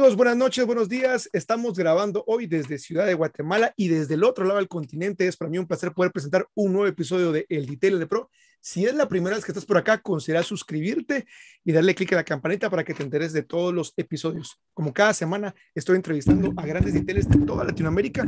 Amigos, 0.00 0.16
buenas 0.16 0.36
noches, 0.38 0.64
buenos 0.64 0.88
días. 0.88 1.28
Estamos 1.34 1.78
grabando 1.78 2.24
hoy 2.26 2.46
desde 2.46 2.78
Ciudad 2.78 3.04
de 3.04 3.12
Guatemala 3.12 3.74
y 3.76 3.88
desde 3.88 4.14
el 4.14 4.24
otro 4.24 4.46
lado 4.46 4.56
del 4.56 4.66
continente. 4.66 5.26
Es 5.26 5.36
para 5.36 5.50
mí 5.50 5.58
un 5.58 5.66
placer 5.66 5.92
poder 5.92 6.10
presentar 6.10 6.48
un 6.54 6.72
nuevo 6.72 6.86
episodio 6.86 7.32
de 7.32 7.44
El 7.50 7.66
Detail 7.66 7.98
de 7.98 8.06
Pro. 8.06 8.30
Si 8.62 8.86
es 8.86 8.94
la 8.94 9.08
primera 9.08 9.36
vez 9.36 9.44
que 9.44 9.52
estás 9.52 9.66
por 9.66 9.76
acá, 9.76 9.98
considera 10.00 10.42
suscribirte 10.42 11.26
y 11.66 11.72
darle 11.72 11.94
clic 11.94 12.14
a 12.14 12.16
la 12.16 12.24
campanita 12.24 12.70
para 12.70 12.82
que 12.82 12.94
te 12.94 13.02
enteres 13.02 13.34
de 13.34 13.42
todos 13.42 13.74
los 13.74 13.92
episodios. 13.98 14.58
Como 14.72 14.94
cada 14.94 15.12
semana, 15.12 15.54
estoy 15.74 15.96
entrevistando 15.96 16.54
a 16.56 16.64
grandes 16.64 16.94
details 16.94 17.28
de 17.28 17.44
toda 17.44 17.62
Latinoamérica 17.64 18.26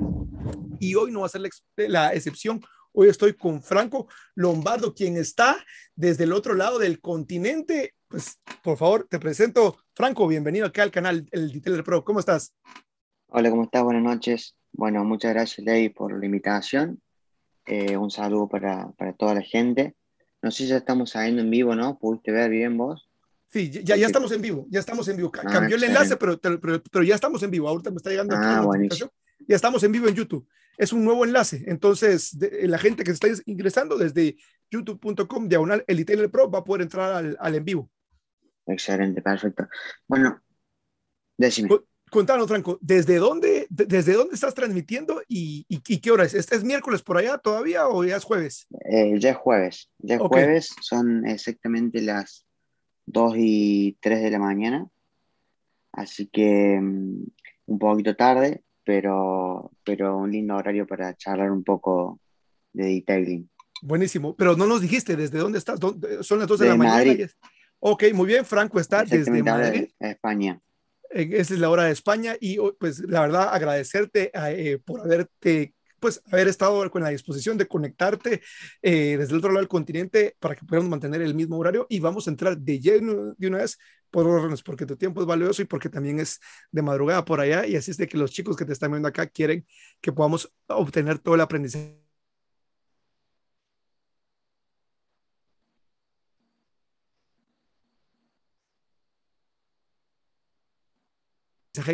y 0.78 0.94
hoy 0.94 1.10
no 1.10 1.20
va 1.20 1.26
a 1.26 1.30
ser 1.30 1.40
la, 1.40 1.48
la 1.88 2.12
excepción. 2.12 2.60
Hoy 2.92 3.08
estoy 3.08 3.34
con 3.34 3.62
Franco 3.62 4.08
Lombardo, 4.34 4.94
quien 4.94 5.16
está 5.16 5.56
desde 5.94 6.24
el 6.24 6.32
otro 6.32 6.54
lado 6.54 6.78
del 6.78 7.00
continente 7.00 7.94
pues 8.12 8.38
por 8.62 8.76
favor, 8.76 9.06
te 9.08 9.18
presento. 9.18 9.78
Franco, 9.94 10.28
bienvenido 10.28 10.66
acá 10.66 10.82
al 10.82 10.90
canal 10.90 11.26
El 11.30 11.50
Detailer 11.50 11.82
Pro. 11.82 12.04
¿Cómo 12.04 12.20
estás? 12.20 12.54
Hola, 13.28 13.48
¿cómo 13.48 13.64
estás? 13.64 13.82
Buenas 13.82 14.02
noches. 14.02 14.54
Bueno, 14.70 15.02
muchas 15.02 15.32
gracias, 15.32 15.64
Ley, 15.64 15.88
por 15.88 16.18
la 16.18 16.26
invitación. 16.26 17.00
Eh, 17.64 17.96
un 17.96 18.10
saludo 18.10 18.50
para, 18.50 18.92
para, 18.98 19.14
toda 19.14 19.34
la 19.34 19.40
gente. 19.40 19.96
No 20.42 20.50
sé 20.50 20.64
si 20.64 20.68
ya 20.68 20.76
estamos 20.76 21.08
saliendo 21.08 21.40
en 21.40 21.48
vivo, 21.48 21.74
¿no? 21.74 21.98
¿Pudiste 21.98 22.32
ver 22.32 22.50
bien 22.50 22.76
vos? 22.76 23.08
Sí, 23.48 23.70
ya, 23.70 23.96
ya 23.96 24.04
estamos 24.04 24.30
en 24.30 24.42
vivo, 24.42 24.66
ya 24.68 24.80
estamos 24.80 25.08
en 25.08 25.16
vivo. 25.16 25.32
Ah, 25.38 25.50
Cambió 25.50 25.76
el 25.76 25.84
enlace, 25.84 26.18
pero, 26.18 26.38
pero, 26.38 26.60
pero, 26.60 27.04
ya 27.04 27.14
estamos 27.14 27.42
en 27.42 27.50
vivo. 27.50 27.66
Ahorita 27.66 27.90
me 27.90 27.96
está 27.96 28.10
llegando 28.10 28.36
aquí 28.36 28.44
ah, 28.46 28.60
notificación. 28.60 29.08
Ya 29.48 29.56
estamos 29.56 29.82
en 29.82 29.92
vivo 29.92 30.08
en 30.08 30.14
YouTube. 30.14 30.46
Es 30.76 30.92
un 30.92 31.04
nuevo 31.04 31.24
enlace. 31.24 31.64
Entonces, 31.66 32.38
de, 32.38 32.66
la 32.68 32.78
gente 32.78 33.04
que 33.04 33.14
se 33.14 33.28
está 33.28 33.42
ingresando 33.46 33.96
desde 33.96 34.36
youtube.com 34.70 35.48
diagonal 35.48 35.84
el 35.86 36.30
Pro 36.30 36.50
va 36.50 36.60
a 36.60 36.64
poder 36.64 36.82
entrar 36.82 37.12
al, 37.12 37.36
al 37.38 37.54
en 37.54 37.64
vivo. 37.64 37.90
Excelente, 38.66 39.20
perfecto. 39.22 39.68
Bueno, 40.06 40.40
decime. 41.36 41.68
Contanos, 42.12 42.46
Franco, 42.46 42.78
¿desde 42.82 43.16
dónde, 43.16 43.66
desde 43.70 44.12
dónde 44.12 44.34
estás 44.34 44.52
transmitiendo 44.52 45.22
y, 45.28 45.64
y, 45.66 45.98
qué 45.98 46.10
hora 46.10 46.24
es? 46.24 46.34
¿Este 46.34 46.56
es 46.56 46.62
miércoles 46.62 47.00
por 47.00 47.16
allá 47.16 47.38
todavía 47.38 47.88
o 47.88 48.04
ya 48.04 48.18
es 48.18 48.24
jueves? 48.24 48.66
Eh, 48.84 49.18
ya 49.18 49.30
es 49.30 49.36
jueves. 49.38 49.90
Ya 49.96 50.16
es 50.16 50.20
okay. 50.20 50.42
jueves, 50.42 50.74
son 50.82 51.26
exactamente 51.26 52.02
las 52.02 52.44
2 53.06 53.34
y 53.38 53.98
3 54.02 54.24
de 54.24 54.30
la 54.30 54.38
mañana. 54.38 54.86
Así 55.90 56.26
que 56.26 56.76
um, 56.78 57.24
un 57.64 57.78
poquito 57.78 58.14
tarde, 58.14 58.62
pero, 58.84 59.70
pero 59.84 60.16
un 60.16 60.30
lindo 60.30 60.56
horario 60.56 60.86
para 60.86 61.14
charlar 61.14 61.50
un 61.50 61.64
poco 61.64 62.20
de 62.72 62.84
detailing. 62.84 63.48
Buenísimo, 63.82 64.36
pero 64.36 64.56
no 64.56 64.66
nos 64.66 64.80
dijiste 64.80 65.16
desde 65.16 65.38
dónde 65.38 65.58
estás. 65.58 65.80
¿Dónde? 65.80 66.22
Son 66.22 66.38
las 66.38 66.48
2 66.48 66.58
de, 66.58 66.64
de 66.64 66.70
la 66.70 66.76
mañana. 66.76 66.96
Madrid. 66.96 67.26
Ok, 67.80 68.04
muy 68.14 68.26
bien. 68.26 68.44
Franco 68.44 68.78
está 68.78 69.02
desde 69.02 69.42
Madrid. 69.42 69.88
España. 69.98 70.60
Esa 71.10 71.54
es 71.54 71.60
la 71.60 71.68
hora 71.68 71.84
de 71.84 71.92
España 71.92 72.36
y 72.40 72.58
pues 72.78 73.00
la 73.00 73.20
verdad 73.20 73.52
agradecerte 73.52 74.30
eh, 74.34 74.78
por 74.78 75.00
haberte 75.00 75.74
pues 76.00 76.20
haber 76.32 76.48
estado 76.48 76.90
con 76.90 77.02
la 77.02 77.10
disposición 77.10 77.58
de 77.58 77.68
conectarte 77.68 78.40
eh, 78.82 79.16
desde 79.18 79.32
el 79.32 79.38
otro 79.38 79.50
lado 79.50 79.60
del 79.60 79.68
continente 79.68 80.36
para 80.40 80.56
que 80.56 80.64
podamos 80.64 80.90
mantener 80.90 81.22
el 81.22 81.34
mismo 81.34 81.58
horario 81.58 81.86
y 81.88 82.00
vamos 82.00 82.26
a 82.26 82.30
entrar 82.30 82.56
de 82.56 82.80
lleno 82.80 83.34
de 83.36 83.46
una 83.46 83.58
vez 83.58 83.78
por 84.12 84.26
órdenes, 84.28 84.62
porque 84.62 84.86
tu 84.86 84.96
tiempo 84.96 85.20
es 85.20 85.26
valioso 85.26 85.62
y 85.62 85.64
porque 85.64 85.88
también 85.88 86.20
es 86.20 86.38
de 86.70 86.82
madrugada 86.82 87.24
por 87.24 87.40
allá 87.40 87.66
y 87.66 87.74
así 87.74 87.90
es 87.90 87.96
de 87.96 88.06
que 88.06 88.18
los 88.18 88.30
chicos 88.30 88.56
que 88.56 88.64
te 88.64 88.72
están 88.72 88.92
viendo 88.92 89.08
acá 89.08 89.26
quieren 89.26 89.66
que 90.00 90.12
podamos 90.12 90.52
obtener 90.68 91.18
todo 91.18 91.34
el 91.34 91.40
aprendizaje 91.40 91.96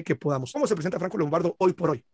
que 0.05 0.17
podamos. 0.17 0.53
¿Cómo 0.53 0.67
se 0.67 0.75
presenta 0.75 0.99
Franco 0.99 1.17
Lombardo 1.17 1.55
hoy 1.59 1.73
por 1.73 1.91
hoy? 1.91 2.05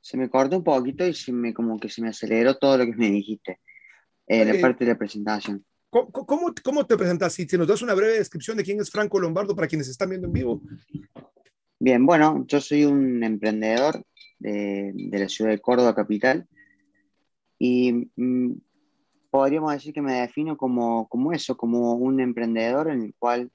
Se 0.00 0.16
me 0.16 0.30
cortó 0.30 0.56
un 0.56 0.64
poquito 0.64 1.06
y 1.06 1.12
se 1.12 1.32
me, 1.32 1.52
como 1.52 1.78
que 1.78 1.90
se 1.90 2.00
me 2.00 2.08
aceleró 2.08 2.56
todo 2.56 2.78
lo 2.78 2.86
que 2.86 2.94
me 2.94 3.10
dijiste 3.10 3.60
en 4.26 4.48
eh, 4.48 4.54
la 4.54 4.60
parte 4.60 4.84
de 4.84 4.92
la 4.92 4.98
presentación. 4.98 5.66
¿Cómo, 5.90 6.10
cómo, 6.12 6.54
cómo 6.62 6.86
te 6.86 6.96
presentas? 6.96 7.32
Si, 7.32 7.46
si, 7.46 7.58
nos 7.58 7.66
das 7.66 7.82
una 7.82 7.94
breve 7.94 8.18
descripción 8.18 8.56
de 8.56 8.62
quién 8.62 8.80
es 8.80 8.90
Franco 8.90 9.18
Lombardo 9.18 9.56
para 9.56 9.66
quienes 9.66 9.88
están 9.88 10.08
viendo 10.08 10.28
en 10.28 10.32
vivo. 10.32 10.62
Bien, 11.80 12.06
bueno, 12.06 12.44
yo 12.46 12.60
soy 12.60 12.84
un 12.84 13.24
emprendedor 13.24 14.04
de, 14.38 14.92
de 14.94 15.18
la 15.18 15.28
ciudad 15.28 15.50
de 15.50 15.60
Córdoba, 15.60 15.94
capital, 15.94 16.46
y 17.58 18.10
mmm, 18.16 18.52
podríamos 19.30 19.72
decir 19.72 19.92
que 19.92 20.02
me 20.02 20.20
defino 20.20 20.56
como, 20.56 21.08
como 21.08 21.32
eso, 21.32 21.56
como 21.56 21.94
un 21.94 22.20
emprendedor 22.20 22.88
en 22.88 23.02
el 23.02 23.14
cual 23.18 23.50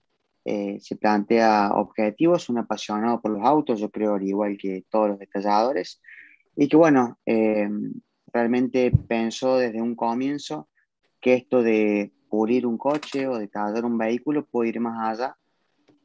eh, 0.45 0.77
se 0.79 0.95
plantea 0.95 1.71
objetivos, 1.73 2.49
un 2.49 2.59
apasionado 2.59 3.21
por 3.21 3.31
los 3.31 3.43
autos, 3.43 3.79
yo 3.79 3.89
creo, 3.89 4.15
al 4.15 4.23
igual 4.23 4.57
que 4.57 4.85
todos 4.89 5.09
los 5.09 5.19
detalladores, 5.19 6.01
y 6.55 6.67
que 6.67 6.77
bueno, 6.77 7.17
eh, 7.25 7.67
realmente 8.31 8.91
pensó 9.07 9.57
desde 9.57 9.81
un 9.81 9.95
comienzo 9.95 10.69
que 11.19 11.33
esto 11.33 11.63
de 11.63 12.13
pulir 12.35 12.65
un 12.65 12.77
coche 12.77 13.27
o 13.27 13.35
de 13.35 13.43
detallar 13.47 13.85
un 13.85 13.97
vehículo 13.97 14.45
puede 14.45 14.69
ir 14.71 14.81
más 14.81 14.97
allá 15.09 15.37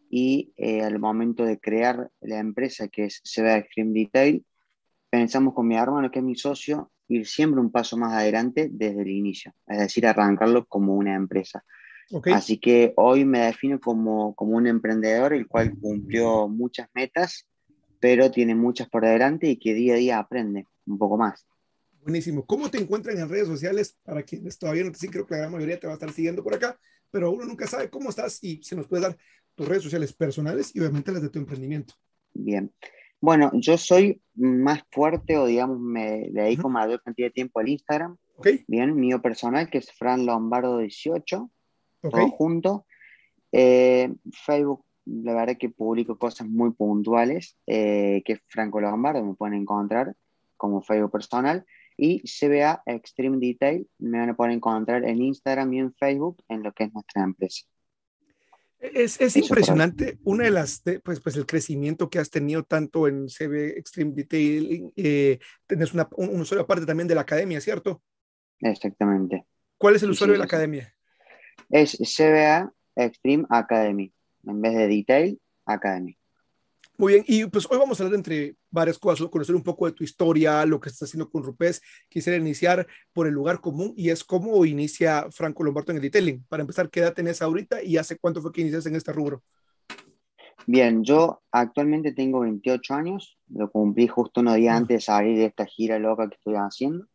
y 0.09 0.53
eh, 0.57 0.81
al 0.81 1.01
momento 1.01 1.45
de 1.45 1.59
crear 1.59 2.09
la 2.21 2.39
empresa 2.39 2.87
que 2.87 3.07
es 3.07 3.21
Seva 3.25 3.57
Extreme 3.57 3.93
Detail, 3.93 4.45
pensamos 5.11 5.55
con 5.55 5.67
mi 5.67 5.77
hermano, 5.77 6.09
que 6.09 6.21
es 6.21 6.25
mi 6.25 6.37
socio, 6.37 6.93
ir 7.09 7.27
siempre 7.27 7.61
un 7.61 7.73
paso 7.73 7.97
más 7.97 8.13
adelante 8.13 8.69
desde 8.71 9.03
el 9.03 9.09
inicio, 9.09 9.53
es 9.67 9.79
decir, 9.79 10.07
arrancarlo 10.07 10.67
como 10.67 10.95
una 10.95 11.17
empresa. 11.17 11.65
Okay. 12.13 12.33
Así 12.33 12.59
que 12.59 12.93
hoy 12.95 13.25
me 13.25 13.41
defino 13.41 13.81
como, 13.81 14.33
como 14.37 14.57
un 14.57 14.69
emprendedor 14.69 15.33
el 15.33 15.49
cual 15.49 15.77
cumplió 15.81 16.47
muchas 16.47 16.89
metas, 16.95 17.49
pero 17.99 18.31
tiene 18.31 18.55
muchas 18.55 18.89
por 18.89 19.05
delante 19.05 19.49
y 19.49 19.57
que 19.57 19.75
día 19.75 19.95
a 19.95 19.97
día 19.97 20.19
aprende 20.21 20.65
un 20.87 20.97
poco 20.97 21.19
más. 21.19 21.45
Buenísimo. 22.03 22.47
¿Cómo 22.47 22.71
te 22.71 22.79
encuentran 22.79 23.19
en 23.19 23.29
redes 23.29 23.47
sociales? 23.47 23.99
Para 24.03 24.23
quienes 24.23 24.59
todavía 24.59 24.85
no 24.85 24.93
te 24.93 24.99
siguen, 24.99 25.13
creo 25.13 25.27
que 25.27 25.35
la 25.35 25.41
gran 25.41 25.53
mayoría 25.53 25.79
te 25.79 25.87
va 25.87 25.93
a 25.93 25.97
estar 25.97 26.13
siguiendo 26.13 26.43
por 26.43 26.55
acá, 26.55 26.79
pero 27.11 27.31
uno 27.31 27.45
nunca 27.45 27.67
sabe 27.67 27.91
cómo 27.91 28.11
estás 28.11 28.43
y 28.43 28.63
se 28.63 28.77
nos 28.77 28.87
puede 28.87 29.03
dar 29.03 29.17
tus 29.55 29.69
redes 29.69 29.83
sociales 29.83 30.13
personales 30.13 30.75
y 30.75 30.81
obviamente 30.81 31.13
las 31.13 31.23
de 31.23 31.29
tu 31.29 31.39
emprendimiento. 31.39 31.95
Bien. 32.33 32.73
Bueno, 33.21 33.51
yo 33.55 33.77
soy 33.77 34.23
más 34.35 34.83
fuerte 34.91 35.37
o 35.37 35.47
digamos 35.47 35.79
me 35.79 36.31
dedico 36.31 36.69
uh 36.69 36.71
-huh. 36.71 36.75
mayor 36.75 37.03
cantidad 37.03 37.29
de 37.29 37.33
tiempo 37.33 37.61
al 37.61 37.69
Instagram. 37.69 38.17
Okay. 38.37 38.65
Bien, 38.67 38.95
mío 38.95 39.21
personal 39.21 39.69
que 39.69 39.79
es 39.79 39.93
Fran 39.93 40.25
Lombardo 40.25 40.79
18 40.79 41.51
okay. 42.03 42.11
todo 42.11 42.31
junto. 42.31 42.87
Eh, 43.53 44.15
Facebook, 44.33 44.85
la 45.05 45.35
verdad 45.35 45.57
que 45.59 45.69
publico 45.69 46.19
cosas 46.19 46.47
muy 46.47 46.73
puntuales, 46.73 47.59
eh, 47.67 48.23
que 48.25 48.35
es 48.35 48.41
Franco 48.47 48.81
Lombardo, 48.81 49.25
me 49.25 49.35
pueden 49.35 49.55
encontrar 49.55 50.15
como 50.57 50.81
Facebook 50.83 51.11
personal. 51.11 51.67
Y 52.03 52.23
CBA 52.23 52.83
Extreme 52.87 53.37
Detail, 53.39 53.87
me 53.99 54.19
van 54.19 54.31
a 54.31 54.35
poder 54.35 54.53
encontrar 54.53 55.05
en 55.05 55.21
Instagram 55.21 55.71
y 55.75 55.81
en 55.81 55.95
Facebook 55.95 56.43
en 56.49 56.63
lo 56.63 56.73
que 56.73 56.85
es 56.85 56.95
nuestra 56.95 57.23
empresa. 57.23 57.67
Es, 58.79 59.21
es 59.21 59.37
impresionante 59.37 60.19
una 60.25 60.45
de 60.45 60.51
las, 60.51 60.83
pues, 61.05 61.21
pues 61.21 61.37
el 61.37 61.45
crecimiento 61.45 62.09
que 62.09 62.19
has 62.19 62.31
tenido 62.31 62.63
tanto 62.63 63.07
en 63.07 63.27
CB 63.29 63.77
Extreme 63.77 64.13
Detail, 64.15 64.91
eh, 64.97 65.39
tienes 65.67 65.93
una, 65.93 66.09
un, 66.17 66.31
un, 66.31 66.41
usuario 66.41 66.65
aparte 66.65 66.87
también 66.87 67.07
de 67.07 67.15
la 67.15 67.21
academia, 67.21 67.61
¿cierto? 67.61 68.03
Exactamente. 68.61 69.45
¿Cuál 69.77 69.97
es 69.97 70.03
el 70.03 70.11
usuario 70.11 70.33
sí, 70.33 70.37
de 70.37 70.39
la 70.39 70.45
academia? 70.47 70.95
Es 71.69 71.99
CBA 71.99 72.73
Extreme 72.97 73.45
Academy, 73.51 74.11
en 74.47 74.63
vez 74.63 74.75
de 74.75 74.89
Detail 74.89 75.41
Academy. 75.67 76.17
Muy 77.01 77.15
bien, 77.15 77.25
y 77.27 77.47
pues 77.47 77.67
hoy 77.71 77.79
vamos 77.79 77.99
a 77.99 78.05
hablar 78.05 78.19
entre 78.19 78.57
varias 78.71 78.99
cosas, 78.99 79.27
conocer 79.29 79.55
un 79.55 79.63
poco 79.63 79.87
de 79.87 79.93
tu 79.93 80.05
historia, 80.05 80.67
lo 80.67 80.79
que 80.79 80.91
estás 80.91 81.09
haciendo 81.09 81.31
con 81.31 81.43
Rupes. 81.43 81.81
Quisiera 82.11 82.39
iniciar 82.39 82.87
por 83.15 83.27
el 83.27 83.33
lugar 83.33 83.63
común 83.63 83.95
y 83.97 84.11
es 84.11 84.23
cómo 84.23 84.67
inicia 84.67 85.27
Franco 85.31 85.65
Lombardo 85.65 85.93
en 85.93 85.97
el 85.97 86.03
detailing. 86.03 86.45
Para 86.47 86.61
empezar, 86.61 86.91
¿qué 86.91 87.01
edad 87.01 87.15
tenés 87.15 87.41
ahorita 87.41 87.83
y 87.83 87.97
hace 87.97 88.19
cuánto 88.19 88.43
fue 88.43 88.53
que 88.53 88.61
iniciaste 88.61 88.91
en 88.91 88.97
este 88.97 89.15
rubro? 89.15 89.43
Bien, 90.67 91.03
yo 91.03 91.41
actualmente 91.51 92.13
tengo 92.13 92.41
28 92.41 92.93
años, 92.93 93.39
lo 93.49 93.71
cumplí 93.71 94.07
justo 94.07 94.43
unos 94.43 94.57
días 94.57 94.77
antes 94.77 94.99
de 94.99 95.01
salir 95.01 95.39
de 95.39 95.47
esta 95.47 95.65
gira 95.65 95.99
loca 95.99 96.29
que 96.29 96.35
estoy 96.35 96.57
haciendo 96.57 97.07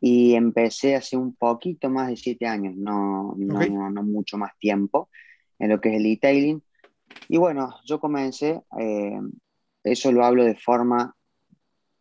y 0.00 0.34
empecé 0.34 0.96
hace 0.96 1.16
un 1.16 1.36
poquito 1.36 1.88
más 1.88 2.08
de 2.08 2.16
7 2.16 2.44
años, 2.48 2.74
no, 2.76 3.36
no, 3.38 3.54
okay. 3.54 3.70
no, 3.70 3.88
no, 3.88 4.02
mucho 4.02 4.36
más 4.36 4.50
tiempo 4.58 5.08
en 5.60 5.68
lo 5.68 5.80
que 5.80 5.90
es 5.90 5.94
el 5.94 6.02
detailing. 6.02 6.60
Y 7.28 7.38
bueno, 7.38 7.74
yo 7.84 7.98
comencé, 7.98 8.62
eh, 8.78 9.20
eso 9.82 10.12
lo 10.12 10.24
hablo 10.24 10.44
de 10.44 10.54
forma 10.54 11.14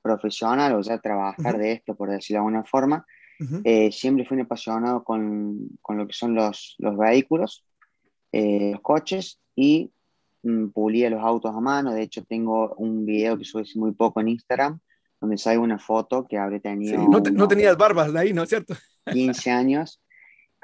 profesional, 0.02 0.76
o 0.76 0.84
sea, 0.84 1.00
trabajar 1.00 1.56
uh 1.56 1.58
-huh. 1.58 1.62
de 1.62 1.72
esto, 1.74 1.96
por 1.96 2.10
decirlo 2.10 2.40
de 2.40 2.48
alguna 2.48 2.64
forma. 2.64 3.06
Uh 3.40 3.44
-huh. 3.44 3.62
eh, 3.64 3.92
siempre 3.92 4.26
fui 4.26 4.36
un 4.36 4.44
apasionado 4.44 5.04
con, 5.04 5.70
con, 5.82 5.98
lo 5.98 6.08
que 6.08 6.14
son 6.14 6.36
los, 6.36 6.76
los 6.80 6.98
vehículos, 6.98 7.66
eh, 8.32 8.72
los 8.74 8.82
coches, 8.82 9.40
y 9.56 9.92
mm, 10.44 10.70
pulía 10.70 11.10
los 11.10 11.22
autos 11.22 11.54
a 11.56 11.60
mano. 11.60 11.94
De 11.94 12.02
hecho, 12.02 12.24
tengo 12.24 12.74
un 12.76 13.06
video 13.06 13.38
que 13.38 13.46
subí 13.46 13.66
muy 13.76 13.94
poco 13.94 14.22
en 14.22 14.30
Instagram, 14.30 14.80
donde 15.20 15.38
salgo 15.38 15.64
una 15.64 15.78
foto 15.78 16.26
que 16.28 16.38
habré 16.38 16.60
tenido... 16.60 17.00
Sí, 17.00 17.08
no, 17.10 17.22
te, 17.22 17.32
no, 17.32 17.48
tenías 17.48 17.78
barbas 17.78 18.12
de 18.12 18.20
ahí, 18.20 18.34
¿no 18.34 18.44
es 18.44 18.50
cierto? 18.50 18.76
15 19.12 19.52
años 19.52 20.02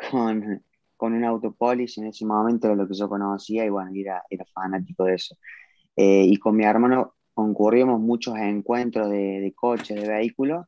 con, 0.10 0.64
con 0.98 1.14
un 1.14 1.24
autopolis, 1.24 1.98
en 2.00 2.08
ese 2.08 2.26
momento 2.26 2.68
era 2.68 2.76
lo 2.76 2.88
que 2.88 2.96
yo 2.96 3.08
conocía 3.08 3.64
y 3.66 3.70
bueno, 3.70 3.92
era, 3.94 4.24
era 4.30 4.46
fanático 4.46 5.06
de 5.06 5.16
eso. 5.16 5.36
Eh, 5.96 6.26
y 6.26 6.38
con 6.38 6.56
mi 6.56 6.66
hermano 6.66 7.16
concurríamos 7.34 8.00
muchos 8.00 8.36
encuentros 8.38 9.10
de, 9.10 9.40
de 9.40 9.54
coches, 9.54 10.02
de 10.02 10.08
vehículos, 10.08 10.66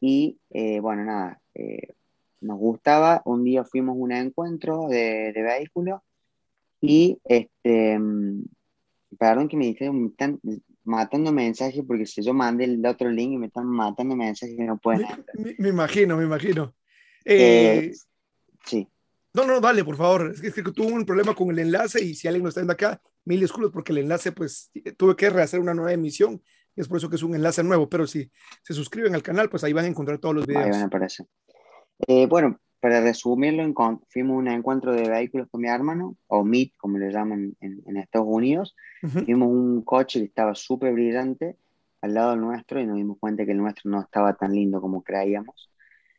y 0.00 0.38
eh, 0.50 0.80
bueno, 0.80 1.04
nada, 1.04 1.40
eh, 1.54 1.94
nos 2.40 2.58
gustaba. 2.58 3.22
Un 3.24 3.42
día 3.42 3.64
fuimos 3.64 3.94
a 3.94 3.98
un 3.98 4.12
encuentro 4.12 4.86
de, 4.88 5.32
de 5.32 5.42
vehículos 5.42 6.02
y, 6.80 7.18
este, 7.24 7.98
mm, 7.98 8.44
perdón 9.18 9.48
que 9.48 9.56
me 9.56 9.66
dijeron, 9.66 10.02
me 10.02 10.08
están 10.08 10.40
matando 10.84 11.32
mensajes 11.32 11.82
porque 11.86 12.04
si 12.04 12.22
yo 12.22 12.34
mandé 12.34 12.64
el 12.64 12.84
otro 12.84 13.08
link 13.08 13.32
y 13.32 13.38
me 13.38 13.46
están 13.46 13.66
matando 13.66 14.14
mensajes 14.14 14.54
que 14.56 14.64
no 14.64 14.76
pueden 14.76 15.06
me, 15.34 15.54
me, 15.58 15.68
imagino, 15.70 16.16
me 16.18 16.24
imagino. 16.24 16.74
sí. 18.66 18.88
No, 19.34 19.44
no, 19.44 19.60
dale, 19.60 19.84
por 19.84 19.96
favor. 19.96 20.30
Es 20.32 20.40
que, 20.40 20.46
es 20.46 20.54
que, 20.54 20.62
tuve 20.62 20.92
un 20.92 21.04
problema 21.04 21.34
con 21.34 21.50
el 21.50 21.58
enlace 21.58 22.02
y 22.02 22.14
si 22.14 22.28
alguien 22.28 22.44
no 22.44 22.48
está 22.48 22.60
viendo 22.60 22.72
acá, 22.72 23.00
mil 23.24 23.40
disculpas 23.40 23.72
porque 23.72 23.92
el 23.92 23.98
enlace, 23.98 24.30
pues 24.30 24.70
tuve 24.96 25.16
que 25.16 25.28
rehacer 25.28 25.58
una 25.58 25.74
nueva 25.74 25.92
emisión. 25.92 26.40
Y 26.76 26.80
es 26.80 26.88
por 26.88 26.98
eso 26.98 27.10
que 27.10 27.16
es 27.16 27.22
un 27.22 27.34
enlace 27.34 27.62
nuevo. 27.64 27.88
Pero 27.88 28.06
si 28.06 28.30
se 28.62 28.74
suscriben 28.74 29.14
al 29.14 29.22
canal, 29.22 29.50
pues 29.50 29.64
ahí 29.64 29.72
van 29.72 29.86
a 29.86 29.88
encontrar 29.88 30.18
todos 30.18 30.36
los 30.36 30.46
videos. 30.46 30.76
Ahí 30.76 30.82
me 30.84 30.88
parece. 30.88 31.24
Eh, 32.06 32.26
bueno, 32.26 32.60
para 32.78 33.00
resumirlo, 33.00 33.64
fuimos 34.08 34.34
a 34.34 34.38
un 34.38 34.48
encuentro 34.48 34.92
de 34.92 35.08
vehículos 35.08 35.48
con 35.50 35.62
mi 35.62 35.68
hermano, 35.68 36.16
o 36.28 36.44
MIT, 36.44 36.76
como 36.76 36.98
le 36.98 37.10
llaman 37.10 37.56
en, 37.60 37.82
en 37.86 37.96
Estados 37.96 38.28
Unidos. 38.28 38.76
Uh 39.02 39.06
-huh. 39.06 39.26
Vimos 39.26 39.48
un 39.48 39.82
coche 39.82 40.20
que 40.20 40.26
estaba 40.26 40.54
súper 40.54 40.92
brillante 40.92 41.56
al 42.02 42.14
lado 42.14 42.36
nuestro 42.36 42.80
y 42.80 42.86
nos 42.86 42.96
dimos 42.96 43.18
cuenta 43.18 43.44
que 43.44 43.52
el 43.52 43.58
nuestro 43.58 43.90
no 43.90 44.00
estaba 44.00 44.36
tan 44.36 44.52
lindo 44.52 44.80
como 44.80 45.02
creíamos. 45.02 45.70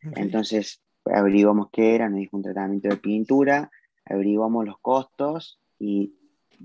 Okay. 0.06 0.23
Entonces 0.23 0.81
averiguamos 1.06 1.69
qué 1.72 1.96
era, 1.96 2.10
nos 2.10 2.19
dijo 2.19 2.38
un 2.38 2.44
tratamiento 2.44 2.90
de 2.90 2.98
pintura, 2.98 3.72
averiguamos 4.06 4.66
los 4.66 4.80
costos 4.80 5.60
y 5.80 6.13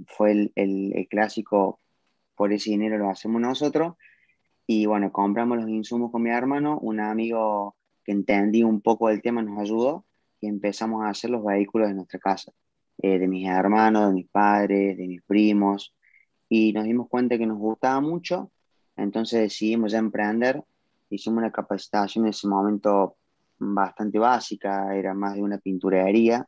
fue 0.07 0.33
el, 0.33 0.53
el, 0.55 0.93
el, 0.97 1.09
clásico, 1.09 1.81
por 2.37 2.53
ese 2.53 2.71
dinero 2.71 2.99
lo 2.99 3.11
hacemos 3.11 3.41
nosotros. 3.41 3.95
Y 4.67 4.87
bueno, 4.87 5.11
compramos 5.13 5.59
los 5.59 5.69
insumos 5.69 6.13
con 6.13 6.23
mi 6.23 6.31
hermano, 6.31 6.79
un 6.79 7.01
amigo 7.01 7.75
que 8.05 8.13
entendía 8.13 8.67
un 8.67 8.81
poco 8.81 9.09
del 9.09 9.21
tema 9.21 9.43
nos 9.43 9.59
ayudó 9.59 10.05
y 10.41 10.47
empezamos 10.47 11.05
a 11.05 11.11
hacer 11.11 11.31
los 11.31 11.45
vehículos 11.45 11.89
de 11.89 11.95
nuestra 11.95 12.19
casa, 12.19 12.53
eh, 12.99 13.19
de 13.19 13.29
mis 13.29 13.49
hermanos, 13.49 14.09
de 14.09 14.15
mis 14.15 14.29
padres, 14.29 14.97
de 14.97 15.07
mis 15.07 15.23
primos. 15.23 15.95
Y 16.49 16.73
nos 16.73 16.85
dimos 16.85 17.09
cuenta 17.09 17.37
que 17.39 17.47
nos 17.47 17.59
gustaba 17.59 18.01
mucho, 18.01 18.51
entonces 18.97 19.41
decidimos 19.41 19.93
ya 19.93 19.99
emprender. 19.99 20.63
Hicimos 21.11 21.39
una 21.39 21.53
capacitación 21.53 22.25
en 22.25 22.31
ese 22.31 22.47
momento 22.49 23.17
bastante 23.61 24.19
básica, 24.19 24.97
era 24.97 25.15
más 25.15 25.35
de 25.35 25.43
una 25.43 25.59
pinturería, 25.59 26.47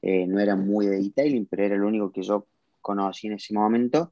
eh, 0.00 0.26
no 0.26 0.40
era 0.40 0.56
muy 0.56 0.86
de 0.86 1.00
detailing, 1.00 1.46
pero 1.46 1.64
era 1.64 1.76
lo 1.76 1.88
único 1.88 2.10
que 2.10 2.22
yo 2.22 2.46
conocí 2.80 3.26
en 3.26 3.34
ese 3.34 3.54
momento. 3.54 4.10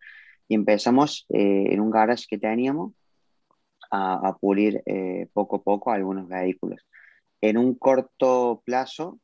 Y 0.49 0.55
empezamos 0.55 1.27
eh, 1.31 1.67
en 1.71 1.81
un 1.81 1.91
garage 1.91 2.27
que 2.29 2.39
teníamos 2.39 2.93
a, 3.91 4.29
a 4.29 4.37
pulir 4.37 4.83
eh, 4.87 5.29
poco 5.33 5.57
a 5.57 5.63
poco 5.63 5.91
algunos 5.93 6.29
vehículos. 6.29 6.81
En 7.41 7.57
un 7.57 7.75
corto 7.75 8.63
plazo 8.65 9.19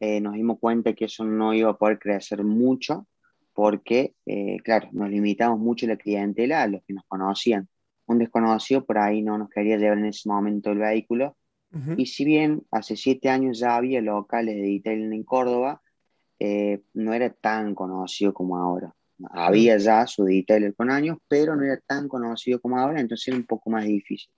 eh, 0.00 0.20
nos 0.20 0.32
dimos 0.32 0.58
cuenta 0.58 0.94
que 0.94 1.04
eso 1.04 1.24
no 1.24 1.52
iba 1.52 1.70
a 1.70 1.76
poder 1.76 1.98
crecer 1.98 2.42
mucho 2.42 3.06
porque, 3.52 4.14
eh, 4.24 4.56
claro, 4.64 4.88
nos 4.92 5.10
limitamos 5.10 5.58
mucho 5.58 5.86
la 5.86 5.96
clientela 5.96 6.62
a 6.62 6.66
los 6.66 6.82
que 6.84 6.94
nos 6.94 7.04
conocían. 7.06 7.68
Un 8.06 8.18
desconocido 8.18 8.84
por 8.86 8.96
ahí 8.98 9.20
no 9.22 9.36
nos 9.36 9.50
quería 9.50 9.76
llevar 9.76 9.98
en 9.98 10.06
ese 10.06 10.28
momento 10.28 10.70
el 10.70 10.78
vehículo. 10.78 11.36
Uh 11.72 11.78
-huh. 11.78 11.94
Y 11.98 12.06
si 12.06 12.24
bien 12.24 12.62
hace 12.70 12.96
siete 12.96 13.28
años 13.28 13.58
ya 13.58 13.76
había 13.76 14.00
locales 14.00 14.56
de 14.56 14.62
detailing 14.62 15.12
en 15.12 15.24
Córdoba, 15.24 15.82
eh, 16.38 16.82
no 16.94 17.12
era 17.12 17.30
tan 17.30 17.74
conocido 17.74 18.32
como 18.32 18.56
ahora. 18.56 18.94
Había 19.30 19.76
ya 19.76 20.06
su 20.06 20.24
detailer 20.24 20.74
con 20.74 20.90
años, 20.90 21.18
pero 21.28 21.54
no 21.54 21.64
era 21.64 21.78
tan 21.86 22.08
conocido 22.08 22.60
como 22.60 22.78
ahora, 22.78 23.00
entonces 23.00 23.28
era 23.28 23.36
un 23.36 23.44
poco 23.44 23.70
más 23.70 23.84
difícil. 23.84 24.32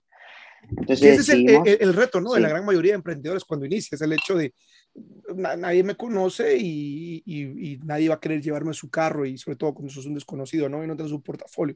Entonces, 0.69 1.19
ese 1.19 1.31
decidimos, 1.33 1.67
es 1.67 1.73
el, 1.75 1.81
el, 1.81 1.89
el, 1.89 1.95
reto 1.95 2.21
¿no? 2.21 2.29
Sí. 2.29 2.35
de 2.35 2.41
la 2.41 2.49
gran 2.49 2.65
mayoría 2.65 2.91
de 2.91 2.97
emprendedores 2.97 3.43
cuando 3.43 3.65
inicias, 3.65 4.01
el 4.01 4.13
hecho 4.13 4.35
de 4.35 4.53
nadie 5.35 5.83
me 5.83 5.95
conoce 5.95 6.55
y, 6.57 7.23
y, 7.25 7.73
y, 7.73 7.77
nadie 7.79 8.09
va 8.09 8.15
a 8.15 8.19
querer 8.19 8.41
llevarme 8.41 8.73
su 8.73 8.89
carro 8.89 9.25
y 9.25 9.37
sobre 9.37 9.57
todo 9.57 9.73
cuando 9.73 9.91
sos 9.91 10.05
un 10.05 10.13
desconocido 10.13 10.69
¿no? 10.69 10.83
y 10.83 10.87
no 10.87 10.95
tienes 10.95 11.11
un 11.11 11.21
portafolio. 11.21 11.75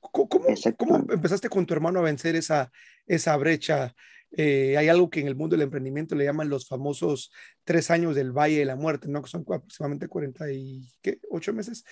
¿Cómo, 0.00 0.28
cómo, 0.28 0.96
empezaste 1.10 1.50
con 1.50 1.66
tu 1.66 1.74
hermano 1.74 1.98
a 1.98 2.02
vencer 2.02 2.34
esa, 2.34 2.72
esa 3.06 3.36
brecha 3.36 3.94
eh, 4.32 4.76
hay 4.76 4.88
algo 4.88 5.10
que 5.10 5.20
en 5.20 5.26
el 5.26 5.34
mundo 5.34 5.56
del 5.56 5.64
emprendimiento 5.64 6.14
le 6.14 6.24
llaman 6.24 6.48
los 6.48 6.68
famosos 6.68 7.32
tres 7.64 7.90
años 7.90 8.14
del 8.14 8.30
Valle 8.32 8.58
de 8.58 8.64
la 8.64 8.76
Muerte, 8.76 9.08
¿no? 9.08 9.22
que 9.22 9.28
son 9.28 9.42
aproximadamente 9.42 10.08
48 10.08 11.52
meses, 11.52 11.84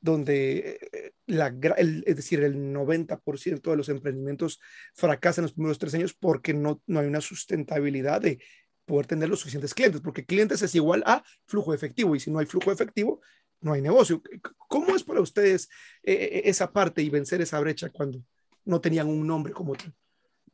donde 0.00 0.78
eh, 0.92 1.12
la, 1.26 1.54
es 1.76 2.16
decir, 2.16 2.42
el 2.42 2.72
90% 2.72 3.70
de 3.70 3.76
los 3.76 3.88
emprendimientos 3.88 4.60
fracasan 4.94 5.42
en 5.42 5.46
los 5.46 5.52
primeros 5.54 5.78
tres 5.78 5.94
años 5.94 6.14
porque 6.14 6.52
no, 6.52 6.82
no 6.86 7.00
hay 7.00 7.06
una 7.06 7.20
sustentabilidad 7.20 8.20
de 8.20 8.42
poder 8.84 9.06
tener 9.06 9.28
los 9.28 9.40
suficientes 9.40 9.74
clientes, 9.74 10.00
porque 10.00 10.24
clientes 10.24 10.62
es 10.62 10.74
igual 10.74 11.02
a 11.06 11.24
flujo 11.46 11.74
efectivo 11.74 12.14
y 12.14 12.20
si 12.20 12.30
no 12.30 12.38
hay 12.38 12.46
flujo 12.46 12.70
efectivo, 12.70 13.20
no 13.60 13.72
hay 13.72 13.80
negocio. 13.80 14.22
¿Cómo 14.68 14.94
es 14.94 15.02
para 15.02 15.20
ustedes 15.20 15.68
eh, 16.02 16.42
esa 16.44 16.72
parte 16.72 17.02
y 17.02 17.10
vencer 17.10 17.40
esa 17.40 17.58
brecha 17.58 17.88
cuando 17.88 18.22
no 18.64 18.80
tenían 18.80 19.08
un 19.08 19.26
nombre 19.26 19.52
como 19.52 19.74
tal? 19.74 19.94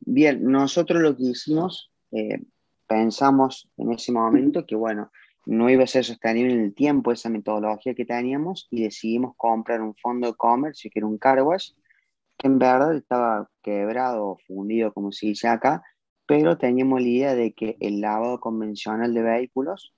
Bien, 0.05 0.43
nosotros 0.43 1.01
lo 1.01 1.15
que 1.15 1.23
hicimos, 1.23 1.91
eh, 2.11 2.41
pensamos 2.87 3.69
en 3.77 3.93
ese 3.93 4.11
momento 4.11 4.65
que, 4.65 4.75
bueno, 4.75 5.11
no 5.45 5.69
iba 5.69 5.83
a 5.83 5.87
ser 5.87 6.03
sostenible 6.03 6.53
en 6.53 6.59
el 6.61 6.73
tiempo 6.73 7.11
esa 7.11 7.29
metodología 7.29 7.93
que 7.93 8.05
teníamos 8.05 8.67
y 8.69 8.83
decidimos 8.83 9.33
comprar 9.37 9.81
un 9.81 9.95
fondo 9.95 10.27
de 10.27 10.33
comercio 10.35 10.91
que 10.93 10.99
era 10.99 11.07
un 11.07 11.17
car 11.17 11.41
wash, 11.41 11.71
que 12.37 12.47
en 12.47 12.59
verdad 12.59 12.95
estaba 12.95 13.49
quebrado 13.61 14.27
o 14.27 14.37
fundido, 14.45 14.93
como 14.93 15.11
se 15.13 15.27
dice 15.27 15.47
acá, 15.47 15.83
pero 16.25 16.57
teníamos 16.57 17.01
la 17.01 17.07
idea 17.07 17.35
de 17.35 17.53
que 17.53 17.77
el 17.79 18.01
lavado 18.01 18.39
convencional 18.39 19.13
de 19.13 19.21
vehículos 19.21 19.93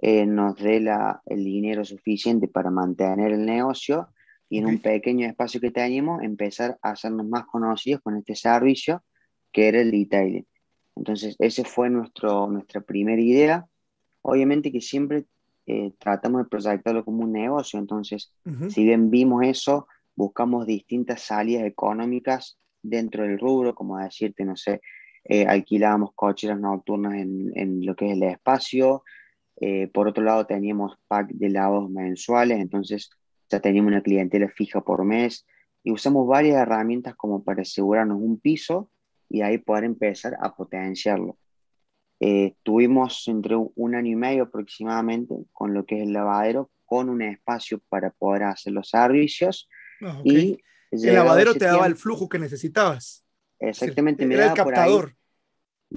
eh, 0.00 0.26
nos 0.26 0.56
dé 0.56 0.80
la, 0.80 1.22
el 1.26 1.44
dinero 1.44 1.84
suficiente 1.84 2.48
para 2.48 2.70
mantener 2.70 3.32
el 3.32 3.44
negocio 3.44 4.08
y 4.48 4.58
en 4.58 4.66
un 4.66 4.78
pequeño 4.80 5.26
espacio 5.26 5.60
que 5.60 5.70
teníamos 5.70 6.22
empezar 6.22 6.78
a 6.82 6.90
hacernos 6.90 7.26
más 7.26 7.46
conocidos 7.46 8.00
con 8.02 8.16
este 8.16 8.34
servicio 8.34 9.02
que 9.56 9.68
era 9.68 9.80
el 9.80 9.90
detailing. 9.90 10.46
Entonces, 10.96 11.34
esa 11.38 11.64
fue 11.64 11.88
nuestro, 11.88 12.46
nuestra 12.46 12.82
primera 12.82 13.22
idea. 13.22 13.66
Obviamente 14.20 14.70
que 14.70 14.82
siempre 14.82 15.24
eh, 15.64 15.92
tratamos 15.98 16.42
de 16.42 16.48
proyectarlo 16.50 17.06
como 17.06 17.24
un 17.24 17.32
negocio, 17.32 17.78
entonces, 17.78 18.34
uh 18.44 18.50
-huh. 18.50 18.70
si 18.70 18.84
bien 18.84 19.08
vimos 19.08 19.44
eso, 19.44 19.88
buscamos 20.14 20.66
distintas 20.66 21.22
salidas 21.22 21.64
económicas 21.64 22.58
dentro 22.82 23.22
del 23.22 23.38
rubro, 23.38 23.74
como 23.74 23.96
decirte, 23.96 24.44
no 24.44 24.56
sé, 24.56 24.82
eh, 25.24 25.46
alquilábamos 25.46 26.10
cocheras 26.14 26.60
nocturnas 26.60 27.14
en, 27.14 27.50
en, 27.54 27.86
lo 27.86 27.96
que 27.96 28.10
es 28.10 28.12
el 28.12 28.24
espacio, 28.24 29.04
eh, 29.58 29.88
por 29.88 30.06
otro 30.06 30.22
lado 30.22 30.44
teníamos 30.44 30.98
pack 31.08 31.30
de 31.30 31.48
lavados 31.48 31.88
mensuales, 31.88 32.58
entonces 32.60 33.08
ya 33.48 33.60
teníamos 33.60 33.88
una 33.88 34.02
clientela 34.02 34.48
fija 34.50 34.82
por 34.82 35.02
mes, 35.06 35.46
y 35.82 35.92
usamos 35.92 36.26
varias 36.26 36.58
herramientas 36.58 37.14
como 37.14 37.42
para 37.42 37.62
asegurarnos 37.62 38.18
un 38.20 38.38
piso, 38.38 38.90
y 39.28 39.42
ahí 39.42 39.58
poder 39.58 39.84
empezar 39.84 40.36
a 40.40 40.54
potenciarlo. 40.54 41.38
Eh, 42.20 42.54
tuvimos 42.62 43.28
entre 43.28 43.56
un 43.56 43.94
año 43.94 44.12
y 44.12 44.16
medio 44.16 44.44
aproximadamente 44.44 45.34
con 45.52 45.74
lo 45.74 45.84
que 45.84 45.96
es 45.96 46.02
el 46.04 46.12
lavadero, 46.12 46.70
con 46.84 47.08
un 47.08 47.20
espacio 47.22 47.80
para 47.88 48.10
poder 48.10 48.44
hacer 48.44 48.72
los 48.72 48.88
servicios. 48.88 49.68
Oh, 50.00 50.20
okay. 50.20 50.58
y 50.92 51.06
el 51.08 51.14
lavadero 51.14 51.54
te 51.54 51.64
daba 51.64 51.86
el 51.86 51.96
flujo 51.96 52.28
que 52.28 52.38
necesitabas. 52.38 53.24
Exactamente, 53.58 54.24
sí, 54.24 54.28
me 54.28 54.36
daba 54.36 54.50
el 54.50 54.56
captador. 54.56 55.04
Por 55.04 55.10
ahí. 55.10 55.16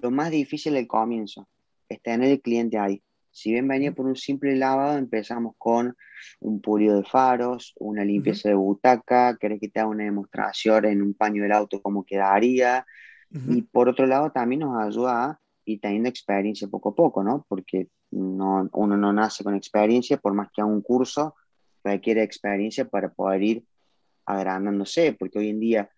Lo 0.02 0.12
más 0.12 0.32
difícil 0.32 0.74
del 0.74 0.88
comienzo 0.88 1.48
es 1.88 2.02
tener 2.02 2.30
el 2.30 2.42
cliente 2.42 2.78
ahí. 2.78 3.02
Si 3.32 3.52
bien 3.52 3.68
venía 3.68 3.94
por 3.94 4.06
un 4.06 4.16
simple 4.16 4.56
lavado, 4.56 4.98
empezamos 4.98 5.54
con 5.58 5.96
un 6.40 6.62
pulido 6.62 6.98
de 6.98 7.04
faros, 7.04 7.74
una 7.78 8.04
limpieza 8.04 8.50
uh 8.50 8.52
-huh. 8.52 8.56
de 8.56 8.56
butaca, 8.56 9.38
querés 9.40 9.60
que 9.60 9.70
te 9.70 9.80
haga 9.80 9.90
una 9.90 10.04
demostración 10.04 10.86
en 10.86 11.02
un 11.02 11.14
paño 11.14 11.44
del 11.44 11.52
auto 11.52 11.82
cómo 11.82 12.06
quedaría, 12.06 12.86
Uh 13.32 13.38
-huh. 13.38 13.58
Y 13.58 13.62
por 13.62 13.90
otro 13.90 14.06
lado 14.06 14.32
también 14.32 14.62
nos 14.62 14.78
ayuda 14.82 15.26
a 15.26 15.40
ir 15.66 15.80
teniendo 15.80 16.10
experiencia 16.10 16.68
poco 16.68 16.90
a 16.90 16.96
poco, 16.96 17.24
¿no? 17.24 17.46
Porque 17.48 17.90
no, 18.12 18.70
uno 18.74 18.98
no 18.98 19.14
nace 19.14 19.44
con 19.44 19.56
experiencia, 19.56 20.18
por 20.18 20.34
más 20.34 20.50
que 20.52 20.62
haga 20.62 20.72
un 20.72 20.82
curso, 20.82 21.36
requiere 21.84 22.24
experiencia 22.24 22.86
para 22.86 23.10
poder 23.10 23.44
ir 23.44 23.64
agrandándose, 24.26 25.14
porque 25.14 25.40
hoy 25.40 25.50
en 25.50 25.60
día 25.60 25.90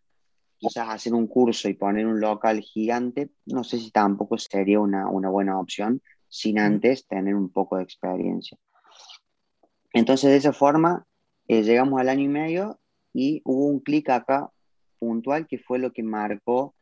quizás 0.57 0.89
hacer 0.89 1.13
un 1.13 1.27
curso 1.27 1.67
y 1.69 1.73
poner 1.73 2.05
un 2.05 2.19
local 2.19 2.61
gigante, 2.61 3.31
no 3.45 3.63
sé 3.63 3.79
si 3.79 3.91
tampoco 3.91 4.37
sería 4.37 4.79
una, 4.79 5.07
una 5.09 5.29
buena 5.29 5.59
opción 5.59 6.01
sin 6.27 6.59
antes 6.59 7.07
tener 7.07 7.35
un 7.35 7.49
poco 7.49 7.77
de 7.77 7.83
experiencia. 7.83 8.57
Entonces 9.91 10.29
de 10.29 10.37
esa 10.37 10.53
forma 10.53 11.05
eh, 11.47 11.63
llegamos 11.63 11.99
al 11.99 12.09
año 12.09 12.23
y 12.23 12.27
medio 12.29 12.79
y 13.11 13.41
hubo 13.43 13.65
un 13.65 13.79
clic 13.79 14.09
acá 14.09 14.49
puntual 14.99 15.47
que 15.47 15.57
fue 15.57 15.79
lo 15.79 15.91
que 15.91 16.03
marcó 16.03 16.75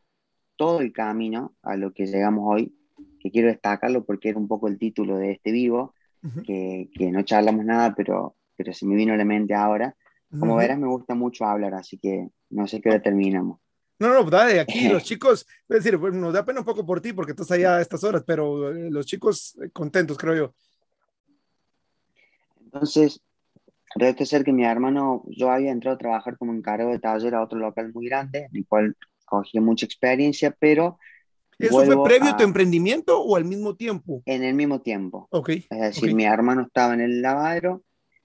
todo 0.60 0.82
el 0.82 0.92
camino 0.92 1.56
a 1.62 1.74
lo 1.74 1.94
que 1.94 2.04
llegamos 2.04 2.44
hoy, 2.46 2.76
que 3.18 3.30
quiero 3.30 3.48
destacarlo 3.48 4.04
porque 4.04 4.28
era 4.28 4.38
un 4.38 4.46
poco 4.46 4.68
el 4.68 4.76
título 4.76 5.16
de 5.16 5.32
este 5.32 5.52
vivo, 5.52 5.94
uh 6.22 6.28
-huh. 6.28 6.42
que, 6.42 6.90
que, 6.92 7.10
no 7.10 7.22
charlamos 7.22 7.64
nada, 7.64 7.94
pero, 7.94 8.36
pero 8.56 8.74
se 8.74 8.84
me 8.84 8.94
vino 8.94 9.14
a 9.14 9.16
la 9.16 9.24
mente 9.24 9.54
ahora, 9.54 9.96
Como 10.38 10.56
verás, 10.56 10.78
me 10.78 10.86
gusta 10.86 11.14
mucho 11.14 11.46
hablar, 11.46 11.72
así 11.72 11.96
que 11.96 12.28
no 12.50 12.66
sé 12.66 12.82
qué 12.82 12.90
hora 12.90 13.00
terminamos. 13.00 13.58
No, 13.98 14.12
no, 14.12 14.22
dale, 14.30 14.60
aquí 14.60 14.86
los 14.86 15.02
chicos, 15.10 15.46
es 15.66 15.82
decir, 15.82 15.98
nos 15.98 16.34
da 16.34 16.44
pena 16.44 16.60
un 16.60 16.66
poco 16.66 16.84
por 16.84 17.00
ti 17.00 17.14
porque 17.14 17.32
estás 17.32 17.50
allá 17.52 17.78
a 17.78 17.80
estas 17.80 18.04
horas, 18.04 18.22
pero 18.26 18.70
eh, 18.70 18.90
los 18.90 19.06
chicos 19.06 19.58
eh, 19.62 19.70
contentos, 19.70 20.18
creo 20.18 20.34
yo. 20.36 20.54
Entonces, 22.64 23.22
Debe 23.96 24.24
ser 24.24 24.44
que 24.44 24.52
mi 24.52 24.64
hermano, 24.64 25.24
yo 25.26 25.50
había 25.50 25.72
entrado 25.72 25.96
a 25.96 25.98
trabajar 25.98 26.38
como 26.38 26.52
encargado 26.52 26.90
de 26.90 27.00
taller 27.00 27.34
a 27.34 27.42
otro 27.42 27.58
local 27.58 27.92
muy 27.92 28.06
grande, 28.06 28.46
en 28.50 28.58
el 28.58 28.66
cual 28.66 28.96
cogí 29.30 29.60
mucha 29.60 29.86
experiencia, 29.86 30.54
pero... 30.58 30.98
¿Eso 31.58 31.84
fue 31.84 32.04
previo 32.04 32.30
a 32.30 32.36
tu 32.38 32.42
emprendimiento 32.42 33.22
o 33.22 33.36
al 33.36 33.44
mismo 33.44 33.76
tiempo? 33.76 34.22
En 34.24 34.42
el 34.44 34.54
mismo 34.54 34.80
tiempo. 34.80 35.28
Ok. 35.30 35.50
Es 35.50 35.68
decir, 35.68 36.14
mi 36.14 36.24
hermano 36.24 36.62
estaba 36.62 36.94
en 36.94 37.02
el 37.02 37.20
lavadero, 37.20 37.82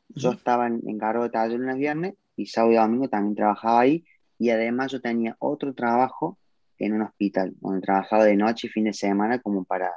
yo 0.07 0.31
estaba 0.31 0.67
en, 0.67 0.81
encargado 0.87 1.25
de 1.25 1.31
taller 1.31 1.59
lunes 1.59 1.77
viernes 1.77 2.13
y 2.37 2.45
sábado 2.45 2.73
y 2.73 2.75
domingo 2.77 3.09
también 3.09 3.35
trabajaba 3.35 3.81
ahí 3.81 4.05
y 4.39 4.51
además 4.51 4.91
yo 4.91 5.01
tenía 5.01 5.35
otro 5.39 5.73
trabajo 5.73 6.37
en 6.77 6.93
un 6.93 7.01
hospital, 7.01 7.53
donde 7.59 7.81
trabajaba 7.81 8.23
de 8.23 8.37
noche 8.37 8.67
y 8.67 8.69
fin 8.69 8.85
de 8.85 8.93
semana 8.93 9.39
como 9.39 9.65
para 9.65 9.91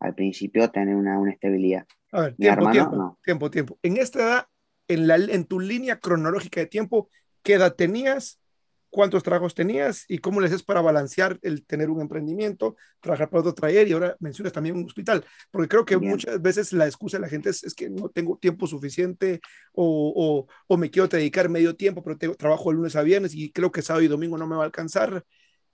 al 0.00 0.14
principio 0.14 0.68
tener 0.70 0.96
una, 0.96 1.18
una 1.18 1.32
estabilidad. 1.32 1.86
A 2.12 2.22
ver, 2.22 2.36
tiempo, 2.36 2.70
tiempo, 2.70 3.18
tiempo, 3.22 3.50
tiempo. 3.50 3.78
En 3.82 3.96
esta 3.96 4.18
edad 4.18 4.46
en, 4.90 5.06
la, 5.06 5.16
en 5.16 5.44
tu 5.44 5.60
línea 5.60 6.00
cronológica 6.00 6.60
de 6.60 6.66
tiempo, 6.66 7.08
qué 7.42 7.54
edad 7.54 7.74
tenías, 7.74 8.40
cuántos 8.90 9.22
trabajos 9.22 9.54
tenías 9.54 10.04
y 10.08 10.18
cómo 10.18 10.40
le 10.40 10.48
haces 10.48 10.62
para 10.62 10.80
balancear 10.80 11.38
el 11.42 11.64
tener 11.64 11.88
un 11.88 12.00
emprendimiento, 12.00 12.76
trabajar 13.00 13.30
para 13.30 13.40
otro 13.40 13.54
taller 13.54 13.88
y 13.88 13.92
ahora 13.92 14.16
mencionas 14.18 14.52
también 14.52 14.76
un 14.76 14.84
hospital, 14.84 15.24
porque 15.50 15.68
creo 15.68 15.84
que 15.84 15.96
muchas 15.96 16.42
veces 16.42 16.72
la 16.72 16.86
excusa 16.86 17.16
de 17.16 17.22
la 17.22 17.28
gente 17.28 17.50
es, 17.50 17.74
que 17.74 17.88
no 17.88 18.08
tengo 18.08 18.36
tiempo 18.36 18.66
suficiente 18.66 19.40
o, 19.72 20.46
o, 20.66 20.76
me 20.76 20.90
quiero 20.90 21.08
dedicar 21.08 21.48
medio 21.48 21.76
tiempo, 21.76 22.02
pero 22.02 22.18
tengo, 22.18 22.34
trabajo 22.34 22.70
de 22.70 22.76
lunes 22.76 22.96
a 22.96 23.02
viernes 23.02 23.34
y 23.34 23.52
creo 23.52 23.70
que 23.70 23.82
sábado 23.82 24.04
y 24.04 24.08
domingo 24.08 24.36
no 24.36 24.46
me 24.46 24.56
va 24.56 24.62
a 24.62 24.66
alcanzar. 24.66 25.24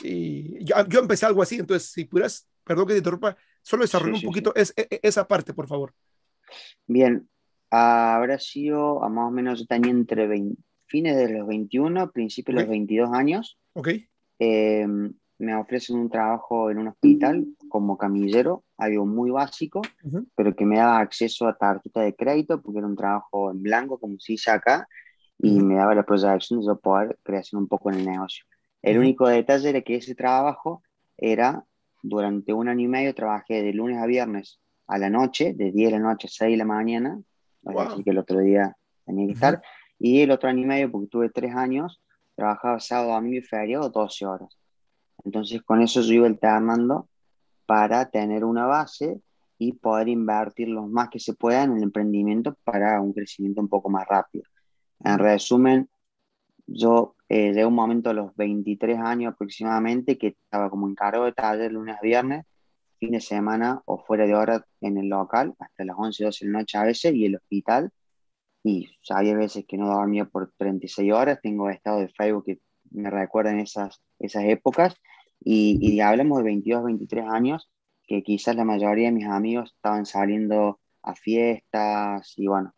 Y 0.03 0.63
yo, 0.65 0.77
yo 0.89 1.01
empecé 1.01 1.25
algo 1.25 1.43
así, 1.43 1.57
entonces 1.57 1.91
si 1.91 2.05
pudieras, 2.05 2.47
perdón 2.65 2.87
que 2.87 2.93
te 2.93 2.99
interrumpa, 2.99 3.37
solo 3.63 3.83
desarrollar 3.83 4.17
un 4.17 4.23
poquito 4.23 4.55
Es, 4.55 4.75
e, 4.77 4.87
e, 4.91 5.01
esa 5.03 5.27
parte, 5.27 5.55
por 5.55 5.67
favor. 5.67 5.95
Bien, 6.87 7.29
habrá 7.71 8.39
sido 8.39 9.03
a 9.03 9.09
más 9.09 9.29
o 9.29 9.31
menos, 9.31 9.61
yo 9.61 9.67
tenía 9.67 9.91
entre 9.91 10.29
fines 10.87 11.17
de 11.17 11.31
los 11.31 11.47
21, 11.47 12.11
principios 12.11 12.57
de 12.57 12.63
los 12.63 12.71
22 12.71 13.13
años. 13.13 13.59
Ok. 13.75 13.89
Em, 14.39 15.13
me 15.39 15.55
ofrecen 15.55 15.97
un 15.97 16.09
trabajo 16.09 16.71
en 16.71 16.79
un 16.79 16.89
hospital 16.89 17.47
como 17.69 17.99
camillero, 17.99 18.65
algo 18.79 19.05
muy 19.05 19.31
básico, 19.31 19.83
pero 20.35 20.55
que 20.55 20.65
me 20.65 20.79
daba 20.79 20.99
acceso 20.99 21.47
a 21.47 21.57
tarjeta 21.57 22.01
de 22.01 22.15
crédito 22.15 22.63
porque 22.63 22.79
era 22.79 22.87
un 22.87 22.97
trabajo 22.97 23.51
en 23.51 23.63
blanco, 23.63 23.99
como 23.99 24.19
se 24.19 24.33
dice 24.33 24.51
acá, 24.51 24.89
y 25.39 25.61
me 25.61 25.75
daba 25.75 25.95
la 25.95 26.05
proyección 26.05 26.65
de 26.65 26.75
poder 26.77 27.19
crecer 27.23 27.59
un 27.59 27.69
poco 27.69 27.91
en 27.91 27.99
el 27.99 28.07
negocio. 28.07 28.47
El 28.81 28.99
único 28.99 29.29
detalle 29.29 29.69
era 29.69 29.83
que 29.83 29.97
ese 29.97 30.15
trabajo 30.15 30.83
era 31.19 31.65
durante 32.03 32.53
un 32.53 32.69
año 32.69 32.85
y 32.85 32.89
medio, 32.89 33.15
trabajé 33.15 33.63
de 33.63 33.73
lunes 33.73 33.99
a 33.99 34.07
viernes 34.07 34.61
a 34.87 34.99
la 34.99 35.11
noche, 35.11 35.53
de 35.55 35.73
10 35.73 35.93
de 35.93 35.99
la 35.99 36.05
noche 36.05 36.29
a 36.29 36.31
6 36.31 36.53
de 36.53 36.57
la 36.57 36.65
mañana, 36.65 37.21
así 37.67 38.03
que 38.05 38.11
el 38.11 38.19
otro 38.19 38.41
día 38.41 38.77
tenía 39.05 39.27
que 39.27 39.33
estar. 39.33 39.63
Y 39.99 40.21
el 40.21 40.31
otro 40.31 40.49
año 40.49 40.63
y 40.63 40.67
medio, 40.67 40.91
porque 40.91 41.09
tuve 41.09 41.31
tres 41.31 41.55
años, 41.55 42.03
trabajaba 42.35 42.81
sábado, 42.81 43.13
domingo 43.13 43.39
y 43.39 43.43
feriado 43.43 43.89
12 43.89 44.27
horas. 44.27 44.59
Entonces 45.25 45.63
con 45.63 45.83
eso 45.83 46.03
yo 46.03 46.15
iba 46.15 46.27
alternando 46.27 47.09
para 47.65 48.11
tener 48.11 48.45
una 48.45 48.67
base 48.67 49.21
y 49.59 49.73
poder 49.73 50.09
invertir 50.09 50.69
lo 50.69 50.87
más 50.87 51.09
que 51.09 51.19
se 51.19 51.35
pueda 51.35 51.65
en 51.65 51.77
el 51.77 51.83
emprendimiento 51.83 52.57
para 52.65 53.01
un 53.01 53.13
crecimiento 53.13 53.61
un 53.61 53.69
poco 53.69 53.89
más 53.89 54.07
rápido. 54.07 54.45
En 55.03 55.19
resumen, 55.19 55.89
yo 56.67 57.17
eh, 57.29 57.53
de 57.53 57.65
un 57.65 57.75
momento 57.75 58.11
a 58.11 58.15
los 58.15 58.37
23 58.37 58.99
años 58.99 59.33
aproximadamente 59.33 60.19
que 60.19 60.29
estaba 60.29 60.69
como 60.71 60.89
encargo 60.89 61.25
de 61.25 61.33
taller 61.33 61.73
lunes 61.73 61.97
a 61.97 62.03
viernes 62.03 62.45
fin 62.99 63.13
de 63.13 63.21
semana 63.21 63.83
o 63.85 63.99
fuera 63.99 64.27
de 64.27 64.35
hora 64.35 64.67
en 64.81 64.99
el 64.99 65.09
local, 65.09 65.55
hasta 65.59 65.85
las 65.85 65.97
11, 65.99 66.25
12 66.25 66.45
de 66.45 66.51
la 66.51 66.59
noche 66.61 66.79
a 66.79 66.85
veces, 66.85 67.15
y 67.15 67.27
el 67.27 67.37
hospital. 67.37 67.91
Y 68.67 68.89
había 69.11 69.37
veces 69.37 69.65
que 69.65 69.79
no 69.79 69.87
dormía 69.87 70.25
por 70.25 70.53
36 70.57 71.13
horas. 71.13 71.39
Tengo 71.41 71.71
estado 71.71 72.01
de 72.01 72.09
Facebook 72.09 72.47
que 72.47 72.59
me 72.91 73.11
recuerdan 73.11 73.61
esas, 73.61 74.03
esas 74.19 74.43
épocas. 74.43 74.97
Y, 75.39 75.79
y 75.81 76.01
hablamos 76.01 76.39
de 76.39 76.45
22, 76.45 76.83
23 76.83 77.27
años, 77.29 77.71
que 78.09 78.25
quizás 78.25 78.57
la 78.57 78.65
mayoría 78.65 79.07
de 79.07 79.13
mis 79.13 79.29
amigos 79.29 79.73
estaban 79.77 80.05
saliendo 80.05 80.81
a 81.05 81.15
fiestas 81.15 82.35
y 82.37 82.49
bueno, 82.49 82.75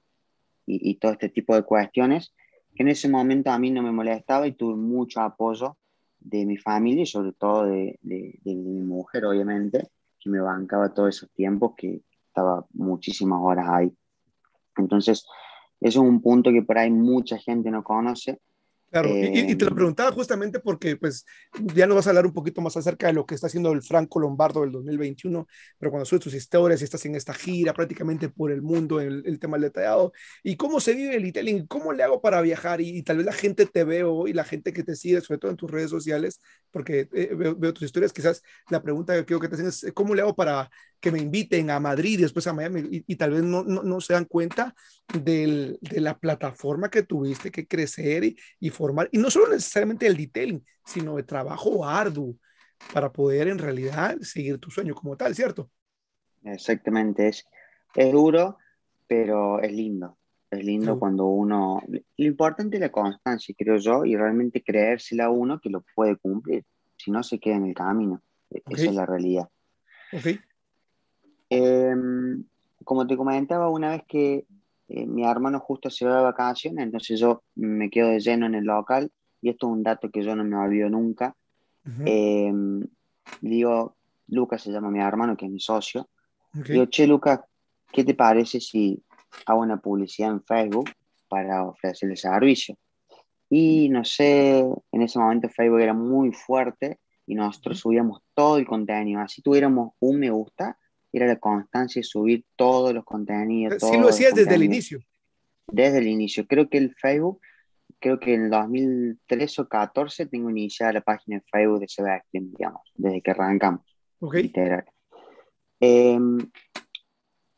y, 0.66 0.90
y 0.90 0.96
todo 0.96 1.12
este 1.12 1.30
tipo 1.30 1.54
de 1.54 1.62
cuestiones, 1.62 2.34
que 2.74 2.82
en 2.82 2.90
ese 2.90 3.08
momento 3.08 3.50
a 3.50 3.58
mí 3.58 3.70
no 3.70 3.82
me 3.82 3.90
molestaba 3.90 4.46
y 4.46 4.52
tuve 4.52 4.76
mucho 4.76 5.22
apoyo 5.22 5.78
de 6.18 6.44
mi 6.44 6.58
familia 6.58 7.04
y 7.04 7.06
sobre 7.06 7.32
todo 7.32 7.64
de, 7.64 7.98
de, 8.02 8.38
de 8.44 8.54
mi 8.54 8.82
mujer, 8.82 9.24
obviamente, 9.24 9.88
que 10.20 10.28
me 10.28 10.40
bancaba 10.40 10.92
todos 10.92 11.16
esos 11.16 11.30
tiempos 11.30 11.72
que 11.78 12.02
estaba 12.26 12.66
muchísimas 12.74 13.40
horas 13.42 13.66
ahí. 13.70 13.96
Entonces, 14.76 15.24
eso 15.80 16.02
es 16.02 16.08
un 16.08 16.20
punto 16.20 16.52
que 16.52 16.62
por 16.62 16.78
ahí 16.78 16.90
mucha 16.90 17.38
gente 17.38 17.70
no 17.70 17.82
conoce 17.82 18.40
Claro, 18.90 19.10
y, 19.10 19.54
te 19.54 19.66
lo 19.66 19.72
eh, 19.72 19.74
preguntaba 19.74 20.12
justamente 20.12 20.60
porque 20.60 20.96
pues 20.96 21.26
ya 21.74 21.86
nos 21.86 21.96
vas 21.96 22.06
a 22.06 22.10
hablar 22.10 22.24
un 22.24 22.32
poquito 22.32 22.62
más 22.62 22.74
acerca 22.74 23.08
de 23.08 23.12
lo 23.12 23.26
que 23.26 23.34
está 23.34 23.46
haciendo 23.46 23.70
el 23.72 23.82
Franco 23.82 24.18
Lombardo 24.18 24.62
del 24.62 24.72
2021, 24.72 25.46
pero 25.78 25.90
cuando 25.90 26.06
subes 26.06 26.24
tus 26.24 26.32
historias 26.32 26.80
y 26.80 26.84
estás 26.84 27.04
en 27.04 27.14
esta 27.14 27.34
gira 27.34 27.74
prácticamente 27.74 28.30
por 28.30 28.50
el 28.50 28.62
mundo, 28.62 28.98
el, 28.98 29.22
el 29.26 29.38
tema 29.38 29.58
detallado, 29.58 30.12
y 30.42 30.56
cómo 30.56 30.80
se 30.80 30.94
vive 30.94 31.16
el 31.16 31.26
e 31.26 31.66
cómo 31.68 31.92
le 31.92 32.02
hago 32.02 32.22
para 32.22 32.40
viajar, 32.40 32.80
y, 32.80 33.02
tal 33.02 33.18
vez 33.18 33.26
la 33.26 33.32
gente 33.34 33.66
te 33.66 33.84
ve 33.84 34.04
hoy, 34.04 34.32
la 34.32 34.44
gente 34.44 34.72
que 34.72 34.82
te 34.82 34.96
sigue, 34.96 35.20
sobre 35.20 35.38
todo 35.38 35.50
en 35.50 35.58
tus 35.58 35.70
redes 35.70 35.90
sociales, 35.90 36.40
porque 36.70 37.08
eh, 37.12 37.34
veo, 37.36 37.54
veo, 37.56 37.74
tus 37.74 37.84
historias, 37.84 38.14
quizás 38.14 38.42
la 38.70 38.82
pregunta 38.82 39.14
que 39.14 39.26
quiero 39.26 39.40
que 39.40 39.48
te 39.48 39.56
hacen 39.56 39.66
es, 39.66 39.86
¿cómo 39.92 40.14
le 40.14 40.22
hago 40.22 40.34
para 40.34 40.70
que 41.00 41.12
me 41.12 41.20
inviten 41.20 41.70
a 41.70 41.80
Madrid 41.80 42.18
y 42.18 42.22
después 42.22 42.46
a 42.46 42.52
Miami 42.52 43.04
y, 43.06 43.16
tal 43.16 43.32
vez 43.32 43.42
no, 43.42 43.62
no, 43.62 43.82
no, 43.82 44.00
se 44.00 44.14
dan 44.14 44.24
cuenta 44.24 44.74
del, 45.22 45.78
de 45.80 46.00
la 46.00 46.18
plataforma 46.18 46.90
que 46.90 47.02
tuviste 47.02 47.50
que 47.50 47.66
crecer 47.66 48.24
y, 48.24 48.36
y, 48.58 48.70
formar, 48.78 49.08
y 49.10 49.18
no 49.18 49.28
solo 49.28 49.48
necesariamente 49.48 50.06
el 50.06 50.16
detailing, 50.16 50.64
sino 50.84 51.16
de 51.16 51.24
trabajo 51.24 51.84
arduo 51.84 52.36
para 52.94 53.12
poder 53.12 53.48
en 53.48 53.58
realidad 53.58 54.16
seguir 54.20 54.58
tu 54.58 54.70
sueño 54.70 54.94
como 54.94 55.16
tal, 55.16 55.34
¿cierto? 55.34 55.68
Exactamente, 56.44 57.26
es, 57.26 57.44
es 57.96 58.12
duro, 58.12 58.56
pero 59.08 59.60
es 59.60 59.72
lindo. 59.72 60.16
Es 60.50 60.64
lindo 60.64 60.94
sí. 60.94 60.98
cuando 61.00 61.26
uno... 61.26 61.82
Lo 61.88 62.26
importante 62.26 62.76
es 62.76 62.80
la 62.80 62.92
constancia, 62.92 63.54
creo 63.58 63.76
yo, 63.78 64.04
y 64.04 64.16
realmente 64.16 64.62
creérsela 64.62 65.24
a 65.24 65.30
uno 65.30 65.60
que 65.60 65.70
lo 65.70 65.84
puede 65.94 66.16
cumplir. 66.16 66.64
Si 66.96 67.10
no, 67.10 67.22
se 67.22 67.38
queda 67.38 67.56
en 67.56 67.66
el 67.66 67.74
camino. 67.74 68.22
E, 68.50 68.62
okay. 68.64 68.76
Esa 68.76 68.90
es 68.90 68.94
la 68.94 69.06
realidad. 69.06 69.48
Okay. 70.12 70.38
Eh, 71.50 71.94
como 72.84 73.06
te 73.06 73.16
comentaba, 73.16 73.68
una 73.68 73.90
vez 73.90 74.02
que 74.08 74.46
eh, 74.88 75.06
mi 75.06 75.24
hermano 75.24 75.60
justo 75.60 75.90
se 75.90 76.06
va 76.06 76.16
de 76.16 76.22
vacaciones, 76.22 76.84
entonces 76.84 77.20
yo 77.20 77.42
me 77.56 77.90
quedo 77.90 78.08
de 78.08 78.20
lleno 78.20 78.46
en 78.46 78.54
el 78.54 78.64
local, 78.64 79.10
y 79.40 79.50
esto 79.50 79.66
es 79.66 79.72
un 79.72 79.82
dato 79.82 80.10
que 80.10 80.22
yo 80.22 80.34
no 80.34 80.44
me 80.44 80.56
olvido 80.56 80.88
nunca. 80.88 81.36
Uh 81.84 81.90
-huh. 81.90 82.04
eh, 82.06 82.86
digo, 83.40 83.96
Lucas 84.28 84.62
se 84.62 84.70
llama 84.70 84.90
mi 84.90 85.00
hermano, 85.00 85.36
que 85.36 85.46
es 85.46 85.52
mi 85.52 85.60
socio. 85.60 86.08
Okay. 86.50 86.74
Digo, 86.74 86.86
che, 86.86 87.06
Lucas, 87.06 87.40
¿qué 87.92 88.04
te 88.04 88.14
parece 88.14 88.60
si 88.60 89.02
hago 89.46 89.60
una 89.60 89.76
publicidad 89.78 90.30
en 90.30 90.42
Facebook 90.42 90.90
para 91.28 91.64
ofrecer 91.64 92.10
el 92.10 92.16
servicio? 92.16 92.76
Y 93.50 93.88
no 93.88 94.04
sé, 94.04 94.60
en 94.92 95.02
ese 95.02 95.18
momento 95.18 95.48
Facebook 95.48 95.80
era 95.80 95.94
muy 95.94 96.32
fuerte 96.32 96.98
y 97.26 97.34
nosotros 97.34 97.76
uh 97.76 97.78
-huh. 97.78 97.82
subíamos 97.82 98.22
todo 98.34 98.58
el 98.58 98.66
contenido. 98.66 99.20
Así 99.20 99.42
tuviéramos 99.42 99.92
un 100.00 100.18
me 100.18 100.30
gusta, 100.30 100.78
era 101.12 101.26
la 101.26 101.36
constancia 101.36 102.00
de 102.00 102.04
subir 102.04 102.44
todos 102.56 102.92
los 102.92 103.04
contenidos. 103.04 103.78
Sí, 103.80 103.96
lo 103.96 104.08
hacías 104.08 104.34
desde 104.34 104.54
el 104.54 104.64
inicio. 104.64 105.00
Desde 105.66 105.98
el 105.98 106.08
inicio. 106.08 106.46
Creo 106.46 106.68
que 106.68 106.78
el 106.78 106.94
Facebook, 106.94 107.40
creo 107.98 108.18
que 108.18 108.34
en 108.34 108.50
2013 108.50 109.62
o 109.62 109.68
14 109.68 110.26
tengo 110.26 110.50
iniciada 110.50 110.92
la 110.94 111.00
página 111.00 111.38
de 111.38 111.44
Facebook 111.50 111.80
de 111.80 111.88
Sebastián, 111.88 112.50
digamos, 112.56 112.82
desde 112.94 113.22
que 113.22 113.30
arrancamos. 113.30 113.80
Ok. 114.20 114.36
Eh, 115.80 116.18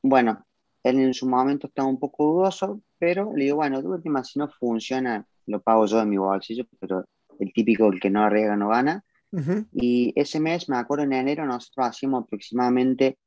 bueno, 0.02 0.46
él 0.82 0.98
en 0.98 1.14
su 1.14 1.28
momento 1.28 1.66
estaba 1.66 1.88
un 1.88 1.98
poco 1.98 2.24
dudoso, 2.24 2.80
pero 2.98 3.32
le 3.34 3.44
digo, 3.44 3.56
bueno, 3.56 3.80
de 3.82 3.88
última, 3.88 4.24
si 4.24 4.38
no 4.38 4.48
funciona, 4.48 5.26
lo 5.46 5.60
pago 5.60 5.86
yo 5.86 5.98
de 5.98 6.06
mi 6.06 6.16
bolsillo, 6.16 6.64
pero 6.78 7.04
el 7.38 7.52
típico, 7.52 7.86
el 7.86 8.00
que 8.00 8.10
no 8.10 8.22
arriesga 8.22 8.56
no 8.56 8.68
gana. 8.68 9.04
Uh 9.32 9.38
-huh. 9.38 9.68
Y 9.72 10.12
ese 10.16 10.40
mes, 10.40 10.68
me 10.68 10.76
acuerdo 10.76 11.04
en 11.04 11.12
enero, 11.12 11.46
nosotros 11.46 11.86
hacíamos 11.86 12.24
aproximadamente 12.24 13.18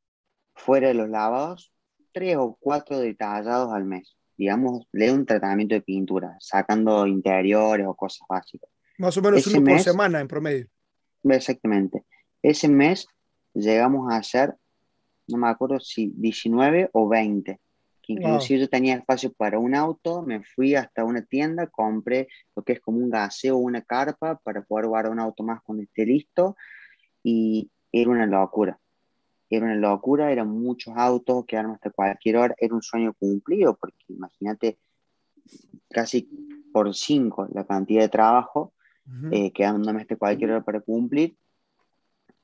fuera 0.55 0.89
de 0.89 0.93
los 0.93 1.10
lavados, 1.10 1.74
tres 2.12 2.38
o 2.38 2.57
cuatro 2.60 3.00
detallados 3.00 3.74
al 3.74 3.86
mes. 3.86 4.15
Digamos, 4.38 4.88
le 4.91 5.12
un 5.12 5.25
tratamiento 5.25 5.75
de 5.75 5.81
pintura, 5.81 6.36
sacando 6.39 7.05
interiores 7.05 7.86
o 7.88 7.95
cosas 7.95 8.27
básicas. 8.27 8.69
Más 8.98 9.15
o 9.17 9.22
menos 9.22 9.39
Ese 9.39 9.57
uno 9.57 9.62
mes, 9.62 9.75
por 9.75 9.83
semana 9.83 10.19
en 10.19 10.27
promedio. 10.27 10.67
Exactamente. 11.24 12.05
Ese 12.41 12.67
mes 12.67 13.07
llegamos 13.53 14.12
a 14.12 14.17
hacer, 14.17 14.55
no 15.27 15.38
me 15.38 15.48
acuerdo 15.50 15.79
si 15.79 16.12
19 16.15 16.89
o 16.93 17.07
20. 17.07 17.60
que 18.01 18.13
inclusive 18.13 18.60
yo 18.60 18.69
tenía 18.69 18.95
espacio 18.95 19.31
para 19.31 19.60
un 19.60 19.74
auto, 19.75 20.24
me 20.24 20.43
fui 20.43 20.75
hasta 20.75 21.05
una 21.05 21.22
tienda, 21.22 21.67
compré 21.67 22.27
lo 22.53 22.62
que 22.63 22.74
es 22.74 22.81
como 22.81 22.98
un 22.98 23.10
gaseo 23.10 23.55
o 23.55 23.60
una 23.60 23.81
carpa 23.81 24.39
para 24.43 24.62
poder 24.62 24.88
guardar 24.88 25.12
un 25.13 25.19
auto 25.19 25.43
más 25.43 25.62
cuando 25.63 25.83
esté 25.83 26.05
listo 26.05 26.57
y 27.24 27.72
era 27.93 28.10
una 28.10 28.25
locura. 28.25 28.77
Era 29.55 29.65
una 29.65 29.75
locura, 29.75 30.31
eran 30.31 30.50
muchos 30.50 30.93
autos, 30.95 31.45
quedaron 31.45 31.72
hasta 31.72 31.89
cualquier 31.89 32.38
hora, 32.38 32.55
era 32.57 32.74
un 32.74 32.81
sueño 32.81 33.13
cumplido, 33.13 33.75
porque 33.75 33.98
imagínate 34.07 34.77
casi 35.89 36.29
por 36.72 36.93
cinco 36.95 37.48
la 37.53 37.65
cantidad 37.65 38.01
de 38.01 38.10
trabajo, 38.10 38.74
uh 39.05 39.51
quedándome 39.53 40.01
hasta 40.01 40.15
cualquier 40.15 40.51
hora 40.51 40.63
para 40.63 40.81
cumplir. 40.81 41.36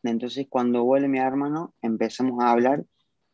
Entonces 0.04 0.48
cuando 0.50 0.84
vuelve 0.84 1.08
mi 1.08 1.20
hermano 1.20 1.74
empezamos 1.82 2.44
a 2.44 2.52
hablar 2.52 2.86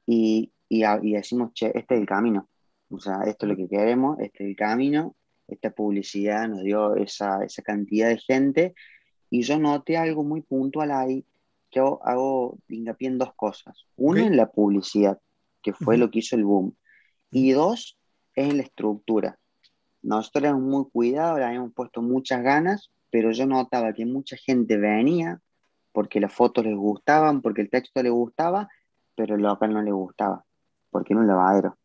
y 0.05 0.51
y, 0.69 1.13
decimos, 1.13 1.53
che, 1.53 1.71
este 1.75 1.95
es 1.95 2.01
el 2.01 2.05
camino. 2.05 2.49
O 2.89 2.99
sea, 2.99 3.23
esto 3.25 3.45
es 3.45 3.49
lo 3.51 3.55
que 3.55 3.67
queremos, 3.67 4.19
este 4.19 4.43
es 4.43 4.49
el 4.49 4.55
camino. 4.55 5.15
Esta 5.47 5.69
publicidad 5.71 6.47
nos 6.47 6.63
dio 6.63 6.95
esa, 6.95 7.43
esa 7.43 7.61
cantidad 7.61 8.09
de 8.09 8.17
gente. 8.17 8.73
Y 9.29 9.43
yo 9.43 9.59
noté 9.59 9.97
algo 9.97 10.23
muy 10.23 10.41
puntual 10.41 10.91
ahí, 10.91 11.25
que 11.75 11.79
hago, 11.81 12.57
hincapié 12.69 13.09
en 13.09 13.17
dos 13.17 13.33
cosas. 13.35 13.85
Uno 13.97 14.21
en 14.21 14.37
la 14.37 14.49
publicidad, 14.49 15.19
que 15.61 15.73
fue 15.73 15.97
lo 15.97 16.09
que 16.09 16.19
hizo 16.19 16.35
el 16.35 16.45
boom. 16.45 16.75
Y 17.31 17.51
dos, 17.51 17.97
es 18.33 18.49
en 18.49 18.57
la 18.57 18.63
estructura. 18.63 19.37
Nosotros 20.01 20.43
éramos 20.45 20.63
muy 20.63 20.89
cuidados, 20.89 21.39
le 21.39 21.45
habíamos 21.45 21.73
puesto 21.73 22.01
muchas 22.01 22.41
ganas, 22.43 22.91
pero 23.09 23.31
yo 23.31 23.45
notaba 23.45 23.93
que 23.93 24.05
mucha 24.05 24.37
gente 24.37 24.77
venía 24.77 25.41
porque 25.91 26.19
las 26.19 26.33
fotos 26.33 26.65
les 26.65 26.75
gustaban, 26.75 27.41
porque 27.41 27.61
el 27.61 27.69
texto 27.69 28.01
les 28.03 28.11
gustaba, 28.11 28.69
pero 29.15 29.35
el 29.35 29.41
local 29.41 29.73
no 29.73 29.81
le 29.81 29.91
gustaba 29.91 30.45
porque 30.89 31.11
era 31.13 31.19
un 31.19 31.27
lavadero. 31.27 31.77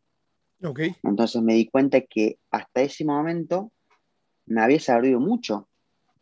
Okay. 0.63 0.95
Entonces 1.03 1.41
me 1.41 1.55
di 1.55 1.67
cuenta 1.67 1.99
que 1.99 2.39
hasta 2.49 2.81
ese 2.81 3.03
momento 3.03 3.73
me 4.45 4.61
había 4.61 4.79
sabido 4.79 5.19
mucho, 5.19 5.67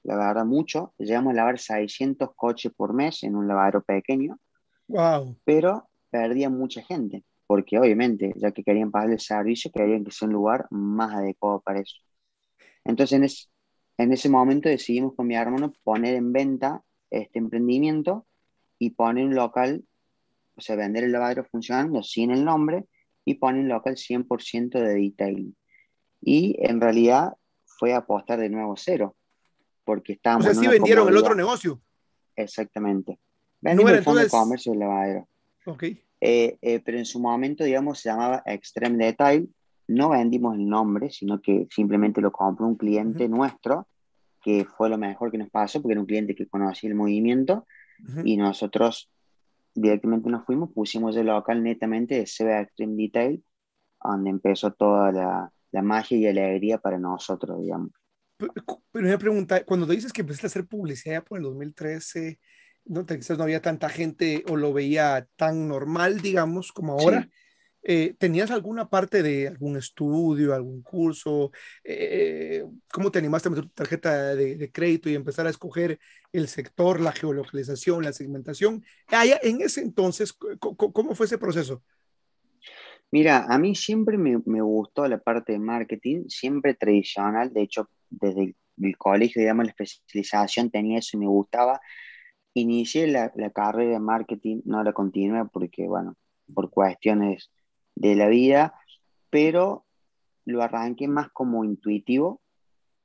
la 0.03 0.15
verdad 0.17 0.45
mucho. 0.45 0.93
Llegamos 0.97 1.31
a 1.33 1.37
lavar 1.37 1.59
600 1.59 2.29
coches 2.35 2.71
por 2.75 2.93
mes 2.93 3.23
en 3.23 3.35
un 3.35 3.47
lavadero 3.47 3.83
pequeño. 3.83 4.39
Wow. 4.87 5.37
Pero 5.43 5.89
perdía 6.09 6.49
mucha 6.49 6.81
gente, 6.81 7.23
porque 7.45 7.77
obviamente, 7.77 8.33
ya 8.35 8.51
que 8.51 8.63
querían 8.63 8.91
pagar 8.91 9.11
el 9.11 9.19
servicio, 9.19 9.71
querían 9.71 10.03
que 10.03 10.11
sea 10.11 10.27
un 10.27 10.33
lugar 10.33 10.67
más 10.71 11.13
adecuado 11.13 11.61
para 11.61 11.81
eso. 11.81 11.97
Entonces 12.83 13.47
en, 13.97 14.05
en 14.05 14.13
ese 14.13 14.29
momento 14.29 14.69
decidimos 14.69 15.15
con 15.15 15.27
mi 15.27 15.35
hermano 15.35 15.73
poner 15.83 16.15
en 16.15 16.31
venta 16.31 16.81
este 17.09 17.39
emprendimiento 17.39 18.25
y 18.79 18.91
poner 18.91 19.25
un 19.25 19.35
local 19.35 19.83
o 20.59 20.61
sea, 20.61 20.75
vender 20.75 21.05
el 21.05 21.13
lavadero 21.13 21.45
funcionando 21.45 22.03
sin 22.03 22.31
el 22.31 22.43
nombre 22.43 22.85
y 23.23 23.35
poner 23.35 23.61
un 23.61 23.69
local 23.69 23.95
100% 23.95 24.77
de 24.79 24.93
detailing. 24.93 25.55
Y 26.19 26.57
en 26.59 26.81
realidad 26.81 27.33
fue 27.65 27.93
apostar 27.93 28.39
de 28.39 28.49
nuevo 28.49 28.75
cero, 28.75 29.15
porque 29.89 30.13
estábamos... 30.13 30.45
O 30.45 30.53
sea, 30.53 30.61
sí 30.61 30.67
vendieron 30.67 31.07
el 31.07 31.17
otro 31.17 31.33
negocio. 31.33 31.81
Exactamente. 32.35 33.17
Vendimos 33.59 33.91
el 33.91 34.03
fondo 34.03 34.19
de 34.19 34.29
comercio 34.29 34.71
del 34.71 34.81
lavadero. 34.81 35.27
Ok. 35.65 35.83
Eh, 36.21 36.59
eh, 36.61 36.79
pero 36.85 36.99
en 36.99 37.05
su 37.05 37.19
momento, 37.19 37.63
digamos, 37.63 37.99
se 37.99 38.09
llamaba 38.09 38.43
Extreme 38.45 39.03
Detail. 39.03 39.49
No 39.87 40.09
vendimos 40.09 40.53
el 40.53 40.69
nombre, 40.69 41.09
sino 41.09 41.41
que 41.41 41.65
simplemente 41.71 42.21
lo 42.21 42.31
compró 42.31 42.67
un 42.67 42.75
cliente 42.75 43.27
nuestro, 43.27 43.87
que 44.43 44.63
fue 44.63 44.89
lo 44.89 44.99
mejor 44.99 45.31
que 45.31 45.39
nos 45.39 45.49
pasó, 45.49 45.81
porque 45.81 45.93
era 45.93 46.01
un 46.01 46.05
cliente 46.05 46.35
que 46.35 46.47
conocía 46.47 46.87
el 46.91 46.95
movimiento, 46.95 47.65
y 48.23 48.37
nosotros 48.37 49.09
directamente 49.73 50.29
nos 50.29 50.45
fuimos, 50.45 50.71
pusimos 50.71 51.17
el 51.17 51.25
local 51.25 51.63
netamente 51.63 52.13
de 52.13 52.25
CB 52.25 52.61
Extreme 52.61 52.95
Detail, 52.95 53.43
donde 54.03 54.29
empezó 54.29 54.71
toda 54.71 55.11
la, 55.11 55.51
la 55.71 55.81
magia 55.81 56.15
y 56.15 56.27
alegría 56.27 56.77
para 56.77 56.99
nosotros, 56.99 57.59
digamos. 57.59 57.89
Pero, 58.39 59.07
una 59.07 59.17
pregunta, 59.17 59.63
cuando 59.65 59.85
dices 59.85 60.13
que 60.13 60.21
empezaste 60.21 60.47
a 60.47 60.49
hacer 60.49 60.65
publicidad 60.65 61.23
por 61.23 61.37
el 61.37 61.43
2013, 61.43 62.39
¿no? 62.85 63.05
quizás 63.05 63.37
no 63.37 63.43
había 63.43 63.61
tanta 63.61 63.89
gente 63.89 64.43
o 64.47 64.55
lo 64.55 64.71
veía 64.73 65.27
tan 65.35 65.67
normal, 65.67 66.21
digamos, 66.21 66.71
como 66.71 66.93
ahora. 66.93 67.29
Eh, 67.81 68.15
¿Tenías 68.17 68.51
alguna 68.51 68.89
parte 68.89 69.23
de 69.23 69.47
algún 69.47 69.77
estudio, 69.77 70.53
algún 70.53 70.81
curso? 70.81 71.51
Eh, 71.83 72.65
¿Cómo 72.91 73.09
te 73.09 73.19
animaste 73.19 73.47
a 73.47 73.51
meter 73.51 73.65
tu 73.65 73.73
tarjeta 73.73 74.35
de, 74.35 74.71
crédito 74.71 75.09
y 75.09 75.15
empezar 75.15 75.47
a 75.47 75.49
escoger 75.49 75.99
el 76.33 76.47
sector, 76.47 76.99
la 76.99 77.11
geolocalización, 77.11 78.03
la 78.03 78.13
segmentación? 78.13 78.83
en 79.11 79.61
ese 79.61 79.81
entonces, 79.81 80.33
¿cómo, 80.33 81.15
fue 81.15 81.25
ese 81.25 81.37
proceso? 81.37 81.83
Mira, 83.11 83.45
a 83.49 83.57
mí 83.57 83.75
siempre 83.75 84.17
me, 84.17 84.61
gustó 84.61 85.07
la 85.07 85.17
parte 85.17 85.53
de 85.53 85.59
marketing, 85.59 86.25
siempre 86.27 86.75
tradicional. 86.75 87.51
De 87.53 87.61
hecho, 87.61 87.89
desde 88.09 88.55
el, 88.81 88.97
colegio, 88.97 89.41
digamos, 89.41 89.65
la 89.65 89.71
especialización 89.71 90.69
tenía 90.69 90.99
eso 90.99 91.17
y 91.17 91.19
me 91.19 91.27
gustaba. 91.27 91.81
Inicié 92.53 93.07
la, 93.07 93.31
la 93.35 93.49
carrera 93.51 93.93
de 93.93 93.99
marketing, 93.99 94.61
no 94.65 94.83
la 94.83 94.93
continué 94.93 95.45
porque, 95.45 95.87
bueno, 95.87 96.15
por 96.53 96.69
cuestiones 96.69 97.51
de 97.95 98.15
la 98.15 98.27
vida, 98.27 98.73
pero 99.29 99.85
lo 100.45 100.63
arranqué 100.63 101.07
más 101.07 101.29
como 101.31 101.63
intuitivo 101.63 102.41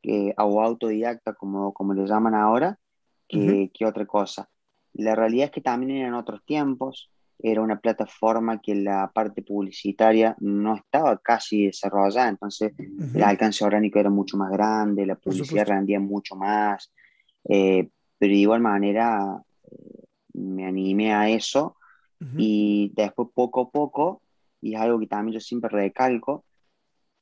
que, 0.02 0.34
o 0.38 0.62
autodidacta, 0.62 1.34
como, 1.34 1.72
como 1.72 1.94
le 1.94 2.06
llaman 2.06 2.34
ahora, 2.34 2.78
que, 3.26 3.70
que, 3.72 3.86
otra 3.86 4.06
cosa. 4.06 4.48
La 4.92 5.14
realidad 5.14 5.46
es 5.46 5.50
que 5.50 5.60
también 5.60 5.92
eran 5.92 6.14
otros 6.14 6.44
tiempos, 6.44 7.10
era 7.38 7.60
una 7.60 7.78
plataforma 7.78 8.60
que 8.60 8.74
la 8.74 9.10
parte 9.12 9.42
publicitaria 9.42 10.36
no 10.40 10.76
estaba 10.76 11.18
casi 11.18 11.66
desarrollada, 11.66 12.28
entonces 12.28 12.72
el 12.78 13.22
alcance 13.22 13.64
orgánico 13.64 13.98
era 13.98 14.10
mucho 14.10 14.36
más 14.36 14.50
grande, 14.50 15.06
la 15.06 15.16
publicidad 15.16 15.66
rendía 15.66 16.00
mucho 16.00 16.36
más, 16.36 16.92
eh, 17.48 17.88
pero 18.18 18.32
de 18.32 18.38
igual 18.38 18.60
manera 18.60 19.42
eh, 19.70 20.04
me 20.34 20.66
animé 20.66 21.12
a 21.12 21.28
eso 21.28 21.76
y 22.38 22.90
después 22.94 23.28
poco 23.34 23.60
a 23.60 23.70
poco 23.70 24.22
y 24.64 24.74
es 24.74 24.80
algo 24.80 24.98
que 24.98 25.06
también 25.06 25.34
yo 25.34 25.40
siempre 25.40 25.68
recalco, 25.68 26.46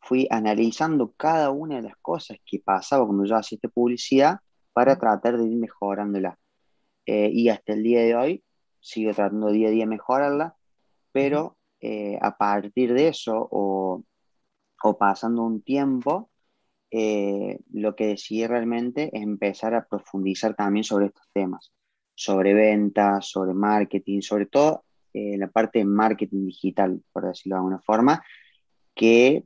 fui 0.00 0.28
analizando 0.30 1.12
cada 1.16 1.50
una 1.50 1.76
de 1.76 1.82
las 1.82 1.96
cosas 2.00 2.38
que 2.46 2.60
pasaba 2.60 3.04
cuando 3.04 3.24
yo 3.24 3.36
hacía 3.36 3.56
esta 3.56 3.68
publicidad 3.68 4.38
para 4.72 4.96
tratar 4.96 5.36
de 5.38 5.46
ir 5.46 5.56
mejorándola. 5.56 6.38
Eh, 7.04 7.30
y 7.32 7.48
hasta 7.48 7.72
el 7.72 7.82
día 7.82 8.02
de 8.02 8.14
hoy 8.14 8.44
sigo 8.82 9.12
tratando 9.14 9.50
día 9.50 9.68
a 9.68 9.70
día 9.70 9.86
mejorarla, 9.86 10.56
pero 11.12 11.56
eh, 11.80 12.18
a 12.20 12.36
partir 12.36 12.92
de 12.92 13.08
eso 13.08 13.48
o, 13.50 14.04
o 14.82 14.98
pasando 14.98 15.42
un 15.42 15.62
tiempo, 15.62 16.30
eh, 16.90 17.58
lo 17.72 17.96
que 17.96 18.08
decidí 18.08 18.46
realmente 18.46 19.10
es 19.16 19.22
empezar 19.22 19.74
a 19.74 19.86
profundizar 19.86 20.54
también 20.54 20.84
sobre 20.84 21.06
estos 21.06 21.26
temas, 21.32 21.72
sobre 22.14 22.52
ventas, 22.52 23.26
sobre 23.30 23.54
marketing, 23.54 24.20
sobre 24.20 24.46
todo 24.46 24.84
eh, 25.14 25.36
la 25.38 25.48
parte 25.48 25.78
de 25.78 25.86
marketing 25.86 26.46
digital, 26.46 27.02
por 27.12 27.26
decirlo 27.26 27.56
de 27.56 27.58
alguna 27.60 27.80
forma, 27.80 28.22
que 28.94 29.44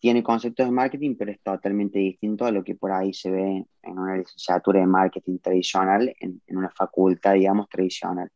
tiene 0.00 0.22
conceptos 0.22 0.66
de 0.66 0.72
marketing, 0.72 1.16
pero 1.16 1.30
es 1.30 1.40
totalmente 1.40 1.98
distinto 1.98 2.44
a 2.44 2.50
lo 2.50 2.62
que 2.62 2.74
por 2.74 2.92
ahí 2.92 3.14
se 3.14 3.30
ve 3.30 3.66
en 3.82 3.98
una 3.98 4.16
licenciatura 4.16 4.80
de 4.80 4.86
marketing 4.86 5.38
tradicional, 5.38 6.14
en, 6.20 6.42
una 6.48 6.70
facultad, 6.70 7.34
digamos, 7.34 7.68
tradicional. 7.68 8.30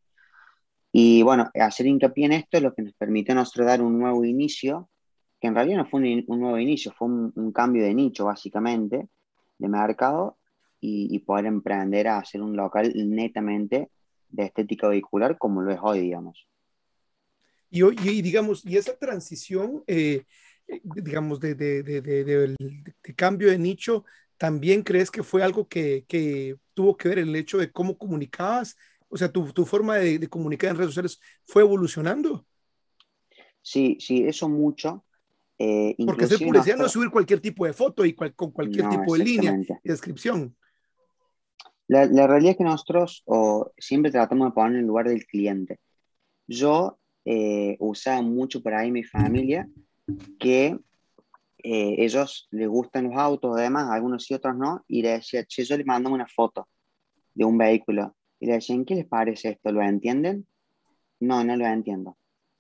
Y 0.92 1.22
bueno, 1.22 1.50
hacer 1.54 1.86
hincapié 1.86 2.26
en 2.26 2.32
esto 2.32 2.56
es 2.56 2.62
lo 2.62 2.74
que 2.74 2.82
nos 2.82 2.94
permite 2.94 3.32
a 3.32 3.34
nosotros 3.34 3.66
dar 3.66 3.82
un 3.82 3.98
nuevo 3.98 4.24
inicio, 4.24 4.88
que 5.40 5.48
en 5.48 5.54
realidad 5.54 5.78
no 5.78 5.86
fue 5.86 6.00
un, 6.00 6.40
nuevo 6.40 6.58
inicio, 6.58 6.92
fue 6.92 7.08
un, 7.08 7.52
cambio 7.52 7.84
de 7.84 7.94
nicho, 7.94 8.24
básicamente, 8.24 9.08
de 9.58 9.68
mercado, 9.68 10.38
y, 10.80 11.14
y, 11.14 11.18
poder 11.20 11.46
emprender 11.46 12.06
a 12.06 12.18
hacer 12.18 12.40
un 12.40 12.56
local 12.56 12.92
netamente 12.94 13.90
de 14.28 14.44
estética 14.44 14.88
vehicular 14.88 15.36
como 15.36 15.60
lo 15.60 15.72
es 15.72 15.80
hoy, 15.82 16.00
digamos. 16.00 16.46
Y, 17.70 17.82
y 17.84 18.22
digamos, 18.22 18.64
y 18.64 18.76
esa 18.76 18.96
transición, 18.96 19.82
eh, 19.86 20.24
digamos, 20.82 21.40
de, 21.40 21.54
de, 21.54 21.82
de, 21.82 22.02
de, 22.02 23.14
cambio 23.14 23.50
de 23.50 23.58
nicho, 23.58 24.04
¿también 24.36 24.82
crees 24.82 25.10
que 25.10 25.22
fue 25.22 25.42
algo 25.42 25.68
que, 25.68 26.04
que, 26.08 26.56
tuvo 26.74 26.96
que 26.96 27.08
ver 27.08 27.18
el 27.18 27.34
hecho 27.36 27.58
de 27.58 27.70
cómo 27.70 27.98
comunicabas? 27.98 28.76
O 29.08 29.16
sea, 29.16 29.30
tu, 29.30 29.52
tu 29.52 29.64
forma 29.64 29.96
de, 29.96 30.28
comunicar 30.28 30.70
en 30.70 30.76
redes 30.76 30.90
sociales 30.90 31.20
fue 31.46 31.62
evolucionando. 31.62 32.46
Sí, 33.62 33.96
sí, 34.00 34.24
eso 34.24 34.48
mucho. 34.48 35.04
Eh, 35.58 35.96
Porque 36.06 36.26
ser 36.26 36.38
publicidad 36.38 36.76
no 36.76 36.86
es 36.86 36.92
subir 36.92 37.10
cualquier 37.10 37.40
tipo 37.40 37.66
de 37.66 37.72
foto 37.72 38.04
y 38.04 38.14
con 38.14 38.52
cualquier 38.52 38.88
tipo 38.88 39.16
de 39.16 39.24
línea 39.24 39.58
y 39.82 39.88
descripción. 39.88 40.56
La, 41.88 42.04
la, 42.04 42.26
realidad 42.26 42.52
es 42.52 42.58
que 42.58 42.64
nosotros 42.64 43.22
o, 43.24 43.72
siempre 43.78 44.12
tratamos 44.12 44.48
de 44.48 44.52
poner 44.52 44.72
en 44.72 44.80
el 44.80 44.86
lugar 44.86 45.08
del 45.08 45.26
cliente. 45.26 45.80
Yo 46.46 46.98
eh, 47.24 47.76
usaba 47.80 48.22
mucho 48.22 48.62
por 48.62 48.74
ahí 48.74 48.90
mi 48.90 49.04
familia 49.04 49.68
que 50.38 50.78
eh, 51.62 51.94
ellos 51.98 52.48
les 52.50 52.68
gustan 52.68 53.04
los 53.04 53.16
autos, 53.16 53.56
además, 53.56 53.88
algunos 53.90 54.30
y 54.30 54.34
otros 54.34 54.56
no, 54.56 54.84
y 54.86 55.02
le 55.02 55.10
decía, 55.10 55.44
che, 55.44 55.64
yo 55.64 55.76
les 55.76 55.86
mando 55.86 56.10
una 56.10 56.26
foto 56.26 56.68
de 57.34 57.44
un 57.44 57.58
vehículo. 57.58 58.16
Y 58.40 58.46
le 58.46 58.54
decían, 58.54 58.84
¿qué 58.84 58.94
les 58.94 59.06
parece 59.06 59.50
esto? 59.50 59.72
¿Lo 59.72 59.82
entienden? 59.82 60.46
No, 61.20 61.42
no 61.44 61.56
lo 61.56 61.66
entiendo. 61.66 62.16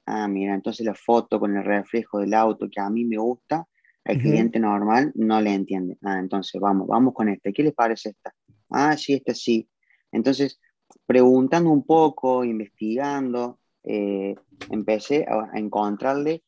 ah, 0.06 0.26
mira, 0.26 0.54
entonces 0.54 0.86
la 0.86 0.94
foto 0.94 1.38
con 1.38 1.56
el 1.56 1.64
reflejo 1.64 2.18
del 2.18 2.34
auto 2.34 2.68
que 2.70 2.80
a 2.80 2.90
mí 2.90 3.04
me 3.04 3.18
gusta, 3.18 3.66
el 4.04 4.18
cliente 4.18 4.58
normal 4.58 5.12
no 5.16 5.38
le 5.40 5.52
entiende. 5.52 5.98
Ah, 6.02 6.18
entonces 6.18 6.58
vamos, 6.60 6.88
vamos 6.88 7.12
con 7.12 7.28
esta. 7.28 7.52
¿Qué 7.52 7.62
les 7.62 7.74
parece 7.74 8.10
esta? 8.10 8.34
Ah, 8.70 8.96
sí, 8.96 9.12
esta 9.12 9.34
sí. 9.34 9.68
Entonces, 10.10 10.58
preguntando 11.04 11.70
un 11.70 11.84
poco, 11.84 12.42
investigando, 12.42 13.60
eh, 13.84 14.34
empecé 14.70 15.26
a, 15.28 15.58
encontrarle, 15.58 16.42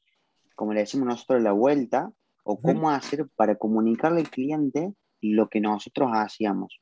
como 0.55 0.73
le 0.73 0.81
decimos 0.81 1.07
nosotros, 1.07 1.43
la 1.43 1.53
vuelta 1.53 2.11
o 2.45 2.61
cómo 2.61 2.91
hacer 2.91 3.29
para 3.37 3.57
comunicarle 3.57 4.21
al 4.21 4.31
cliente 4.31 4.95
lo 5.21 5.49
que 5.49 5.61
nosotros 5.61 6.11
hacíamos. 6.15 6.81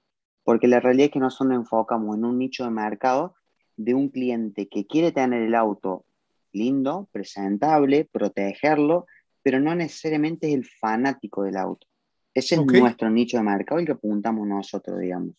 Porque 0.49 0.67
la 0.67 0.81
realidad 0.81 1.09
es 1.09 1.13
que 1.13 1.19
nosotros 1.19 1.51
nos 1.51 1.59
enfocamos 1.59 2.17
en 2.17 2.25
un 2.25 2.39
nicho 2.39 2.65
de 2.65 2.71
mercado 2.71 3.35
de 3.77 3.93
un 3.93 4.09
cliente 4.09 4.67
que 4.67 4.87
quiere 4.87 5.13
tener 5.13 5.43
el 5.43 5.55
auto 5.55 6.07
lindo, 6.53 7.07
presentable, 7.13 8.09
protegerlo, 8.11 9.05
pero 9.43 9.61
no 9.61 9.75
necesariamente 9.75 10.49
es 10.49 10.55
el 10.55 10.65
fanático 10.65 11.43
del 11.43 11.59
auto. 11.59 11.87
Ese 12.33 12.55
es 12.55 12.65
nuestro 12.65 13.11
nicho 13.11 13.37
de 13.37 13.43
mercado 13.43 13.79
y 13.79 13.85
que 13.85 13.93
apuntamos 13.93 14.49
nosotros, 14.49 14.99
digamos. 14.99 15.35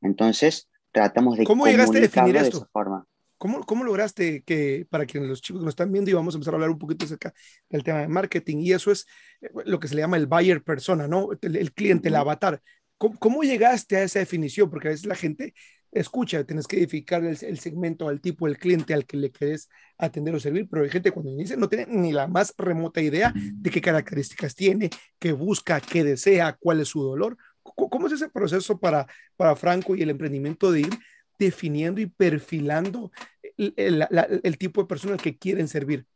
Entonces, 0.00 0.70
tratamos 0.90 1.36
de 1.36 1.44
¿Cómo 1.44 1.66
llegaste 1.66 1.98
a 1.98 2.00
definir 2.00 2.36
esto? 2.36 2.60
de 2.60 2.62
esa 2.62 2.70
forma. 2.72 3.04
¿Cómo, 3.36 3.62
¿Cómo, 3.64 3.84
lograste 3.84 4.42
que, 4.42 4.86
para 4.90 5.04
que 5.04 5.20
los 5.20 5.42
chicos 5.42 5.60
que 5.60 5.64
nos 5.66 5.72
están 5.72 5.92
viendo, 5.92 6.10
y 6.10 6.14
vamos 6.14 6.34
a 6.34 6.38
empezar 6.38 6.54
a 6.54 6.56
hablar 6.56 6.70
un 6.70 6.78
poquito 6.78 7.04
acerca 7.04 7.34
del 7.68 7.84
tema 7.84 8.00
de 8.00 8.08
marketing, 8.08 8.56
y 8.62 8.72
eso 8.72 8.90
es 8.90 9.06
eh, 9.42 9.50
lo 9.66 9.78
que 9.78 9.86
se 9.86 9.94
le 9.94 10.00
llama 10.00 10.16
el 10.16 10.26
buyer 10.26 10.62
persona, 10.64 11.06
¿no? 11.06 11.28
El, 11.42 11.72
cliente, 11.72 12.08
el 12.08 12.16
avatar. 12.16 12.60
¿Cómo, 12.98 13.18
¿Cómo, 13.18 13.42
llegaste 13.42 13.96
a 13.96 14.02
esa 14.02 14.18
definición? 14.18 14.68
Porque 14.70 14.88
a 14.88 14.90
veces 14.90 15.06
la 15.06 15.14
gente 15.14 15.54
escucha, 15.92 16.44
tienes 16.44 16.66
que 16.66 16.76
edificar 16.76 17.24
el, 17.24 17.58
segmento 17.58 18.08
al 18.08 18.20
tipo, 18.20 18.46
el 18.46 18.58
cliente 18.58 18.94
al 18.94 19.06
que 19.06 19.16
le 19.16 19.30
quieres 19.30 19.68
atender 19.96 20.34
o 20.34 20.40
servir, 20.40 20.68
pero 20.70 20.84
hay 20.84 20.90
gente 20.90 21.10
cuando 21.10 21.32
inicia 21.32 21.56
no 21.56 21.68
tiene 21.68 21.86
ni 21.86 22.12
la 22.12 22.26
más 22.26 22.54
remota 22.58 23.00
idea 23.00 23.32
de 23.34 23.70
qué 23.70 23.80
características 23.80 24.54
tiene, 24.54 24.90
qué 25.18 25.32
busca, 25.32 25.80
qué 25.80 26.04
desea, 26.04 26.56
cuál 26.58 26.80
es 26.80 26.88
su 26.88 27.02
dolor. 27.02 27.36
¿Cómo 27.62 28.06
es 28.06 28.14
ese 28.14 28.30
proceso 28.30 28.78
para, 28.78 29.06
para 29.36 29.54
Franco 29.54 29.94
y 29.94 30.02
el 30.02 30.10
emprendimiento 30.10 30.72
de 30.72 30.80
ir 30.80 30.90
definiendo 31.38 32.00
y 32.00 32.06
perfilando 32.06 33.12
el, 33.56 34.58
tipo 34.58 34.82
de 34.82 34.88
personas 34.88 35.20
que 35.20 35.36
quieren 35.36 35.68
servir? 35.68 36.06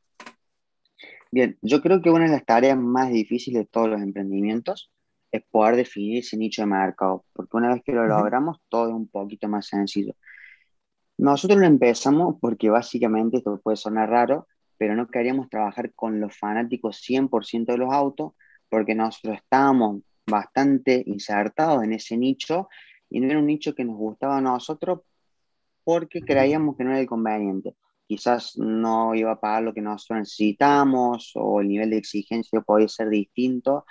Bien, 1.30 1.58
yo 1.62 1.82
creo 1.82 2.00
que 2.00 2.10
una 2.10 2.24
de 2.24 2.30
las 2.30 2.44
tareas 2.44 2.78
más 2.78 3.10
difíciles 3.10 3.62
de 3.62 3.66
todos 3.66 3.88
los 3.88 4.00
emprendimientos 4.00 4.90
es 5.32 5.42
poder 5.50 5.76
definir 5.76 6.18
ese 6.18 6.36
nicho 6.36 6.62
de 6.62 6.66
mercado, 6.66 7.24
porque 7.32 7.56
una 7.56 7.72
vez 7.72 7.82
que 7.82 7.92
lo 7.92 8.06
logramos, 8.06 8.58
todo 8.68 8.88
es 8.88 8.94
un 8.94 9.08
poquito 9.08 9.48
más 9.48 9.66
sencillo. 9.66 10.14
Nosotros 11.16 11.58
lo 11.58 11.66
empezamos 11.66 12.36
porque 12.40 12.68
básicamente, 12.68 13.38
esto 13.38 13.58
puede 13.62 13.76
sonar 13.76 14.10
raro, 14.10 14.46
pero 14.76 14.94
no 14.94 15.08
queríamos 15.08 15.48
trabajar 15.48 15.92
con 15.94 16.20
los 16.20 16.36
fanáticos 16.36 17.00
100% 17.00 17.72
de 17.72 17.78
los 17.78 17.92
autos, 17.92 18.32
porque 18.68 18.94
nosotros 18.94 19.36
estábamos 19.36 20.02
bastante 20.26 21.02
insertados 21.06 21.82
en 21.82 21.94
ese 21.94 22.16
nicho 22.16 22.68
y 23.08 23.20
no 23.20 23.28
era 23.28 23.38
un 23.38 23.46
nicho 23.46 23.74
que 23.74 23.84
nos 23.84 23.96
gustaba 23.96 24.38
a 24.38 24.40
nosotros 24.40 25.00
porque 25.84 26.20
creíamos 26.20 26.76
que 26.76 26.84
no 26.84 26.90
era 26.90 27.00
el 27.00 27.06
conveniente. 27.06 27.74
Quizás 28.06 28.58
no 28.58 29.14
iba 29.14 29.32
a 29.32 29.40
pagar 29.40 29.62
lo 29.62 29.74
que 29.74 29.80
nosotros 29.80 30.20
necesitamos 30.20 31.32
o 31.34 31.60
el 31.60 31.68
nivel 31.68 31.90
de 31.90 31.98
exigencia 31.98 32.60
podía 32.60 32.88
ser 32.88 33.08
distinto 33.08 33.84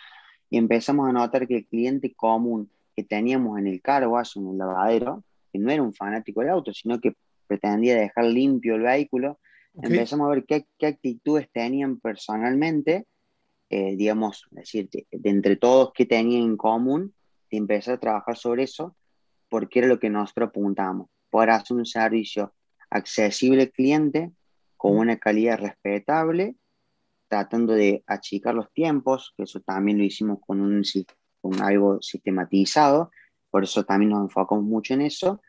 y 0.52 0.58
empezamos 0.58 1.10
a 1.10 1.14
notar 1.14 1.48
que 1.48 1.56
el 1.56 1.66
cliente 1.66 2.14
común 2.14 2.70
que 2.96 3.04
teníamos 3.04 3.58
en 3.58 3.68
el 3.68 3.82
car 3.82 4.06
wash, 4.06 4.38
en 4.38 4.50
el 4.50 4.58
lavadero, 4.58 5.24
que 5.52 5.58
no 5.58 5.72
era 5.72 5.82
un 5.82 5.94
fanático 5.94 6.42
del 6.42 6.50
auto, 6.50 6.74
sino 6.74 7.00
que 7.00 7.16
pretendía 7.48 7.96
dejar 7.96 8.26
limpio 8.26 8.76
el 8.76 8.82
vehículo, 8.82 9.40
empezamos 9.82 10.28
a 10.28 10.32
ver 10.32 10.46
qué, 10.46 10.68
qué, 10.78 10.88
actitudes 10.88 11.50
tenían 11.54 12.02
personalmente, 12.02 13.06
eh, 13.70 13.96
digamos, 13.96 14.46
decir, 14.52 14.90
de, 14.90 15.08
entre 15.24 15.56
todos 15.56 15.94
qué 15.94 16.06
tenían 16.06 16.44
en 16.44 16.58
común, 16.58 17.14
y 17.50 17.58
empezar 17.58 17.96
a 17.96 18.00
trabajar 18.00 18.36
sobre 18.36 18.64
eso, 18.64 18.96
porque 19.48 19.80
era 19.80 19.88
lo 19.88 20.00
que 20.00 20.10
nosotros 20.10 20.50
apuntábamos, 20.50 21.08
poder 21.30 21.52
hacer 21.52 21.78
un 21.78 21.86
servicio 21.86 22.54
accesible 22.90 23.64
al 23.64 23.72
cliente, 23.72 24.32
con 24.76 24.98
una 24.98 25.18
calidad 25.18 25.60
respetable 25.60 26.56
tratando 27.32 27.72
de 27.72 28.04
achicar 28.08 28.54
los 28.54 28.70
tiempos, 28.74 29.34
que 29.38 29.44
eso 29.44 29.62
también 29.62 29.98
lo 29.98 30.04
hicimos 30.04 30.40
con, 30.46 30.60
un, 30.60 30.84
con 31.40 31.62
algo 31.62 32.02
sistematizado, 32.02 33.10
por 33.50 33.64
eso 33.64 33.86
también 33.86 34.12
nos 34.12 34.24
enfocamos 34.24 34.66
mucho 34.66 34.96
en 34.96 35.02
eso, 35.02 35.42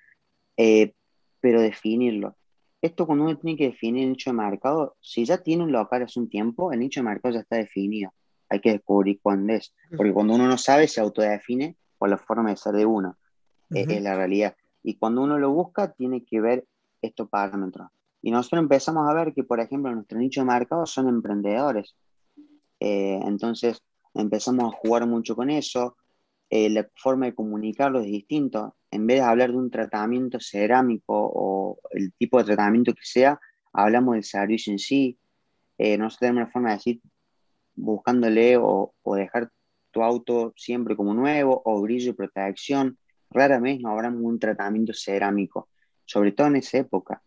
eh, 0.56 0.94
pero 1.40 1.60
definirlo. 1.60 2.36
Esto 2.80 3.04
cuando 3.04 3.24
uno 3.24 3.36
tiene 3.36 3.58
que 3.58 3.70
definir 3.70 4.04
el 4.04 4.10
nicho 4.10 4.30
de 4.30 4.36
mercado, 4.36 4.94
si 5.00 5.24
ya 5.24 5.38
tiene 5.38 5.64
un 5.64 5.72
local 5.72 6.04
hace 6.04 6.20
un 6.20 6.28
tiempo, 6.28 6.70
el 6.70 6.78
nicho 6.78 7.00
de 7.00 7.06
mercado 7.06 7.34
ya 7.34 7.40
está 7.40 7.56
definido. 7.56 8.12
Hay 8.48 8.60
que 8.60 8.70
descubrir 8.70 9.18
cuándo 9.20 9.52
es, 9.54 9.74
porque 9.96 10.12
cuando 10.12 10.34
uno 10.34 10.46
no 10.46 10.58
sabe, 10.58 10.86
se 10.86 11.00
autodefine 11.00 11.76
por 11.98 12.10
la 12.10 12.16
forma 12.16 12.50
de 12.50 12.56
ser 12.56 12.74
de 12.74 12.86
uno. 12.86 13.18
es 13.70 14.02
la 14.02 14.14
realidad. 14.14 14.54
Y 14.84 14.98
cuando 14.98 15.22
uno 15.22 15.36
lo 15.36 15.50
busca, 15.50 15.92
tiene 15.92 16.24
que 16.24 16.40
ver 16.40 16.64
estos 17.00 17.28
parámetros. 17.28 17.88
Y 18.22 18.30
nosotros 18.30 18.62
empezamos 18.62 19.08
a 19.10 19.14
ver 19.14 19.34
que, 19.34 19.42
por 19.42 19.58
ejemplo, 19.58 19.92
nuestro 19.92 20.18
nicho 20.18 20.40
de 20.40 20.46
mercado 20.46 20.86
son 20.86 21.08
emprendedores. 21.08 21.96
Eh, 22.78 23.20
entonces 23.24 23.82
empezamos 24.14 24.72
a 24.72 24.76
jugar 24.76 25.06
mucho 25.06 25.34
con 25.34 25.50
eso. 25.50 25.96
Eh, 26.48 26.70
la 26.70 26.88
forma 26.94 27.26
de 27.26 27.34
comunicarlo 27.34 28.00
es 28.00 28.06
distinto. 28.06 28.76
En 28.92 29.06
vez 29.08 29.18
de 29.18 29.26
hablar 29.26 29.50
de 29.50 29.56
un 29.56 29.70
tratamiento 29.70 30.38
cerámico 30.40 31.14
o 31.16 31.80
el 31.90 32.12
tipo 32.14 32.38
de 32.38 32.44
tratamiento 32.44 32.94
que 32.94 33.02
sea, 33.02 33.40
hablamos 33.72 34.14
del 34.14 34.24
servicio 34.24 34.72
en 34.72 34.78
sí. 34.78 35.18
Eh, 35.78 35.98
nosotros 35.98 36.20
tenemos 36.20 36.42
una 36.42 36.52
forma 36.52 36.68
de 36.70 36.76
decir, 36.76 37.00
buscándole 37.74 38.56
o, 38.56 38.94
o, 39.02 39.14
dejar 39.16 39.50
tu 39.90 40.02
auto 40.02 40.52
siempre 40.56 40.94
como 40.94 41.12
nuevo, 41.12 41.60
o 41.64 41.80
brillo 41.82 42.10
y 42.10 42.14
protección. 42.14 42.98
Raramente 43.30 43.82
no 43.82 43.90
hablamos 43.90 44.20
de 44.20 44.26
un 44.26 44.38
tratamiento 44.38 44.92
cerámico, 44.94 45.68
sobre 46.04 46.32
todo 46.32 46.46
en 46.48 46.56
esa 46.56 46.78
época 46.78 47.22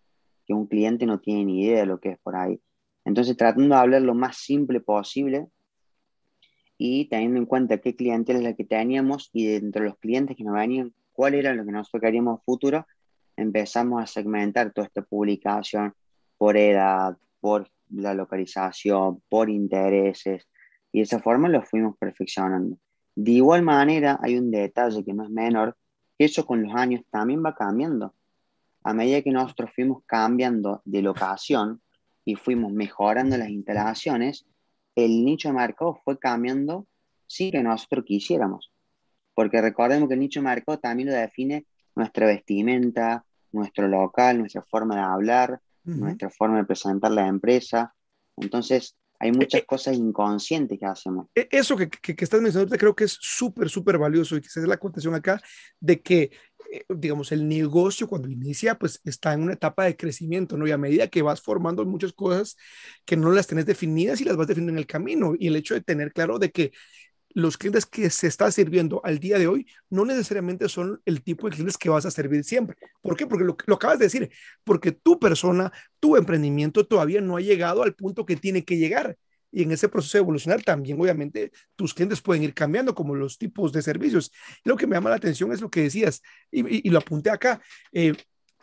que 0.45 0.53
un 0.53 0.67
cliente 0.67 1.05
no 1.05 1.19
tiene 1.19 1.45
ni 1.45 1.63
idea 1.63 1.79
de 1.79 1.86
lo 1.86 1.99
que 1.99 2.10
es 2.12 2.19
por 2.19 2.36
ahí. 2.36 2.60
Entonces, 3.03 3.38
tratando 3.38 3.75
de 3.75 3.81
hablar 3.81 4.01
lo 4.01 4.15
más 4.15 4.38
simple 4.38 4.79
posible 4.79 5.47
y 6.77 7.08
teniendo 7.08 7.39
en 7.39 7.45
cuenta 7.45 7.77
qué 7.77 7.95
clientela 7.95 8.39
es 8.39 8.45
la 8.45 8.53
que 8.53 8.65
teníamos 8.65 9.29
y 9.34 9.47
dentro 9.47 9.84
de 9.84 9.89
los 9.89 9.97
clientes 9.97 10.36
que 10.36 10.43
nos 10.43 10.55
venían, 10.55 10.93
cuál 11.13 11.36
era 11.36 11.53
lo 11.53 11.65
que 11.65 11.71
nosotros 11.71 12.01
queríamos 12.01 12.43
futuro, 12.43 12.86
empezamos 13.38 14.01
a 14.01 14.08
segmentar 14.08 14.73
toda 14.73 14.88
esta 14.88 15.01
publicación 15.01 15.93
por 16.38 16.58
edad, 16.58 17.17
por 17.39 17.69
la 17.89 18.13
localización, 18.13 19.21
por 19.29 19.49
intereses, 19.49 20.47
y 20.91 20.99
de 20.99 21.03
esa 21.03 21.19
forma 21.19 21.47
lo 21.47 21.62
fuimos 21.62 21.97
perfeccionando. 21.97 22.77
De 23.15 23.31
igual 23.31 23.62
manera, 23.62 24.19
hay 24.21 24.38
un 24.38 24.51
detalle 24.51 25.03
que 25.05 25.13
no 25.13 25.23
es 25.23 25.29
menor, 25.29 25.77
que 26.17 26.25
eso 26.25 26.45
con 26.45 26.63
los 26.63 26.73
años 26.75 27.01
también 27.10 27.43
va 27.45 27.55
cambiando 27.55 28.13
a 28.86 28.93
medida 28.93 29.24
que 29.24 29.32
nosotros 29.32 29.71
fuimos 29.74 30.04
cambiando 30.06 30.84
de 30.86 31.02
locación 31.02 31.82
y 32.24 32.36
fuimos 32.36 32.71
mejorando 32.71 33.36
las 33.36 33.50
instalaciones, 33.50 34.45
el 34.93 35.26
nicho 35.26 35.48
de 35.48 35.56
mercado 35.56 36.00
fue 36.06 36.19
cambiando 36.19 36.88
sin 37.26 37.52
que 37.52 37.63
nosotros 37.63 38.06
quisiéramos. 38.06 38.71
Porque 39.34 39.60
recordemos 39.60 40.08
que 40.08 40.13
el 40.13 40.19
nicho 40.19 40.39
de 40.39 40.45
mercado 40.45 40.78
también 40.78 41.10
lo 41.10 41.15
define 41.15 41.65
nuestra 41.95 42.28
vestimenta, 42.28 43.26
nuestro 43.52 43.88
local, 43.88 44.38
nuestra 44.38 44.62
forma 44.62 44.95
de 44.95 45.02
hablar, 45.02 45.60
nuestra 45.84 46.30
forma 46.30 46.58
de 46.58 46.65
presentar 46.65 47.12
la 47.12 47.26
empresa. 47.26 47.91
Entonces, 48.38 48.95
hay 49.19 49.32
muchas 49.32 49.62
eh, 49.62 49.65
cosas 49.65 49.95
inconscientes 49.95 50.78
que 50.78 50.86
hacemos. 50.86 51.28
E, 51.34 51.48
eso 51.52 51.76
que, 51.76 51.89
que, 51.89 52.15
que 52.15 52.24
estás 52.24 52.41
mencionando 52.41 52.78
creo 52.78 52.95
que 52.95 53.06
es 53.06 53.17
súper, 53.19 53.69
súper 53.69 53.98
valioso 53.98 54.36
y 54.36 54.41
que 54.41 54.50
se 54.50 54.60
es 54.60 54.67
la 54.67 54.78
contación 54.78 55.15
acá 55.15 55.41
de 55.80 56.02
que 56.02 56.24
eh, 56.24 56.32
digamos, 56.89 57.32
el 57.32 57.47
negocio 57.47 58.08
cuando 58.08 58.30
inicia, 58.30 58.75
pues 58.78 59.01
está 59.06 59.34
en 59.34 59.43
una 59.43 59.54
etapa 59.54 59.86
de 59.86 59.95
crecimiento, 59.95 60.58
¿no? 60.58 60.67
Y 60.67 60.71
a 60.71 60.78
medida 60.78 61.08
que 61.08 61.21
vas 61.21 61.41
formando 61.41 61.86
muchas 61.86 62.13
cosas 62.13 62.58
que 63.06 63.17
no 63.17 63.32
las 63.32 63.47
tenés 63.47 63.65
definidas 63.65 64.21
y 64.21 64.25
las 64.25 64.38
vas 64.38 64.47
definiendo 64.47 64.73
en 64.73 64.80
el 64.80 64.88
camino. 64.88 65.34
Y 65.38 65.47
el 65.47 65.56
hecho 65.56 65.73
de 65.73 65.82
tener 65.82 66.13
claro 66.13 66.39
de 66.39 66.51
que 66.51 66.71
los 67.30 67.58
clientes 67.58 67.86
que 67.86 68.10
se 68.10 68.28
está 68.28 68.49
sirviendo 68.51 69.01
al 69.04 69.19
día 69.19 69.38
de 69.38 69.47
hoy 69.47 69.67
no 69.89 70.06
necesariamente 70.06 70.69
son 70.69 71.01
el 71.06 71.21
tipo 71.21 71.47
de 71.47 71.54
clientes 71.54 71.78
que 71.78 71.89
vas 71.89 72.06
a 72.06 72.12
servir 72.12 72.43
siempre. 72.45 72.78
¿Por 73.01 73.17
qué? 73.17 73.28
Porque 73.28 73.43
lo, 73.43 73.58
lo 73.65 73.75
acabas 73.75 73.99
de 73.99 74.06
decir, 74.06 74.32
porque 74.63 74.93
tu 74.93 75.19
persona, 75.19 75.71
tu 75.99 76.15
emprendimiento 76.15 76.88
todavía 76.88 77.21
no 77.21 77.36
ha 77.38 77.41
llegado 77.41 77.84
al 77.84 77.93
punto 77.93 78.25
que 78.25 78.38
tiene 78.38 78.63
que 78.63 78.78
llegar 78.78 79.17
y 79.56 79.63
en 79.63 79.72
ese 79.72 79.88
proceso 79.88 80.18
de 80.18 80.24
evolucionar 80.24 80.62
también 80.63 81.00
obviamente 81.00 81.50
tus 81.78 81.94
clientes 81.94 82.22
pueden 82.22 82.44
ir 82.44 82.54
cambiando 82.54 82.94
como 82.94 83.15
los 83.15 83.38
tipos 83.38 83.72
de 83.72 83.82
servicios. 83.82 84.34
lo 84.65 84.76
que 84.76 84.86
me 84.86 84.98
llama 84.98 85.10
la 85.10 85.15
atención 85.15 85.54
es 85.54 85.62
lo 85.62 85.70
que 85.70 85.84
decías 85.84 86.22
y, 86.52 86.89
lo 86.89 87.00
apunté 87.00 87.30
acá. 87.30 87.62
Eh, 87.94 88.13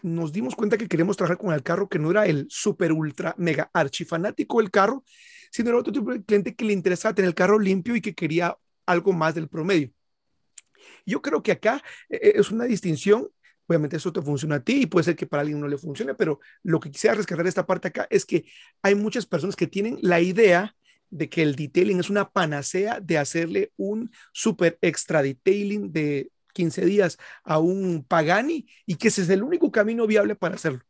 nos 0.02 0.32
dimos 0.32 0.54
cuenta 0.54 0.76
que 0.76 0.88
queremos 0.88 1.16
trabajar 1.16 1.38
con 1.38 1.54
el 1.54 1.62
carro 1.62 1.88
que 1.88 1.98
no 1.98 2.10
era 2.10 2.26
el 2.26 2.46
super 2.50 2.92
ultra 2.92 3.34
mega 3.38 3.70
archifanático 3.72 4.58
del 4.58 4.70
carro, 4.70 5.02
sino 5.50 5.70
era 5.70 5.78
otro 5.78 5.94
tipo 5.94 6.12
de 6.12 6.22
cliente 6.22 6.54
que 6.54 6.66
le 6.66 6.74
interesaba 6.74 7.14
tener 7.14 7.28
el 7.28 7.34
carro 7.34 7.58
limpio 7.58 7.96
y 7.96 8.02
que 8.02 8.14
quería 8.14 8.54
algo 8.84 9.14
más 9.14 9.34
del 9.34 9.48
promedio. 9.48 9.90
Yo 11.06 11.22
creo 11.22 11.42
que 11.42 11.52
acá 11.52 11.82
eh, 12.10 12.32
es 12.34 12.50
una 12.50 12.64
distinción 12.64 13.30
Obviamente 13.66 13.96
eso 13.96 14.12
te 14.12 14.20
funciona 14.20 14.56
a 14.56 14.60
ti 14.62 14.82
y 14.82 14.86
puede 14.86 15.04
ser 15.04 15.16
que 15.16 15.26
para 15.26 15.42
alguien 15.42 15.60
no 15.60 15.68
le 15.68 15.78
funcione, 15.78 16.14
pero 16.14 16.40
lo 16.62 16.80
que 16.80 16.90
quisiera 16.90 17.14
rescatar 17.14 17.44
de 17.44 17.48
esta 17.48 17.64
parte 17.64 17.88
acá 17.88 18.06
es 18.10 18.26
que 18.26 18.44
hay 18.82 18.94
muchas 18.94 19.24
personas 19.24 19.56
que 19.56 19.66
tienen 19.66 19.98
la 20.02 20.20
idea 20.20 20.74
de 21.12 21.28
que 21.28 21.42
el 21.42 21.54
detailing 21.54 22.00
es 22.00 22.10
una 22.10 22.30
panacea 22.30 22.98
de 22.98 23.18
hacerle 23.18 23.72
un 23.76 24.10
super 24.32 24.78
extra 24.80 25.22
detailing 25.22 25.92
de 25.92 26.32
15 26.54 26.86
días 26.86 27.18
a 27.44 27.58
un 27.58 28.04
Pagani 28.08 28.66
y 28.86 28.96
que 28.96 29.08
ese 29.08 29.22
es 29.22 29.28
el 29.28 29.42
único 29.42 29.70
camino 29.70 30.06
viable 30.06 30.34
para 30.36 30.54
hacerlo. 30.54 30.80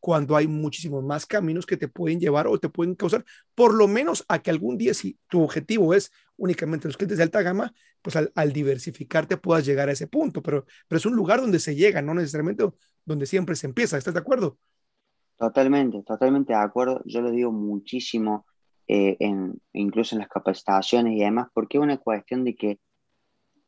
Cuando 0.00 0.34
hay 0.34 0.48
muchísimos 0.48 1.04
más 1.04 1.26
caminos 1.26 1.66
que 1.66 1.76
te 1.76 1.88
pueden 1.88 2.18
llevar 2.18 2.46
o 2.46 2.58
te 2.58 2.70
pueden 2.70 2.94
causar, 2.94 3.24
por 3.54 3.74
lo 3.74 3.86
menos 3.86 4.24
a 4.28 4.40
que 4.40 4.50
algún 4.50 4.78
día, 4.78 4.94
si 4.94 5.18
tu 5.28 5.42
objetivo 5.42 5.94
es 5.94 6.10
únicamente 6.36 6.88
los 6.88 6.96
clientes 6.96 7.18
de 7.18 7.24
alta 7.24 7.42
gama, 7.42 7.72
pues 8.00 8.16
al, 8.16 8.52
diversificarte 8.52 9.36
puedas 9.36 9.64
llegar 9.64 9.90
a 9.90 9.92
ese 9.92 10.06
punto, 10.06 10.42
pero, 10.42 10.64
pero 10.88 10.96
es 10.96 11.06
un 11.06 11.14
lugar 11.14 11.40
donde 11.40 11.60
se 11.60 11.76
llega, 11.76 12.02
no 12.02 12.14
necesariamente 12.14 12.64
donde 13.04 13.26
siempre 13.26 13.54
se 13.56 13.66
empieza. 13.66 13.98
¿Estás 13.98 14.14
de 14.14 14.20
acuerdo? 14.20 14.58
Totalmente, 15.36 16.02
totalmente 16.02 16.54
de 16.54 16.58
acuerdo. 16.58 17.02
Yo 17.04 17.20
lo 17.20 17.30
digo 17.30 17.52
muchísimo, 17.52 18.46
eh, 18.88 19.16
en, 19.20 19.60
incluso 19.72 20.14
en 20.14 20.20
las 20.20 20.28
capacitaciones 20.28 21.14
y 21.14 21.20
demás, 21.20 21.48
porque 21.54 21.78
es 21.78 21.82
una 21.82 21.98
cuestión 21.98 22.44
de 22.44 22.54
que 22.54 22.78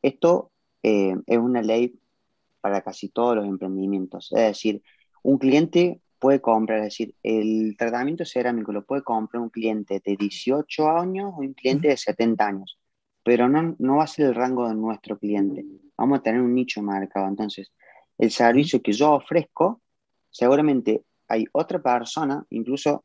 esto 0.02 0.52
eh, 0.82 1.16
es 1.26 1.38
una 1.38 1.62
ley 1.62 1.98
para 2.60 2.82
casi 2.82 3.08
todos 3.08 3.36
los 3.36 3.46
emprendimientos. 3.46 4.32
Es 4.32 4.40
decir, 4.40 4.82
un 5.22 5.38
cliente 5.38 6.00
puede 6.18 6.40
comprar, 6.40 6.78
es 6.78 6.84
decir, 6.84 7.14
el 7.22 7.76
tratamiento 7.76 8.24
cerámico 8.24 8.72
lo 8.72 8.84
puede 8.84 9.02
comprar 9.02 9.42
un 9.42 9.50
cliente 9.50 10.00
de 10.04 10.16
18 10.16 10.88
años 10.88 11.32
o 11.34 11.40
un 11.40 11.54
cliente 11.54 11.88
de 11.88 11.96
70 11.96 12.46
años, 12.46 12.78
pero 13.22 13.48
no, 13.48 13.76
no 13.78 13.96
va 13.96 14.04
a 14.04 14.06
ser 14.06 14.26
el 14.26 14.34
rango 14.34 14.68
de 14.68 14.74
nuestro 14.74 15.18
cliente. 15.18 15.64
Vamos 15.96 16.18
a 16.18 16.22
tener 16.22 16.40
un 16.40 16.54
nicho 16.54 16.82
marcado. 16.82 17.28
Entonces, 17.28 17.72
el 18.18 18.30
servicio 18.30 18.80
que 18.82 18.92
yo 18.92 19.12
ofrezco, 19.12 19.82
seguramente 20.30 21.04
hay 21.28 21.46
otra 21.52 21.82
persona, 21.82 22.44
incluso 22.50 23.04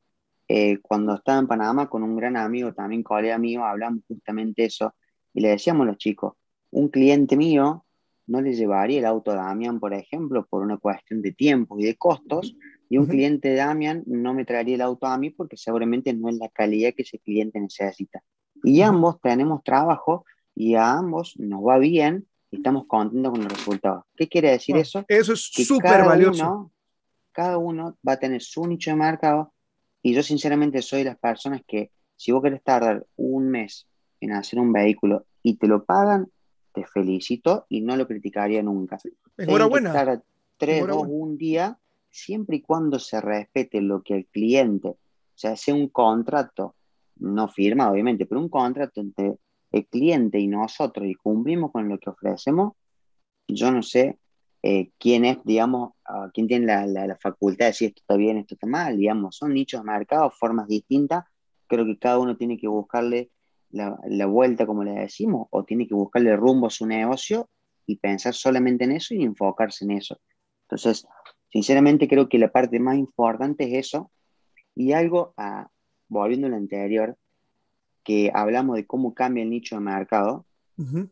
eh, 0.51 0.79
cuando 0.81 1.13
estaba 1.13 1.38
en 1.38 1.47
Panamá 1.47 1.88
con 1.88 2.01
un 2.01 2.15
gran 2.15 2.35
amigo, 2.35 2.73
también 2.73 3.03
colega 3.03 3.38
mío, 3.38 3.63
hablamos 3.63 4.03
justamente 4.07 4.65
eso, 4.65 4.95
y 5.31 5.41
le 5.41 5.49
decíamos 5.49 5.83
a 5.83 5.91
los 5.91 5.97
chicos, 5.97 6.33
un 6.71 6.89
cliente 6.89 7.38
mío 7.38 7.85
no 8.25 8.41
le 8.41 8.53
llevaría 8.53 8.97
el 8.97 9.05
auto 9.05 9.31
a 9.31 9.35
Damián, 9.35 9.79
por 9.79 9.93
ejemplo, 9.93 10.47
por 10.47 10.63
una 10.63 10.77
cuestión 10.77 11.21
de 11.21 11.33
tiempo 11.33 11.79
y 11.79 11.85
de 11.85 11.95
costos, 11.95 12.55
y 12.89 12.97
un 12.97 13.05
cliente 13.05 13.49
de 13.49 13.55
Damián 13.55 14.03
no 14.07 14.33
me 14.33 14.43
traería 14.43 14.75
el 14.75 14.81
auto 14.81 15.05
a 15.05 15.17
mí 15.19 15.29
porque 15.29 15.55
seguramente 15.55 16.13
no 16.13 16.29
es 16.29 16.38
la 16.38 16.49
calidad 16.49 16.93
que 16.95 17.03
ese 17.03 17.19
cliente 17.19 17.59
necesita. 17.59 18.23
Y 18.63 18.81
ambos 18.81 19.21
tenemos 19.21 19.63
trabajo 19.63 20.25
y 20.55 20.73
a 20.73 20.93
ambos 20.93 21.35
nos 21.38 21.62
va 21.62 21.77
bien 21.77 22.27
y 22.49 22.57
estamos 22.57 22.85
contentos 22.88 23.31
con 23.31 23.43
los 23.43 23.53
resultados. 23.53 24.03
¿Qué 24.15 24.27
quiere 24.27 24.49
decir 24.49 24.75
eso? 24.77 25.05
Eso 25.07 25.33
es 25.33 25.41
súper 25.41 26.05
valioso. 26.05 26.71
cada 27.31 27.59
uno 27.59 27.97
va 28.07 28.13
a 28.13 28.19
tener 28.19 28.41
su 28.41 28.65
nicho 28.67 28.89
de 28.89 28.97
mercado 28.97 29.53
y 30.01 30.13
yo 30.13 30.23
sinceramente 30.23 30.81
soy 30.81 30.99
de 30.99 31.09
las 31.09 31.17
personas 31.17 31.62
que 31.67 31.91
si 32.15 32.31
vos 32.31 32.41
querés 32.41 32.63
tardar 32.63 33.05
un 33.15 33.49
mes 33.49 33.88
en 34.19 34.33
hacer 34.33 34.59
un 34.59 34.73
vehículo 34.73 35.25
y 35.43 35.55
te 35.55 35.67
lo 35.67 35.85
pagan, 35.85 36.27
te 36.73 36.85
felicito 36.85 37.65
y 37.69 37.81
no 37.81 37.95
lo 37.95 38.07
criticaría 38.07 38.62
nunca. 38.62 38.97
Enhorabuena. 39.38 39.93
Tardar 39.93 40.23
tres, 40.57 40.85
dos, 40.85 41.05
un 41.07 41.38
día, 41.38 41.77
siempre 42.09 42.57
y 42.57 42.62
cuando 42.62 42.99
se 42.99 43.21
respete 43.21 43.81
lo 43.81 44.01
que 44.01 44.15
el 44.15 44.25
cliente, 44.27 44.89
o 44.89 44.97
sea, 45.35 45.55
sea 45.55 45.73
un 45.73 45.89
contrato, 45.89 46.75
no 47.17 47.47
firma 47.47 47.89
obviamente, 47.89 48.25
pero 48.25 48.41
un 48.41 48.49
contrato 48.49 49.01
entre 49.01 49.35
el 49.71 49.85
cliente 49.88 50.39
y 50.39 50.47
nosotros 50.47 51.07
y 51.07 51.15
cumplimos 51.15 51.71
con 51.71 51.88
lo 51.88 51.97
que 51.97 52.09
ofrecemos, 52.09 52.73
yo 53.47 53.71
no 53.71 53.81
sé 53.81 54.17
eh, 54.61 54.91
quién 54.99 55.25
es, 55.25 55.37
digamos, 55.45 55.93
uh, 56.09 56.29
quién 56.33 56.47
tiene 56.47 56.65
la, 56.65 56.85
la, 56.85 57.17
facultad 57.17 57.65
de 57.65 57.71
decir 57.71 57.89
esto 57.89 58.01
está 58.01 58.17
bien, 58.17 58.37
esto 58.37 58.55
está 58.55 58.67
mal, 58.67 58.97
digamos, 58.97 59.37
son 59.37 59.53
nichos 59.53 59.83
marcados, 59.83 60.37
formas 60.37 60.67
distintas, 60.67 61.23
creo 61.67 61.85
que 61.85 61.97
cada 61.97 62.19
uno 62.19 62.35
tiene 62.35 62.57
que 62.57 62.67
buscarle 62.67 63.31
la, 63.69 63.97
la, 64.07 64.25
vuelta, 64.25 64.65
como 64.65 64.83
le 64.83 64.91
decimos, 64.91 65.47
o 65.51 65.63
tiene 65.63 65.87
que 65.87 65.93
buscarle 65.93 66.35
rumbo 66.35 66.67
a 66.67 66.71
su 66.71 66.85
negocio 66.85 67.49
y 67.85 67.97
pensar 67.97 68.33
solamente 68.33 68.83
en 68.83 68.91
eso 68.91 69.13
y 69.13 69.23
enfocarse 69.23 69.85
en 69.85 69.91
eso. 69.91 70.19
Entonces, 70.63 71.07
sinceramente 71.49 72.07
creo 72.07 72.27
que 72.27 72.37
la 72.37 72.51
parte 72.51 72.79
más 72.79 72.97
importante 72.97 73.63
es 73.65 73.87
eso, 73.87 74.11
y 74.75 74.91
algo, 74.91 75.33
a, 75.37 75.69
volviendo 76.09 76.47
a 76.47 76.49
lo 76.49 76.57
anterior, 76.57 77.17
que 78.03 78.31
hablamos 78.33 78.75
de 78.75 78.85
cómo 78.85 79.13
cambia 79.13 79.43
el 79.43 79.49
nicho 79.49 79.75
de 79.75 79.81
mercado, 79.81 80.45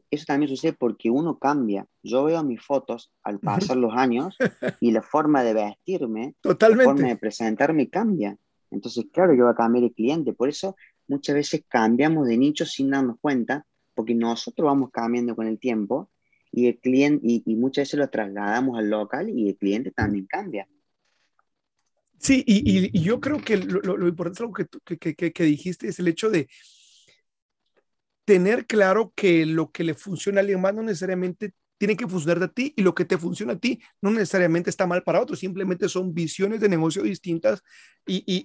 eso 0.10 0.26
también 0.26 0.50
sucede 0.50 0.74
porque 0.74 1.10
uno 1.10 1.38
cambia. 1.38 1.86
Yo 2.02 2.24
veo 2.24 2.44
mis 2.44 2.62
fotos 2.62 3.12
al 3.24 3.40
pasar 3.40 3.78
los 3.78 3.94
años 3.94 4.38
y 4.82 4.92
la 4.92 5.02
forma 5.02 5.44
de 5.44 5.54
vestirme, 5.54 6.36
Totalmente. 6.42 6.86
la 6.86 6.92
forma 6.92 7.08
de 7.10 7.18
presentarme 7.18 7.90
cambia. 7.90 8.38
Entonces, 8.72 9.06
claro, 9.12 9.34
yo 9.34 9.44
voy 9.44 9.52
a 9.52 9.56
cambiar 9.56 9.84
el 9.84 9.94
cliente. 9.94 10.34
Por 10.34 10.50
eso 10.50 10.76
muchas 11.08 11.36
veces 11.36 11.64
cambiamos 11.68 12.28
de 12.28 12.38
nicho 12.38 12.66
sin 12.66 12.90
darnos 12.92 13.18
cuenta, 13.20 13.66
porque 13.94 14.16
nosotros 14.16 14.66
vamos 14.66 14.90
cambiando 14.92 15.36
con 15.36 15.48
el 15.48 15.60
tiempo 15.60 16.10
y 16.52 16.68
el 16.68 16.80
cliente, 16.80 17.22
y, 17.24 17.56
muchas 17.56 17.84
veces 17.84 18.00
lo 18.00 18.10
trasladamos 18.10 18.78
al 18.78 18.90
local 18.90 19.30
y 19.30 19.50
el 19.50 19.58
cliente 19.58 19.92
también 19.92 20.28
cambia. 20.28 20.68
Sí, 22.20 22.44
y, 22.48 22.98
y, 22.98 23.02
yo 23.02 23.20
creo 23.20 23.42
que 23.42 23.58
lo, 23.58 23.82
lo, 23.82 24.08
importante 24.08 24.38
es 24.38 24.42
algo 24.42 24.54
que, 24.54 24.98
que, 24.98 25.14
que, 25.16 25.32
que 25.34 25.44
dijiste, 25.44 25.88
es 25.88 26.00
el 26.00 26.08
hecho 26.08 26.30
de, 26.30 26.48
tener 28.28 28.66
claro 28.66 29.14
que 29.16 29.46
lo 29.46 29.72
que 29.72 29.86
le 29.86 29.94
funciona 29.94 30.40
a 30.40 30.42
alguien 30.42 30.60
más 30.60 30.76
no 30.76 30.84
necesariamente 30.84 31.54
tiene 31.78 31.96
que 31.96 32.06
funcionar 32.06 32.42
de 32.42 32.50
ti 32.50 32.74
y 32.76 32.82
lo 32.82 32.94
que 32.94 33.06
te 33.06 33.18
funciona 33.18 33.54
a 33.54 33.58
ti 33.58 33.80
no 34.02 34.12
necesariamente 34.12 34.70
está 34.70 34.86
mal 34.86 35.02
para 35.02 35.22
otros, 35.22 35.40
simplemente 35.40 35.88
son 35.88 36.14
visiones 36.14 36.60
de 36.60 36.68
negocio 36.68 37.04
distintas 37.04 37.64
y, 38.06 38.18
y, 38.28 38.44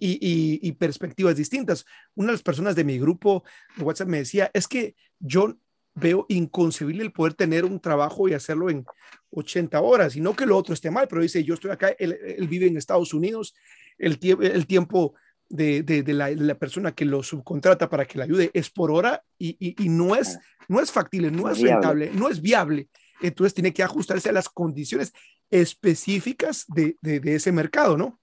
y, 0.62 0.73
perspectivas 0.73 1.35
distintas. 1.35 1.85
Una 2.14 2.29
de 2.29 2.35
las 2.35 2.45
personas 2.45 2.77
de 2.77 2.85
mi 2.85 2.97
grupo 2.97 3.42
de 3.77 3.83
WhatsApp 3.83 4.07
me 4.07 4.18
decía, 4.18 4.53
es 4.55 4.68
que 4.68 4.95
yo 5.18 5.57
veo 5.97 6.27
inconcebible 6.29 7.03
el 7.03 7.11
poder 7.11 7.35
tener 7.35 7.64
un 7.64 7.81
trabajo 7.81 8.29
y 8.29 8.35
hacerlo 8.35 8.71
en 8.71 8.85
80 9.31 9.81
horas, 9.81 10.14
y 10.14 10.21
no 10.21 10.37
que 10.37 10.47
lo 10.47 10.57
otro 10.57 10.75
esté 10.75 10.92
mal, 10.92 11.09
pero 11.09 11.23
dice, 11.23 11.42
yo 11.42 11.55
estoy 11.55 11.73
acá, 11.73 11.88
él, 11.99 12.16
él 12.25 12.47
vive 12.47 12.68
en 12.68 12.77
Estados 12.77 13.12
Unidos, 13.14 13.53
el, 13.99 14.16
el 14.42 14.66
tiempo 14.68 15.14
de, 15.52 15.82
de, 15.82 16.12
la, 16.14 16.30
la, 16.30 16.54
persona 16.54 16.92
que 16.92 17.04
lo 17.04 17.22
subcontrata 17.22 17.88
para 17.88 18.06
que 18.06 18.16
le 18.18 18.24
ayude 18.24 18.50
es 18.54 18.70
por 18.70 18.90
hora 18.90 19.22
y, 19.38 19.56
y, 19.60 19.84
y 19.84 19.88
no, 19.88 20.16
es, 20.16 20.38
no 20.68 20.80
es 20.80 20.90
factible, 20.90 21.30
no 21.30 21.50
es 21.50 21.60
rentable, 21.60 22.10
no 22.14 22.28
es 22.28 22.40
viable. 22.40 22.88
Entonces 23.20 23.54
tiene 23.54 23.72
que 23.72 23.82
ajustarse 23.82 24.30
a 24.30 24.32
las 24.32 24.48
condiciones 24.48 25.12
específicas 25.50 26.64
de, 26.68 26.96
de 27.02 27.34
ese 27.34 27.52
mercado, 27.52 27.96
¿no? 27.98 28.18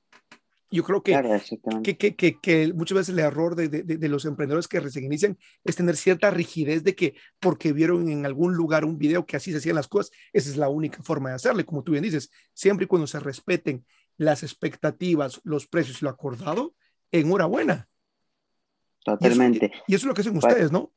Yo 0.71 0.83
creo 0.83 1.01
que, 1.01 1.13
claro, 1.13 1.41
que, 1.83 1.97
que, 1.97 2.15
que, 2.15 2.39
que, 2.39 2.71
muchas 2.73 2.97
veces 2.97 3.13
el 3.13 3.19
error 3.19 3.55
de, 3.55 3.69
de, 3.69 3.83
de, 3.83 4.09
los 4.09 4.25
emprendedores 4.25 4.67
que 4.67 4.79
recién 4.79 5.05
inician 5.05 5.35
es 5.63 5.75
tener 5.75 5.97
cierta 5.97 6.29
rigidez 6.29 6.83
de 6.83 6.93
que 6.93 7.15
porque 7.39 7.73
vieron 7.73 8.07
en 8.09 8.23
algún 8.25 8.53
lugar 8.53 8.85
un 8.85 8.99
video 8.99 9.25
que 9.25 9.35
así 9.35 9.51
se 9.51 9.57
hacían 9.57 9.75
las 9.75 9.87
cosas, 9.87 10.11
esa 10.31 10.49
es 10.49 10.57
la 10.57 10.69
única 10.69 11.01
forma 11.01 11.29
de 11.29 11.35
hacerle, 11.35 11.65
como 11.65 11.81
tú 11.81 11.93
bien 11.93 12.03
dices, 12.03 12.29
siempre 12.53 12.83
y 12.83 12.87
cuando 12.87 13.07
se 13.07 13.19
respeten 13.19 13.83
las 14.17 14.43
expectativas, 14.43 15.41
los 15.43 15.65
precios 15.65 16.01
y 16.01 16.05
lo 16.05 16.11
acordado, 16.11 16.75
enhorabuena. 17.11 17.87
Totalmente. 19.03 19.65
Y 19.65 19.69
eso, 19.69 19.83
y 19.87 19.95
eso, 19.95 20.03
es 20.03 20.05
lo 20.05 20.13
que 20.13 20.21
hacen 20.21 20.37
ustedes, 20.37 20.71
¿no? 20.71 20.91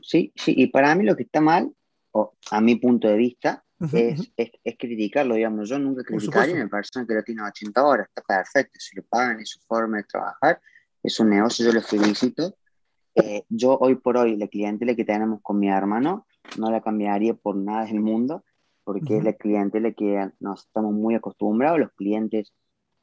Sí, 0.00 0.32
sí, 0.36 0.54
y 0.56 0.68
para 0.68 0.94
mí 0.94 1.04
lo 1.04 1.16
que 1.16 1.24
está 1.24 1.40
mal, 1.40 1.72
o 2.12 2.34
a 2.50 2.60
mi 2.60 2.76
punto 2.76 3.08
de 3.08 3.16
vista, 3.16 3.64
uh 3.80 3.86
-huh, 3.86 3.98
es, 3.98 4.20
uh 4.20 4.22
-huh. 4.22 4.32
es, 4.36 4.50
es, 4.64 4.76
criticarlo, 4.78 5.34
digamos. 5.34 5.68
Yo 5.68 5.78
nunca 5.78 6.02
criticaría 6.02 6.54
a 6.54 6.58
una 6.58 6.68
persona 6.68 7.06
que 7.06 7.14
lo 7.14 7.22
tiene 7.22 7.42
80 7.42 7.84
horas, 7.84 8.08
está 8.08 8.22
perfecto, 8.22 8.78
si 8.78 8.96
lo 8.96 9.02
pagan, 9.02 9.40
es 9.40 9.50
su 9.50 9.60
forma 9.60 9.98
de 9.98 10.04
trabajar, 10.04 10.60
es 11.02 11.18
un 11.20 11.30
negocio, 11.30 11.66
yo 11.66 11.72
lo 11.72 11.82
felicito. 11.82 12.56
Eh, 13.14 13.42
yo 13.48 13.76
hoy 13.78 13.96
por 13.96 14.16
hoy, 14.16 14.36
la 14.36 14.46
clientela 14.46 14.94
que 14.94 15.04
tenemos 15.04 15.40
con 15.42 15.58
mi 15.58 15.68
hermano, 15.68 16.26
no 16.56 16.70
la 16.70 16.80
cambiaría 16.80 17.34
por 17.34 17.56
nada 17.56 17.84
del 17.84 18.00
mundo, 18.00 18.44
porque 18.84 19.14
uh 19.14 19.16
-huh. 19.16 19.18
es 19.18 19.24
la 19.24 19.32
clientela 19.32 19.92
que 19.92 20.30
nos 20.38 20.66
estamos 20.66 20.92
muy 20.92 21.14
acostumbrados, 21.14 21.80
los 21.80 21.92
clientes 21.92 22.52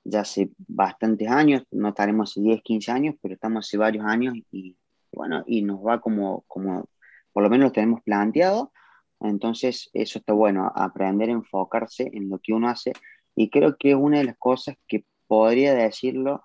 ya 0.05 0.21
hace 0.21 0.51
bastantes 0.67 1.27
años, 1.29 1.63
no 1.71 1.89
estaremos 1.89 2.31
hace 2.31 2.41
10, 2.41 2.61
15 2.61 2.91
años, 2.91 3.15
pero 3.21 3.33
estamos 3.33 3.67
hace 3.67 3.77
varios 3.77 4.05
años 4.05 4.35
y 4.51 4.77
bueno, 5.11 5.43
y 5.47 5.63
nos 5.63 5.79
va 5.79 5.99
como, 5.99 6.43
como 6.47 6.87
por 7.33 7.43
lo 7.43 7.49
menos 7.49 7.65
lo 7.65 7.71
tenemos 7.71 8.01
planteado, 8.03 8.71
entonces 9.19 9.89
eso 9.93 10.19
está 10.19 10.33
bueno, 10.33 10.71
aprender 10.75 11.29
a 11.29 11.33
enfocarse 11.33 12.09
en 12.13 12.29
lo 12.29 12.39
que 12.39 12.53
uno 12.53 12.69
hace 12.69 12.93
y 13.35 13.49
creo 13.49 13.77
que 13.77 13.95
una 13.95 14.19
de 14.19 14.25
las 14.25 14.37
cosas 14.37 14.77
que 14.87 15.05
podría 15.27 15.73
decirlo 15.73 16.43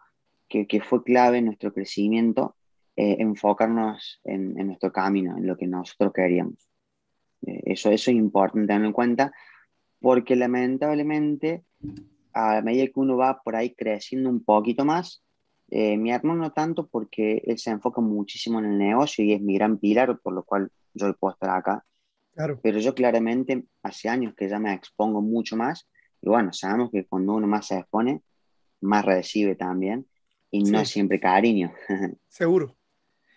que, 0.48 0.66
que 0.66 0.80
fue 0.80 1.04
clave 1.04 1.38
en 1.38 1.46
nuestro 1.46 1.72
crecimiento, 1.72 2.56
eh, 2.96 3.16
enfocarnos 3.20 4.20
en, 4.24 4.58
en, 4.58 4.68
nuestro 4.68 4.90
camino, 4.90 5.36
en 5.36 5.46
lo 5.46 5.56
que 5.56 5.66
nosotros 5.66 6.12
queríamos. 6.12 6.68
Eh, 7.46 7.62
eso, 7.66 7.90
eso 7.90 8.10
es 8.10 8.16
importante 8.16 8.66
tenerlo 8.66 8.88
en 8.88 8.92
cuenta 8.92 9.32
porque 10.00 10.34
lamentablemente 10.34 11.64
a 12.32 12.60
medida 12.62 12.86
que 12.86 12.92
uno 12.96 13.16
va 13.16 13.40
por 13.42 13.56
ahí 13.56 13.74
creciendo 13.74 14.28
un 14.30 14.44
poquito 14.44 14.84
más, 14.84 15.22
eh, 15.70 15.96
mi 15.96 16.10
hermano 16.10 16.42
no 16.42 16.52
tanto 16.52 16.88
porque 16.88 17.42
él 17.46 17.58
se 17.58 17.70
enfoca 17.70 18.00
muchísimo 18.00 18.58
en 18.58 18.66
el 18.66 18.78
negocio 18.78 19.24
y 19.24 19.32
es 19.32 19.40
mi 19.40 19.54
gran 19.54 19.78
pilar, 19.78 20.18
por 20.20 20.32
lo 20.32 20.42
cual 20.42 20.70
yo 20.94 21.14
puedo 21.14 21.34
estar 21.34 21.50
acá. 21.50 21.84
Claro. 22.34 22.58
Pero 22.62 22.78
yo 22.78 22.94
claramente 22.94 23.64
hace 23.82 24.08
años 24.08 24.34
que 24.36 24.48
ya 24.48 24.58
me 24.58 24.72
expongo 24.72 25.20
mucho 25.20 25.56
más 25.56 25.88
Y 26.22 26.28
bueno, 26.28 26.52
sabemos 26.52 26.90
que 26.90 27.06
cuando 27.06 27.34
uno 27.34 27.46
más 27.46 27.66
se 27.66 27.78
expone, 27.78 28.22
más 28.80 29.04
recibe 29.04 29.54
también 29.54 30.06
y 30.50 30.64
no 30.64 30.84
siempre 30.84 31.20
cariño. 31.20 31.72
Seguro. 32.28 32.76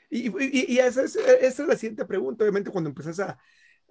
Y, 0.09 0.29
y, 0.73 0.77
esa, 0.77 1.03
es, 1.03 1.15
esa, 1.15 1.63
es, 1.63 1.67
la 1.67 1.75
siguiente 1.75 2.05
pregunta, 2.05 2.43
obviamente, 2.43 2.69
cuando 2.69 2.89
empiezas 2.89 3.19
a 3.19 3.39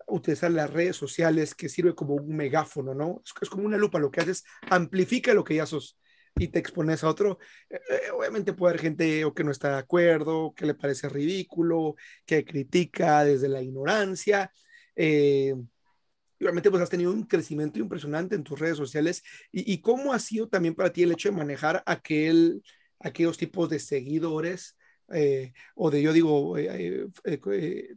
utilizar 0.06 0.50
las 0.50 0.70
redes 0.70 0.96
sociales, 0.96 1.54
que 1.54 1.68
sirve 1.68 1.94
como 1.94 2.14
un 2.14 2.36
megáfono, 2.36 2.94
¿no? 2.94 3.22
Es, 3.40 3.48
como 3.48 3.64
una 3.64 3.76
lupa, 3.76 3.98
lo 3.98 4.10
que 4.10 4.20
haces 4.20 4.44
amplifica 4.70 5.34
lo 5.34 5.44
que 5.44 5.56
ya 5.56 5.66
sos 5.66 5.98
y 6.36 6.48
te 6.48 6.58
expones 6.58 7.04
a 7.04 7.08
otro, 7.08 7.38
eh, 7.68 7.80
eh, 7.90 8.10
obviamente 8.16 8.54
puede 8.54 8.72
haber 8.72 8.82
gente 8.82 9.24
o 9.24 9.34
que 9.34 9.44
no 9.44 9.50
está 9.50 9.72
de 9.72 9.78
acuerdo, 9.78 10.54
que 10.54 10.66
le 10.66 10.74
parece 10.74 11.08
ridículo, 11.08 11.94
que 12.24 12.44
critica 12.44 13.24
desde 13.24 13.48
la 13.48 13.62
ignorancia. 13.62 14.50
Eh, 14.96 15.54
obviamente 16.40 16.70
pues 16.70 16.82
has 16.82 16.90
tenido 16.90 17.12
un 17.12 17.24
crecimiento 17.24 17.78
impresionante 17.78 18.34
en 18.34 18.44
tus 18.44 18.58
redes 18.58 18.76
sociales 18.76 19.22
y, 19.52 19.80
cómo 19.80 20.12
ha 20.12 20.18
sido 20.18 20.48
también 20.48 20.74
para 20.74 20.92
ti 20.92 21.02
el 21.02 21.12
hecho 21.12 21.30
de 21.30 21.36
manejar 21.36 21.82
aquel, 21.86 22.62
aquellos 22.98 23.36
tipos 23.38 23.68
de 23.68 23.78
seguidores 23.78 24.76
o 25.74 25.90
de, 25.90 26.02
yo 26.02 26.12
digo, 26.12 26.56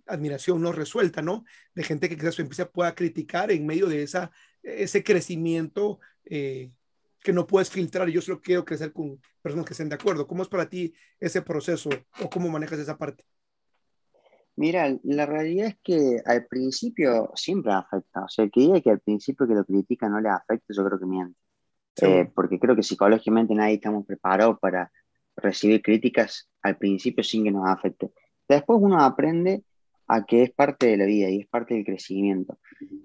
admiración 0.05 0.61
no 0.61 0.71
resuelta, 0.71 1.21
¿no? 1.21 1.45
De 1.73 1.83
gente 1.83 2.09
que 2.09 2.17
quizás 2.17 2.39
empieza 2.39 2.69
pueda 2.69 2.93
criticar 2.95 3.51
en 3.51 3.65
medio 3.65 3.87
de 3.87 4.03
esa, 4.03 4.31
ese 4.61 5.03
crecimiento 5.03 5.99
que 6.23 7.33
no 7.33 7.47
puedes 7.47 7.69
filtrar. 7.69 8.07
Yo 8.09 8.21
solo 8.21 8.41
quiero 8.41 8.63
crecer 8.63 8.93
con 8.93 9.19
personas 9.41 9.65
que 9.65 9.73
estén 9.73 9.89
de 9.89 9.95
acuerdo. 9.95 10.27
¿Cómo 10.27 10.43
es 10.43 10.49
para 10.49 10.69
ti 10.69 10.93
ese 11.19 11.41
proceso 11.41 11.89
o 12.21 12.29
cómo 12.29 12.49
manejas 12.49 12.79
esa 12.79 12.97
parte? 12.97 13.23
Mira, 14.57 14.95
la 15.03 15.25
realidad 15.25 15.67
es 15.67 15.77
que 15.83 16.21
al 16.25 16.45
principio 16.45 17.31
siempre 17.35 17.73
afecta. 17.73 18.23
O 18.23 18.29
sea, 18.29 18.45
el 18.45 18.51
que 18.51 18.61
diga 18.61 18.79
que 18.79 18.89
al 18.89 18.99
principio 19.01 19.47
que 19.47 19.53
lo 19.53 19.65
critica 19.65 20.07
no 20.07 20.21
le 20.21 20.29
afecta, 20.29 20.73
yo 20.73 20.85
creo 20.85 20.99
que 20.99 21.05
miente. 21.05 21.39
Eh, 22.01 22.31
porque 22.33 22.59
creo 22.59 22.75
que 22.75 22.83
psicológicamente 22.83 23.53
nadie 23.53 23.75
estamos 23.75 24.05
preparados 24.05 24.59
para 24.59 24.91
recibir 25.35 25.81
críticas 25.81 26.49
al 26.61 26.77
principio 26.77 27.23
sin 27.23 27.43
que 27.43 27.51
nos 27.51 27.67
afecte. 27.67 28.11
Después 28.47 28.79
uno 28.81 29.01
aprende 29.01 29.63
a 30.07 30.25
que 30.25 30.43
es 30.43 30.51
parte 30.51 30.87
de 30.87 30.97
la 30.97 31.05
vida 31.05 31.29
y 31.29 31.41
es 31.41 31.47
parte 31.47 31.73
del 31.73 31.85
crecimiento. 31.85 32.57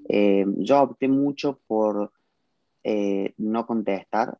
Eh, 0.09 0.45
yo 0.59 0.83
opté 0.83 1.09
mucho 1.09 1.61
por 1.67 2.13
eh, 2.85 3.35
no 3.39 3.67
contestar 3.67 4.39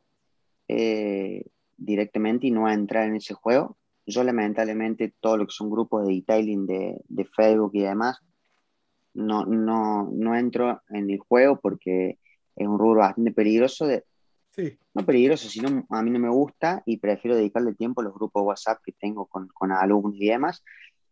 eh, 0.69 1.45
directamente 1.77 2.47
y 2.47 2.51
no 2.51 2.71
entrar 2.71 3.09
en 3.09 3.17
ese 3.17 3.35
juego. 3.35 3.77
Yo 4.07 4.25
lamentablemente 4.25 5.15
todo 5.21 5.37
lo 5.37 5.47
que 5.47 5.53
son 5.53 5.71
grupos 5.71 6.07
de 6.07 6.15
detailing 6.15 6.67
de, 6.67 7.01
de 7.09 7.25
Facebook 7.25 7.73
y 7.75 7.83
demás, 7.83 8.19
no, 9.15 9.45
no, 9.45 10.09
no, 10.13 10.37
entro 10.37 10.83
en 10.89 11.11
el 11.11 11.19
juego 11.19 11.59
porque 11.61 12.19
es 12.57 12.67
un 12.67 12.79
rubro 12.79 13.01
bastante 13.01 13.33
peligroso. 13.33 13.87
De, 13.87 14.05
sí. 14.63 14.79
No 14.95 15.07
peligroso, 15.07 15.49
sino 15.49 15.87
a 15.89 16.03
mí 16.03 16.11
no 16.11 16.19
me 16.19 16.29
gusta 16.29 16.83
y 16.87 16.99
prefiero 16.99 17.37
dedicarle 17.37 17.75
tiempo 17.75 18.01
a 18.01 18.05
los 18.05 18.15
grupos 18.15 18.43
WhatsApp 18.43 18.81
que 18.85 18.93
tengo 18.93 19.27
con, 19.27 19.49
con 19.49 19.73
alumnos 19.73 20.17
y 20.17 20.29
demás. 20.29 20.65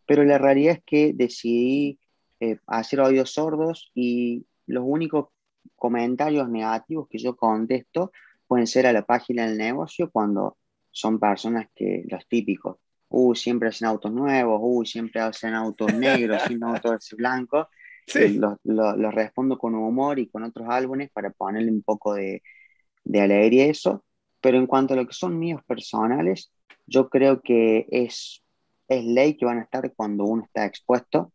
Pero 0.07 0.25
la 0.25 0.39
realidad 0.39 0.75
es 0.75 0.83
que 0.85 1.13
decidí 1.13 1.99
eh, 2.41 2.59
hacer 2.67 3.01
audios 3.01 3.33
sordos 3.33 3.91
y 3.95 4.47
los 4.67 4.85
únicos 4.87 5.29
comentarios 5.77 6.49
negativos 6.49 7.09
que 7.09 7.19
yo 7.19 7.37
contesto 7.37 8.13
pueden 8.47 8.67
ser 8.67 8.87
a 8.87 8.93
la 8.93 9.03
página 9.03 9.47
del 9.47 9.59
negocio 9.59 10.11
cuando 10.11 10.57
son 10.91 11.21
personas 11.21 11.69
que, 11.75 12.05
los 12.09 12.27
típicos, 12.27 12.79
uy, 13.09 13.37
siempre 13.37 13.69
hacen 13.69 13.89
autos 13.89 14.13
nuevos, 14.13 14.61
uy, 14.63 14.87
siempre 14.87 15.21
hacen 15.21 15.55
autos 15.55 15.93
negros, 15.95 16.43
siempre 16.43 16.69
autos 16.69 17.15
blancos. 17.17 17.67
Sí. 18.07 18.39
Los, 18.39 18.57
los, 18.65 19.15
respondo 19.15 19.59
con 19.59 19.75
humor 19.75 20.19
y 20.19 20.29
con 20.29 20.43
otros 20.43 20.67
álbumes 20.71 21.11
para 21.11 21.31
ponerle 21.31 21.71
un 21.71 21.83
poco 21.83 22.15
de, 22.15 22.43
de 23.09 23.21
alegría 23.21 23.65
a 23.65 23.69
eso. 23.69 24.05
Pero 24.41 24.59
en 24.59 24.67
cuanto 24.67 24.95
a 24.95 24.97
lo 24.97 25.07
que 25.07 25.15
son 25.15 25.39
míos 25.39 25.63
personales, 25.67 26.53
yo 26.87 27.09
creo 27.09 27.41
que 27.41 27.87
es, 27.91 28.45
es 28.87 29.05
ley 29.05 29.37
que 29.37 29.47
van 29.47 29.59
a 29.59 29.63
estar 29.63 29.93
cuando 29.95 30.25
uno 30.25 30.45
está 30.45 30.65
expuesto. 30.65 31.33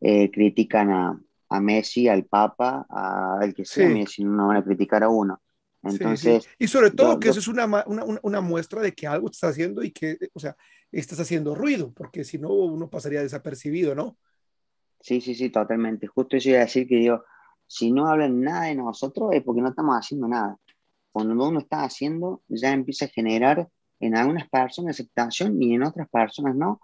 Eh, 0.00 0.30
critican 0.30 0.90
a, 0.90 1.20
a 1.48 1.60
Messi, 1.60 2.08
al 2.08 2.24
Papa, 2.24 2.86
al 2.88 3.54
que 3.54 3.64
sea, 3.64 3.88
Messi, 3.88 4.24
no 4.24 4.48
van 4.48 4.58
a 4.58 4.64
criticar 4.64 5.02
a 5.02 5.08
uno. 5.08 5.40
Entonces, 5.82 6.48
Y 6.58 6.66
sobre 6.66 6.90
todo 6.90 7.20
que 7.20 7.28
eso 7.28 7.38
es 7.38 7.48
una, 7.48 7.66
una, 7.86 8.04
una, 8.22 8.40
muestra 8.40 8.82
de 8.82 8.92
que 8.92 9.06
algo 9.06 9.30
estás 9.30 9.50
haciendo 9.50 9.84
y 9.84 9.92
que, 9.92 10.18
o 10.32 10.40
sea, 10.40 10.56
estás 10.90 11.20
haciendo 11.20 11.54
ruido, 11.54 11.92
porque 11.92 12.24
si 12.24 12.38
no, 12.38 12.48
uno 12.48 12.90
pasaría 12.90 13.22
desapercibido, 13.22 13.94
¿no? 13.94 14.16
Sí, 15.00 15.20
sí, 15.20 15.34
sí, 15.34 15.50
totalmente. 15.50 16.08
Justo 16.08 16.36
eso 16.36 16.48
iba 16.48 16.58
a 16.58 16.62
decir 16.62 16.88
que 16.88 16.96
digo, 16.96 17.22
si 17.66 17.92
no 17.92 18.08
hablan 18.08 18.40
nada 18.40 18.64
de 18.64 18.74
nosotros 18.74 19.30
es 19.32 19.42
porque 19.42 19.60
no 19.60 19.68
estamos 19.68 19.94
haciendo 19.96 20.26
nada. 20.26 20.56
Cuando 21.16 21.48
uno 21.48 21.60
está 21.60 21.82
haciendo, 21.82 22.42
ya 22.46 22.74
empieza 22.74 23.06
a 23.06 23.08
generar 23.08 23.70
en 24.00 24.16
algunas 24.18 24.50
personas 24.50 24.96
aceptación 24.96 25.62
y 25.62 25.72
en 25.72 25.82
otras 25.82 26.10
personas 26.10 26.54
no, 26.54 26.82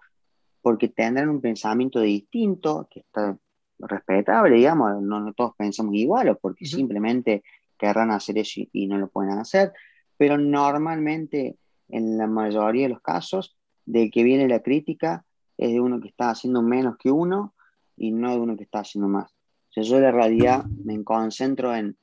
porque 0.63 0.87
tendrán 0.87 1.29
un 1.29 1.39
pensamiento 1.39 1.99
distinto, 1.99 2.87
que 2.89 3.01
está 3.01 3.37
respetable, 3.77 4.55
digamos, 4.55 5.03
no, 5.03 5.31
todos 5.33 5.53
pensamos 5.55 5.93
igual 5.93 6.29
o 6.29 6.39
porque 6.39 6.65
simplemente 6.65 7.43
querrán 7.77 8.09
hacer 8.09 8.39
eso 8.39 8.61
y, 8.71 8.87
no 8.87 8.97
lo 8.97 9.07
pueden 9.07 9.37
hacer, 9.37 9.71
pero 10.17 10.39
normalmente 10.39 11.59
en 11.89 12.17
la 12.17 12.25
mayoría 12.25 12.87
de 12.87 12.93
los 12.95 13.01
casos 13.01 13.55
de 13.85 14.09
que 14.09 14.23
viene 14.23 14.47
la 14.47 14.63
crítica 14.63 15.23
es 15.59 15.73
de 15.73 15.79
uno 15.79 16.01
que 16.01 16.07
está 16.07 16.31
haciendo 16.31 16.63
menos 16.63 16.97
que 16.97 17.11
uno 17.11 17.53
y 17.95 18.09
no 18.09 18.31
de 18.31 18.39
uno 18.39 18.57
que 18.57 18.63
está 18.63 18.79
haciendo 18.79 19.07
más. 19.09 19.29
O 19.29 19.73
sea, 19.73 19.83
yo 19.83 19.97
en 19.97 20.11
realidad 20.11 20.65
me 20.83 21.03
concentro 21.03 21.75
en 21.75 21.97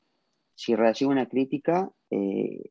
si 0.55 0.77
recibo 0.77 1.11
una 1.11 1.27
crítica, 1.27 1.91
eh, 2.11 2.71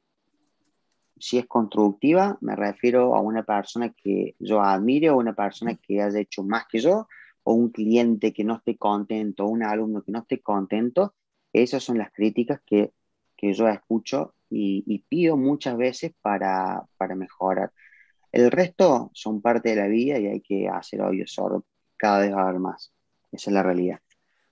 si 1.20 1.38
es 1.38 1.46
constructiva, 1.48 2.38
me 2.42 2.56
refiero 2.56 3.16
a 3.16 3.22
una 3.22 3.44
persona 3.44 3.90
que 3.92 4.36
yo 4.40 4.62
admire 4.62 5.10
o 5.10 5.18
una 5.18 5.34
persona 5.34 5.76
que 5.76 6.02
haya 6.02 6.20
hecho 6.20 6.44
más 6.44 6.66
que 6.68 6.80
yo 6.80 7.08
o 7.44 7.54
un 7.54 7.70
cliente 7.72 8.34
que 8.34 8.44
no 8.44 8.56
esté 8.58 8.78
contento, 8.78 9.46
o 9.46 9.50
un 9.50 9.64
alumno 9.64 10.04
que 10.04 10.12
no 10.12 10.20
esté 10.20 10.42
contento, 10.42 11.16
esas 11.54 11.84
son 11.84 11.98
las 11.98 12.12
críticas 12.12 12.62
que, 12.66 12.94
que 13.36 13.54
yo 13.54 13.68
escucho 13.68 14.36
y, 14.50 15.00
pido 15.10 15.38
muchas 15.38 15.78
veces 15.78 16.12
para, 16.22 16.84
para, 16.98 17.16
mejorar. 17.16 17.72
El 18.32 18.52
resto 18.52 19.12
son 19.14 19.42
parte 19.42 19.70
de 19.70 19.76
la 19.78 19.88
vida 19.88 20.20
y 20.20 20.28
hay 20.28 20.42
que 20.42 20.68
hacer 20.70 21.02
audio 21.02 21.26
sordo, 21.28 21.66
cada 21.98 22.20
vez 22.20 22.34
va 22.34 22.42
a 22.42 22.50
haber 22.50 22.60
más. 22.60 22.94
Esa 23.32 23.50
es 23.50 23.54
la 23.54 23.64
realidad. 23.64 24.00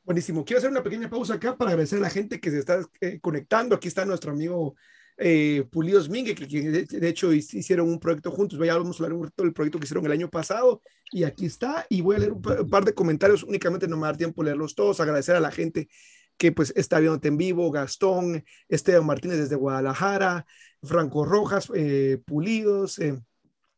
Buenísimo. 0.08 0.46
Quiero 0.46 0.60
hacer 0.60 0.72
una 0.72 0.84
pequeña 0.84 1.10
pausa 1.10 1.34
acá 1.34 1.58
para 1.58 1.72
agradecer 1.72 2.00
a 2.00 2.04
la 2.04 2.10
gente 2.10 2.40
que 2.40 2.50
se 2.50 2.60
está 2.60 2.80
eh, 3.02 3.20
conectando. 3.20 3.76
Aquí 3.76 3.90
está 3.90 4.06
nuestro 4.06 4.32
amigo 4.32 4.78
eh, 5.18 5.68
Pulidos 5.70 6.08
Mingue, 6.08 6.34
que, 6.34 6.46
de, 6.48 7.10
hecho 7.10 7.34
hicieron 7.34 7.90
un 7.90 8.00
proyecto 8.00 8.32
juntos. 8.32 8.58
Vaya, 8.58 8.78
vamos 8.78 9.02
a 9.02 9.04
hablar 9.04 9.20
un 9.20 9.30
del 9.36 9.52
proyecto 9.52 9.80
que 9.80 9.84
hicieron 9.84 10.06
el 10.06 10.14
año 10.14 10.30
pasado. 10.30 10.82
Y 11.12 11.26
aquí 11.26 11.46
está. 11.46 11.86
Y 11.90 12.00
voy 12.00 12.16
a 12.16 12.20
leer 12.20 12.32
un, 12.32 12.42
par 12.42 12.86
de 12.86 12.94
comentarios. 12.94 13.44
Únicamente 13.44 13.86
no 13.90 13.98
me 13.98 14.08
dar 14.08 14.16
tiempo 14.16 14.44
leerlos 14.44 14.76
todos. 14.76 15.02
Agradecer 15.02 15.36
a 15.36 15.42
la 15.42 15.52
gente 15.52 15.90
que 16.38 16.54
pues 16.54 16.72
está 16.78 17.00
viéndote 17.00 17.28
en 17.28 17.36
vivo. 17.36 17.70
Gastón, 17.70 18.46
Esteban 18.70 19.06
Martínez 19.06 19.40
desde 19.40 19.58
Guadalajara, 19.58 20.46
Franco 20.84 21.26
Rojas, 21.26 21.70
eh, 21.76 22.22
Pulidos. 22.26 22.98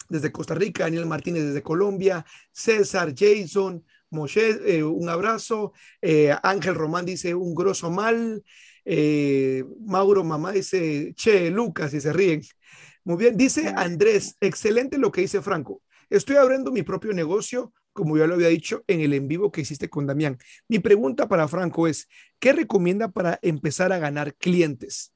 Desde 0.10 0.32
Costa 0.32 0.54
Rica, 0.54 0.84
Daniel 0.84 1.08
Martínez 1.08 1.44
desde 1.44 1.62
Colombia, 1.62 2.26
César, 2.52 3.14
Jason, 3.16 3.84
Moshe, 4.12 4.84
un 4.84 5.08
abrazo, 5.10 5.74
Ángel 6.44 6.76
Román 6.76 7.06
dice 7.06 7.36
un 7.36 7.54
grosso 7.54 7.92
mal, 7.92 8.44
eh, 8.92 9.64
Mauro 9.86 10.24
Mamá 10.24 10.52
dice, 10.52 11.14
che, 11.16 11.52
Lucas, 11.52 11.94
y 11.94 12.02
se 12.02 12.12
ríen. 12.12 12.42
Muy 13.04 13.18
bien, 13.18 13.38
dice 13.38 13.72
Andrés, 13.76 14.36
excelente 14.42 14.98
lo 14.98 15.12
que 15.12 15.22
dice 15.22 15.44
Franco. 15.44 15.84
Estoy 16.10 16.38
abriendo 16.38 16.72
mi 16.72 16.82
propio 16.82 17.14
negocio, 17.14 17.72
como 17.94 18.18
ya 18.18 18.26
lo 18.26 18.34
había 18.34 18.48
dicho 18.48 18.84
en 18.88 19.02
el 19.02 19.14
en 19.14 19.28
vivo 19.28 19.52
que 19.52 19.62
hiciste 19.62 19.90
con 19.90 20.08
Damián. 20.08 20.40
Mi 20.68 20.80
pregunta 20.80 21.28
para 21.28 21.48
Franco 21.48 21.88
es, 21.88 22.08
¿qué 22.40 22.52
recomienda 22.52 23.10
para 23.10 23.38
empezar 23.44 23.94
a 23.94 24.00
ganar 24.00 24.34
clientes? 24.36 25.14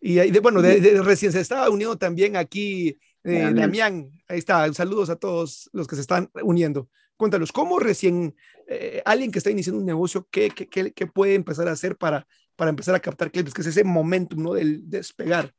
Y 0.00 0.16
de, 0.16 0.40
bueno, 0.40 0.60
de, 0.60 1.00
recién 1.02 1.32
se 1.32 1.40
estaba 1.40 1.70
uniendo 1.70 1.96
también 1.96 2.36
aquí 2.36 2.98
eh, 3.22 3.52
Damián. 3.54 4.10
Ahí 4.28 4.38
está, 4.38 4.70
saludos 4.74 5.08
a 5.08 5.16
todos 5.16 5.70
los 5.72 5.86
que 5.86 5.94
se 5.94 6.02
están 6.02 6.30
uniendo. 6.42 6.90
Cuéntanos, 7.16 7.52
¿cómo 7.52 7.78
recién 7.78 8.34
eh, 8.66 9.02
alguien 9.04 9.30
que 9.30 9.38
está 9.38 9.50
iniciando 9.50 9.80
un 9.80 9.86
negocio, 9.86 10.26
qué, 10.30 10.50
qué, 10.50 10.92
qué, 10.92 11.06
puede 11.06 11.34
empezar 11.34 11.68
a 11.68 11.72
hacer 11.72 11.96
para, 11.96 12.26
para 12.56 12.70
empezar 12.70 12.94
a 12.94 13.00
captar 13.00 13.30
clientes? 13.30 13.54
Que 13.54 13.60
es 13.60 13.68
ese 13.68 13.84
momentum, 13.84 14.42
¿no? 14.42 14.54
Del 14.54 14.88
despegar. 14.88 15.52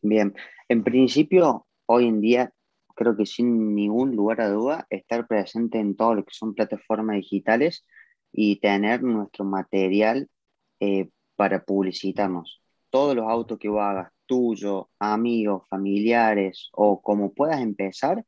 Bien, 0.00 0.34
en 0.68 0.82
principio, 0.82 1.66
hoy 1.86 2.08
en 2.08 2.20
día, 2.20 2.52
creo 2.96 3.16
que 3.16 3.26
sin 3.26 3.74
ningún 3.74 4.16
lugar 4.16 4.40
a 4.40 4.50
duda, 4.50 4.86
estar 4.90 5.26
presente 5.28 5.78
en 5.78 5.94
todo 5.94 6.16
lo 6.16 6.24
que 6.24 6.34
son 6.34 6.54
plataformas 6.54 7.16
digitales 7.16 7.84
y 8.32 8.56
tener 8.56 9.02
nuestro 9.02 9.44
material 9.44 10.28
eh, 10.80 11.10
para 11.36 11.64
publicitarnos. 11.64 12.60
Todos 12.90 13.14
los 13.14 13.28
autos 13.28 13.58
que 13.58 13.68
vos 13.68 13.82
hagas, 13.82 14.12
tuyo, 14.26 14.90
amigos, 14.98 15.68
familiares 15.68 16.70
o 16.72 17.00
como 17.00 17.32
puedas 17.32 17.60
empezar, 17.60 18.24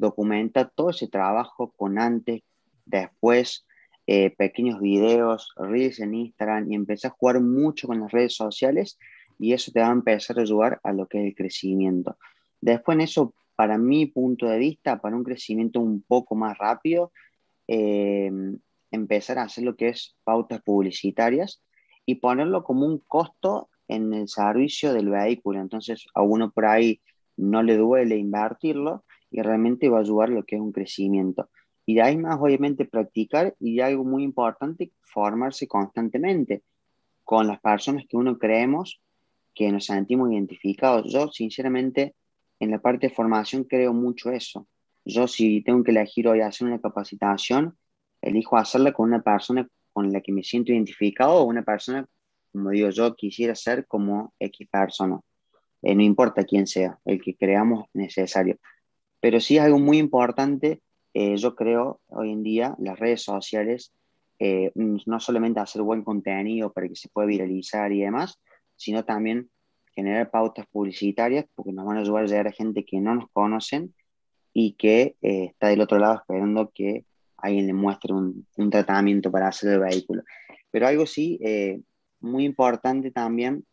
documenta 0.00 0.68
todo 0.68 0.90
ese 0.90 1.08
trabajo 1.08 1.72
con 1.76 1.98
antes, 1.98 2.42
después, 2.86 3.66
eh, 4.06 4.34
pequeños 4.36 4.80
videos, 4.80 5.52
reels 5.56 6.00
en 6.00 6.14
Instagram 6.14 6.72
y 6.72 6.74
empezás 6.74 7.12
a 7.12 7.14
jugar 7.14 7.40
mucho 7.40 7.86
con 7.86 8.00
las 8.00 8.10
redes 8.10 8.34
sociales 8.34 8.98
y 9.38 9.52
eso 9.52 9.70
te 9.72 9.80
va 9.80 9.88
a 9.88 9.92
empezar 9.92 10.38
a 10.38 10.42
ayudar 10.42 10.80
a 10.82 10.92
lo 10.92 11.06
que 11.06 11.18
es 11.20 11.26
el 11.26 11.34
crecimiento. 11.34 12.16
Después 12.60 12.96
en 12.96 13.02
eso, 13.02 13.34
para 13.54 13.78
mi 13.78 14.06
punto 14.06 14.46
de 14.46 14.58
vista, 14.58 15.00
para 15.00 15.16
un 15.16 15.22
crecimiento 15.22 15.80
un 15.80 16.02
poco 16.02 16.34
más 16.34 16.56
rápido, 16.58 17.12
eh, 17.68 18.32
empezar 18.90 19.38
a 19.38 19.44
hacer 19.44 19.64
lo 19.64 19.76
que 19.76 19.90
es 19.90 20.16
pautas 20.24 20.62
publicitarias 20.62 21.62
y 22.04 22.16
ponerlo 22.16 22.64
como 22.64 22.86
un 22.86 22.98
costo 23.06 23.68
en 23.86 24.12
el 24.14 24.28
servicio 24.28 24.92
del 24.92 25.10
vehículo. 25.10 25.60
Entonces 25.60 26.06
a 26.14 26.22
uno 26.22 26.50
por 26.50 26.64
ahí 26.64 27.00
no 27.36 27.62
le 27.62 27.76
duele 27.76 28.16
invertirlo 28.16 29.04
y 29.30 29.40
realmente 29.42 29.88
va 29.88 29.98
a 29.98 30.00
ayudar 30.00 30.30
a 30.30 30.34
lo 30.34 30.44
que 30.44 30.56
es 30.56 30.60
un 30.60 30.72
crecimiento. 30.72 31.48
Y 31.86 31.94
de 31.94 32.02
ahí 32.02 32.16
más, 32.16 32.38
obviamente, 32.40 32.84
practicar 32.84 33.54
y 33.58 33.80
algo 33.80 34.04
muy 34.04 34.22
importante, 34.22 34.92
formarse 35.02 35.66
constantemente 35.66 36.62
con 37.24 37.46
las 37.46 37.60
personas 37.60 38.04
que 38.08 38.16
uno 38.16 38.38
creemos 38.38 39.00
que 39.54 39.70
nos 39.72 39.86
sentimos 39.86 40.30
identificados. 40.30 41.12
Yo, 41.12 41.28
sinceramente, 41.28 42.14
en 42.58 42.70
la 42.70 42.80
parte 42.80 43.08
de 43.08 43.14
formación 43.14 43.64
creo 43.64 43.92
mucho 43.92 44.30
eso. 44.30 44.66
Yo, 45.04 45.26
si 45.26 45.62
tengo 45.62 45.82
que 45.82 45.90
elegir 45.90 46.28
hoy 46.28 46.40
hacer 46.40 46.66
una 46.66 46.80
capacitación, 46.80 47.76
elijo 48.20 48.56
hacerla 48.56 48.92
con 48.92 49.08
una 49.08 49.22
persona 49.22 49.66
con 49.92 50.12
la 50.12 50.20
que 50.20 50.32
me 50.32 50.42
siento 50.42 50.72
identificado 50.72 51.34
o 51.34 51.44
una 51.44 51.62
persona, 51.62 52.06
como 52.52 52.70
digo 52.70 52.90
yo, 52.90 53.14
quisiera 53.14 53.54
ser 53.54 53.86
como 53.86 54.32
X 54.38 54.68
persona. 54.70 55.20
Eh, 55.82 55.94
no 55.94 56.02
importa 56.02 56.44
quién 56.44 56.66
sea, 56.66 56.98
el 57.04 57.20
que 57.20 57.34
creamos 57.34 57.86
necesario. 57.94 58.58
Pero 59.20 59.38
sí 59.40 59.58
algo 59.58 59.78
muy 59.78 59.98
importante, 59.98 60.80
eh, 61.12 61.36
yo 61.36 61.54
creo, 61.54 62.00
hoy 62.08 62.32
en 62.32 62.42
día, 62.42 62.74
las 62.78 62.98
redes 62.98 63.22
sociales, 63.22 63.92
eh, 64.38 64.72
no 64.74 65.20
solamente 65.20 65.60
hacer 65.60 65.82
buen 65.82 66.02
contenido 66.02 66.72
para 66.72 66.88
que 66.88 66.96
se 66.96 67.10
pueda 67.10 67.26
viralizar 67.26 67.92
y 67.92 68.00
demás, 68.00 68.40
sino 68.76 69.04
también 69.04 69.50
generar 69.94 70.30
pautas 70.30 70.66
publicitarias, 70.70 71.44
porque 71.54 71.72
nos 71.72 71.84
van 71.84 71.98
a 71.98 72.00
ayudar 72.00 72.24
a 72.24 72.26
llegar 72.26 72.48
a 72.48 72.52
gente 72.52 72.84
que 72.84 73.00
no 73.00 73.14
nos 73.14 73.30
conocen 73.32 73.94
y 74.54 74.72
que 74.72 75.16
está 75.20 75.68
del 75.68 75.82
otro 75.82 75.98
lado 75.98 76.14
esperando 76.14 76.70
que 76.74 77.04
alguien 77.36 77.66
le 77.66 77.74
muestre 77.74 78.14
un, 78.14 78.46
un 78.56 78.70
tratamiento 78.70 79.30
para 79.30 79.48
hacer 79.48 79.74
el 79.74 79.80
vehículo. 79.80 80.22
Pero 80.70 80.86
algo 80.86 81.04
sí, 81.06 81.38
muy 82.20 82.44
importante 82.44 83.10
también 83.10 83.66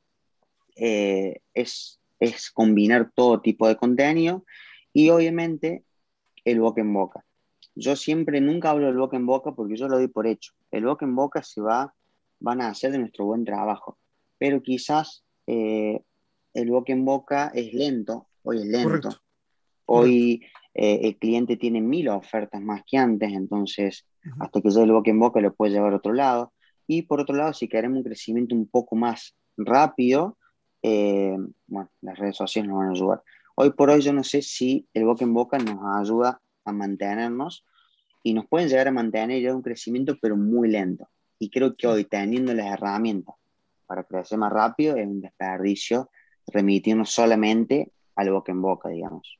es, 0.75 1.99
es 2.19 2.51
combinar 2.51 3.11
todo 3.15 3.41
tipo 3.41 3.67
de 3.67 3.77
contenido 3.77 4.43
y 4.97 5.11
obviamente 5.11 5.83
el 6.43 6.59
boca 6.59 6.81
en 6.81 6.91
boca. 6.91 7.23
Yo 7.75 7.95
siempre 7.95 8.41
nunca 8.41 8.71
hablo 8.71 8.87
del 8.87 8.97
boca 8.97 9.15
en 9.15 9.27
boca 9.27 9.51
porque 9.51 9.75
yo 9.75 9.87
lo 9.87 9.97
doy 9.97 10.07
por 10.07 10.25
hecho. 10.25 10.53
El 10.71 10.85
boca 10.85 11.05
en 11.05 11.15
boca 11.15 11.43
se 11.43 11.61
va, 11.61 11.93
van 12.39 12.61
a 12.61 12.69
hacer 12.69 12.93
de 12.93 12.97
nuestro 12.97 13.25
buen 13.25 13.45
trabajo, 13.45 13.99
pero 14.39 14.63
quizás 14.63 15.23
eh, 15.45 16.01
el 16.55 16.71
boca 16.71 16.93
en 16.93 17.05
boca 17.05 17.51
es 17.53 17.75
lento, 17.75 18.27
hoy 18.41 18.57
es 18.57 18.65
lento. 18.65 19.09
Hoy 19.85 20.41
eh, 20.73 21.01
el 21.03 21.17
cliente 21.17 21.57
tiene 21.57 21.79
mil 21.79 22.09
ofertas 22.09 22.59
más 22.59 22.81
que 22.87 22.97
antes, 22.97 23.31
entonces 23.31 24.07
hasta 24.39 24.61
que 24.61 24.71
llegue 24.71 24.85
el 24.85 24.93
boca 24.93 25.11
en 25.11 25.19
boca 25.19 25.39
lo 25.41 25.53
puede 25.53 25.73
llevar 25.73 25.93
a 25.93 25.97
otro 25.97 26.13
lado. 26.13 26.53
Y 26.87 27.03
por 27.03 27.21
otro 27.21 27.35
lado, 27.35 27.53
si 27.53 27.67
queremos 27.67 27.97
un 27.97 28.03
crecimiento 28.03 28.55
un 28.55 28.67
poco 28.67 28.95
más 28.95 29.35
rápido, 29.57 30.39
eh, 30.81 31.37
bueno, 31.67 31.91
las 32.01 32.17
redes 32.17 32.35
sociales 32.35 32.67
nos 32.67 32.79
van 32.79 32.87
a 32.87 32.91
ayudar. 32.93 33.21
Hoy 33.59 33.71
por 33.71 33.89
hoy 33.89 34.01
yo 34.01 34.13
no 34.13 34.23
sé 34.23 34.43
si 34.43 34.87
el 34.93 35.05
boca 35.05 35.25
en 35.25 35.33
boca 35.33 35.57
nos 35.57 35.79
ayuda 35.99 36.39
a 36.63 36.71
mantenernos 36.71 37.65
y 38.21 38.35
nos 38.35 38.45
pueden 38.45 38.69
llegar 38.69 38.87
a 38.87 38.91
mantener 38.91 39.41
ya 39.41 39.55
un 39.55 39.63
crecimiento, 39.63 40.15
pero 40.21 40.37
muy 40.37 40.69
lento. 40.69 41.09
Y 41.39 41.49
creo 41.49 41.75
que 41.75 41.87
hoy 41.87 42.05
teniendo 42.05 42.53
las 42.53 42.67
herramientas 42.67 43.33
para 43.87 44.03
crecer 44.03 44.37
más 44.37 44.53
rápido 44.53 44.95
es 44.95 45.07
un 45.07 45.21
desperdicio 45.21 46.11
remitirnos 46.45 47.09
solamente 47.09 47.91
al 48.15 48.29
boca 48.29 48.51
en 48.51 48.61
boca, 48.61 48.89
digamos. 48.89 49.39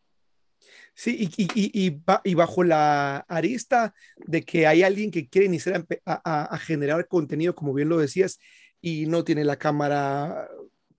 Sí, 0.96 1.30
y, 1.38 1.44
y, 1.54 2.02
y, 2.24 2.34
bajo 2.34 2.64
la 2.64 3.18
arista 3.28 3.94
de 4.16 4.42
que 4.42 4.66
hay 4.66 4.82
alguien 4.82 5.12
que 5.12 5.30
quiere 5.30 5.46
iniciar 5.46 5.86
a, 6.06 6.56
a, 6.56 6.58
generar 6.58 7.08
contenido, 7.08 7.54
como 7.54 7.72
bien 7.72 7.90
lo 7.90 8.00
decías, 8.00 8.40
y 8.82 9.06
no 9.06 9.24
tiene 9.24 9.44
la 9.44 9.58
cámara 9.58 10.50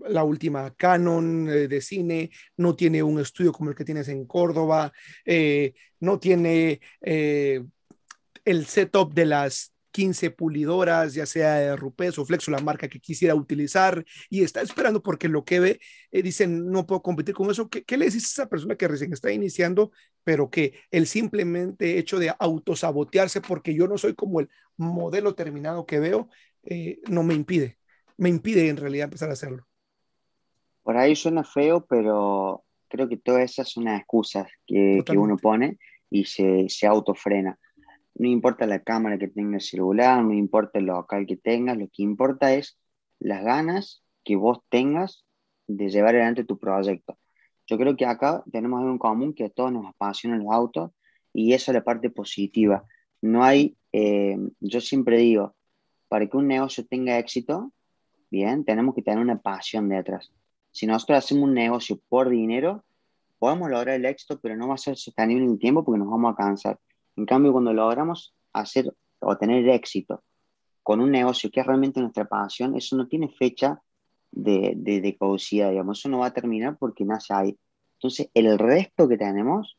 la 0.01 0.25
última 0.25 0.75
Canon 0.77 1.49
eh, 1.49 1.69
de 1.69 1.81
cine, 1.81 2.31
no 2.57 2.75
tiene 2.77 3.03
un 3.03 3.21
estudio 3.21 3.53
como 3.53 3.71
el 3.71 3.77
que 3.77 3.85
tienes 3.85 4.09
en 4.09 4.27
Córdoba, 4.27 4.93
eh, 5.25 5.75
no 6.01 6.19
tiene 6.19 6.81
eh, 7.01 7.65
el 8.45 8.67
setup 8.67 9.13
de 9.15 9.27
las 9.27 9.73
15 9.91 10.31
pulidoras, 10.31 11.15
ya 11.15 11.27
sea 11.27 11.55
de 11.57 11.77
Rupes 11.77 12.19
o 12.19 12.25
Flexo, 12.25 12.51
la 12.51 12.61
marca 12.61 12.89
que 12.89 13.01
quisiera 13.01 13.35
utilizar, 13.35 14.05
y 14.31 14.45
está 14.45 14.63
esperando 14.63 15.03
porque 15.03 15.29
lo 15.29 15.45
que 15.45 15.61
ve, 15.61 15.81
dicen, 16.13 16.71
no 16.71 16.87
puedo 16.87 17.03
competir 17.03 17.35
con 17.35 17.51
eso. 17.51 17.69
¿Qué, 17.69 17.97
le 17.97 18.05
dices 18.05 18.25
a 18.25 18.43
esa 18.43 18.49
persona 18.49 18.77
que 18.77 18.87
recién 18.87 19.13
está 19.13 19.33
iniciando, 19.33 19.91
pero 20.23 20.51
que 20.51 20.75
el 20.93 21.07
simplemente 21.07 21.99
hecho 21.99 22.19
de 22.19 22.33
autosabotearse 22.39 23.41
porque 23.41 23.75
yo 23.75 23.89
no 23.89 23.99
soy 23.99 24.15
como 24.15 24.41
el 24.41 24.49
modelo 24.77 25.35
terminado 25.35 25.85
que 25.87 25.99
veo, 25.99 26.29
no 27.09 27.23
me 27.25 27.35
impide, 27.35 27.79
me 28.19 28.29
impide 28.29 28.69
en 28.69 28.77
realidad 28.77 29.05
empezar 29.05 29.31
a 29.31 29.33
hacerlo? 29.33 29.68
Por 30.89 30.97
ahí 30.97 31.15
suena 31.15 31.45
feo, 31.45 31.85
pero 31.85 32.65
creo 32.89 33.11
que 33.11 33.19
todas 33.19 33.43
esas 33.43 33.69
son 33.69 33.85
las 33.85 34.01
excusas 34.01 34.49
que, 34.67 35.03
que 35.05 35.19
uno 35.19 35.37
pone 35.37 35.77
y 36.09 36.25
se, 36.25 36.67
se, 36.71 36.87
autofrena. 36.87 37.59
No 38.15 38.27
importa 38.27 38.67
la 38.67 38.83
cámara 38.83 39.19
que 39.19 39.29
tenga 39.29 39.57
el 39.57 39.61
celular, 39.61 40.25
no 40.25 40.33
importa 40.33 40.79
el 40.79 40.87
local 40.87 41.27
que 41.27 41.37
tengas, 41.37 41.77
lo 41.77 41.89
que 41.89 42.03
importa 42.03 42.55
es 42.55 42.79
las 43.19 43.45
ganas 43.45 44.03
que 44.25 44.37
vos 44.37 44.61
tengas 44.71 45.27
de 45.67 45.91
llevar 45.91 46.15
adelante 46.15 46.45
tu 46.45 46.59
proyecto. 46.59 47.19
Yo 47.67 47.77
creo 47.77 47.95
que 47.95 48.07
acá 48.07 48.43
tenemos 48.51 48.79
algo 48.79 48.93
en 48.93 48.99
común 48.99 49.35
que 49.35 49.45
a 49.45 49.51
todos 49.51 49.71
nos 49.71 49.85
apasionan 49.85 50.43
los 50.43 50.55
autos 50.55 50.93
y 51.35 51.53
esa 51.53 51.71
es 51.71 51.75
la 51.75 51.85
parte 51.85 52.09
positiva. 52.09 52.83
No 53.21 53.45
hay, 53.45 53.77
eh, 53.93 54.39
yo 54.59 54.81
siempre 54.81 55.19
digo, 55.19 55.55
para 56.09 56.27
que 56.27 56.37
un 56.39 56.47
negocio 56.49 56.87
tenga 56.87 57.19
éxito, 57.19 57.75
bien, 58.31 58.65
tenemos 58.65 58.95
que 58.95 59.03
tener 59.03 59.19
una 59.19 59.39
pasión 59.39 59.91
detrás. 59.91 60.33
Si 60.79 60.87
nosotros 60.87 61.19
hacemos 61.19 61.49
un 61.49 61.55
negocio 61.55 61.99
por 62.09 62.29
dinero, 62.29 62.85
podemos 63.41 63.69
lograr 63.69 63.97
el 63.97 64.05
éxito, 64.05 64.39
pero 64.41 64.55
no 64.55 64.69
va 64.69 64.75
a 64.75 64.79
ser 64.79 64.97
sostenible 64.97 65.45
en 65.45 65.51
el 65.51 65.59
tiempo 65.59 65.85
porque 65.85 65.99
nos 65.99 66.09
vamos 66.09 66.33
a 66.33 66.37
cansar. 66.37 66.79
En 67.17 67.27
cambio, 67.27 67.51
cuando 67.51 67.73
logramos 67.73 68.33
hacer 68.53 68.95
o 69.19 69.37
tener 69.37 69.69
éxito 69.71 70.23
con 70.85 71.01
un 71.01 71.11
negocio 71.11 71.51
que 71.51 71.59
es 71.59 71.67
realmente 71.67 72.01
nuestra 72.01 72.27
pasión, 72.27 72.77
eso 72.77 72.97
no 72.97 73.09
tiene 73.09 73.29
fecha 73.29 73.83
de, 74.31 74.75
de, 74.77 75.17
caducidad, 75.19 75.71
digamos, 75.71 75.99
eso 75.99 76.11
no 76.11 76.21
va 76.21 76.27
a 76.27 76.33
terminar 76.33 76.77
porque 76.79 77.05
nace 77.05 77.35
ahí. 77.35 77.59
Entonces, 77.95 78.31
el 78.33 78.57
resto 78.57 79.09
que 79.09 79.19
tenemos 79.19 79.77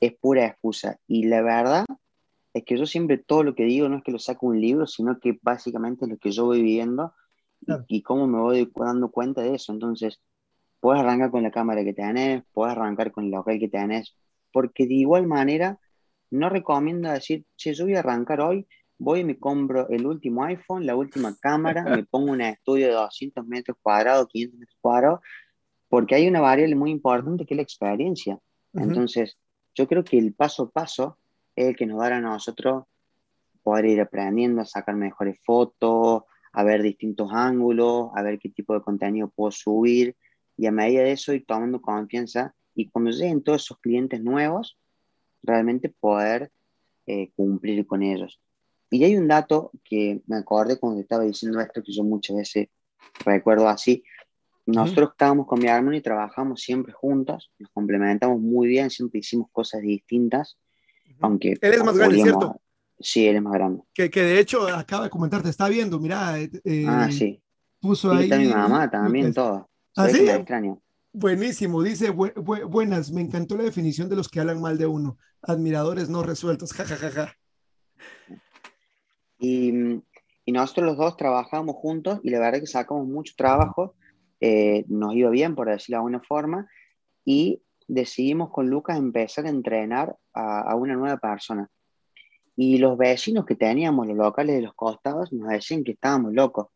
es 0.00 0.12
pura 0.14 0.44
excusa. 0.44 0.98
Y 1.06 1.28
la 1.28 1.40
verdad 1.42 1.84
es 2.52 2.64
que 2.64 2.76
yo 2.76 2.86
siempre 2.86 3.16
todo 3.16 3.44
lo 3.44 3.54
que 3.54 3.62
digo 3.62 3.88
no 3.88 3.98
es 3.98 4.02
que 4.02 4.10
lo 4.10 4.18
saco 4.18 4.48
un 4.48 4.60
libro, 4.60 4.88
sino 4.88 5.20
que 5.20 5.38
básicamente 5.40 6.04
es 6.04 6.10
lo 6.10 6.18
que 6.18 6.32
yo 6.32 6.46
voy 6.46 6.62
viviendo 6.62 7.12
y, 7.86 8.02
cómo 8.02 8.26
me 8.26 8.40
voy 8.40 8.72
dando 8.74 9.08
cuenta 9.12 9.42
de 9.42 9.54
eso. 9.54 9.72
Entonces, 9.72 10.20
puedes 10.82 11.00
arrancar 11.00 11.30
con 11.30 11.44
la 11.44 11.52
cámara 11.52 11.84
que 11.84 11.94
tenés, 11.94 12.42
puedes 12.52 12.76
arrancar 12.76 13.12
con 13.12 13.26
el 13.26 13.30
local 13.30 13.56
que 13.60 13.68
tenés, 13.68 14.16
porque 14.50 14.84
de 14.84 14.94
igual 14.94 15.28
manera 15.28 15.78
no 16.32 16.48
recomiendo 16.48 17.08
decir, 17.08 17.46
si 17.54 17.72
yo 17.72 17.84
voy 17.84 17.94
a 17.94 18.00
arrancar 18.00 18.40
hoy, 18.40 18.66
voy 18.98 19.20
y 19.20 19.24
me 19.24 19.38
compro 19.38 19.88
el 19.90 20.04
último 20.04 20.42
iPhone, 20.42 20.84
la 20.84 20.96
última 20.96 21.36
cámara, 21.40 21.84
me 21.84 22.02
pongo 22.10 22.32
un 22.32 22.40
estudio 22.40 22.88
de 22.88 22.94
200 22.94 23.46
metros 23.46 23.76
cuadrados, 23.80 24.26
500 24.26 24.58
metros 24.58 24.78
cuadrados, 24.80 25.20
porque 25.88 26.16
hay 26.16 26.26
una 26.26 26.40
variable 26.40 26.74
muy 26.74 26.90
importante 26.90 27.46
que 27.46 27.54
es 27.54 27.58
la 27.58 27.62
experiencia. 27.62 28.40
Entonces, 28.72 29.38
yo 29.76 29.86
creo 29.86 30.02
que 30.02 30.18
el 30.18 30.34
paso 30.34 30.64
a 30.64 30.70
paso 30.70 31.16
es 31.54 31.68
el 31.68 31.76
que 31.76 31.86
nos 31.86 32.00
dará 32.00 32.16
a 32.16 32.20
nosotros 32.20 32.86
poder 33.62 33.84
ir 33.84 34.00
aprendiendo 34.00 34.62
a 34.62 34.64
sacar 34.64 34.96
mejores 34.96 35.38
fotos, 35.44 36.24
a 36.52 36.64
ver 36.64 36.82
distintos 36.82 37.30
ángulos, 37.32 38.10
a 38.16 38.22
ver 38.22 38.40
qué 38.40 38.48
tipo 38.48 38.74
de 38.74 38.82
contenido 38.82 39.28
puedo 39.28 39.52
subir 39.52 40.16
y 40.56 40.66
a 40.66 40.72
medida 40.72 41.02
de 41.02 41.12
eso 41.12 41.32
ir 41.32 41.44
tomando 41.46 41.80
confianza 41.80 42.54
y 42.74 42.88
cuando 42.88 43.10
lleguen 43.10 43.42
todos 43.42 43.62
esos 43.62 43.78
clientes 43.78 44.22
nuevos, 44.22 44.78
realmente 45.42 45.88
poder 45.88 46.50
eh, 47.06 47.30
cumplir 47.34 47.86
con 47.86 48.02
ellos. 48.02 48.40
Y 48.90 49.04
hay 49.04 49.16
un 49.16 49.28
dato 49.28 49.70
que 49.84 50.22
me 50.26 50.36
acordé 50.36 50.78
cuando 50.78 51.00
estaba 51.00 51.24
diciendo 51.24 51.60
esto, 51.60 51.82
que 51.82 51.92
yo 51.92 52.04
muchas 52.04 52.36
veces 52.36 52.68
recuerdo 53.24 53.68
así. 53.68 54.04
Nosotros 54.66 55.10
estábamos 55.12 55.46
con 55.46 55.58
mi 55.58 55.66
hermano 55.66 55.96
y 55.96 56.00
trabajamos 56.00 56.60
siempre 56.60 56.92
juntos, 56.92 57.50
nos 57.58 57.70
complementamos 57.72 58.40
muy 58.40 58.68
bien, 58.68 58.90
siempre 58.90 59.20
hicimos 59.20 59.48
cosas 59.50 59.80
distintas, 59.80 60.56
aunque... 61.20 61.56
Él 61.60 61.72
es 61.72 61.84
más 61.84 61.96
grande, 61.96 62.22
¿cierto? 62.22 62.60
Sí, 63.00 63.26
él 63.26 63.36
es 63.36 63.42
más 63.42 63.54
grande. 63.54 63.82
Que, 63.92 64.08
que 64.08 64.22
de 64.22 64.38
hecho 64.38 64.68
acaba 64.68 65.04
de 65.04 65.10
comentar, 65.10 65.42
te 65.42 65.48
está 65.48 65.68
viendo, 65.68 65.98
mira. 65.98 66.38
Eh, 66.38 66.84
ah, 66.86 67.10
sí. 67.10 67.42
Puso 67.80 68.12
ahí. 68.12 68.24
Está 68.24 68.38
mi 68.38 68.46
mamá 68.46 68.88
también, 68.88 69.34
todo. 69.34 69.68
¿Ah, 69.96 70.08
sí? 70.08 70.28
extraño. 70.28 70.80
Buenísimo, 71.14 71.82
dice, 71.82 72.10
buenas, 72.10 73.12
me 73.12 73.20
encantó 73.20 73.56
la 73.56 73.64
definición 73.64 74.08
de 74.08 74.16
los 74.16 74.30
que 74.30 74.40
hablan 74.40 74.62
mal 74.62 74.78
de 74.78 74.86
uno. 74.86 75.18
Admiradores 75.42 76.08
no 76.08 76.22
resueltos, 76.22 76.72
jajajaja. 76.72 77.34
y, 79.38 80.00
y, 80.46 80.52
nosotros 80.52 80.86
los 80.86 80.96
dos 80.96 81.18
trabajamos 81.18 81.76
juntos 81.76 82.20
y 82.22 82.30
la 82.30 82.38
verdad 82.38 82.60
que 82.60 82.66
sacamos 82.66 83.06
mucho 83.06 83.34
trabajo, 83.36 83.94
eh, 84.40 84.84
nos 84.88 85.14
iba 85.14 85.28
bien, 85.28 85.54
por 85.54 85.68
decirlo 85.68 85.96
de 85.96 85.98
alguna 85.98 86.20
forma, 86.20 86.66
y 87.26 87.62
decidimos 87.88 88.50
con 88.50 88.70
Lucas 88.70 88.96
empezar 88.96 89.44
a 89.44 89.50
entrenar 89.50 90.16
a, 90.32 90.60
a 90.62 90.76
una 90.76 90.94
nueva 90.94 91.18
persona. 91.18 91.68
Y 92.56 92.78
los 92.78 92.96
vecinos 92.96 93.44
que 93.44 93.54
teníamos, 93.54 94.06
los 94.06 94.16
locales 94.16 94.56
de 94.56 94.62
los 94.62 94.74
costados, 94.74 95.30
nos 95.30 95.50
decían 95.50 95.84
que 95.84 95.92
estábamos 95.92 96.32
locos. 96.32 96.68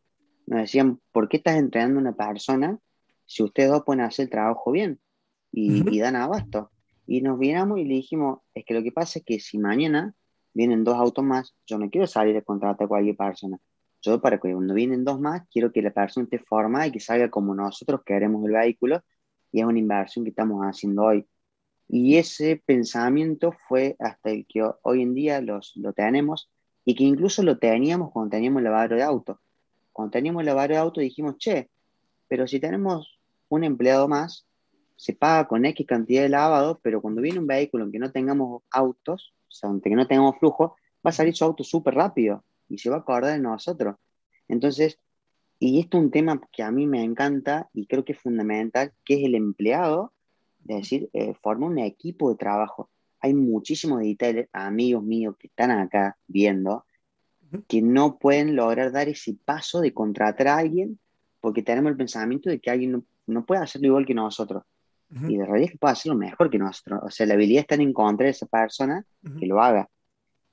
Nos 0.45 0.61
decían, 0.61 0.99
¿por 1.11 1.27
qué 1.27 1.37
estás 1.37 1.55
entrenando 1.55 1.97
a 1.97 2.01
una 2.01 2.15
persona 2.15 2.79
si 3.27 3.43
ustedes 3.43 3.69
dos 3.69 3.83
pueden 3.83 4.01
hacer 4.01 4.23
el 4.23 4.29
trabajo 4.31 4.71
bien 4.71 4.99
y, 5.51 5.95
y 5.95 5.99
dan 5.99 6.15
abasto? 6.15 6.71
Y 7.05 7.21
nos 7.21 7.37
miramos 7.37 7.77
y 7.79 7.85
le 7.85 7.95
dijimos, 7.95 8.39
es 8.55 8.65
que 8.65 8.73
lo 8.73 8.81
que 8.81 8.91
pasa 8.91 9.19
es 9.19 9.25
que 9.25 9.39
si 9.39 9.59
mañana 9.59 10.15
vienen 10.53 10.83
dos 10.83 10.95
autos 10.95 11.23
más, 11.23 11.55
yo 11.67 11.77
no 11.77 11.89
quiero 11.89 12.07
salir 12.07 12.35
a 12.35 12.41
contratar 12.41 12.85
a 12.85 12.87
cualquier 12.87 13.15
persona. 13.15 13.59
Yo 14.01 14.19
para 14.19 14.39
que 14.39 14.51
cuando 14.51 14.73
vienen 14.73 15.05
dos 15.05 15.19
más, 15.19 15.43
quiero 15.51 15.71
que 15.71 15.81
la 15.81 15.91
persona 15.91 16.23
esté 16.23 16.39
formada 16.39 16.87
y 16.87 16.91
que 16.91 16.99
salga 16.99 17.29
como 17.29 17.53
nosotros 17.53 18.01
queremos 18.05 18.43
el 18.45 18.53
vehículo 18.53 19.01
y 19.51 19.59
es 19.59 19.65
una 19.65 19.79
inversión 19.79 20.25
que 20.25 20.29
estamos 20.29 20.61
haciendo 20.63 21.03
hoy. 21.03 21.27
Y 21.87 22.17
ese 22.17 22.61
pensamiento 22.65 23.53
fue 23.67 23.95
hasta 23.99 24.31
el 24.31 24.45
que 24.47 24.69
hoy 24.83 25.01
en 25.01 25.13
día 25.13 25.41
los, 25.41 25.73
lo 25.75 25.93
tenemos 25.93 26.49
y 26.83 26.95
que 26.95 27.03
incluso 27.03 27.43
lo 27.43 27.57
teníamos 27.57 28.11
cuando 28.11 28.31
teníamos 28.31 28.59
el 28.59 28.65
lavado 28.65 28.95
de 28.95 29.03
auto. 29.03 29.41
Cuando 29.93 30.11
teníamos 30.11 30.41
el 30.41 30.47
lavado 30.47 30.69
de 30.69 30.77
auto 30.77 31.01
dijimos, 31.01 31.37
che, 31.37 31.69
pero 32.27 32.45
si 32.47 32.59
tenemos 32.59 33.16
un 33.49 33.63
empleado 33.63 34.07
más, 34.07 34.45
se 34.95 35.13
paga 35.13 35.47
con 35.47 35.65
X 35.65 35.85
cantidad 35.85 36.23
de 36.23 36.29
lavado, 36.29 36.79
pero 36.81 37.01
cuando 37.01 37.21
viene 37.21 37.39
un 37.39 37.47
vehículo 37.47 37.85
en 37.85 37.91
que 37.91 37.99
no 37.99 38.11
tengamos 38.11 38.63
autos, 38.71 39.33
o 39.47 39.51
sea, 39.51 39.69
que 39.81 39.89
no 39.91 40.07
tengamos 40.07 40.37
flujo, 40.39 40.75
va 41.05 41.09
a 41.09 41.13
salir 41.13 41.35
su 41.35 41.45
auto 41.45 41.63
súper 41.63 41.93
rápido 41.93 42.43
y 42.67 42.77
se 42.77 42.89
va 42.89 42.97
a 42.97 42.99
acordar 42.99 43.33
de 43.33 43.39
nosotros. 43.39 43.95
Entonces, 44.47 44.99
y 45.59 45.79
esto 45.79 45.97
es 45.97 46.03
un 46.03 46.11
tema 46.11 46.41
que 46.51 46.63
a 46.63 46.71
mí 46.71 46.87
me 46.87 47.03
encanta 47.03 47.69
y 47.73 47.87
creo 47.87 48.03
que 48.05 48.13
es 48.13 48.19
fundamental, 48.19 48.93
que 49.05 49.15
es 49.15 49.25
el 49.25 49.35
empleado 49.35 50.13
es 50.67 50.77
decir, 50.81 51.09
eh, 51.13 51.33
forma 51.41 51.67
un 51.67 51.79
equipo 51.79 52.29
de 52.29 52.35
trabajo. 52.37 52.89
Hay 53.19 53.33
muchísimos 53.33 54.01
editores, 54.01 54.49
amigos 54.51 55.03
míos 55.03 55.35
que 55.39 55.47
están 55.47 55.71
acá 55.71 56.17
viendo, 56.27 56.85
que 57.67 57.81
no 57.81 58.17
pueden 58.19 58.55
lograr 58.55 58.91
dar 58.91 59.07
ese 59.07 59.33
paso 59.45 59.79
de 59.79 59.93
contratar 59.93 60.49
a 60.49 60.57
alguien 60.57 60.99
porque 61.39 61.63
tenemos 61.63 61.91
el 61.91 61.97
pensamiento 61.97 62.49
de 62.49 62.59
que 62.59 62.69
alguien 62.69 62.91
no, 62.91 63.03
puede 63.45 63.61
hacerlo 63.61 63.87
igual 63.87 64.05
que 64.05 64.13
nosotros. 64.13 64.63
Y 65.09 65.37
de 65.37 65.45
realidad 65.45 65.67
es 65.67 65.71
que 65.71 65.77
puede 65.77 65.93
hacerlo 65.93 66.17
mejor 66.17 66.49
que 66.49 66.57
nosotros. 66.57 66.99
O 67.03 67.09
sea, 67.09 67.25
la 67.25 67.35
habilidad 67.35 67.61
está 67.61 67.75
en 67.75 67.81
encontrar 67.81 68.27
a 68.27 68.31
esa 68.31 68.45
persona 68.45 69.05
que 69.39 69.45
lo 69.45 69.61
haga. 69.61 69.89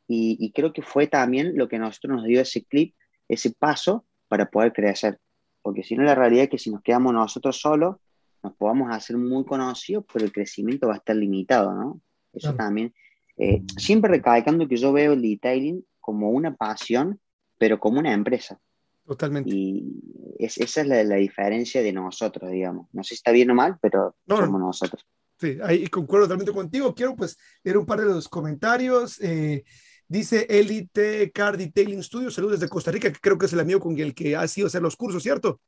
Y, 0.06 0.36
y, 0.38 0.52
creo 0.52 0.72
que 0.72 0.82
fue 0.82 1.06
también 1.06 1.56
lo 1.56 1.66
que 1.66 1.76
a 1.76 1.78
nosotros 1.78 2.16
nos 2.16 2.24
dio 2.24 2.40
ese 2.40 2.62
clip, 2.64 2.94
ese 3.26 3.52
paso 3.52 4.04
para 4.28 4.50
poder 4.50 4.72
crecer. 4.72 5.18
Porque 5.62 5.82
si 5.82 5.96
no, 5.96 6.04
la 6.04 6.14
realidad 6.14 6.44
es 6.44 6.50
que 6.50 6.58
si 6.58 6.70
nos 6.70 6.82
quedamos 6.82 7.14
nosotros 7.14 7.58
solos, 7.58 7.96
nos 8.42 8.54
podamos 8.54 8.94
hacer 8.94 9.16
muy 9.16 9.44
conocidos, 9.44 10.04
pero 10.12 10.24
el 10.26 10.32
crecimiento 10.32 10.86
va 10.86 10.94
a 10.94 10.96
estar 10.98 11.16
limitado, 11.16 11.72
¿no? 11.72 12.00
Eso 12.32 12.54
también. 12.54 12.92
Eh, 13.36 13.62
siempre 13.78 14.10
recalcando 14.10 14.68
que 14.68 14.76
yo 14.76 14.92
veo 14.92 15.14
el 15.14 15.22
detailing 15.22 15.84
como 16.00 16.30
una 16.30 16.54
pasión, 16.54 17.18
pero 17.58 17.80
como 17.80 17.98
una 17.98 18.12
empresa. 18.12 18.60
Totalmente. 19.06 19.50
Y 19.50 20.00
esa 20.38 20.80
es 20.80 20.86
la, 20.86 21.16
diferencia 21.16 21.82
de 21.82 21.92
nosotros, 21.92 22.50
digamos. 22.50 22.88
No 22.92 23.02
sé 23.02 23.10
si 23.10 23.14
está 23.16 23.32
bien 23.32 23.50
o 23.50 23.54
mal, 23.54 23.78
pero 23.80 24.16
somos 24.26 24.60
nosotros. 24.60 25.06
Sí, 25.38 25.58
ahí 25.62 25.86
concuerdo 25.88 26.26
totalmente 26.26 26.52
contigo. 26.52 26.94
Quiero 26.94 27.14
pues 27.14 27.36
leer 27.62 27.76
un 27.76 27.86
par 27.86 28.00
de 28.00 28.06
los 28.06 28.28
comentarios. 28.28 29.20
Eh, 29.20 29.64
dice 30.08 30.46
Elite 30.48 31.30
Car 31.32 31.56
Detailing 31.56 32.02
Studio, 32.02 32.30
saludos 32.30 32.60
desde 32.60 32.70
Costa 32.70 32.90
Rica, 32.90 33.12
que 33.12 33.18
creo 33.20 33.36
que 33.36 33.46
es 33.46 33.52
el 33.52 33.60
amigo 33.60 33.80
con 33.80 33.98
el 33.98 34.14
que 34.14 34.36
ha 34.36 34.46
sido 34.48 34.68
hacer 34.68 34.80
los 34.80 34.96
cursos, 34.96 35.22
¿cierto? 35.22 35.60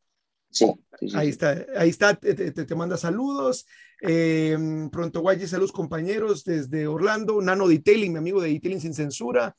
Sí, 0.49 0.73
ahí 1.15 1.29
está, 1.29 1.67
ahí 1.77 1.91
está, 1.91 2.15
te, 2.15 2.35
te, 2.53 2.75
manda 2.75 2.97
saludos. 2.97 3.67
Eh, 4.01 4.57
pronto 4.91 5.21
Guayi, 5.21 5.47
saludos 5.47 5.73
compañeros 5.73 6.45
desde 6.45 6.87
Orlando. 6.87 7.43
Nano 7.43 7.69
Detailing, 7.69 8.13
mi 8.13 8.19
amigo 8.19 8.41
de 8.41 8.51
Detailing 8.51 8.81
sin 8.81 8.95
censura. 8.95 9.55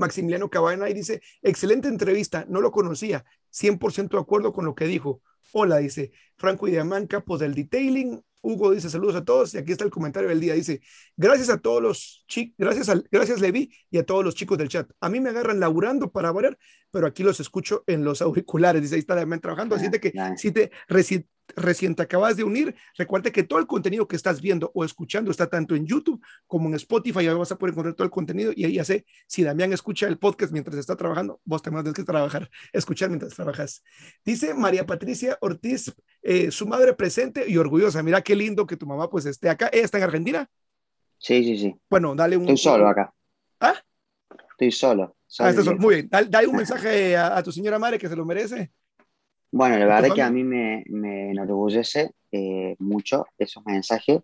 Maximiliano 0.00 0.50
Cabana 0.50 0.90
y 0.90 0.94
dice, 0.94 1.22
excelente 1.42 1.88
entrevista, 1.88 2.44
no 2.48 2.60
lo 2.60 2.72
conocía, 2.72 3.24
100% 3.52 4.16
de 4.16 4.18
acuerdo 4.18 4.52
con 4.52 4.64
lo 4.64 4.74
que 4.74 4.86
dijo. 4.86 5.22
Hola, 5.52 5.78
dice 5.78 6.12
Franco 6.36 6.66
y 6.66 6.72
Diamán, 6.72 7.06
capos 7.06 7.40
del 7.40 7.54
detailing, 7.54 8.22
Hugo 8.42 8.72
dice 8.72 8.88
saludos 8.88 9.16
a 9.16 9.24
todos 9.24 9.54
y 9.54 9.58
aquí 9.58 9.72
está 9.72 9.84
el 9.84 9.90
comentario 9.90 10.28
del 10.28 10.40
día. 10.40 10.54
Dice, 10.54 10.80
gracias 11.16 11.50
a 11.50 11.58
todos 11.58 11.82
los 11.82 12.24
chicos, 12.26 12.54
gracias, 12.58 12.88
a, 12.88 13.02
gracias 13.10 13.40
Levi 13.40 13.70
y 13.90 13.98
a 13.98 14.06
todos 14.06 14.24
los 14.24 14.34
chicos 14.34 14.56
del 14.58 14.68
chat. 14.68 14.90
A 15.00 15.08
mí 15.08 15.20
me 15.20 15.30
agarran 15.30 15.60
laburando 15.60 16.10
para 16.10 16.32
variar, 16.32 16.58
pero 16.90 17.06
aquí 17.06 17.22
los 17.22 17.40
escucho 17.40 17.84
en 17.86 18.04
los 18.04 18.22
auriculares. 18.22 18.82
Dice, 18.82 18.94
ahí 18.94 19.00
está 19.00 19.14
trabajando. 19.40 19.74
Así 19.74 19.88
de 19.88 20.00
que 20.00 20.12
si 20.36 20.52
te 20.52 20.70
recién 21.56 21.94
te 21.94 22.02
acabas 22.02 22.36
de 22.36 22.44
unir, 22.44 22.74
recuerda 22.96 23.30
que 23.30 23.42
todo 23.42 23.58
el 23.58 23.66
contenido 23.66 24.06
que 24.06 24.16
estás 24.16 24.40
viendo 24.40 24.70
o 24.74 24.84
escuchando 24.84 25.30
está 25.30 25.48
tanto 25.48 25.74
en 25.74 25.86
YouTube 25.86 26.22
como 26.46 26.68
en 26.68 26.74
Spotify. 26.74 27.24
Ya 27.24 27.34
vas 27.34 27.52
a 27.52 27.58
poder 27.58 27.72
encontrar 27.72 27.94
todo 27.94 28.04
el 28.04 28.10
contenido 28.10 28.52
y 28.54 28.64
ahí 28.64 28.74
ya 28.74 28.84
sé, 28.84 29.04
si 29.26 29.42
Damián 29.42 29.72
escucha 29.72 30.06
el 30.06 30.18
podcast 30.18 30.52
mientras 30.52 30.76
está 30.76 30.96
trabajando, 30.96 31.40
vos 31.44 31.62
también 31.62 31.84
tienes 31.84 31.96
que 31.96 32.04
trabajar, 32.04 32.50
escuchar 32.72 33.08
mientras 33.08 33.34
trabajas. 33.34 33.82
Dice 34.24 34.54
María 34.54 34.86
Patricia 34.86 35.38
Ortiz, 35.40 35.94
eh, 36.22 36.50
su 36.50 36.66
madre 36.66 36.94
presente 36.94 37.48
y 37.48 37.56
orgullosa. 37.56 38.02
Mira 38.02 38.22
qué 38.22 38.34
lindo 38.36 38.66
que 38.66 38.76
tu 38.76 38.86
mamá 38.86 39.08
pues 39.08 39.26
esté 39.26 39.48
acá. 39.48 39.70
¿Ella 39.72 39.84
está 39.84 39.98
en 39.98 40.04
Argentina? 40.04 40.50
Sí, 41.18 41.44
sí, 41.44 41.58
sí. 41.58 41.74
Bueno, 41.88 42.14
dale 42.14 42.36
un... 42.36 42.42
Estoy 42.42 42.56
solo 42.56 42.88
acá. 42.88 43.12
¿Ah? 43.60 43.74
Estoy 44.52 44.72
solo. 44.72 45.16
Ah, 45.38 45.52
Muy 45.78 45.94
bien. 45.96 46.08
Dale, 46.28 46.46
un 46.46 46.56
mensaje 46.56 47.16
a 47.16 47.42
tu 47.42 47.52
señora 47.52 47.78
madre 47.78 47.98
que 47.98 48.08
se 48.08 48.16
lo 48.16 48.24
merece. 48.24 48.72
Bueno, 49.52 49.78
la 49.78 49.86
verdad 49.86 50.14
que 50.14 50.22
a 50.22 50.30
mí 50.30 50.44
me, 50.44 50.84
me 50.88 51.30
enorgullece 51.30 52.12
eh, 52.30 52.76
mucho 52.78 53.26
esos 53.36 53.64
mensajes 53.66 54.20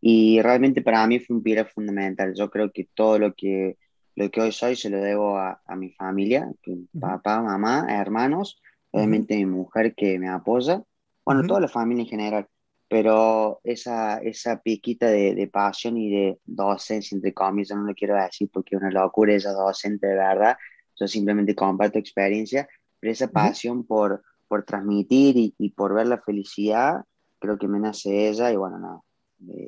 y 0.00 0.42
realmente 0.42 0.82
para 0.82 1.06
mí 1.06 1.20
fue 1.20 1.36
un 1.36 1.42
pilar 1.42 1.68
fundamental. 1.68 2.34
Yo 2.34 2.50
creo 2.50 2.70
que 2.72 2.88
todo 2.92 3.18
lo 3.18 3.34
que, 3.34 3.78
lo 4.16 4.30
que 4.30 4.40
hoy 4.40 4.52
soy 4.52 4.76
se 4.76 4.90
lo 4.90 4.98
debo 4.98 5.38
a, 5.38 5.62
a 5.64 5.76
mi 5.76 5.92
familia, 5.92 6.50
que 6.62 6.76
papá, 6.98 7.40
mamá, 7.40 7.86
hermanos, 7.88 8.60
obviamente 8.90 9.36
mi 9.36 9.46
mujer 9.46 9.94
que 9.94 10.18
me 10.18 10.28
apoya, 10.28 10.82
bueno, 11.24 11.46
toda 11.46 11.60
la 11.60 11.68
familia 11.68 12.02
en 12.02 12.08
general, 12.08 12.48
pero 12.88 13.60
esa, 13.64 14.18
esa 14.18 14.60
piquita 14.60 15.06
de, 15.06 15.34
de, 15.34 15.46
pasión 15.46 15.96
y 15.96 16.10
de 16.10 16.38
docencia, 16.44 17.14
entre 17.14 17.32
comillas, 17.32 17.78
no 17.78 17.84
lo 17.84 17.94
quiero 17.94 18.14
decir 18.14 18.50
porque 18.52 18.76
es 18.76 18.82
una 18.82 18.90
locura 18.90 19.34
esa 19.34 19.52
docente 19.52 20.08
de 20.08 20.16
verdad, 20.16 20.56
yo 20.96 21.08
simplemente 21.08 21.54
comparto 21.54 21.98
experiencia, 21.98 22.68
pero 23.00 23.12
esa 23.12 23.28
pasión 23.28 23.84
por 23.84 24.22
por 24.48 24.64
transmitir 24.64 25.54
y, 25.58 25.70
por 25.70 25.94
ver 25.94 26.06
la 26.06 26.20
felicidad, 26.20 27.04
creo 27.38 27.58
que 27.58 27.68
me 27.68 27.78
nace 27.78 28.28
ella 28.28 28.52
y 28.52 28.56
bueno, 28.56 28.78
no, 28.78 29.04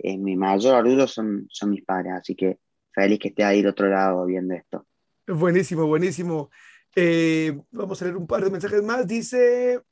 eh, 0.02 0.16
mi 0.18 0.36
mayor 0.36 0.76
orgullo 0.76 1.06
son, 1.06 1.46
son 1.50 1.70
mis 1.70 1.84
padres, 1.84 2.12
así 2.14 2.34
que 2.34 2.58
feliz 2.92 3.18
que 3.18 3.28
esté 3.28 3.44
ahí 3.44 3.58
del 3.58 3.70
otro 3.70 3.88
lado 3.88 4.24
viendo 4.24 4.54
esto. 4.54 4.86
Buenísimo, 5.26 5.86
buenísimo. 5.86 6.50
Eh, 6.94 7.58
vamos 7.70 8.00
a 8.00 8.04
leer 8.06 8.16
un 8.16 8.26
par 8.26 8.42
de 8.42 8.50
mensajes 8.50 8.82
más. 8.82 9.06
Dice, 9.06 9.82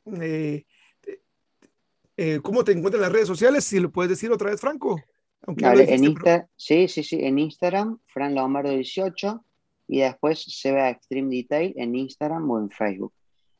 eh, 2.16 2.40
¿cómo 2.42 2.64
te 2.64 2.72
encuentras 2.72 3.00
en 3.00 3.02
las 3.02 3.12
redes 3.12 3.28
sociales? 3.28 3.64
Si 3.64 3.78
lo 3.78 3.90
puedes 3.90 4.10
decir 4.10 4.30
otra 4.32 4.50
vez, 4.50 4.60
Franco. 4.60 5.00
Aunque 5.46 5.66
en 5.66 6.04
Insta, 6.04 6.48
sí, 6.56 6.88
sí, 6.88 7.02
sí, 7.02 7.18
en 7.20 7.38
Instagram, 7.38 7.98
Fran 8.06 8.34
Lombardo 8.34 8.70
18, 8.70 9.44
y 9.88 10.00
después 10.00 10.42
se 10.42 10.72
ve 10.72 10.80
a 10.80 10.88
Extreme 10.88 11.36
Detail 11.36 11.74
en 11.76 11.94
Instagram 11.94 12.50
o 12.50 12.58
en 12.58 12.70
Facebook. 12.70 13.12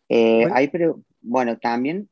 Hay, 0.08 0.68
pero, 0.68 1.02
bueno, 1.24 1.58
también 1.58 2.08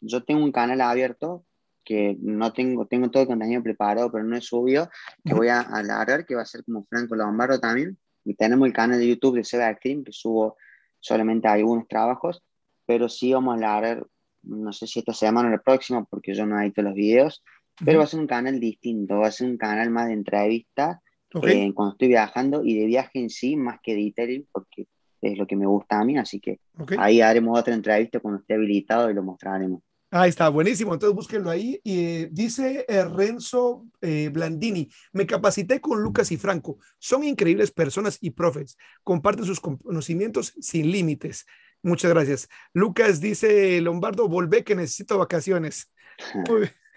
yo 0.00 0.22
tengo 0.24 0.44
un 0.44 0.52
canal 0.52 0.80
abierto 0.80 1.44
que 1.84 2.18
no 2.20 2.52
tengo, 2.52 2.86
tengo 2.86 3.10
todo 3.10 3.22
el 3.22 3.28
contenido 3.28 3.62
preparado, 3.62 4.12
pero 4.12 4.24
no 4.24 4.36
es 4.36 4.52
obvio, 4.52 4.90
que 5.24 5.32
voy 5.32 5.48
a 5.48 5.60
alargar, 5.60 6.26
que 6.26 6.34
va 6.34 6.42
a 6.42 6.46
ser 6.46 6.62
como 6.64 6.84
Franco 6.84 7.16
Lombardo 7.16 7.58
también. 7.58 7.96
Y 8.24 8.34
tenemos 8.34 8.66
el 8.66 8.74
canal 8.74 8.98
de 8.98 9.08
YouTube 9.08 9.36
de 9.36 9.44
Seba 9.44 9.68
Acting, 9.68 10.04
que 10.04 10.12
subo 10.12 10.56
solamente 11.00 11.48
algunos 11.48 11.88
trabajos, 11.88 12.42
pero 12.84 13.08
sí 13.08 13.32
vamos 13.32 13.54
a 13.54 13.56
alargar, 13.56 14.06
no 14.42 14.72
sé 14.72 14.86
si 14.86 14.98
esta 14.98 15.14
semana 15.14 15.48
o 15.48 15.52
la 15.52 15.62
próxima, 15.62 16.04
porque 16.04 16.34
yo 16.34 16.44
no 16.44 16.60
edito 16.60 16.82
los 16.82 16.94
videos, 16.94 17.42
pero 17.82 17.98
va 17.98 18.04
a 18.04 18.08
ser 18.08 18.20
un 18.20 18.26
canal 18.26 18.60
distinto, 18.60 19.20
va 19.20 19.28
a 19.28 19.32
ser 19.32 19.48
un 19.48 19.56
canal 19.56 19.90
más 19.90 20.08
de 20.08 20.12
entrevistas 20.14 20.98
eh, 21.42 21.72
cuando 21.74 21.92
estoy 21.92 22.08
viajando 22.08 22.64
y 22.64 22.78
de 22.78 22.86
viaje 22.86 23.20
en 23.20 23.30
sí, 23.30 23.56
más 23.56 23.80
que 23.82 23.94
de 23.94 24.44
porque 24.52 24.88
es 25.20 25.38
lo 25.38 25.46
que 25.46 25.56
me 25.56 25.66
gusta 25.66 26.00
a 26.00 26.04
mí, 26.04 26.16
así 26.16 26.40
que 26.40 26.60
ahí 26.98 27.20
haremos 27.20 27.58
otra 27.58 27.74
entrevista 27.74 28.20
cuando 28.20 28.40
esté 28.40 28.54
habilitado 28.54 29.10
y 29.10 29.14
lo 29.14 29.22
mostraremos. 29.22 29.82
Ahí 30.10 30.30
está, 30.30 30.48
buenísimo. 30.48 30.94
Entonces 30.94 31.14
búsquenlo 31.14 31.50
ahí. 31.50 31.80
Y 31.84 32.00
eh, 32.00 32.28
dice 32.32 32.84
eh, 32.88 33.04
Renzo 33.04 33.86
eh, 34.00 34.30
Blandini, 34.32 34.88
me 35.12 35.26
capacité 35.26 35.80
con 35.80 36.02
Lucas 36.02 36.32
y 36.32 36.38
Franco. 36.38 36.78
Son 36.98 37.24
increíbles 37.24 37.70
personas 37.70 38.16
y 38.20 38.30
profes. 38.30 38.78
Comparten 39.02 39.44
sus 39.44 39.60
conocimientos 39.60 40.54
sin 40.60 40.90
límites. 40.90 41.44
Muchas 41.82 42.10
gracias. 42.10 42.48
Lucas 42.72 43.20
dice, 43.20 43.80
Lombardo, 43.82 44.28
volvé 44.28 44.64
que 44.64 44.74
necesito 44.74 45.18
vacaciones. 45.18 45.92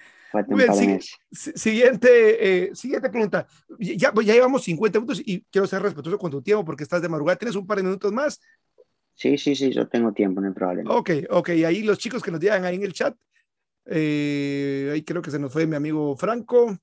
siguiente, 1.32 2.66
eh, 2.66 2.76
siguiente 2.76 3.10
pregunta. 3.10 3.48
Ya, 3.80 4.14
ya 4.14 4.34
llevamos 4.34 4.64
50 4.64 5.00
minutos 5.00 5.22
y 5.26 5.42
quiero 5.52 5.68
ser 5.68 5.82
respetuoso 5.82 6.18
con 6.18 6.32
tu 6.32 6.42
tiempo 6.42 6.66
porque 6.66 6.84
estás 6.84 7.02
de 7.02 7.10
madrugada. 7.10 7.38
¿Tienes 7.38 7.56
un 7.56 7.68
par 7.68 7.78
de 7.78 7.84
minutos 7.84 8.12
más? 8.12 8.40
Sí, 9.14 9.38
sí, 9.38 9.56
sí, 9.56 9.72
yo 9.72 9.88
tengo 9.88 10.14
tiempo, 10.14 10.42
no 10.42 10.48
hay 10.48 10.54
problema. 10.54 10.94
Ok, 10.96 11.12
ok. 11.30 11.50
Ahí 11.50 11.84
los 11.84 11.98
chicos 11.98 12.24
que 12.24 12.32
nos 12.32 12.40
digan 12.40 12.66
ahí 12.66 12.76
en 12.76 12.84
el 12.84 12.94
chat. 12.94 13.16
Eh, 13.86 14.90
ahí 14.94 15.04
creo 15.04 15.22
que 15.22 15.32
se 15.32 15.40
nos 15.40 15.52
fue 15.52 15.68
mi 15.68 15.76
amigo 15.76 16.16
Franco. 16.16 16.78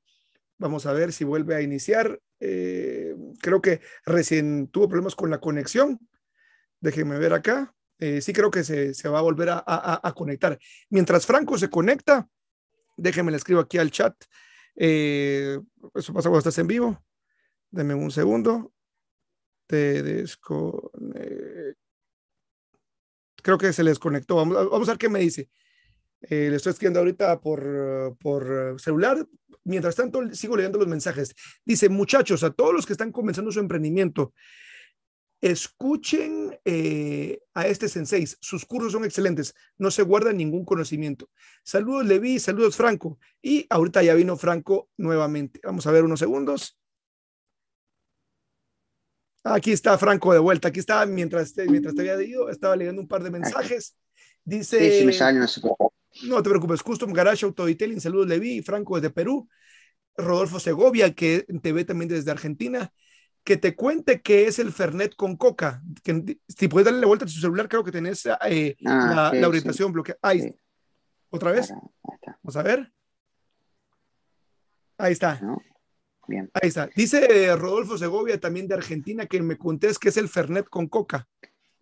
Vamos 0.59 0.87
a 0.87 0.93
ver 0.93 1.13
si 1.13 1.25
vuelve 1.25 1.55
a 1.55 1.63
iniciar. 1.63 2.21
Eh, 2.41 3.15
creo 3.41 3.61
que 3.61 3.81
recién 4.05 4.69
tuvo 4.69 4.89
problemas 4.89 5.15
con 5.15 5.31
la 5.31 5.41
conexión. 5.41 5.99
Déjenme 6.81 7.19
ver 7.19 7.33
acá. 7.33 7.75
Sí 8.21 8.33
creo 8.33 8.53
que 8.53 8.63
se, 8.63 8.95
se 8.95 9.09
va 9.09 9.19
a 9.19 9.23
volver 9.23 9.49
a, 9.49 9.65
a, 9.67 10.01
a, 10.01 10.13
conectar. 10.13 10.57
Mientras 10.89 11.27
Franco 11.27 11.59
se 11.59 11.69
conecta, 11.69 12.29
déjenme 12.99 13.31
le 13.31 13.39
escribo 13.39 13.61
aquí 13.61 13.79
al 13.79 13.91
chat. 13.91 14.15
Eh, 14.77 15.59
eso 15.95 16.13
pasa 16.13 16.29
cuando 16.29 16.39
estás 16.39 16.59
en 16.59 16.67
vivo. 16.67 17.03
Deme 17.71 17.95
un 17.95 18.11
segundo. 18.11 18.73
Te. 19.67 20.25
Creo 23.43 23.59
que 23.59 23.73
se 23.73 23.85
les. 23.85 23.99
Vamos, 23.99 24.71
vamos 24.71 24.89
a 24.89 24.93
ver 24.93 24.99
qué 24.99 25.09
me 25.09 25.21
dice. 25.21 25.49
Eh, 26.21 26.49
le 26.51 26.57
estoy 26.57 26.73
escribiendo 26.73 27.01
ahorita 27.01 27.41
por, 27.41 28.17
por 28.19 28.81
celular. 28.81 29.27
Mientras 29.65 29.95
tanto, 29.95 30.35
sigo 30.35 30.57
leyendo 30.57 30.79
los 30.79 30.89
mensajes. 30.89 31.35
Dice, 31.65 31.89
muchachos, 31.89 32.43
a 32.43 32.51
todos 32.51 32.75
los 32.75 32.87
que 32.87 32.95
están 32.95 33.13
comenzando 33.13 33.53
su 33.53 33.61
emprendimiento, 33.61 34.33
escuchen 35.41 36.59
eh, 36.65 37.41
a 37.55 37.67
este 37.67 37.89
sensei. 37.89 38.27
Sus 38.41 38.65
cursos 38.65 38.93
son 38.93 39.05
excelentes. 39.05 39.55
No 39.77 39.91
se 39.91 40.03
guarda 40.03 40.33
ningún 40.33 40.65
conocimiento. 40.65 41.31
Saludos, 41.63 42.07
Levi. 42.07 42.39
Saludos, 42.39 42.77
Franco. 42.77 43.19
Y 43.43 43.67
ahorita 43.71 44.03
ya 44.03 44.15
vino 44.15 44.37
Franco 44.37 44.89
nuevamente. 44.97 45.61
Vamos 45.65 45.87
a 45.87 45.93
ver 45.93 46.05
unos 46.05 46.21
segundos. 46.21 46.79
Aquí 49.45 49.73
está 49.73 49.97
Franco 49.97 50.33
de 50.33 50.39
vuelta. 50.39 50.69
Aquí 50.69 50.81
estaba 50.81 51.07
mientras 51.07 51.55
te, 51.55 51.67
mientras 51.69 51.95
te 51.95 52.01
había 52.03 52.23
ido. 52.27 52.51
Estaba 52.51 52.77
leyendo 52.77 53.01
un 53.01 53.09
par 53.09 53.23
de 53.23 53.31
mensajes. 53.31 53.97
Dice. 54.45 54.79
Sí, 54.79 54.99
sí 55.01 55.07
me 55.07 55.13
sale, 55.13 55.41
no 56.23 56.43
te 56.43 56.49
preocupes, 56.49 56.83
Custom 56.83 57.13
Garage 57.13 57.45
Auto 57.45 57.67
Detailing, 57.67 58.01
saludos 58.01 58.29
Levi, 58.29 58.63
Franco 58.63 58.97
desde 58.97 59.11
Perú, 59.11 59.49
Rodolfo 60.17 60.59
Segovia, 60.59 61.15
que 61.15 61.47
te 61.63 61.73
ve 61.73 61.85
también 61.85 62.09
desde 62.09 62.31
Argentina, 62.31 62.93
que 63.49 63.57
te 63.57 63.75
cuente 63.75 64.21
qué 64.21 64.47
es 64.47 64.59
el 64.59 64.73
Fernet 64.73 65.17
con 65.17 65.39
coca. 65.39 65.83
Que, 66.03 66.39
si 66.49 66.69
puedes 66.69 66.85
darle 66.85 67.01
la 67.01 67.07
vuelta 67.07 67.25
a 67.25 67.29
tu 67.29 67.33
celular, 67.33 67.67
creo 67.67 67.83
que 67.83 67.91
tenés 67.91 68.27
eh, 68.27 68.77
ah, 68.85 69.31
la, 69.33 69.41
la, 69.41 69.49
orientación 69.49 69.89
sí. 69.89 69.93
bloqueada. 69.95 70.19
Ahí, 70.21 70.43
sí. 70.43 70.55
otra 71.31 71.53
vez. 71.53 71.73
Vamos 72.43 72.57
a 72.57 72.63
ver. 72.63 72.93
Ahí 74.99 75.15
está. 75.15 75.41
No. 75.41 75.63
Bien. 76.27 76.51
Ahí 76.53 76.69
está. 76.69 76.91
Dice 76.95 77.25
eh, 77.25 77.57
Rodolfo 77.57 77.97
Segovia, 77.97 78.39
también 78.39 78.69
de 78.69 78.75
Argentina, 78.75 79.25
que 79.25 79.41
me 79.41 79.57
contés 79.57 79.99
qué 79.99 80.11
es 80.11 80.19
el 80.19 80.29
Fernet 80.29 80.69
con 80.69 80.87
coca. 80.87 81.27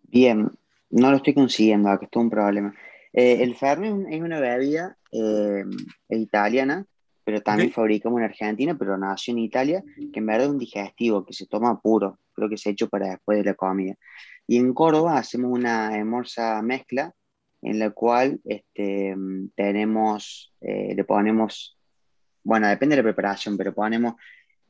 Bien, 0.03 0.49
no 0.89 1.11
lo 1.11 1.17
estoy 1.17 1.33
consiguiendo, 1.33 1.89
aquí 1.89 2.05
está 2.05 2.19
un 2.19 2.29
problema. 2.29 2.73
Eh, 3.11 3.43
el 3.43 3.55
Fernet 3.55 4.07
es 4.09 4.21
una 4.21 4.39
bebida 4.39 4.97
eh, 5.11 5.65
italiana, 6.07 6.85
pero 7.27 7.41
también 7.41 7.67
okay. 7.67 7.73
fabricamos 7.73 8.19
en 8.19 8.23
Argentina, 8.23 8.77
pero 8.79 8.97
nació 8.97 9.33
en 9.33 9.39
Italia, 9.39 9.83
que 10.13 10.19
en 10.19 10.25
verdad 10.25 10.45
es 10.45 10.51
un 10.51 10.57
digestivo 10.57 11.25
que 11.25 11.33
se 11.33 11.45
toma 11.45 11.77
puro, 11.81 12.19
creo 12.31 12.47
que 12.47 12.55
se 12.55 12.69
ha 12.69 12.71
hecho 12.71 12.87
para 12.87 13.09
después 13.09 13.37
de 13.39 13.43
la 13.43 13.53
comida. 13.53 13.95
Y 14.47 14.55
en 14.55 14.73
Córdoba 14.73 15.17
hacemos 15.17 15.51
una 15.51 15.93
hermosa 15.93 16.61
mezcla 16.61 17.13
en 17.61 17.79
la 17.79 17.89
cual 17.89 18.39
este, 18.45 19.13
tenemos, 19.55 20.53
eh, 20.61 20.93
le 20.95 21.03
ponemos, 21.03 21.77
bueno, 22.45 22.69
depende 22.69 22.95
de 22.95 23.01
la 23.01 23.07
preparación, 23.07 23.57
pero 23.57 23.73
ponemos 23.73 24.13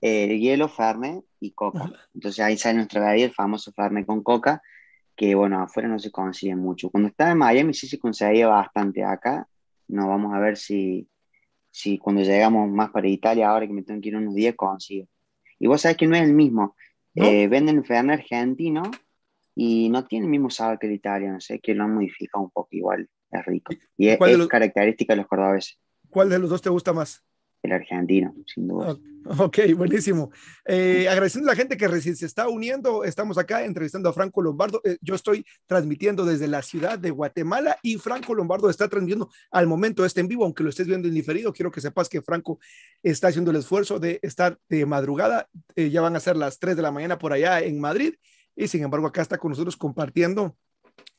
eh, 0.01 0.39
hielo, 0.39 0.67
Fernet 0.67 1.23
y 1.39 1.51
coca. 1.51 1.91
Entonces 2.15 2.43
ahí 2.43 2.57
sale 2.57 2.77
nuestra 2.77 3.05
bebida, 3.05 3.27
el 3.27 3.33
famoso 3.35 3.71
Fernet 3.71 4.07
con 4.07 4.23
coca, 4.23 4.63
que 5.15 5.35
bueno, 5.35 5.61
afuera 5.61 5.87
no 5.87 5.99
se 5.99 6.09
consigue 6.09 6.55
mucho. 6.55 6.89
Cuando 6.89 7.09
estaba 7.09 7.33
en 7.33 7.37
Miami 7.37 7.75
sí 7.75 7.87
se 7.87 7.99
conseguía 7.99 8.47
bastante. 8.47 9.03
Acá 9.03 9.47
no 9.89 10.07
vamos 10.07 10.33
a 10.33 10.39
ver 10.39 10.57
si, 10.57 11.07
si 11.77 11.99
cuando 11.99 12.23
llegamos 12.23 12.71
más 12.71 12.89
para 12.89 13.07
Italia, 13.07 13.49
ahora 13.49 13.67
que 13.67 13.73
me 13.73 13.83
tengo 13.83 14.01
que 14.01 14.09
ir 14.09 14.15
unos 14.15 14.33
días, 14.33 14.55
consigo. 14.55 15.07
Y 15.59 15.67
vos 15.67 15.81
sabés 15.81 15.95
que 15.95 16.07
no 16.07 16.15
es 16.15 16.23
el 16.23 16.33
mismo. 16.33 16.75
¿No? 17.13 17.25
Eh, 17.25 17.47
venden 17.47 17.83
Fernet 17.83 18.19
argentino 18.19 18.81
y 19.53 19.87
no 19.89 20.03
tiene 20.05 20.25
el 20.25 20.31
mismo 20.31 20.49
sabor 20.49 20.79
que 20.79 20.87
el 20.87 20.93
italiano, 20.93 21.39
sé 21.39 21.59
que 21.59 21.75
lo 21.75 21.83
han 21.83 21.93
modificado 21.93 22.43
un 22.43 22.49
poco 22.49 22.69
igual, 22.71 23.07
es 23.31 23.45
rico. 23.45 23.73
Y 23.95 24.07
es, 24.07 24.19
es 24.19 24.37
los... 24.37 24.47
característica 24.47 25.13
de 25.13 25.17
los 25.17 25.27
cordobeses. 25.27 25.79
¿Cuál 26.09 26.29
de 26.29 26.39
los 26.39 26.49
dos 26.49 26.63
te 26.63 26.69
gusta 26.69 26.93
más? 26.93 27.23
El 27.63 27.71
argentino, 27.71 28.35
sin 28.45 28.67
duda. 28.67 28.97
Ok, 29.39 29.57
buenísimo. 29.75 30.31
Eh, 30.65 31.05
agradeciendo 31.09 31.49
a 31.49 31.53
la 31.53 31.57
gente 31.57 31.75
que 31.75 31.89
recién 31.89 32.15
se 32.15 32.25
está 32.25 32.47
uniendo, 32.47 33.03
estamos 33.03 33.37
acá 33.37 33.65
entrevistando 33.65 34.07
a 34.07 34.13
Franco 34.13 34.41
Lombardo. 34.41 34.79
Eh, 34.85 34.97
yo 35.01 35.15
estoy 35.15 35.45
transmitiendo 35.65 36.23
desde 36.23 36.47
la 36.47 36.61
ciudad 36.61 36.97
de 36.97 37.11
Guatemala 37.11 37.77
y 37.83 37.97
Franco 37.97 38.33
Lombardo 38.33 38.69
está 38.69 38.87
transmitiendo 38.87 39.29
al 39.51 39.67
momento 39.67 40.05
este 40.05 40.21
en 40.21 40.29
vivo, 40.29 40.45
aunque 40.45 40.63
lo 40.63 40.69
estés 40.69 40.87
viendo 40.87 41.09
en 41.09 41.13
diferido. 41.13 41.51
Quiero 41.51 41.71
que 41.71 41.81
sepas 41.81 42.07
que 42.07 42.21
Franco 42.21 42.59
está 43.03 43.27
haciendo 43.27 43.51
el 43.51 43.57
esfuerzo 43.57 43.99
de 43.99 44.19
estar 44.21 44.57
de 44.69 44.85
madrugada. 44.85 45.49
Eh, 45.75 45.89
ya 45.89 45.99
van 45.99 46.15
a 46.15 46.21
ser 46.21 46.37
las 46.37 46.57
3 46.59 46.77
de 46.77 46.81
la 46.81 46.91
mañana 46.91 47.19
por 47.19 47.33
allá 47.33 47.59
en 47.59 47.81
Madrid 47.81 48.13
y 48.55 48.67
sin 48.69 48.83
embargo 48.83 49.07
acá 49.07 49.21
está 49.21 49.37
con 49.37 49.49
nosotros 49.49 49.75
compartiendo. 49.75 50.55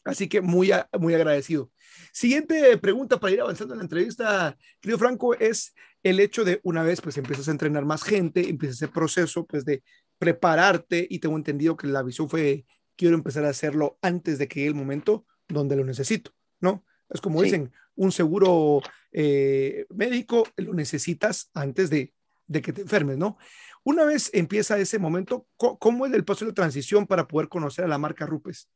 Así 0.04 0.28
que 0.28 0.40
muy, 0.40 0.70
muy 0.98 1.14
agradecido. 1.14 1.70
Siguiente 2.12 2.76
pregunta 2.78 3.20
para 3.20 3.32
ir 3.32 3.40
avanzando 3.40 3.74
en 3.74 3.78
la 3.78 3.84
entrevista, 3.84 4.56
querido 4.80 4.98
Franco, 4.98 5.34
es 5.34 5.74
el 6.02 6.20
hecho 6.20 6.44
de 6.44 6.60
una 6.62 6.82
vez 6.82 7.00
pues 7.00 7.18
empiezas 7.18 7.48
a 7.48 7.50
entrenar 7.50 7.84
más 7.84 8.02
gente, 8.02 8.48
empieza 8.48 8.74
ese 8.74 8.88
proceso 8.88 9.46
pues 9.46 9.64
de 9.64 9.82
prepararte 10.18 11.06
y 11.08 11.18
tengo 11.18 11.36
entendido 11.36 11.76
que 11.76 11.86
la 11.86 12.02
visión 12.02 12.28
fue 12.28 12.64
quiero 12.96 13.14
empezar 13.14 13.44
a 13.44 13.50
hacerlo 13.50 13.98
antes 14.02 14.38
de 14.38 14.48
que 14.48 14.60
llegue 14.60 14.70
el 14.70 14.74
momento 14.74 15.26
donde 15.48 15.76
lo 15.76 15.84
necesito, 15.84 16.32
¿no? 16.60 16.84
Es 17.08 17.20
como 17.20 17.38
sí. 17.38 17.46
dicen, 17.46 17.72
un 17.94 18.12
seguro 18.12 18.82
eh, 19.12 19.86
médico 19.90 20.46
lo 20.56 20.74
necesitas 20.74 21.50
antes 21.54 21.90
de, 21.90 22.12
de, 22.46 22.60
que 22.60 22.72
te 22.72 22.82
enfermes, 22.82 23.16
¿no? 23.16 23.38
Una 23.84 24.04
vez 24.04 24.30
empieza 24.34 24.78
ese 24.78 24.98
momento, 24.98 25.46
¿cómo 25.56 26.06
es 26.06 26.12
el 26.12 26.24
paso 26.24 26.44
de 26.44 26.52
transición 26.52 27.06
para 27.06 27.26
poder 27.26 27.48
conocer 27.48 27.84
a 27.84 27.88
la 27.88 27.98
marca 27.98 28.26
Rupes? 28.26 28.68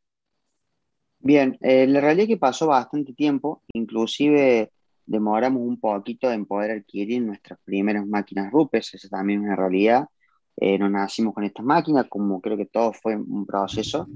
Bien, 1.25 1.57
eh, 1.61 1.87
la 1.87 2.01
realidad 2.01 2.25
es 2.25 2.29
que 2.31 2.37
pasó 2.37 2.67
bastante 2.67 3.13
tiempo, 3.13 3.63
inclusive 3.75 4.73
demoramos 5.07 5.63
un 5.63 5.79
poquito 5.79 6.33
en 6.33 6.47
poder 6.47 6.73
adquirir 6.73 7.23
nuestras 7.23 7.61
primeras 7.65 8.05
máquinas 8.05 8.51
RUPES, 8.51 8.95
esa 8.95 9.09
también 9.09 9.41
es 9.41 9.47
una 9.47 9.55
realidad. 9.55 10.09
Eh, 10.57 10.77
no 10.79 10.91
nacimos 10.91 11.33
con 11.33 11.45
estas 11.45 11.65
máquinas, 11.65 12.07
como 12.09 12.41
creo 12.41 12.57
que 12.57 12.67
todo 12.67 12.93
fue 12.93 13.15
un 13.15 13.47
proceso. 13.47 14.09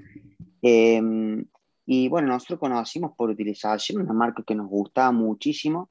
Eh, 0.63 1.01
y 1.87 2.09
bueno, 2.09 2.27
nosotros 2.27 2.59
conocimos 2.59 3.13
por 3.17 3.31
utilización 3.31 4.03
una 4.03 4.13
marca 4.13 4.43
que 4.45 4.57
nos 4.57 4.69
gustaba 4.69 5.13
muchísimo. 5.13 5.91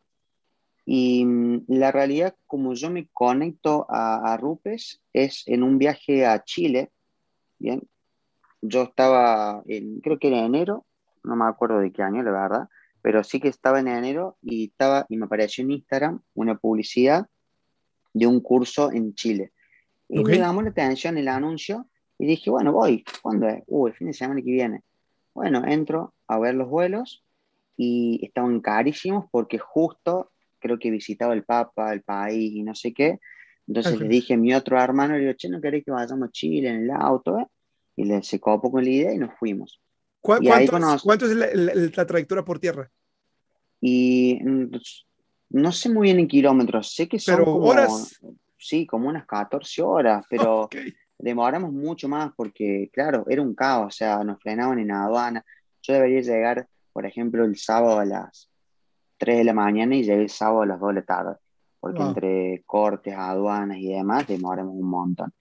Y 0.86 1.24
mm, 1.24 1.63
la 1.70 1.93
realidad, 1.93 2.36
como 2.45 2.74
yo 2.74 2.89
me 2.89 3.07
conecto 3.13 3.86
a, 3.89 4.34
a 4.34 4.38
Rupes, 4.38 5.01
es 5.13 5.43
en 5.47 5.63
un 5.63 5.78
viaje 5.78 6.26
a 6.26 6.43
Chile. 6.43 6.91
Bien, 7.57 7.82
yo 8.61 8.84
estaba, 8.84 9.63
en, 9.68 10.01
creo 10.01 10.20
que 10.20 10.28
era 10.28 10.45
enero, 10.45 10.86
no 11.26 11.36
me 11.36 11.46
acuerdo 11.46 11.80
de 11.80 11.92
qué 11.92 12.04
año, 12.04 12.24
la 12.24 12.32
verdad 12.32 12.70
pero 13.06 13.24
sí 13.24 13.40
que 13.40 13.50
estaba 13.50 13.80
en 13.80 13.88
enero 13.88 14.36
y, 14.42 14.70
estaba, 14.70 15.06
y 15.10 15.18
me 15.18 15.26
apareció 15.26 15.64
en 15.64 15.70
Instagram 15.70 16.22
una 16.34 16.58
publicidad 16.58 17.28
de 18.16 18.26
un 18.26 18.40
curso 18.40 18.92
en 18.92 19.14
Chile. 19.14 19.54
Y 20.10 20.22
okay. 20.22 20.40
me 20.40 20.42
llamó 20.44 20.64
la 20.64 20.72
atención 20.72 21.16
el 21.20 21.28
anuncio 21.28 21.88
y 22.18 22.26
dije, 22.26 22.50
bueno, 22.50 22.72
voy. 22.72 23.06
¿Cuándo 23.22 23.48
es? 23.48 23.62
Uh, 23.68 23.86
el 23.86 23.94
fin 23.94 24.08
de 24.08 24.14
semana 24.14 24.42
que 24.42 24.50
viene. 24.50 24.82
Bueno, 25.36 25.62
entro 25.68 26.16
a 26.28 26.40
ver 26.40 26.56
los 26.56 26.68
vuelos 26.68 27.24
y 27.78 28.26
estaban 28.26 28.60
carísimos 28.60 29.26
porque 29.30 29.60
justo 29.60 30.32
creo 30.58 30.80
que 30.80 30.90
visitaba 30.90 31.36
el 31.36 31.44
Papa, 31.44 31.94
el 31.94 32.02
país 32.02 32.54
y 32.56 32.64
no 32.64 32.74
sé 32.74 32.92
qué. 32.92 33.20
Entonces 33.68 33.94
okay. 33.94 34.08
le 34.08 34.16
dije 34.16 34.34
a 34.34 34.38
mi 34.38 34.52
otro 34.56 34.82
hermano, 34.82 35.14
le 35.14 35.20
digo, 35.20 35.34
che, 35.34 35.48
¿no 35.48 35.62
querés 35.62 35.86
que 35.86 35.92
vayamos 35.92 36.28
a 36.28 36.32
Chile 36.32 36.70
en 36.70 36.86
el 36.86 36.90
auto? 36.90 37.38
Eh? 37.38 37.46
Y 37.98 38.06
le 38.06 38.24
se 38.24 38.40
copó 38.40 38.72
con 38.72 38.84
la 38.84 38.90
idea 38.90 39.14
y 39.14 39.20
nos 39.20 39.38
fuimos. 39.38 39.80
¿Cu 40.26 40.34
¿Cuántos, 40.44 41.04
¿Cuánto 41.04 41.26
es 41.26 41.36
la, 41.36 41.48
la, 41.54 41.74
la, 41.76 42.06
trayectoria 42.06 42.44
por 42.44 42.58
tierra? 42.58 42.90
Y 43.80 44.40
pues, 44.70 45.06
no 45.50 45.72
sé 45.72 45.88
muy 45.90 46.08
bien 46.08 46.18
en 46.18 46.28
kilómetros, 46.28 46.96
sé 46.96 47.08
que 47.08 47.20
son 47.20 47.36
pero 47.36 47.46
como, 47.46 47.66
horas. 47.66 48.20
Sí, 48.58 48.88
como 48.88 49.08
unas 49.08 49.28
14 49.28 49.84
horas, 49.84 50.26
pero 50.28 50.62
okay. 50.64 50.92
demoramos 51.20 51.72
mucho 51.72 52.10
más 52.10 52.32
porque, 52.36 52.90
claro, 52.92 53.26
era 53.30 53.44
un 53.44 53.54
caos, 53.54 53.94
o 53.94 53.96
sea, 53.96 54.24
nos 54.24 54.42
frenaban 54.42 54.80
en 54.80 54.92
aduana. 54.92 55.46
Yo 55.84 55.94
debería 55.94 56.22
llegar, 56.22 56.68
por 56.92 57.06
ejemplo, 57.06 57.46
el 57.46 57.56
sábado 57.58 58.00
a 58.00 58.06
las 58.06 58.50
3 59.18 59.38
de 59.38 59.44
la 59.44 59.54
mañana 59.54 59.96
y 59.96 60.04
llegué 60.04 60.24
el 60.24 60.30
sábado 60.30 60.64
a 60.64 60.66
las 60.66 60.80
2 60.80 60.90
de 60.90 60.96
la 60.96 61.06
tarde, 61.06 61.36
porque 61.80 62.00
wow. 62.00 62.08
entre 62.08 62.64
cortes, 62.66 63.14
aduanas 63.16 63.78
y 63.78 63.90
demás 63.90 64.26
demoramos 64.26 64.74
un 64.74 64.90
montón. 64.90 65.32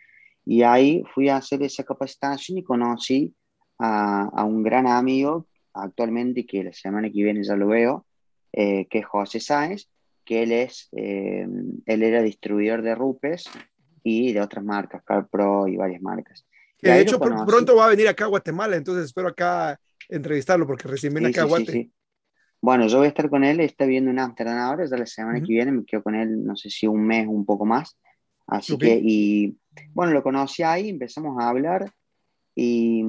Y 0.45 0.62
ahí 0.62 1.03
fui 1.14 1.30
a 1.30 1.37
hacer 1.37 1.62
esa 1.62 1.85
capacitación 1.85 2.59
y 2.59 2.62
conocí 2.62 3.35
a, 3.78 4.24
a, 4.32 4.44
un 4.44 4.62
gran 4.62 4.86
amigo 4.86 5.46
actualmente 5.72 6.46
que 6.46 6.64
la 6.64 6.72
semana 6.72 7.08
que 7.10 7.22
viene 7.22 7.42
ya 7.42 7.56
lo 7.56 7.68
veo, 7.68 8.06
eh, 8.52 8.86
que 8.88 8.98
es 8.98 9.06
José 9.06 9.40
Sáez, 9.40 9.88
que 10.24 10.42
él 10.42 10.52
es, 10.52 10.88
eh, 10.92 11.46
él 11.86 12.02
era 12.02 12.22
distribuidor 12.22 12.82
de 12.82 12.94
Rupes 12.94 13.44
y 14.02 14.32
de 14.32 14.40
otras 14.40 14.64
marcas, 14.64 15.02
CarPro 15.04 15.68
y 15.68 15.76
varias 15.76 16.00
marcas. 16.00 16.46
de 16.80 17.00
hecho, 17.00 17.18
pronto 17.18 17.76
va 17.76 17.86
a 17.86 17.90
venir 17.90 18.08
acá 18.08 18.24
a 18.24 18.28
Guatemala, 18.28 18.76
entonces 18.76 19.06
espero 19.06 19.28
acá 19.28 19.78
entrevistarlo 20.08 20.66
porque 20.66 20.88
recién 20.88 21.12
viene 21.12 21.28
acá 21.28 21.42
a 21.42 21.46
Guatemala. 21.46 21.88
Bueno, 22.60 22.86
yo 22.86 22.98
voy 22.98 23.06
a 23.06 23.08
estar 23.08 23.28
con 23.28 23.44
él, 23.44 23.60
está 23.60 23.84
viendo 23.84 24.10
en 24.10 24.18
Amsterdam 24.18 24.56
ahora, 24.56 24.86
ya 24.86 24.96
la 24.96 25.04
semana 25.04 25.38
que 25.40 25.52
viene, 25.52 25.70
me 25.70 25.84
quedo 25.84 26.02
con 26.02 26.14
él, 26.14 26.44
no 26.44 26.56
sé 26.56 26.70
si 26.70 26.86
un 26.86 27.06
mes 27.06 27.26
un 27.26 27.44
poco 27.44 27.66
más. 27.66 27.98
Así 28.46 28.78
que, 28.78 28.98
y 29.02 29.58
bueno, 29.92 30.12
lo 30.12 30.22
conocí 30.22 30.62
ahí, 30.62 30.88
empezamos 30.88 31.42
a 31.42 31.48
hablar 31.48 31.92
y, 32.54 33.04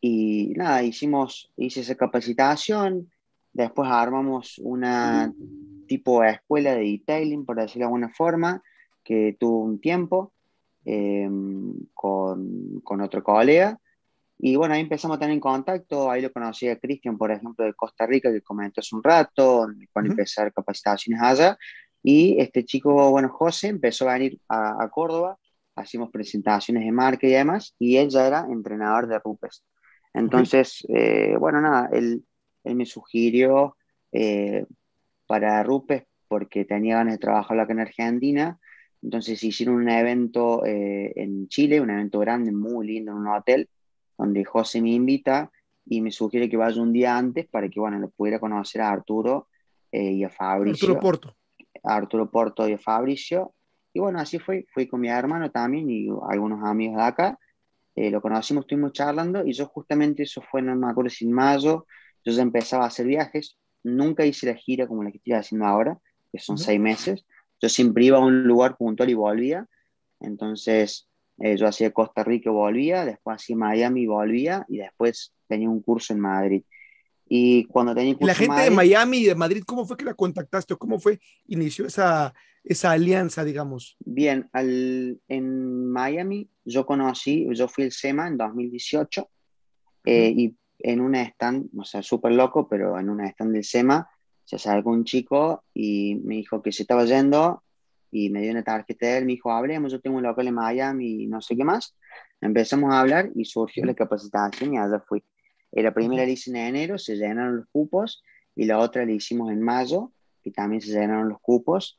y 0.00 0.52
nada, 0.56 0.82
hicimos, 0.82 1.50
hice 1.56 1.80
esa 1.80 1.94
capacitación, 1.94 3.10
después 3.52 3.88
armamos 3.90 4.58
una 4.58 5.32
tipo 5.86 6.22
de 6.22 6.30
escuela 6.30 6.74
de 6.74 6.82
detailing, 6.82 7.44
por 7.44 7.56
decirlo 7.56 7.80
de 7.80 7.84
alguna 7.86 8.08
forma, 8.10 8.62
que 9.02 9.36
tuvo 9.38 9.60
un 9.60 9.80
tiempo 9.80 10.32
em, 10.84 11.74
con, 11.92 12.80
con, 12.82 13.00
otro 13.00 13.22
colega. 13.22 13.78
Y 14.38 14.56
bueno, 14.56 14.74
ahí 14.74 14.80
empezamos 14.80 15.16
a 15.16 15.20
tener 15.20 15.34
en 15.34 15.40
contacto, 15.40 16.10
ahí 16.10 16.22
lo 16.22 16.32
conocí 16.32 16.68
a 16.68 16.78
Cristian, 16.78 17.18
por 17.18 17.30
ejemplo, 17.30 17.64
de 17.64 17.74
Costa 17.74 18.06
Rica, 18.06 18.32
que 18.32 18.40
comentó 18.40 18.80
hace 18.80 18.94
un 18.94 19.02
rato, 19.02 19.66
con 19.92 20.06
empezar 20.06 20.52
capacitaciones 20.52 21.20
allá. 21.22 21.58
Y 22.02 22.40
este 22.40 22.64
chico, 22.64 23.10
bueno, 23.10 23.28
José, 23.28 23.68
empezó 23.68 24.08
a 24.08 24.14
venir 24.14 24.40
a, 24.48 24.88
Córdoba, 24.90 25.36
hacíamos 25.76 26.10
presentaciones 26.10 26.84
de 26.84 26.92
marca 26.92 27.26
y 27.26 27.30
demás, 27.30 27.74
y 27.78 27.96
él 27.96 28.08
ya 28.08 28.26
era 28.26 28.46
entrenador 28.48 29.06
de 29.06 29.18
Rupes. 29.18 29.62
Entonces, 30.14 30.86
eh, 30.88 31.36
bueno, 31.38 31.60
nada, 31.60 31.88
él, 31.92 32.24
él 32.64 32.74
me 32.74 32.86
sugirió 32.86 33.76
eh, 34.12 34.66
para 35.26 35.62
Rupes 35.62 36.04
porque 36.28 36.64
tenía 36.64 36.96
ganas 36.96 37.14
de 37.14 37.18
trabajar 37.18 37.58
acá 37.58 37.72
en 37.72 37.80
Argentina. 37.80 38.58
Entonces 39.02 39.42
hicieron 39.42 39.76
un 39.76 39.88
evento 39.88 40.64
eh, 40.64 41.12
en 41.16 41.48
Chile, 41.48 41.80
un 41.80 41.90
evento 41.90 42.18
grande, 42.18 42.52
muy 42.52 42.86
lindo, 42.86 43.12
en 43.12 43.18
un 43.18 43.28
hotel, 43.28 43.68
donde 44.18 44.44
José 44.44 44.82
me 44.82 44.90
invita 44.90 45.50
y 45.86 46.02
me 46.02 46.10
sugiere 46.10 46.48
que 46.48 46.56
vaya 46.56 46.82
un 46.82 46.92
día 46.92 47.16
antes 47.16 47.46
para 47.46 47.68
que, 47.68 47.80
bueno, 47.80 47.98
lo 47.98 48.10
pudiera 48.10 48.38
conocer 48.38 48.82
a 48.82 48.90
Arturo 48.90 49.48
y 49.90 50.22
a 50.22 50.28
Fabricio. 50.28 50.88
Arturo 50.88 51.00
Porto. 51.00 51.36
Arturo 51.82 52.30
Porto 52.30 52.68
y 52.68 52.76
Fabricio. 52.76 53.54
Y 53.92 54.00
bueno, 54.00 54.20
así 54.20 54.38
fue, 54.38 54.66
fui 54.72 54.86
con 54.86 55.00
mi 55.00 55.08
hermano 55.08 55.50
también 55.50 55.90
y 55.90 56.08
algunos 56.28 56.62
amigos 56.64 56.96
de 56.96 57.02
acá. 57.02 57.38
Eh, 58.00 58.10
lo 58.10 58.22
conocimos, 58.22 58.62
estuvimos 58.62 58.94
charlando 58.94 59.46
y 59.46 59.52
yo 59.52 59.66
justamente 59.66 60.22
eso 60.22 60.40
fue, 60.40 60.62
no 60.62 60.74
me 60.74 60.88
acuerdo 60.88 61.10
si 61.10 61.26
en 61.26 61.32
mayo, 61.32 61.86
yo 62.24 62.32
ya 62.32 62.40
empezaba 62.40 62.84
a 62.84 62.86
hacer 62.86 63.04
viajes. 63.04 63.58
Nunca 63.82 64.24
hice 64.24 64.46
la 64.46 64.54
gira 64.54 64.86
como 64.86 65.04
la 65.04 65.10
que 65.10 65.18
estoy 65.18 65.34
haciendo 65.34 65.66
ahora, 65.66 65.98
que 66.32 66.38
son 66.38 66.56
seis 66.56 66.80
meses. 66.80 67.26
Yo 67.60 67.68
siempre 67.68 68.06
iba 68.06 68.16
a 68.16 68.20
un 68.20 68.44
lugar 68.44 68.78
puntual 68.78 69.10
y 69.10 69.14
volvía. 69.14 69.66
Entonces, 70.18 71.10
eh, 71.40 71.58
yo 71.58 71.66
hacía 71.66 71.90
Costa 71.90 72.24
Rica 72.24 72.48
y 72.48 72.52
volvía, 72.54 73.04
después 73.04 73.36
hacía 73.36 73.56
Miami 73.56 74.04
y 74.04 74.06
volvía, 74.06 74.64
y 74.68 74.78
después 74.78 75.34
tenía 75.46 75.68
un 75.68 75.82
curso 75.82 76.14
en 76.14 76.20
Madrid. 76.20 76.64
Y 77.32 77.64
cuando 77.66 77.94
tenía 77.94 78.16
La 78.18 78.34
gente 78.34 78.62
de 78.62 78.70
Miami 78.70 79.18
y 79.18 79.26
de 79.26 79.36
Madrid, 79.36 79.62
¿cómo 79.64 79.86
fue 79.86 79.96
que 79.96 80.04
la 80.04 80.14
contactaste 80.14 80.74
o 80.74 80.78
cómo 80.78 80.98
fue, 80.98 81.20
inició 81.46 81.86
esa, 81.86 82.34
esa 82.64 82.90
alianza, 82.90 83.44
digamos? 83.44 83.96
Bien, 84.00 84.50
al, 84.52 85.20
en 85.28 85.86
Miami 85.92 86.50
yo 86.64 86.84
conocí, 86.84 87.46
yo 87.52 87.68
fui 87.68 87.84
el 87.84 87.92
SEMA 87.92 88.26
en 88.26 88.36
2018 88.36 89.30
eh, 90.06 90.34
y 90.36 90.56
en 90.80 91.00
una 91.00 91.22
stand, 91.22 91.68
o 91.78 91.84
sea, 91.84 92.02
súper 92.02 92.32
loco, 92.32 92.68
pero 92.68 92.98
en 92.98 93.08
una 93.08 93.28
stand 93.28 93.52
del 93.52 93.64
SEMA 93.64 94.10
se 94.44 94.56
acercó 94.56 94.90
un 94.90 95.04
chico 95.04 95.62
y 95.72 96.16
me 96.24 96.34
dijo 96.34 96.60
que 96.60 96.72
se 96.72 96.82
estaba 96.82 97.04
yendo 97.04 97.62
y 98.10 98.30
me 98.30 98.42
dio 98.42 98.50
una 98.50 98.64
tarjeta 98.64 99.06
de 99.06 99.18
él, 99.18 99.26
me 99.26 99.34
dijo, 99.34 99.52
hablemos, 99.52 99.92
yo 99.92 100.00
tengo 100.00 100.16
un 100.16 100.24
local 100.24 100.48
en 100.48 100.54
Miami 100.54 101.22
y 101.22 101.26
no 101.28 101.40
sé 101.40 101.56
qué 101.56 101.62
más. 101.62 101.96
Empezamos 102.40 102.92
a 102.92 102.98
hablar 102.98 103.30
y 103.36 103.44
surgió 103.44 103.84
la 103.84 103.94
capacitación 103.94 104.74
y 104.74 104.78
allá 104.78 105.00
fui. 105.06 105.22
La 105.72 105.94
primera 105.94 106.24
la 106.24 106.30
hice 106.30 106.50
en 106.50 106.56
enero, 106.56 106.98
se 106.98 107.16
llenaron 107.16 107.58
los 107.58 107.66
cupos, 107.70 108.22
y 108.56 108.64
la 108.64 108.78
otra 108.78 109.04
la 109.04 109.12
hicimos 109.12 109.52
en 109.52 109.62
mayo, 109.62 110.12
y 110.42 110.50
también 110.50 110.82
se 110.82 110.90
llenaron 110.90 111.28
los 111.28 111.40
cupos, 111.40 111.98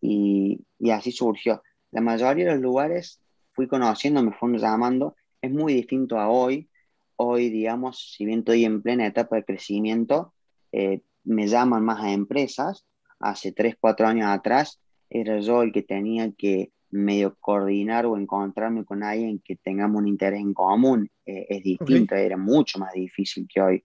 y, 0.00 0.60
y 0.78 0.90
así 0.90 1.12
surgió. 1.12 1.62
La 1.90 2.00
mayoría 2.00 2.46
de 2.46 2.52
los 2.52 2.62
lugares 2.62 3.20
fui 3.52 3.66
conociendo, 3.66 4.22
me 4.22 4.32
fueron 4.32 4.58
llamando, 4.58 5.16
es 5.42 5.50
muy 5.50 5.74
distinto 5.74 6.18
a 6.18 6.28
hoy. 6.28 6.68
Hoy, 7.16 7.50
digamos, 7.50 8.14
si 8.16 8.24
bien 8.24 8.40
estoy 8.40 8.64
en 8.64 8.80
plena 8.80 9.06
etapa 9.06 9.36
de 9.36 9.44
crecimiento, 9.44 10.32
eh, 10.72 11.02
me 11.24 11.46
llaman 11.46 11.84
más 11.84 12.02
a 12.02 12.12
empresas. 12.12 12.86
Hace 13.18 13.52
3, 13.52 13.76
4 13.78 14.06
años 14.06 14.28
atrás 14.28 14.80
era 15.10 15.38
yo 15.40 15.62
el 15.62 15.72
que 15.72 15.82
tenía 15.82 16.30
que 16.32 16.72
medio 16.90 17.36
coordinar 17.38 18.06
o 18.06 18.16
encontrarme 18.16 18.84
con 18.84 19.02
alguien 19.02 19.40
que 19.44 19.56
tengamos 19.56 20.00
un 20.00 20.08
interés 20.08 20.40
en 20.40 20.54
común 20.54 21.10
eh, 21.38 21.46
es 21.48 21.62
distinto, 21.62 22.14
era 22.14 22.36
mucho 22.36 22.78
más 22.78 22.92
difícil 22.92 23.46
que 23.52 23.60
hoy. 23.60 23.84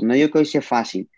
No 0.00 0.14
digo 0.14 0.30
que 0.30 0.38
hoy 0.38 0.46
sea 0.46 0.62
fácil, 0.62 1.10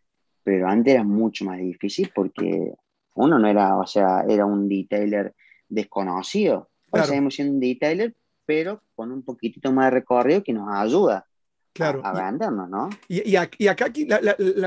pero 0.42 0.68
antes 0.68 0.94
era 0.94 1.04
mucho 1.04 1.44
más 1.44 1.58
difícil 1.58 2.10
porque 2.14 2.72
uno 3.14 3.38
no 3.38 3.48
era, 3.48 3.76
o 3.78 3.86
sea, 3.86 4.24
era 4.28 4.46
un 4.46 4.68
detailer 4.68 5.34
desconocido. 5.68 6.70
Hoy 6.90 7.02
seguimos 7.02 7.34
siendo 7.34 7.54
un 7.54 7.60
detailer, 7.60 8.14
pero 8.44 8.82
con 8.94 9.12
un 9.12 9.22
poquitito 9.22 9.72
más 9.72 9.86
de 9.86 9.90
recorrido 9.90 10.42
que 10.42 10.52
nos 10.52 10.68
ayuda 10.68 11.26
claro. 11.72 12.02
a, 12.04 12.30
¿no? 12.32 12.90
Y, 13.08 13.30
y, 13.30 13.36
acá 13.36 13.86
aquí 13.86 14.06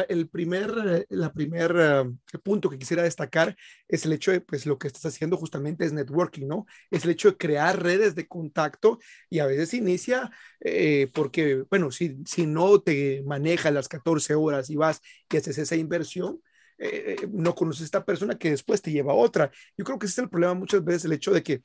el 0.09 0.29
primer, 0.29 1.05
la 1.09 1.31
primer 1.31 1.75
eh, 1.77 2.39
punto 2.43 2.69
que 2.69 2.77
quisiera 2.77 3.03
destacar 3.03 3.55
es 3.87 4.05
el 4.05 4.13
hecho 4.13 4.31
de, 4.31 4.41
pues 4.41 4.65
lo 4.65 4.77
que 4.77 4.87
estás 4.87 5.05
haciendo 5.05 5.37
justamente 5.37 5.85
es 5.85 5.93
networking, 5.93 6.47
¿no? 6.47 6.65
Es 6.91 7.05
el 7.05 7.11
hecho 7.11 7.31
de 7.31 7.37
crear 7.37 7.81
redes 7.81 8.15
de 8.15 8.27
contacto 8.27 8.99
y 9.29 9.39
a 9.39 9.45
veces 9.45 9.73
inicia 9.73 10.31
eh, 10.59 11.09
porque, 11.13 11.65
bueno, 11.69 11.91
si, 11.91 12.17
si 12.25 12.45
no 12.45 12.81
te 12.81 13.23
manejas 13.25 13.73
las 13.73 13.87
14 13.87 14.35
horas 14.35 14.69
y 14.69 14.75
vas 14.75 15.01
y 15.29 15.37
haces 15.37 15.57
esa 15.57 15.75
inversión, 15.75 16.41
eh, 16.77 17.27
no 17.31 17.55
conoces 17.55 17.83
a 17.83 17.85
esta 17.85 18.05
persona 18.05 18.37
que 18.37 18.51
después 18.51 18.81
te 18.81 18.91
lleva 18.91 19.13
a 19.13 19.15
otra. 19.15 19.51
Yo 19.77 19.85
creo 19.85 19.99
que 19.99 20.07
ese 20.07 20.21
es 20.21 20.23
el 20.25 20.29
problema 20.29 20.53
muchas 20.53 20.83
veces, 20.83 21.05
el 21.05 21.13
hecho 21.13 21.31
de 21.31 21.43
que 21.43 21.53
eh, 21.53 21.63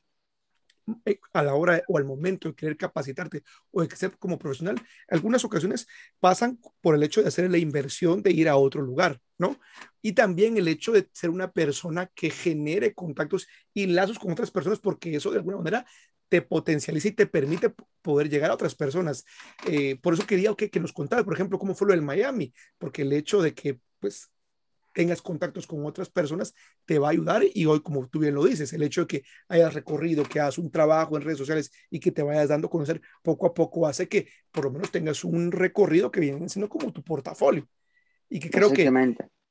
a 1.33 1.43
la 1.43 1.55
hora 1.55 1.83
o 1.89 1.99
al 1.99 2.05
momento 2.05 2.49
de 2.49 2.55
querer 2.55 2.77
capacitarte 2.77 3.43
o 3.71 3.83
de 3.83 3.97
ser 3.97 4.17
como 4.19 4.39
profesional, 4.39 4.81
algunas 5.09 5.45
ocasiones 5.45 5.87
pasan 6.19 6.59
por 6.81 6.95
el 6.95 7.03
hecho 7.03 7.23
de 7.23 7.29
hacer 7.29 7.51
la 7.51 7.59
inversión 7.59 8.23
de 8.23 8.33
ir 8.33 8.49
a 8.49 8.57
otro 8.57 8.83
lugar, 8.83 9.21
¿no? 9.39 9.59
Y 10.03 10.13
también 10.13 10.57
el 10.57 10.69
hecho 10.69 10.93
de 10.93 11.09
ser 11.13 11.31
una 11.31 11.53
persona 11.53 12.07
que 12.15 12.31
genere 12.31 12.95
contactos 12.95 13.47
y 13.75 13.87
lazos 13.87 14.19
con 14.19 14.33
otras 14.33 14.51
personas, 14.51 14.79
porque 14.79 15.15
eso 15.15 15.31
de 15.31 15.39
alguna 15.39 15.59
manera 15.59 15.87
te 16.29 16.43
potencializa 16.43 17.09
y 17.09 17.13
te 17.13 17.27
permite 17.27 17.75
poder 18.03 18.31
llegar 18.31 18.51
a 18.51 18.55
otras 18.55 18.75
personas. 18.75 19.25
Eh, 19.67 19.97
por 20.01 20.15
eso 20.15 20.27
quería 20.27 20.55
que, 20.55 20.71
que 20.71 20.81
nos 20.81 20.93
contaras, 20.93 21.25
por 21.25 21.35
ejemplo, 21.35 21.59
cómo 21.59 21.75
fue 21.75 21.89
lo 21.89 21.95
del 21.95 22.03
Miami, 22.03 22.55
porque 22.79 23.03
el 23.03 23.13
hecho 23.13 23.43
de 23.43 23.53
que, 23.53 23.81
pues, 23.99 24.31
tengas 24.93 25.23
contactos 25.23 25.67
con 25.67 25.85
otras 25.87 26.09
personas, 26.09 26.55
te 26.85 26.99
va 26.99 27.09
a 27.09 27.11
ayudar. 27.11 27.43
Y 27.55 27.67
hoy, 27.67 27.81
como 27.81 28.09
tú 28.09 28.19
bien 28.19 28.35
lo 28.35 28.45
dices, 28.45 28.73
el 28.73 28.83
hecho 28.83 29.03
de 29.03 29.07
que 29.07 29.23
hayas 29.49 29.75
recorrido, 29.75 30.25
que 30.25 30.41
hagas 30.41 30.59
un 30.59 30.71
trabajo 30.71 31.17
en 31.17 31.23
redes 31.23 31.39
sociales 31.39 31.71
y 31.91 32.01
que 32.01 32.13
te 32.13 32.23
vayas 32.23 32.49
dando 32.49 32.69
a 32.69 32.71
conocer 32.71 33.01
poco 33.23 33.47
a 33.47 33.55
poco, 33.55 33.87
hace 33.87 34.09
que 34.09 34.29
por 34.51 34.65
lo 34.65 34.71
menos 34.71 34.91
tengas 34.91 35.25
un 35.25 35.53
recorrido 35.53 36.11
que 36.11 36.21
viene 36.21 36.49
siendo 36.49 36.69
como 36.69 36.93
tu 36.93 37.03
portafolio. 37.03 37.69
Y 38.29 38.39
que 38.39 38.51
creo 38.51 38.73
que, 38.73 38.91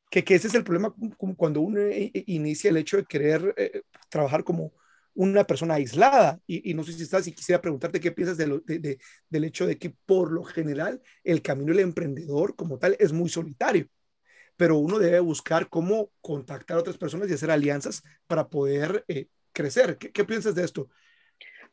que, 0.09 0.23
que, 0.23 0.35
ese 0.35 0.47
es 0.47 0.55
el 0.55 0.63
problema 0.63 0.93
cuando 1.35 1.61
uno 1.61 1.81
inicia 2.25 2.69
el 2.69 2.77
hecho 2.77 2.97
de 2.97 3.05
querer 3.05 3.53
eh, 3.57 3.81
trabajar 4.09 4.43
como 4.45 4.71
una 5.13 5.43
persona 5.43 5.73
aislada. 5.73 6.39
Y, 6.47 6.73
no 6.73 6.83
sé 6.83 6.93
si 6.93 7.03
estás, 7.03 7.27
y 7.27 7.33
quisiera 7.33 7.61
preguntarte 7.61 7.99
qué 7.99 8.11
piensas 8.11 8.37
de 8.37 8.61
de, 8.65 8.99
del 9.29 9.43
hecho 9.43 9.67
de 9.67 9.77
que 9.77 9.89
por 10.05 10.31
lo 10.31 10.43
general 10.45 11.01
el 11.25 11.41
camino 11.41 11.73
del 11.73 11.81
emprendedor 11.81 12.55
como 12.55 12.79
tal 12.79 12.95
es 12.99 13.11
muy 13.11 13.27
solitario 13.27 13.89
pero 14.59 14.77
uno 14.77 14.99
debe 14.99 15.21
buscar 15.21 15.69
cómo 15.69 16.09
contactar 16.19 16.75
a 16.75 16.79
otras 16.81 16.97
personas 16.97 17.29
y 17.29 17.33
hacer 17.33 17.49
alianzas 17.49 18.03
para 18.27 18.49
poder 18.49 19.05
eh, 19.07 19.27
crecer. 19.53 19.97
¿Qué, 19.97 20.25
piensas 20.25 20.53
de 20.53 20.65
esto? 20.65 20.89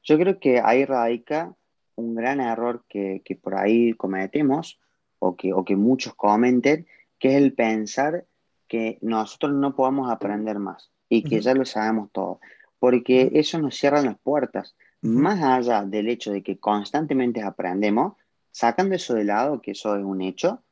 Yo 0.04 0.16
creo 0.16 0.38
que 0.38 0.60
ahí 0.64 0.84
radica 0.84 1.52
un 1.96 2.14
gran 2.14 2.38
error 2.38 2.84
que, 2.88 3.22
que 3.24 3.34
por 3.34 3.56
ahí 3.56 3.92
cometemos 3.94 4.78
o 5.18 5.34
que, 5.34 5.52
o 5.52 5.64
que 5.64 5.74
muchos 5.74 6.14
comenten, 6.14 6.86
que 7.18 7.30
es 7.30 7.34
el 7.42 7.54
pensar 7.54 8.24
que 8.68 8.98
nosotros 9.02 9.52
no 9.52 9.74
podemos 9.74 10.08
aprender 10.08 10.60
más 10.60 10.92
y 11.08 11.24
que 11.24 11.40
ya 11.40 11.54
lo 11.54 11.64
sabemos 11.64 12.12
todo, 12.12 12.38
porque 12.78 13.32
eso 13.34 13.58
nos 13.58 13.74
cierra 13.74 14.00
las 14.00 14.16
puertas. 14.16 14.76
Más 15.00 15.42
allá 15.42 15.82
del 15.82 16.08
hecho 16.08 16.30
de 16.30 16.44
que 16.44 16.60
constantemente 16.60 17.42
aprendemos, 17.42 18.12
sacando 18.52 18.94
eso 18.94 19.14
de 19.14 19.24
lado, 19.24 19.60
que 19.60 19.72
eso 19.72 19.96
es 19.96 20.04
un 20.04 20.22
hecho, 20.22 20.62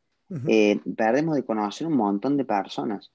eh, 0.48 0.80
perdemos 0.96 1.36
de 1.36 1.44
conocer 1.44 1.86
un 1.86 1.96
montón 1.96 2.36
de 2.36 2.44
personas. 2.44 3.12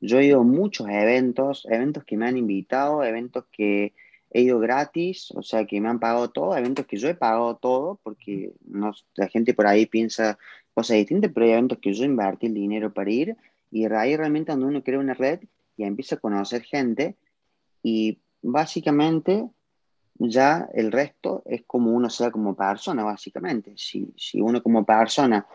Yo 0.00 0.18
he 0.18 0.26
ido 0.26 0.40
a 0.40 0.44
muchos 0.44 0.88
eventos, 0.88 1.66
eventos 1.70 2.04
que 2.04 2.16
me 2.16 2.26
han 2.26 2.36
invitado, 2.36 3.04
eventos 3.04 3.44
que 3.52 3.94
he 4.30 4.42
ido 4.42 4.58
gratis, 4.58 5.30
o 5.32 5.42
sea, 5.42 5.66
que 5.66 5.80
me 5.80 5.88
han 5.88 6.00
pagado 6.00 6.30
todo, 6.30 6.56
eventos 6.56 6.86
que 6.86 6.96
yo 6.96 7.08
he 7.08 7.14
pagado 7.14 7.56
todo, 7.56 8.00
porque 8.02 8.52
no, 8.64 8.92
la 9.14 9.28
gente 9.28 9.54
por 9.54 9.66
ahí 9.66 9.86
piensa 9.86 10.38
cosas 10.74 10.96
distintas, 10.96 11.30
pero 11.32 11.46
hay 11.46 11.52
eventos 11.52 11.78
que 11.78 11.92
yo 11.92 12.04
invertí 12.04 12.46
el 12.46 12.54
dinero 12.54 12.92
para 12.92 13.10
ir 13.10 13.36
Y 13.70 13.84
ahí 13.84 14.16
realmente 14.16 14.46
cuando 14.46 14.66
uno 14.66 14.82
crea 14.82 14.98
una 14.98 15.14
red 15.14 15.40
y 15.76 15.84
empieza 15.84 16.16
a 16.16 16.20
conocer 16.20 16.62
gente 16.62 17.16
y 17.82 18.18
básicamente 18.42 19.48
ya 20.14 20.68
el 20.74 20.92
resto 20.92 21.42
es 21.46 21.62
como 21.66 21.92
uno 21.92 22.08
sea 22.10 22.30
como 22.30 22.54
persona, 22.54 23.04
básicamente. 23.04 23.72
Si, 23.76 24.12
si 24.16 24.40
uno 24.40 24.62
como 24.62 24.84
persona, 24.84 25.46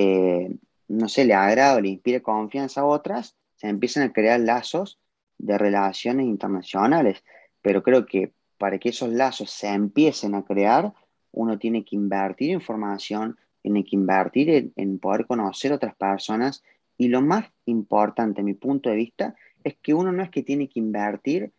eh, 0.00 0.56
no 0.86 1.08
sé, 1.08 1.24
le 1.24 1.34
agrada 1.34 1.74
o 1.74 1.80
le 1.80 1.88
inspira 1.88 2.20
confianza 2.20 2.82
a 2.82 2.84
otras, 2.84 3.36
se 3.56 3.66
empiezan 3.66 4.04
a 4.04 4.12
crear 4.12 4.38
lazos 4.38 5.00
de 5.38 5.58
relaciones 5.58 6.26
internacionales. 6.26 7.24
Pero 7.62 7.82
creo 7.82 8.06
que 8.06 8.32
para 8.58 8.78
que 8.78 8.90
esos 8.90 9.08
lazos 9.08 9.50
se 9.50 9.66
empiecen 9.66 10.36
a 10.36 10.44
crear, 10.44 10.92
uno 11.32 11.58
tiene 11.58 11.84
que 11.84 11.96
invertir 11.96 12.52
en 12.52 12.60
formación, 12.60 13.36
tiene 13.60 13.82
que 13.82 13.96
invertir 13.96 14.72
en, 14.76 14.98
poder 15.00 15.26
conocer 15.26 15.72
otras 15.72 15.96
personas. 15.96 16.62
Y 16.96 17.08
lo 17.08 17.20
más 17.20 17.50
importante, 17.66 18.44
mi 18.44 18.54
punto 18.54 18.90
de 18.90 18.96
vista, 18.96 19.34
es 19.64 19.76
que 19.82 19.94
uno 19.94 20.12
no 20.12 20.22
es 20.22 20.30
que 20.30 20.44
tiene 20.44 20.68
que 20.68 20.78
invertir 20.78 21.50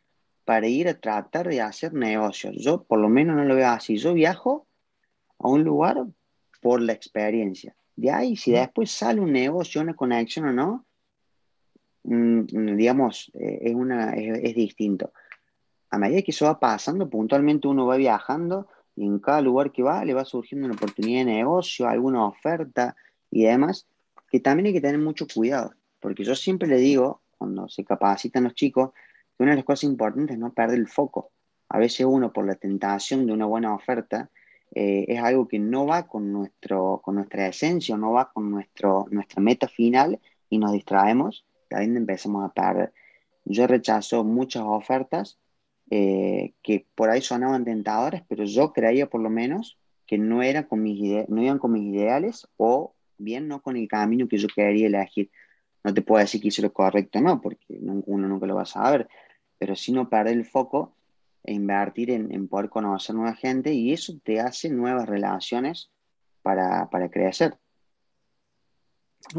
para 0.46 0.66
ir 0.68 0.88
a 0.88 0.94
tratar 0.94 1.50
de 1.50 1.60
hacer 1.60 1.94
negocios. 1.94 2.56
Yo 2.58 2.84
por 2.84 3.00
lo 3.00 3.10
menos 3.10 3.36
no 3.36 3.44
lo 3.44 3.56
veo 3.56 3.68
así. 3.68 3.98
Yo 3.98 4.14
viajo 4.14 4.66
a 5.40 5.50
un 5.50 5.66
lugar 5.66 6.06
por 6.62 6.82
la 6.82 6.94
experiencia. 6.94 7.76
De 8.00 8.10
ahí, 8.12 8.38
si 8.38 8.54
después 8.54 8.90
sale 8.90 9.20
un 9.20 9.34
negocio, 9.34 9.82
una 9.82 9.94
conexión 9.94 10.46
o 10.48 10.54
no, 10.54 10.86
mm, 12.04 12.78
digamos, 12.78 13.30
eh, 13.34 13.60
es, 13.64 13.76
una, 13.76 14.14
es, 14.14 14.56
distinto. 14.56 15.12
A 15.90 15.98
medida 15.98 16.22
que 16.22 16.32
eso 16.32 16.46
va 16.46 16.58
pasando, 16.58 17.10
puntualmente 17.10 17.68
uno 17.68 17.86
va 17.86 17.98
viajando 17.98 18.70
y 18.96 19.06
en 19.06 19.20
cada 19.20 19.42
lugar 19.42 19.74
que 19.74 19.84
va 19.84 20.06
le 20.06 20.14
va 20.14 20.24
surgiendo 20.24 20.66
una 20.66 20.76
oportunidad 20.76 21.26
de 21.26 21.34
negocio, 21.40 21.90
alguna 21.90 22.26
oferta 22.26 22.96
y 23.30 23.44
demás, 23.44 23.86
que 24.32 24.40
también 24.40 24.68
hay 24.68 24.74
que 24.74 24.82
tener 24.82 25.00
mucho 25.00 25.28
cuidado, 25.28 25.74
porque 26.00 26.24
yo 26.24 26.36
siempre 26.36 26.70
le 26.70 26.78
digo, 26.78 27.22
cuando 27.38 27.68
se 27.68 27.84
capacitan 27.84 28.46
los 28.46 28.54
chicos, 28.54 28.92
una 29.40 29.52
de 29.52 29.58
las 29.58 29.66
cosas 29.66 29.84
importantes 29.84 30.36
es 30.36 30.40
no 30.40 30.54
perder 30.54 30.80
el 30.80 30.88
foco. 30.88 31.32
A 31.68 31.78
veces 31.78 32.06
uno, 32.06 32.32
por 32.32 32.46
la 32.46 32.56
tentación 32.56 33.26
de 33.26 33.34
una 33.34 33.46
buena 33.46 33.74
oferta, 33.74 34.30
eh, 34.72 35.06
es 35.08 35.20
algo 35.22 35.48
que 35.48 35.60
no 35.60 35.86
va 35.86 36.08
con, 36.08 36.32
nuestro, 36.32 37.02
con 37.04 37.16
nuestra 37.16 37.48
esencia, 37.48 37.98
no 37.98 38.12
va 38.12 38.32
con 38.32 38.52
nuestro, 38.52 39.08
nuestra 39.10 39.42
meta 39.42 39.68
final 39.68 40.20
y 40.50 40.58
nos 40.58 40.72
distraemos, 40.72 41.46
ahí 41.72 41.86
empezamos 41.86 42.46
a 42.46 42.54
perder. 42.54 42.94
Yo 43.46 43.66
rechazo 43.68 44.24
muchas 44.24 44.64
ofertas 44.64 45.40
eh, 45.90 46.54
que 46.62 46.86
por 46.94 47.10
ahí 47.10 47.22
sonaban 47.22 47.66
tentadoras, 47.66 48.24
pero 48.28 48.44
yo 48.44 48.74
creía 48.74 49.10
por 49.10 49.22
lo 49.22 49.30
menos 49.30 49.80
que 50.06 50.18
no, 50.18 50.44
era 50.44 50.68
con 50.68 50.84
mis 50.84 51.28
no 51.30 51.42
iban 51.42 51.60
con 51.60 51.72
mis 51.72 51.94
ideales 51.94 52.48
o 52.58 52.94
bien 53.18 53.48
no 53.48 53.62
con 53.62 53.76
el 53.76 53.88
camino 53.88 54.28
que 54.28 54.38
yo 54.38 54.48
quería 54.54 54.88
elegir. 54.88 55.32
No 55.84 55.94
te 55.94 56.02
puedo 56.02 56.20
decir 56.20 56.42
que 56.42 56.50
hice 56.50 56.62
lo 56.62 56.74
correcto, 56.74 57.22
no, 57.22 57.42
porque 57.42 57.66
uno 57.80 58.28
nunca 58.28 58.46
lo 58.46 58.56
va 58.56 58.64
a 58.64 58.66
saber, 58.66 59.08
pero 59.58 59.76
si 59.76 59.92
no 59.92 60.10
perder 60.10 60.34
el 60.34 60.46
foco 60.46 60.94
e 61.50 61.54
invertir 61.54 62.12
en, 62.12 62.48
poder 62.48 62.70
conocer 62.70 63.16
nueva 63.16 63.34
gente 63.34 63.74
y 63.74 63.92
eso 63.92 64.14
te 64.24 64.40
hace 64.40 64.70
nuevas 64.70 65.10
relaciones 65.10 65.90
para, 66.44 66.88
crecer. 67.10 67.58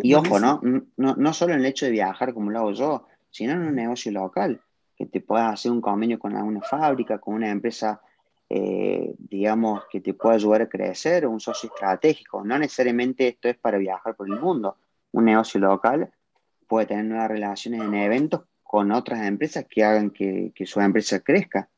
Y 0.03 0.15
ojo, 0.15 0.41
¿no? 0.41 0.61
¿no? 0.97 1.15
No 1.15 1.33
solo 1.33 1.55
en 1.55 1.61
el 1.61 1.67
hecho 1.67 1.87
de 1.87 1.93
viajar 1.93 2.35
como 2.35 2.51
lo 2.51 2.59
hago 2.59 2.73
yo, 2.73 3.07
sino 3.31 3.53
en 3.53 3.61
un 3.61 3.77
negocio 3.77 4.11
local, 4.11 4.61
que 4.97 5.07
te 5.07 5.21
puedas 5.21 5.53
hacer 5.53 5.71
un 5.71 5.81
convenio 5.81 6.19
con 6.19 6.35
alguna 6.35 6.63
fábrica, 6.63 7.19
con 7.19 7.35
una 7.35 7.49
empresa, 7.49 8.01
eh, 8.49 9.15
digamos, 9.17 9.85
que 9.89 10.01
te 10.01 10.13
pueda 10.13 10.35
ayudar 10.35 10.63
a 10.63 10.69
crecer, 10.69 11.27
o 11.27 11.31
un 11.31 11.39
socio 11.39 11.71
estratégico. 11.73 12.45
No 12.45 12.59
necesariamente 12.59 13.29
esto 13.29 13.49
es 13.49 13.57
para 13.57 13.79
viajar 13.79 14.17
por 14.17 14.29
el 14.29 14.41
mundo. 14.41 14.77
Un 15.13 15.27
negocio 15.27 15.61
local 15.61 16.13
puede 16.67 16.87
tener 16.87 17.05
nuevas 17.05 17.31
relaciones 17.31 17.83
en 17.83 17.95
eventos 17.95 18.43
con 18.65 18.91
otras 18.91 19.25
empresas 19.25 19.65
que 19.71 19.85
hagan 19.85 20.11
que, 20.11 20.51
que 20.57 20.67
su 20.67 20.81
empresa 20.81 21.21
crezca. 21.21 21.69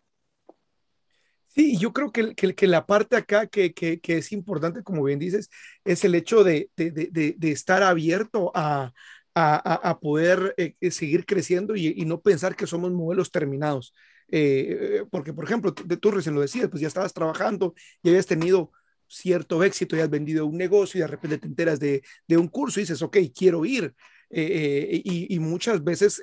Sí, 1.55 1.76
yo 1.78 1.92
creo 1.92 2.12
que, 2.12 2.34
que, 2.34 2.55
que 2.55 2.66
la 2.66 2.86
parte 2.86 3.14
acá 3.16 3.46
que, 3.46 3.74
que, 3.74 4.00
es 4.07 4.32
importante, 4.32 4.82
como 4.82 5.03
bien 5.05 5.18
dices, 5.18 5.50
es 5.84 6.03
el 6.05 6.14
hecho 6.14 6.44
de, 6.44 6.70
de, 6.76 6.90
de, 6.90 7.34
de 7.36 7.50
estar 7.53 7.82
abierto 7.82 8.50
a, 8.55 8.92
a, 9.34 9.57
a 9.90 10.00
poder 10.00 10.55
eh, 10.57 10.76
eh, 10.80 10.90
seguir 10.90 11.26
creciendo 11.26 11.76
y, 11.76 11.88
y, 11.88 12.05
no 12.07 12.22
pensar 12.22 12.57
que 12.57 12.66
somos 12.66 12.90
modelos 12.92 13.30
terminados. 13.30 13.92
Eh, 14.28 15.05
porque, 15.11 15.34
por 15.34 15.44
ejemplo, 15.44 15.74
tú, 15.74 16.11
recién 16.11 16.34
lo 16.34 16.40
decías, 16.40 16.68
pues 16.70 16.80
ya 16.80 16.88
estabas 16.88 17.12
trabajando 17.12 17.74
y 18.03 18.09
habías 18.09 18.26
tenido 18.26 18.72
cierto 19.07 19.62
éxito, 19.62 19.94
ya 19.94 20.05
has 20.05 20.11
vendido 20.11 20.46
un 20.46 20.57
negocio 20.57 20.98
y 20.98 21.03
de 21.03 21.07
repente 21.09 21.36
te 21.38 21.46
enteras 21.46 21.78
de, 21.78 22.03
de 22.26 22.38
un 22.38 22.48
curso 22.48 22.80
y 22.80 22.84
dices, 22.84 23.03
ok, 23.03 23.18
quiero 23.36 23.64
ir. 23.66 23.94
Y, 24.33 25.35
y, 25.35 25.39
muchas 25.39 25.85
veces 25.85 26.22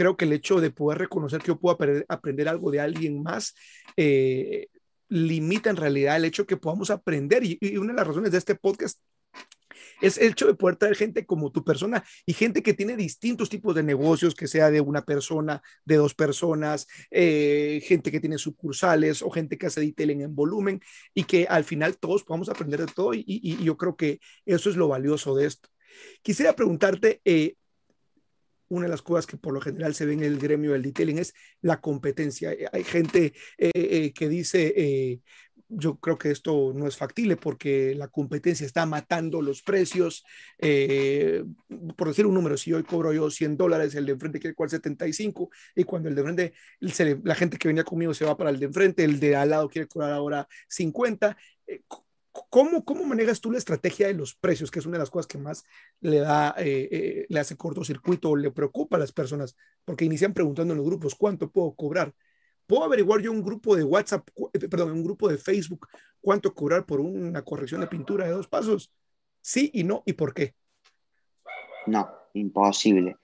creo 0.00 0.16
que 0.16 0.24
el 0.24 0.32
hecho 0.32 0.60
de 0.60 0.70
poder 0.70 0.98
reconocer 0.98 1.40
que 1.40 1.48
yo 1.48 1.60
puedo 1.60 1.76
aprender, 2.08 2.48
algo 2.48 2.70
de 2.70 2.80
alguien 2.80 3.22
más 3.22 3.54
eh, 3.98 4.68
limita 5.08 5.68
en 5.68 5.76
realidad 5.76 6.16
el 6.16 6.24
hecho 6.24 6.46
que 6.46 6.56
podamos 6.56 6.90
aprender. 6.90 7.42
Y, 7.44 7.76
una 7.76 7.92
de 7.92 7.98
las 7.98 8.06
razones 8.06 8.32
de 8.32 8.38
este 8.38 8.54
podcast 8.54 8.98
es 10.00 10.16
el 10.16 10.30
hecho 10.30 10.46
de 10.46 10.54
poder 10.54 10.76
traer 10.76 10.96
gente 10.96 11.26
como 11.26 11.52
tu 11.52 11.62
persona 11.62 12.02
y 12.24 12.32
gente 12.32 12.62
que 12.62 12.72
tiene 12.72 12.96
distintos 12.96 13.50
tipos 13.50 13.74
de 13.74 13.82
negocios, 13.82 14.34
que 14.34 14.48
sea 14.48 14.70
de 14.70 14.80
una 14.80 15.04
persona, 15.04 15.62
de 15.84 15.96
dos 15.96 16.14
personas, 16.14 16.86
eh, 17.10 17.82
gente 17.84 18.10
que 18.10 18.20
tiene 18.20 18.38
sucursales 18.38 19.20
o 19.20 19.30
gente 19.30 19.58
que 19.58 19.66
hace 19.66 19.82
detailing 19.82 20.22
en 20.22 20.34
volumen 20.34 20.80
y 21.12 21.24
que 21.24 21.46
al 21.46 21.64
final 21.64 21.98
todos 21.98 22.24
podamos 22.24 22.48
aprender 22.48 22.80
de 22.80 22.92
todo 22.92 23.12
y, 23.12 23.58
yo 23.62 23.76
creo 23.76 23.96
que 23.96 24.20
eso 24.46 24.70
es 24.70 24.76
lo 24.76 24.88
valioso 24.88 25.34
de 25.34 25.46
esto. 25.46 25.68
Quisiera 26.22 26.54
preguntarte, 26.54 27.20
eh, 27.24 27.54
una 28.68 28.84
de 28.84 28.90
las 28.90 29.02
cosas 29.02 29.26
que 29.26 29.36
por 29.36 29.52
lo 29.52 29.60
general 29.60 29.94
se 29.94 30.06
ve 30.06 30.12
en 30.12 30.22
el 30.22 30.38
gremio 30.38 30.72
del 30.72 30.82
detailing 30.82 31.18
es 31.18 31.34
la 31.60 31.80
competencia. 31.80 32.52
Eh, 32.52 32.68
hay 32.72 32.84
gente 32.84 33.32
eh, 33.58 34.12
que 34.12 34.28
dice, 34.28 35.20
yo 35.68 35.96
creo 35.98 36.18
que 36.18 36.30
esto 36.30 36.72
no 36.74 36.86
es 36.86 36.96
factible 36.96 37.36
porque 37.36 37.94
la 37.96 38.08
competencia 38.08 38.66
está 38.66 38.86
matando 38.86 39.42
los 39.42 39.62
precios. 39.62 40.24
por 41.96 42.08
decir 42.08 42.26
un 42.26 42.34
número, 42.34 42.56
si 42.56 42.72
hoy 42.72 42.84
cobro 42.84 43.12
yo 43.12 43.30
100 43.30 43.56
dólares, 43.56 43.94
el 43.96 44.06
de 44.06 44.12
enfrente 44.12 44.38
quiere 44.38 44.54
cual 44.54 44.70
75, 44.70 45.50
y 45.74 45.84
cuando 45.84 46.08
el 46.08 46.14
de 46.14 46.20
enfrente, 46.20 46.52
la 47.24 47.34
gente 47.34 47.58
que 47.58 47.68
venía 47.68 47.84
conmigo 47.84 48.14
se 48.14 48.24
va 48.24 48.36
para 48.36 48.50
el 48.50 48.60
de 48.60 48.66
enfrente, 48.66 49.02
el 49.02 49.18
de 49.18 49.34
al 49.34 49.50
lado 49.50 49.68
quiere 49.68 49.88
cobrar 49.88 50.12
ahora 50.12 50.46
50. 50.68 51.36
¿Cómo, 52.32 52.84
¿Cómo 52.84 53.04
manejas 53.04 53.40
tú 53.40 53.50
la 53.50 53.58
estrategia 53.58 54.06
de 54.06 54.14
los 54.14 54.34
precios, 54.34 54.70
que 54.70 54.78
es 54.78 54.86
una 54.86 54.96
de 54.96 55.00
las 55.00 55.10
cosas 55.10 55.26
que 55.26 55.38
más 55.38 55.64
le 56.00 56.20
da, 56.20 56.54
eh, 56.58 56.88
eh, 56.90 57.26
le 57.28 57.40
hace 57.40 57.56
cortocircuito 57.56 58.30
o 58.30 58.36
le 58.36 58.52
preocupa 58.52 58.96
a 58.96 59.00
las 59.00 59.10
personas? 59.10 59.56
Porque 59.84 60.04
inician 60.04 60.32
preguntando 60.32 60.72
en 60.72 60.78
los 60.78 60.86
grupos, 60.86 61.14
¿cuánto 61.16 61.50
puedo 61.50 61.74
cobrar? 61.74 62.14
¿Puedo 62.66 62.84
averiguar 62.84 63.20
yo 63.20 63.32
un 63.32 63.42
grupo 63.42 63.74
de 63.74 63.82
WhatsApp, 63.82 64.28
eh, 64.52 64.68
perdón, 64.68 64.92
un 64.92 65.02
grupo 65.02 65.28
de 65.28 65.38
Facebook, 65.38 65.88
cuánto 66.20 66.54
cobrar 66.54 66.86
por 66.86 67.00
una 67.00 67.42
corrección 67.42 67.80
de 67.80 67.88
pintura 67.88 68.26
de 68.26 68.32
dos 68.32 68.46
pasos? 68.46 68.92
Sí 69.40 69.70
y 69.74 69.82
no, 69.82 70.04
¿y 70.06 70.12
por 70.12 70.32
qué? 70.32 70.54
No, 71.86 72.08
imposible. 72.34 73.16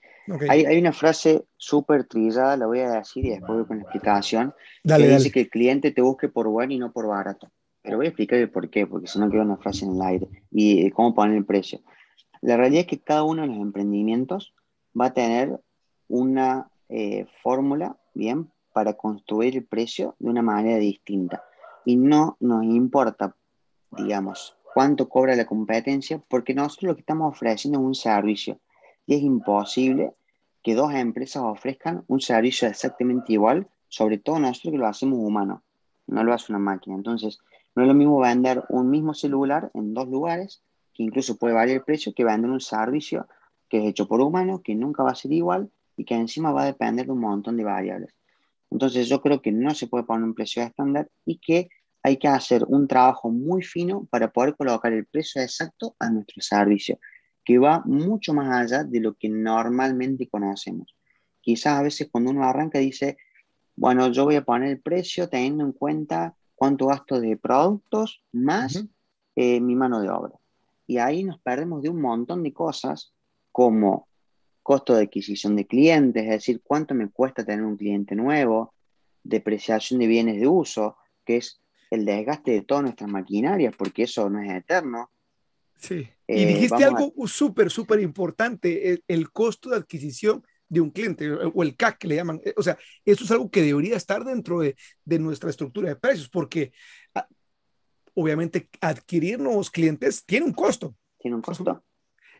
Hay, 0.49 0.65
hay, 0.65 0.77
una 0.77 0.91
frase 0.91 1.45
súper 1.55 2.03
trillada, 2.03 2.57
la 2.57 2.65
voy 2.65 2.81
a 2.81 2.91
decir 2.91 3.25
y 3.25 3.29
después 3.29 3.65
con 3.65 3.77
la 3.77 3.83
explicación, 3.83 4.53
que 4.83 5.07
dice 5.07 5.31
que 5.31 5.41
el 5.41 5.49
cliente 5.49 5.91
te 5.91 6.01
busque 6.01 6.27
por 6.27 6.49
bueno 6.49 6.73
y 6.73 6.79
no 6.79 6.91
por 6.91 7.07
barato. 7.07 7.49
Pero 7.87 7.99
voy 7.99 8.07
a 8.07 8.09
explicar 8.09 8.37
el 8.39 8.49
por 8.49 8.69
qué, 8.69 8.85
porque 8.85 9.07
si 9.07 9.17
no 9.17 9.29
queda 9.29 9.43
una 9.43 9.55
frase 9.55 9.85
en 9.85 9.95
el 9.95 10.01
aire. 10.01 10.27
Y 10.51 10.91
cómo 10.91 11.15
poner 11.15 11.37
el 11.37 11.45
precio. 11.45 11.79
La 12.41 12.57
realidad 12.57 12.81
es 12.81 12.87
que 12.87 12.99
cada 12.99 13.23
uno 13.23 13.43
de 13.43 13.47
los 13.47 13.55
emprendimientos 13.59 14.53
va 14.99 15.05
a 15.05 15.13
tener 15.13 15.57
una 16.09 16.69
eh, 16.89 17.27
fórmula, 17.41 17.95
bien, 18.13 18.51
para 18.73 18.91
construir 18.95 19.55
el 19.55 19.63
precio 19.63 20.17
de 20.19 20.29
una 20.29 20.41
manera 20.41 20.79
distinta. 20.79 21.45
Y 21.85 21.95
no 21.95 22.35
nos 22.41 22.65
importa, 22.65 23.37
digamos, 23.91 24.57
cuánto 24.73 25.07
cobra 25.07 25.37
la 25.37 25.45
competencia, 25.45 26.21
porque 26.27 26.53
nosotros 26.53 26.89
lo 26.89 26.95
que 26.95 27.01
estamos 27.03 27.31
ofreciendo 27.31 27.79
es 27.79 27.85
un 27.85 27.95
servicio. 27.95 28.59
Y 29.05 29.15
es 29.15 29.21
imposible 29.21 30.13
que 30.61 30.75
dos 30.75 30.93
empresas 30.93 31.41
ofrezcan 31.41 32.03
un 32.07 32.19
servicio 32.19 32.67
exactamente 32.67 33.31
igual, 33.31 33.69
sobre 33.87 34.17
todo 34.17 34.39
nosotros 34.39 34.73
que 34.73 34.77
lo 34.77 34.87
hacemos 34.87 35.19
humano, 35.19 35.63
no 36.05 36.25
lo 36.25 36.33
hace 36.33 36.51
una 36.51 36.59
máquina. 36.59 36.97
Entonces, 36.97 37.39
no 37.77 37.83
es 37.83 37.89
lo 37.89 37.93
mismo 37.93 38.19
vender 38.19 38.63
un 38.69 38.89
mismo 38.89 39.13
celular 39.13 39.69
en 39.75 39.93
dos 39.93 40.07
lugares, 40.07 40.63
que 40.95 41.03
incluso 41.03 41.37
puede 41.37 41.53
variar 41.53 41.77
el 41.77 41.83
precio, 41.83 42.11
que 42.11 42.23
vender 42.23 42.49
un 42.49 42.59
servicio 42.59 43.27
que 43.69 43.77
es 43.77 43.85
hecho 43.85 44.07
por 44.07 44.19
humanos, 44.19 44.61
que 44.63 44.73
nunca 44.73 45.03
va 45.03 45.11
a 45.11 45.15
ser 45.15 45.31
igual 45.31 45.69
y 45.95 46.03
que 46.03 46.15
encima 46.15 46.51
va 46.51 46.63
a 46.63 46.65
depender 46.65 47.05
de 47.05 47.11
un 47.11 47.19
montón 47.19 47.55
de 47.55 47.63
variables. 47.63 48.15
Entonces 48.71 49.07
yo 49.07 49.21
creo 49.21 49.43
que 49.43 49.51
no 49.51 49.75
se 49.75 49.85
puede 49.85 50.05
poner 50.05 50.23
un 50.23 50.33
precio 50.33 50.63
estándar 50.63 51.07
y 51.23 51.37
que 51.37 51.69
hay 52.01 52.17
que 52.17 52.27
hacer 52.27 52.63
un 52.67 52.87
trabajo 52.87 53.29
muy 53.29 53.61
fino 53.61 54.07
para 54.09 54.31
poder 54.31 54.55
colocar 54.55 54.91
el 54.91 55.05
precio 55.05 55.43
exacto 55.43 55.95
a 55.99 56.09
nuestro 56.09 56.41
servicio, 56.41 56.97
que 57.45 57.59
va 57.59 57.83
mucho 57.85 58.33
más 58.33 58.59
allá 58.59 58.85
de 58.85 59.01
lo 59.01 59.13
que 59.13 59.29
normalmente 59.29 60.27
conocemos. 60.27 60.95
Quizás 61.41 61.77
a 61.77 61.83
veces 61.83 62.09
cuando 62.11 62.31
uno 62.31 62.43
arranca 62.43 62.79
dice, 62.79 63.19
bueno, 63.75 64.11
yo 64.11 64.25
voy 64.25 64.37
a 64.37 64.43
poner 64.43 64.69
el 64.69 64.81
precio 64.81 65.29
teniendo 65.29 65.63
en 65.63 65.73
cuenta 65.73 66.36
cuánto 66.57 66.87
gasto 66.87 67.21
de 67.21 67.37
productos 67.37 68.23
más 68.33 68.83
eh, 69.35 69.61
mi 69.61 69.75
mano 69.75 70.01
de 70.01 70.09
obra. 70.09 70.33
Y 70.87 70.97
ahí 70.97 71.23
nos 71.23 71.39
perdemos 71.39 71.83
de 71.83 71.89
un 71.89 72.01
montón 72.01 72.41
de 72.41 72.51
cosas 72.51 73.13
como 73.51 74.07
costo 74.63 74.95
de 74.95 75.03
adquisición 75.03 75.55
de 75.55 75.67
clientes, 75.67 76.23
es 76.23 76.29
decir, 76.29 76.61
cuánto 76.63 76.95
me 76.95 77.09
cuesta 77.09 77.45
tener 77.45 77.63
un 77.63 77.77
cliente 77.77 78.15
nuevo, 78.15 78.73
depreciación 79.23 79.99
de 79.99 80.07
bienes 80.07 80.39
de 80.39 80.47
uso, 80.47 80.97
que 81.23 81.37
es 81.37 81.61
el 81.91 82.03
desgaste 82.03 82.51
de 82.51 82.61
todas 82.63 82.83
nuestras 82.83 83.09
maquinarias, 83.09 83.75
porque 83.77 84.03
eso 84.03 84.27
no 84.29 84.41
es 84.41 84.51
eterno. 84.51 85.11
Sí. 85.77 86.09
Y 86.27 86.43
eh, 86.43 86.45
dijiste 86.47 86.83
algo 86.83 87.13
súper, 87.27 87.69
súper 87.69 87.99
importante, 87.99 88.99
el, 89.07 89.31
costo 89.31 89.69
de 89.69 89.77
adquisición 89.77 90.43
de 90.69 90.81
un 90.81 90.89
cliente 90.89 91.31
o 91.31 91.63
el 91.63 91.75
CAC 91.75 91.97
que 91.99 92.07
le 92.07 92.15
llaman. 92.15 92.41
O 92.55 92.63
sea, 92.63 92.77
eso 93.05 93.23
es 93.23 93.31
algo 93.31 93.49
que 93.49 93.61
debería 93.61 93.95
estar 93.95 94.23
dentro 94.23 94.59
de, 94.59 94.75
de 95.05 95.19
nuestra 95.19 95.49
estructura 95.49 95.89
de 95.89 95.95
precios, 95.95 96.29
porque 96.29 96.71
ah, 97.15 97.27
obviamente 98.13 98.69
adquirir 98.81 99.39
nuevos 99.39 99.69
clientes 99.69 100.25
tiene 100.25 100.45
un 100.45 100.53
costo. 100.53 100.95
Tiene 101.19 101.35
un 101.35 101.41
costo. 101.41 101.83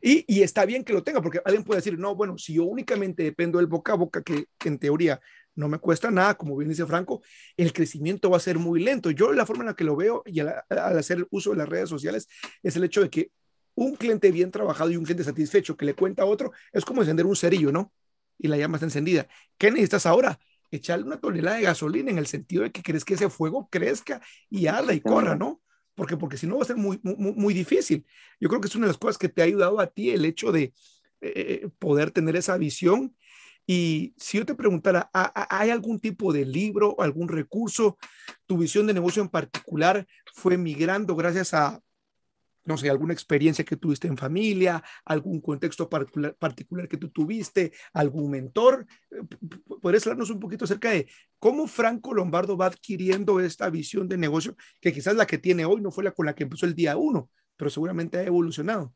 Y, 0.02 0.26
y, 0.28 0.44
está 0.44 0.66
bien 0.66 0.84
que 0.84 0.94
lo 0.94 1.04
tenga, 1.04 1.22
porque 1.22 1.42
alguien 1.44 1.64
puede 1.64 1.80
decir, 1.80 1.98
no, 1.98 2.16
bueno, 2.16 2.38
si 2.38 2.54
yo 2.54 2.66
únicamente 2.66 3.24
dependo 3.24 3.58
del 3.58 3.68
boca 3.68 3.94
a 3.94 3.96
boca, 3.96 4.22
que, 4.22 4.46
en 4.64 4.78
teoría 4.78 5.20
no 5.56 5.68
me 5.68 5.80
cuesta 5.80 6.12
nada, 6.12 6.36
como 6.36 6.56
bien 6.56 6.70
dice 6.70 6.86
Franco, 6.86 7.22
el 7.56 7.74
crecimiento 7.74 8.30
va 8.30 8.38
a 8.38 8.42
ser 8.42 8.60
muy 8.60 8.84
lento. 8.84 9.10
Yo 9.10 9.34
la 9.34 9.46
forma 9.46 9.64
en 9.64 9.68
la 9.68 9.76
que 9.76 9.84
lo 9.84 9.96
veo 9.96 10.22
y 10.26 10.40
al, 10.40 10.54
hacer 10.70 11.26
uso 11.32 11.50
de 11.52 11.58
las 11.58 11.68
redes 11.68 11.90
sociales 11.90 12.28
es 12.62 12.76
el 12.76 12.84
hecho 12.84 13.02
de 13.02 13.10
que 13.10 13.32
un 13.74 13.96
cliente 13.96 14.32
bien 14.32 14.52
trabajado 14.52 14.92
y 14.92 14.98
un 14.98 15.04
cliente 15.04 15.24
satisfecho 15.24 15.76
que 15.76 15.86
le 15.86 15.96
cuenta 15.96 16.24
a 16.24 16.26
otro 16.26 16.52
es 16.72 16.86
como 16.86 17.02
encender 17.02 17.26
un 17.26 17.36
cerillo, 17.36 17.72
¿no? 17.72 17.92
Y 18.38 18.48
la 18.48 18.58
llama 18.58 18.78
está 18.78 18.86
encendida. 18.86 19.28
¿Qué 19.58 19.72
necesitas 19.72 20.06
ahora? 20.06 20.40
Echarle 20.72 21.06
una 21.06 21.20
tonelada 21.20 21.58
de 21.58 21.64
gasolina 21.64 22.12
en 22.12 22.18
el 22.18 22.28
sentido 22.28 22.64
de 22.64 22.72
que 22.72 22.84
crees 22.84 23.06
que 23.06 23.14
ese 23.14 23.30
fuego 23.30 23.70
crezca 23.72 24.22
y 24.50 24.68
arda 24.68 24.94
y 24.94 25.02
corra, 25.02 25.36
¿no? 25.36 25.62
Porque, 25.96 26.18
porque 26.18 26.38
si 26.38 26.46
no 26.46 26.58
va 26.58 26.64
a 26.64 26.68
ser 26.68 26.76
muy, 26.76 27.00
muy, 27.02 27.16
muy 27.34 27.54
difícil. 27.54 28.06
Yo 28.40 28.50
creo 28.50 28.62
que 28.62 28.68
es 28.68 28.76
una 28.76 28.86
de 28.86 28.92
las 28.92 29.00
cosas 29.00 29.18
que 29.18 29.30
te 29.30 29.42
ha 29.42 29.46
ayudado 29.46 29.80
a 29.80 29.88
ti 29.88 30.12
el 30.12 30.26
hecho 30.26 30.52
de 30.52 30.64
eh, 30.64 30.74
eh, 31.22 31.70
poder 31.80 32.12
tener 32.12 32.36
esa 32.36 32.58
visión 32.58 33.16
y 33.70 34.14
si 34.18 34.38
yo 34.38 34.46
te 34.46 34.56
preguntara, 34.56 35.12
¿hay 35.14 35.72
algún 35.72 36.00
tipo 36.00 36.32
de 36.32 36.46
libro, 36.46 36.96
algún 37.00 37.28
recurso? 37.28 37.98
¿Tu 38.46 38.58
visión 38.58 38.88
de 38.88 38.94
negocio 38.94 39.22
en 39.22 39.28
particular 39.28 40.08
fue 40.34 40.58
migrando 40.58 41.18
gracias 41.18 41.54
a, 41.54 41.82
no 42.68 42.78
sé, 42.78 42.90
alguna 42.90 43.14
experiencia 43.14 43.66
que 43.66 43.78
tuviste 43.78 44.08
en 44.08 44.18
familia, 44.18 44.84
algún 45.06 45.42
contexto 45.42 45.90
particular, 45.90 46.36
particular 46.36 46.88
que 46.88 46.98
tú 46.98 47.10
tuviste, 47.10 47.72
algún 47.94 48.30
mentor? 48.32 48.86
¿Podrías 49.82 50.06
hablarnos 50.06 50.30
un 50.30 50.40
poquito 50.40 50.66
acerca 50.66 50.92
de 50.92 51.08
cómo 51.40 51.68
Franco 51.68 52.14
Lombardo 52.14 52.58
va 52.58 52.68
adquiriendo 52.68 53.40
esta 53.40 53.70
visión 53.70 54.08
de 54.08 54.18
negocio, 54.18 54.56
que 54.82 54.94
quizás 54.94 55.16
la 55.16 55.26
que 55.26 55.38
tiene 55.38 55.66
hoy 55.66 55.82
no 55.82 55.92
fue 55.92 56.04
la 56.04 56.12
con 56.12 56.26
la 56.26 56.36
que 56.36 56.44
empezó 56.44 56.66
el 56.66 56.76
día 56.76 56.98
uno, 56.98 57.30
pero 57.56 57.70
seguramente 57.70 58.18
ha 58.18 58.24
evolucionado? 58.24 58.94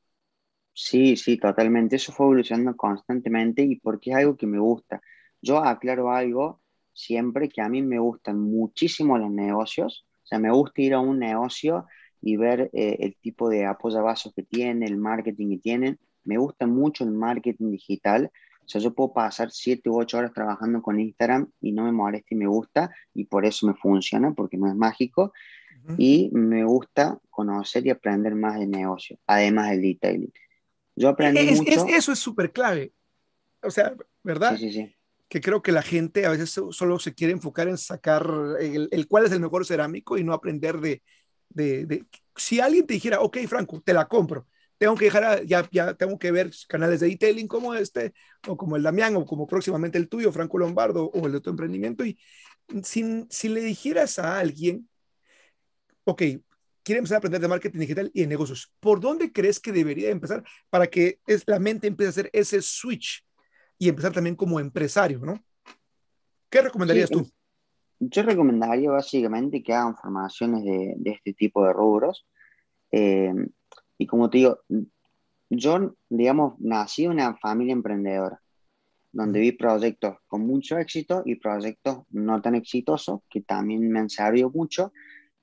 Sí, 0.74 1.18
sí, 1.18 1.38
totalmente. 1.38 1.98
Eso 1.98 2.12
fue 2.12 2.26
evolucionando 2.28 2.76
constantemente 2.78 3.64
y 3.64 3.78
porque 3.80 4.12
es 4.12 4.18
algo 4.18 4.38
que 4.38 4.48
me 4.48 4.60
gusta. 4.60 5.02
Yo 5.42 5.60
aclaro 5.64 6.12
algo 6.12 6.62
siempre 6.94 7.50
que 7.50 7.62
a 7.62 7.70
mí 7.70 7.82
me 7.82 8.00
gustan 8.00 8.40
muchísimo 8.40 9.18
los 9.18 9.32
negocios. 9.32 10.06
O 10.24 10.28
sea, 10.28 10.40
me 10.40 10.52
gusta 10.52 10.82
ir 10.82 10.94
a 10.94 11.00
un 11.00 11.20
negocio 11.20 11.86
y 12.22 12.38
ver 12.38 12.70
eh, 12.74 12.98
el 13.00 13.16
tipo 13.16 13.50
de 13.50 13.66
apoyabazos 13.66 14.34
que 14.34 14.44
tiene, 14.44 14.86
el 14.86 14.98
marketing 14.98 15.50
que 15.50 15.58
tienen. 15.58 16.00
Me 16.24 16.38
gusta 16.38 16.68
mucho 16.68 17.04
el 17.04 17.12
marketing 17.12 17.72
digital. 17.72 18.32
O 18.64 18.70
sea, 18.70 18.80
yo 18.80 18.94
puedo 18.94 19.12
pasar 19.12 19.52
siete 19.52 19.90
u 19.90 20.00
ocho 20.00 20.18
horas 20.18 20.34
trabajando 20.34 20.82
con 20.82 21.00
Instagram 21.00 21.50
y 21.60 21.72
no 21.72 21.84
me 21.84 21.92
molesta 21.92 22.28
y 22.32 22.38
me 22.38 22.48
gusta 22.48 22.92
y 23.14 23.26
por 23.26 23.46
eso 23.46 23.66
me 23.68 23.74
funciona, 23.74 24.34
porque 24.34 24.58
no 24.58 24.68
es 24.68 24.76
mágico. 24.76 25.34
Y 25.98 26.30
me 26.32 26.64
gusta 26.64 27.18
conocer 27.32 27.88
y 27.88 27.90
aprender 27.90 28.36
más 28.36 28.60
de 28.60 28.68
negocio, 28.68 29.18
además 29.26 29.72
del 29.72 29.82
detailing. 29.82 30.32
Yo 30.96 31.10
aprendí 31.10 31.56
mucho. 31.56 31.88
eso 31.88 32.12
es 32.12 32.20
súper 32.20 32.52
clave. 32.52 32.94
O 33.64 33.72
sea, 33.72 33.96
¿verdad? 34.24 34.58
Sí, 34.58 34.72
sí, 34.72 34.74
sí. 34.74 34.96
Que 35.28 35.42
creo 35.42 35.64
que 35.64 35.72
la 35.72 35.82
gente 35.82 36.28
a 36.28 36.30
veces 36.30 36.52
solo 36.52 37.00
se 37.00 37.16
quiere 37.16 37.34
enfocar 37.34 37.68
en 37.68 37.80
sacar 37.80 38.30
el, 38.60 39.08
cuál 39.08 39.26
es 39.26 39.32
el 39.32 39.40
mejor 39.40 39.66
cerámico 39.66 40.20
y 40.20 40.24
no 40.24 40.34
aprender 40.34 40.80
de, 40.80 41.02
de, 41.54 41.86
de, 41.86 42.06
Si 42.36 42.60
alguien 42.60 42.86
te 42.86 42.94
dijera, 42.94 43.22
ok, 43.22 43.38
Franco, 43.48 43.82
te 43.82 43.94
la 43.94 44.08
compro, 44.08 44.48
tengo 44.78 44.96
que 44.96 45.06
dejar, 45.06 45.46
ya, 45.46 45.68
ya 45.72 45.94
tengo 45.94 46.18
que 46.18 46.32
ver 46.32 46.52
canales 46.68 47.00
de 47.00 47.08
detailing 47.08 47.48
como 47.48 47.76
este, 47.76 48.14
o 48.48 48.58
como 48.58 48.76
el 48.76 48.84
Damián, 48.84 49.16
o 49.16 49.26
como 49.26 49.46
próximamente 49.46 49.98
el 49.98 50.10
tuyo, 50.10 50.32
Franco 50.32 50.58
Lombardo, 50.58 51.06
o 51.06 51.28
el 51.28 51.34
de 51.34 51.42
tu 51.42 51.50
emprendimiento, 51.50 52.04
y 52.04 52.18
sin, 52.84 53.28
si 53.30 53.50
le 53.50 53.62
dijeras 53.62 54.18
a 54.18 54.40
alguien, 54.40 54.90
ok, 56.04 56.24
quiere 56.84 57.00
empezar 57.00 57.16
a 57.16 57.18
aprender 57.20 57.42
de 57.42 57.48
marketing 57.48 57.80
digital 57.80 58.12
y 58.14 58.22
de 58.22 58.28
negocios, 58.28 58.74
¿por 58.80 59.00
dónde 59.00 59.32
crees 59.32 59.60
que 59.60 59.72
debería 59.72 60.10
empezar 60.10 60.44
para 60.70 60.88
que 60.88 61.20
es, 61.28 61.44
la 61.46 61.60
mente 61.60 61.88
empiece 61.88 62.08
a 62.08 62.10
hacer 62.10 62.30
ese 62.34 62.62
switch 62.62 63.24
y 63.78 63.90
empezar 63.90 64.12
también 64.14 64.36
como 64.36 64.60
empresario, 64.60 65.20
¿no? 65.20 65.44
¿Qué 66.50 66.62
recomendarías 66.62 67.10
tú? 67.10 67.30
Yo 68.04 68.24
recomendaría 68.24 68.90
básicamente 68.90 69.62
que 69.62 69.74
hagan 69.74 69.96
formaciones 69.96 70.64
de, 70.64 70.96
este 71.06 71.34
tipo 71.34 71.64
de 71.64 71.72
rubros. 71.72 72.26
Eh, 72.92 73.32
y 74.00 74.08
como 74.08 74.28
te 74.28 74.40
digo, 74.40 74.60
yo, 75.52 75.96
digamos, 76.10 76.60
nací 76.60 77.06
en 77.06 77.12
una 77.12 77.36
familia 77.36 77.74
emprendedora, 77.74 78.42
donde 79.12 79.40
vi 79.40 79.52
proyectos 79.52 80.18
con 80.26 80.48
mucho 80.48 80.80
éxito 80.80 81.22
y 81.26 81.36
proyectos 81.36 82.04
no 82.10 82.42
tan 82.42 82.56
exitosos, 82.56 83.20
que 83.30 83.42
también 83.42 83.88
me 83.92 84.00
han 84.00 84.10
servido 84.10 84.50
mucho 84.50 84.92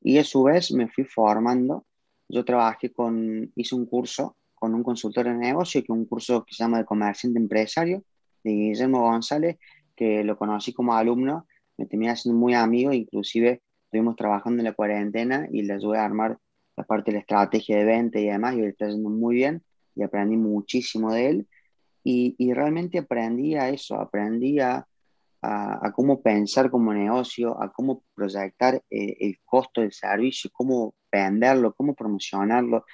y 0.00 0.18
a 0.18 0.24
su 0.24 0.42
vez 0.42 0.72
me 0.72 0.88
fui 0.88 1.04
formando. 1.04 1.86
Yo 2.28 2.44
trabajé 2.44 2.92
con, 2.92 3.52
hice 3.54 3.76
un 3.76 3.86
curso 3.86 4.36
con 4.54 4.74
un 4.74 4.82
consultor 4.82 5.26
de 5.26 5.34
negocio, 5.34 5.80
que 5.80 5.92
es 5.92 5.96
un 5.96 6.06
curso 6.06 6.44
que 6.44 6.54
se 6.54 6.64
llama 6.64 6.78
de 6.78 6.84
comerciante 6.84 7.38
empresario, 7.38 8.02
de 8.42 8.50
Guillermo 8.50 9.02
González, 9.02 9.59
que 9.94 10.24
lo 10.24 10.36
conocí 10.36 10.72
como 10.72 10.94
alumno, 10.94 11.46
me 11.79 11.87
terminé 11.87 12.14
siendo 12.16 12.39
muy 12.39 12.55
amigo, 12.55 12.93
inclusive 12.93 13.62
estuvimos 13.85 14.16
trabajando 14.16 14.61
en 14.61 14.64
la 14.64 14.74
cuarentena 14.74 15.49
y 15.51 15.62
le 15.62 15.74
ayudé 15.74 15.99
a 15.99 16.05
armar 16.05 16.39
la 16.76 16.85
parte 16.85 17.11
de 17.11 17.16
la 17.16 17.20
estrategia 17.20 17.79
de 17.79 17.85
venta 17.85 18.18
y 18.18 18.26
demás, 18.26 18.55
y 18.55 18.61
él 18.61 18.68
está 18.68 18.89
yendo 18.89 19.09
muy 19.09 19.37
bien, 19.37 19.62
y 19.95 20.03
aprendí 20.03 20.37
muchísimo 20.37 21.12
de 21.12 21.31
él, 21.31 21.49
y, 22.05 22.35
y 22.39 22.53
realmente 22.53 22.99
aprendí 22.99 23.55
a 23.55 23.70
eso, 23.70 23.97
aprendí 23.97 24.61
a, 24.61 24.87
a, 25.43 25.93
cómo 25.93 26.20
pensar 26.20 26.70
como 26.70 26.93
negocio, 26.93 27.61
a 27.61 27.72
cómo 27.72 28.05
proyectar 28.14 28.83
eh, 28.91 29.16
el 29.20 29.39
costo 29.45 29.81
del 29.81 29.93
servicio, 29.93 30.51
cómo 30.53 30.95
venderlo, 31.11 31.74
cómo 31.74 31.95
promocionarlo, 31.95 32.85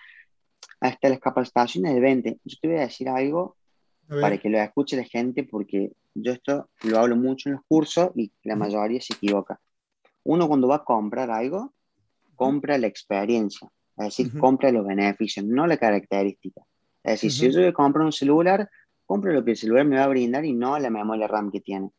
hasta 0.80 1.08
las 1.08 1.20
capacitaciones 1.20 1.94
de 1.94 2.00
venta. 2.00 2.30
Yo 2.44 2.56
te 2.60 2.68
voy 2.68 2.76
a 2.78 2.82
decir 2.82 3.08
algo 3.08 3.56
para 4.08 4.38
que 4.38 4.48
lo 4.48 4.58
escuche 4.58 4.96
la 4.96 5.04
gente, 5.04 5.44
porque 5.44 5.92
yo 6.14 6.32
esto 6.32 6.68
lo 6.82 6.98
hablo 6.98 7.16
mucho 7.16 7.48
en 7.48 7.56
los 7.56 7.64
cursos 7.66 8.10
y 8.14 8.30
la 8.42 8.56
mayoría 8.56 9.00
se 9.00 9.14
equivoca. 9.14 9.60
Uno 10.24 10.48
cuando 10.48 10.68
va 10.68 10.76
a 10.76 10.84
comprar 10.84 11.30
algo, 11.30 11.72
compra 12.34 12.78
la 12.78 12.86
experiencia, 12.86 13.68
es 13.96 14.04
decir, 14.04 14.38
compra 14.38 14.72
los 14.72 14.86
beneficios, 14.86 15.44
no 15.44 15.66
la 15.66 15.76
característica. 15.76 16.62
Es 17.02 17.20
decir, 17.20 17.32
si 17.32 17.52
yo 17.52 17.60
voy 17.60 17.68
a 17.68 17.72
comprar 17.72 18.04
un 18.04 18.12
celular, 18.12 18.68
compro 19.04 19.32
lo 19.32 19.44
que 19.44 19.52
el 19.52 19.56
celular 19.56 19.84
me 19.84 19.96
va 19.96 20.04
a 20.04 20.08
brindar 20.08 20.44
y 20.44 20.54
no 20.54 20.78
la 20.78 20.90
memoria 20.90 21.28
RAM 21.28 21.50
que 21.50 21.60
tiene. 21.60 21.90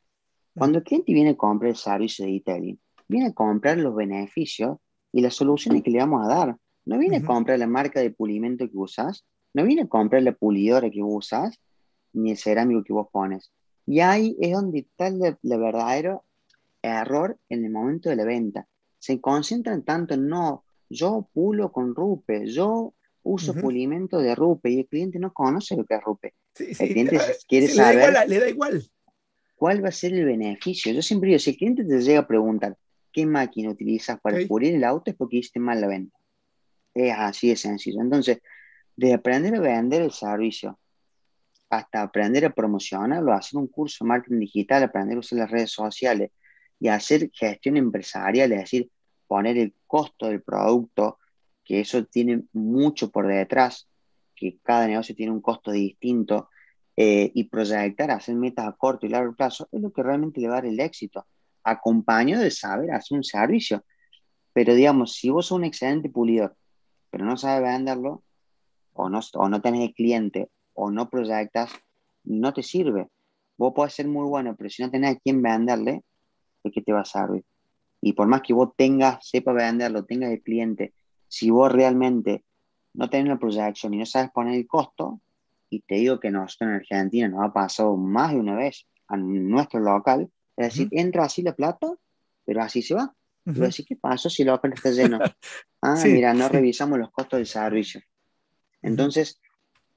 Cuando 0.57 0.79
el 0.79 0.83
cliente 0.83 1.13
viene 1.13 1.31
a 1.31 1.37
comprar 1.37 1.69
el 1.69 1.75
servicio 1.75 2.25
de 2.25 2.31
detailing, 2.31 2.79
viene 3.07 3.27
a 3.27 3.33
comprar 3.33 3.77
los 3.77 3.95
beneficios 3.95 4.77
y 5.11 5.21
las 5.21 5.35
soluciones 5.35 5.83
que 5.83 5.91
le 5.91 5.99
vamos 5.99 6.25
a 6.25 6.27
dar. 6.27 6.57
No 6.85 6.97
viene 6.97 7.17
a 7.17 7.23
comprar 7.23 7.59
la 7.59 7.67
marca 7.67 7.99
de 7.99 8.11
pulimento 8.11 8.69
que 8.69 8.77
usas, 8.77 9.25
no 9.53 9.63
viene 9.63 9.83
a 9.83 9.87
comprar 9.87 10.23
la 10.23 10.33
pulidora 10.33 10.89
que 10.89 11.03
usas, 11.03 11.59
ni 12.15 12.31
el 12.31 12.37
cerámico 12.37 12.83
que 12.83 12.93
vos 12.93 13.07
pones. 13.11 13.51
Y 13.85 13.99
ahí 13.99 14.35
es 14.39 14.51
donde 14.51 14.79
está 14.79 15.07
el, 15.07 15.37
verdadero 15.41 16.23
error 16.81 17.37
en 17.49 17.65
el 17.65 17.71
momento 17.71 18.09
de 18.09 18.15
la 18.15 18.25
venta. 18.25 18.67
Se 18.99 19.21
concentran 19.21 19.83
tanto 19.83 20.15
en 20.15 20.27
no, 20.27 20.65
yo 20.89 21.29
pulo 21.33 21.71
con 21.71 21.93
rupe, 21.93 22.47
yo 22.47 22.93
uso 23.23 23.53
pulimento 23.55 24.19
de 24.19 24.35
rupe 24.35 24.69
y 24.69 24.79
el 24.79 24.87
cliente 24.87 25.19
no 25.19 25.33
conoce 25.33 25.75
lo 25.75 25.83
que 25.83 25.95
es 25.95 26.01
rupe. 26.01 26.33
el 26.57 26.75
cliente 26.75 27.17
ah, 27.21 27.23
quiere 27.47 27.67
saber. 27.67 28.27
le 28.27 28.39
da 28.39 28.49
igual. 28.49 28.83
¿cuál 29.55 29.83
va 29.83 29.89
a 29.89 29.91
ser 29.91 30.13
el 30.13 30.25
beneficio? 30.25 30.93
Yo 30.93 31.01
siempre 31.01 31.29
digo, 31.29 31.39
si 31.39 31.51
el 31.51 31.57
cliente 31.57 31.83
te 31.83 32.01
llega 32.01 32.19
a 32.19 32.27
preguntar 32.27 32.77
qué 33.11 33.25
máquina 33.25 33.71
utilizas 33.71 34.19
para 34.19 34.45
pulir 34.47 34.75
el 34.75 34.83
auto 34.83 35.09
es 35.09 35.17
porque 35.17 35.37
hiciste 35.37 35.59
mal 35.59 35.81
la 35.81 35.87
venta. 35.87 36.17
Es 36.93 37.13
así 37.17 37.49
de 37.49 37.55
sencillo. 37.55 38.01
Entonces, 38.01 38.39
de 38.95 39.13
aprender 39.13 39.55
a 39.55 39.59
vender 39.59 40.01
el 40.01 40.11
servicio 40.11 40.79
hasta 41.69 42.01
aprender 42.01 42.45
a 42.45 42.53
promocionarlo, 42.53 43.33
hacer 43.33 43.59
un 43.59 43.67
curso 43.67 44.03
de 44.03 44.09
marketing 44.09 44.39
digital, 44.39 44.83
aprender 44.83 45.17
a 45.17 45.19
usar 45.19 45.39
las 45.39 45.51
redes 45.51 45.71
sociales 45.71 46.31
y 46.79 46.87
hacer 46.87 47.29
gestión 47.33 47.77
empresarial, 47.77 48.51
es 48.51 48.59
decir, 48.59 48.89
poner 49.27 49.57
el 49.57 49.73
costo 49.87 50.27
del 50.27 50.41
producto, 50.41 51.19
que 51.63 51.79
eso 51.79 52.05
tiene 52.05 52.43
mucho 52.53 53.09
por 53.09 53.27
detrás, 53.27 53.87
que 54.35 54.59
cada 54.61 54.87
negocio 54.87 55.15
tiene 55.15 55.31
un 55.31 55.41
costo 55.41 55.71
distinto, 55.71 56.49
eh, 56.97 57.31
y 57.33 57.45
proyectar, 57.45 58.09
hacer 58.11 58.35
metas 58.35 58.67
a 58.67 58.71
corto 58.71 59.05
y 59.05 59.09
largo 59.09 59.35
plazo, 59.35 59.67
es 59.71 59.81
lo 59.81 59.91
que 59.91 60.01
realmente 60.01 60.39
le 60.39 60.47
va 60.47 60.53
a 60.53 60.57
dar 60.57 60.65
el 60.67 60.79
éxito, 60.79 61.25
acompañado 61.63 62.41
de 62.43 62.51
saber 62.51 62.91
hacer 62.91 63.17
un 63.17 63.23
servicio. 63.23 63.83
Pero 64.53 64.73
digamos, 64.73 65.13
si 65.13 65.29
vos 65.29 65.47
sos 65.47 65.57
un 65.57 65.65
excelente 65.65 66.09
pulidor, 66.09 66.55
pero 67.09 67.25
no 67.25 67.35
sabes 67.35 67.63
venderlo, 67.63 68.23
o 68.93 69.09
no, 69.09 69.19
o 69.33 69.49
no 69.49 69.61
tenés 69.61 69.93
cliente, 69.93 70.49
o 70.75 70.91
no 70.91 71.09
proyectas, 71.09 71.71
no 72.23 72.53
te 72.53 72.61
sirve. 72.61 73.07
Vos 73.57 73.73
podés 73.73 73.93
ser 73.93 74.07
muy 74.07 74.27
bueno, 74.27 74.55
pero 74.55 74.69
si 74.69 74.83
no 74.83 74.91
tenés 74.91 75.15
a 75.15 75.19
quién 75.19 75.41
venderle, 75.41 76.03
¿de 76.63 76.71
qué 76.71 76.81
te 76.81 76.93
va 76.93 77.01
a 77.01 77.05
servir? 77.05 77.43
Y 78.01 78.13
por 78.13 78.27
más 78.27 78.41
que 78.41 78.53
vos 78.53 78.69
tengas, 78.75 79.27
sepa 79.27 79.53
venderlo, 79.53 80.05
tengas 80.05 80.31
el 80.31 80.41
cliente, 80.41 80.93
si 81.27 81.49
vos 81.49 81.71
realmente 81.71 82.43
no 82.93 83.09
tenés 83.09 83.27
la 83.27 83.39
proyección 83.39 83.93
y 83.93 83.97
no 83.97 84.05
sabes 84.05 84.31
poner 84.31 84.55
el 84.55 84.67
costo, 84.67 85.21
y 85.69 85.81
te 85.81 85.95
digo 85.95 86.19
que 86.19 86.31
nosotros 86.31 86.69
en 86.69 86.75
Argentina 86.75 87.27
nos 87.27 87.43
ha 87.43 87.51
pasado 87.51 87.97
más 87.97 88.31
de 88.31 88.39
una 88.39 88.55
vez 88.55 88.85
a 89.07 89.17
nuestro 89.17 89.79
local, 89.79 90.29
es 90.55 90.67
decir, 90.67 90.87
entra 90.91 91.25
así 91.25 91.41
la 91.41 91.53
plata, 91.55 91.87
pero 92.45 92.61
así 92.61 92.81
se 92.81 92.93
va. 92.93 93.13
Uh 93.45 93.51
-huh. 93.51 93.85
¿qué 93.85 93.95
pasa 93.95 94.29
si 94.29 94.41
el 94.41 94.47
local 94.47 94.73
está 94.73 94.91
lleno? 94.91 95.19
Ah, 95.81 96.01
mira, 96.03 96.33
no 96.33 96.49
revisamos 96.49 96.97
los 96.97 97.11
costos 97.11 97.37
del 97.37 97.45
servicio. 97.45 98.01
Entonces, 98.81 99.39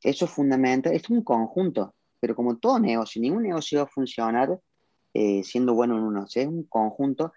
eso 0.03 0.24
es 0.24 0.30
fundamental, 0.30 0.92
es 0.92 1.09
un 1.11 1.22
conjunto, 1.22 1.94
pero 2.20 2.34
como 2.34 2.57
todo 2.57 2.78
negocio, 2.78 3.20
ningún 3.20 3.44
negocio 3.44 3.78
va 3.78 3.84
a 3.84 3.88
funcionar 3.88 4.59
eh, 5.14 5.42
siendo 5.42 5.74
bueno 5.74 5.96
en 5.96 6.05
uno, 6.05 6.26
es 6.26 6.46
un 6.46 6.64
conjunto 6.64 7.32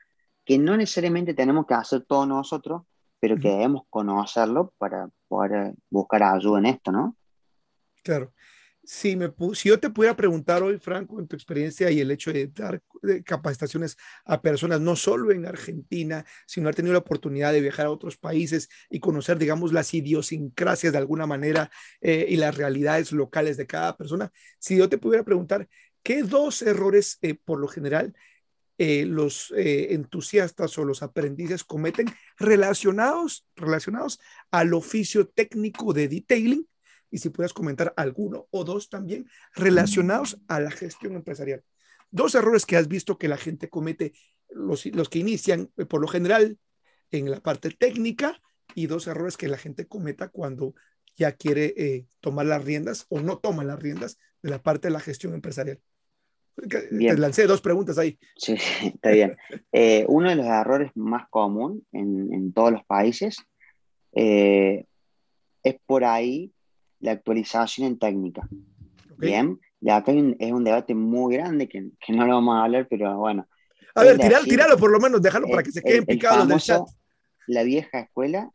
que 0.46 0.58
no 0.58 0.76
necesariamente 0.76 1.34
tenemos 1.34 1.66
que 1.66 1.74
hacer 1.74 2.04
todos 2.06 2.28
nosotros, 2.28 2.84
pero 3.20 3.38
que 3.38 3.50
debemos 3.50 3.84
conocerlo 3.90 4.74
para 4.78 5.10
poder 5.28 5.76
buscar 5.90 6.24
ayuda 6.24 6.60
en 6.60 6.66
esto, 6.66 6.92
¿no? 6.92 7.16
Claro. 8.04 8.34
Si, 8.84 9.16
me, 9.16 9.32
si 9.54 9.70
yo 9.70 9.80
te 9.80 9.92
pudiera 9.92 10.16
preguntar 10.16 10.64
hoy, 10.64 10.80
Franco, 10.80 11.20
en 11.20 11.28
tu 11.28 11.36
experiencia 11.36 11.92
y 11.92 12.00
el 12.00 12.10
hecho 12.10 12.34
de 12.34 12.48
dar 12.48 12.82
capacitaciones 13.26 13.98
a 14.26 14.42
personas, 14.42 14.82
no 14.82 14.96
solo 14.96 15.32
en 15.32 15.46
Argentina, 15.46 16.26
sino 16.48 16.66
haber 16.66 16.76
tenido 16.76 16.94
la 16.94 17.00
oportunidad 17.00 17.54
de 17.54 17.62
viajar 17.62 17.88
a 17.88 17.92
otros 17.92 18.18
países 18.18 18.70
y 18.90 19.00
conocer, 19.00 19.38
digamos, 19.38 19.72
las 19.72 19.94
idiosincrasias 19.94 20.94
de 20.94 20.98
alguna 20.98 21.28
manera 21.28 21.72
eh, 22.02 22.26
y 22.30 22.38
las 22.38 22.58
realidades 22.58 23.12
locales 23.12 23.58
de 23.58 23.68
cada 23.68 23.98
persona, 23.98 24.32
si 24.60 24.78
yo 24.78 24.90
te 24.90 24.98
pudiera 24.98 25.24
preguntar, 25.24 25.68
¿qué 26.04 26.24
dos 26.24 26.62
errores 26.62 27.20
eh, 27.22 27.36
por 27.36 27.60
lo 27.60 27.68
general 27.68 28.14
eh, 28.78 29.06
los 29.06 29.54
entusiastas 29.56 30.76
o 30.80 30.86
los 30.86 31.04
aprendices 31.04 31.64
cometen 31.64 32.08
relacionados, 32.38 33.46
relacionados 33.56 34.20
al 34.50 34.74
oficio 34.74 35.28
técnico 35.28 35.94
de 35.94 36.08
detailing 36.08 36.68
y 37.12 37.20
si 37.20 37.30
puedes 37.30 37.54
comentar 37.54 37.94
alguno 37.98 38.48
o 38.50 38.64
dos 38.64 38.90
también 38.90 39.28
relacionados 39.54 40.40
a 40.48 40.60
la 40.60 40.72
gestión 40.72 41.14
empresarial. 41.16 41.64
Dos 42.10 42.36
errores 42.36 42.66
que 42.66 42.78
has 42.78 42.88
visto 42.88 43.18
que 43.18 43.28
la 43.28 43.38
gente 43.38 43.70
comete, 43.70 44.14
los, 44.50 44.86
los 44.88 45.10
que 45.10 45.20
inician 45.20 45.70
eh, 45.78 45.86
por 45.86 46.02
lo 46.02 46.08
general 46.08 46.58
en 47.12 47.30
la 47.30 47.40
parte 47.42 47.70
técnica 47.70 48.42
y 48.74 48.88
dos 48.88 49.08
errores 49.08 49.38
que 49.38 49.48
la 49.48 49.58
gente 49.58 49.88
cometa 49.88 50.30
cuando 50.30 50.74
ya 51.16 51.34
quiere 51.34 51.74
eh, 51.78 52.08
tomar 52.22 52.46
las 52.46 52.64
riendas 52.64 53.06
o 53.10 53.20
no 53.20 53.38
toma 53.38 53.64
las 53.64 53.80
riendas 53.80 54.18
de 54.42 54.50
la 54.50 54.64
parte 54.64 54.88
de 54.88 54.94
la 54.94 55.00
gestión 55.00 55.34
empresarial. 55.34 55.80
Bien. 56.92 57.16
Te 57.16 57.22
lancé 57.22 57.48
dos 57.48 57.62
preguntas 57.62 57.98
ahí. 57.98 58.18
Sí, 58.36 58.56
está 58.84 59.12
bien. 59.12 59.38
Eh, 59.72 60.06
uno 60.08 60.30
de 60.30 60.36
los 60.36 60.46
errores 60.46 60.92
más 60.96 61.28
común 61.30 61.86
en, 61.92 62.34
en 62.34 62.54
todos 62.54 62.72
los 62.72 62.86
países 62.86 63.38
eh, 64.14 64.86
es 65.64 65.76
por 65.86 66.04
ahí 66.04 66.54
la 67.02 67.12
actualización 67.12 67.88
en 67.88 68.00
técnica. 68.00 68.48
Okay. 69.16 69.30
Bien, 69.30 69.60
ya 69.80 69.98
acá 69.98 70.12
un, 70.12 70.36
es 70.40 70.52
un 70.52 70.64
debate 70.64 70.96
muy 70.96 71.36
grande 71.36 71.68
que, 71.68 71.90
que, 72.00 72.14
no 72.14 72.26
lo 72.26 72.36
vamos 72.36 72.56
a 72.56 72.64
hablar, 72.64 72.88
pero 72.90 73.18
bueno. 73.18 73.48
A 73.96 74.04
ver, 74.04 74.18
tiralo, 74.18 74.46
tiralo 74.46 74.78
por 74.78 74.92
lo 74.92 75.00
menos, 75.00 75.22
déjalo 75.22 75.48
para 75.48 75.64
que 75.64 75.72
se 75.72 75.82
queden 75.82 76.06
picados 76.06 76.48
del 76.48 76.60
chat. 76.60 76.84
La 77.48 77.64
vieja 77.64 78.00
escuela 78.00 78.50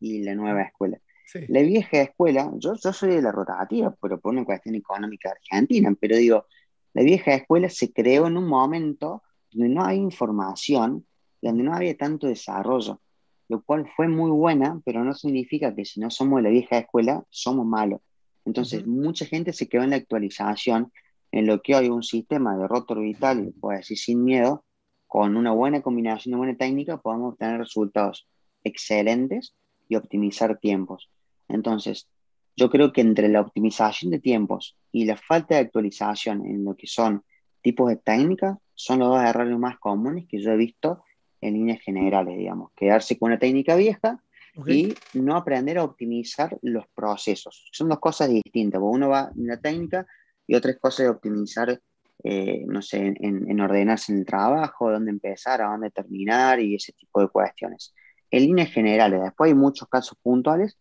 y 0.00 0.22
la 0.22 0.34
nueva 0.34 0.62
escuela. 0.62 0.98
Sí. 1.26 1.40
La 1.48 1.60
vieja 1.60 2.00
escuela, 2.00 2.50
yo, 2.56 2.74
yo 2.82 2.92
soy 2.92 3.10
de 3.10 3.20
la 3.20 3.32
rotativa, 3.32 3.94
pero 4.00 4.18
por 4.18 4.32
una 4.32 4.44
cuestión 4.44 4.76
económica 4.76 5.30
argentina, 5.30 5.94
pero 6.00 6.16
digo, 6.16 6.46
la 6.94 7.02
vieja 7.02 7.34
escuela 7.34 7.68
se 7.68 7.92
creó 7.92 8.28
en 8.28 8.38
un 8.38 8.46
momento 8.46 9.22
donde 9.50 9.74
no 9.74 9.84
hay 9.84 9.98
información, 9.98 11.06
donde 11.42 11.62
no 11.62 11.74
había 11.74 11.96
tanto 11.96 12.26
desarrollo 12.26 13.00
lo 13.48 13.62
cual 13.62 13.88
fue 13.96 14.08
muy 14.08 14.30
buena, 14.30 14.80
pero 14.84 15.04
no 15.04 15.14
significa 15.14 15.74
que 15.74 15.84
si 15.84 16.00
no 16.00 16.10
somos 16.10 16.38
de 16.38 16.42
la 16.44 16.50
vieja 16.50 16.78
escuela, 16.78 17.24
somos 17.30 17.66
malos. 17.66 18.00
Entonces, 18.44 18.82
uh 18.82 18.86
-huh. 18.86 19.02
mucha 19.04 19.24
gente 19.24 19.52
se 19.52 19.68
quedó 19.68 19.82
en 19.82 19.90
la 19.90 19.96
actualización, 19.96 20.92
en 21.32 21.46
lo 21.46 21.60
que 21.60 21.74
hoy 21.74 21.88
un 21.88 22.02
sistema 22.02 22.56
de 22.56 22.66
rotor 22.66 23.00
vital, 23.00 23.52
puedo 23.60 23.76
decir 23.76 23.98
sin 23.98 24.24
miedo, 24.24 24.64
con 25.06 25.36
una 25.36 25.52
buena 25.52 25.80
combinación 25.80 26.32
de 26.32 26.38
buena 26.38 26.56
técnica, 26.56 26.98
podemos 26.98 27.32
obtener 27.32 27.58
resultados 27.58 28.28
excelentes 28.64 29.54
y 29.88 29.96
optimizar 29.96 30.58
tiempos. 30.58 31.10
Entonces, 31.48 32.08
yo 32.56 32.68
creo 32.68 32.92
que 32.92 33.00
entre 33.00 33.28
la 33.28 33.40
optimización 33.40 34.10
de 34.10 34.18
tiempos 34.18 34.76
y 34.92 35.04
la 35.06 35.16
falta 35.16 35.54
de 35.54 35.62
actualización 35.62 36.44
en 36.44 36.64
lo 36.64 36.76
que 36.76 36.86
son 36.86 37.22
tipos 37.62 37.88
de 37.88 37.96
técnicas, 37.96 38.58
son 38.74 39.00
los 39.00 39.08
dos 39.08 39.22
errores 39.22 39.58
más 39.58 39.78
comunes 39.78 40.26
que 40.28 40.40
yo 40.40 40.52
he 40.52 40.56
visto 40.56 41.02
en 41.40 41.54
líneas 41.54 41.80
generales, 41.80 42.36
digamos, 42.36 42.72
quedarse 42.74 43.18
con 43.18 43.30
una 43.30 43.38
técnica 43.38 43.76
vieja 43.76 44.22
okay. 44.56 44.96
y 45.12 45.18
no 45.18 45.36
aprender 45.36 45.78
a 45.78 45.84
optimizar 45.84 46.58
los 46.62 46.86
procesos. 46.94 47.68
Son 47.72 47.88
dos 47.88 47.98
cosas 47.98 48.28
distintas, 48.28 48.80
uno 48.82 49.08
va 49.08 49.30
en 49.36 49.46
la 49.46 49.60
técnica 49.60 50.06
y 50.46 50.54
otra 50.54 50.70
es 50.72 50.78
cosa 50.78 51.02
de 51.04 51.10
optimizar, 51.10 51.80
eh, 52.24 52.64
no 52.66 52.82
sé, 52.82 53.14
en, 53.20 53.50
en, 53.50 53.60
ordenarse 53.60 54.12
en 54.12 54.18
el 54.18 54.26
trabajo, 54.26 54.90
dónde 54.90 55.10
empezar, 55.10 55.62
a 55.62 55.68
dónde 55.68 55.90
terminar 55.90 56.58
y 56.60 56.74
ese 56.74 56.92
tipo 56.92 57.20
de 57.20 57.28
cuestiones. 57.28 57.94
En 58.30 58.42
líneas 58.42 58.70
generales, 58.70 59.22
después 59.22 59.48
hay 59.48 59.54
muchos 59.54 59.88
casos 59.88 60.18
puntuales, 60.22 60.76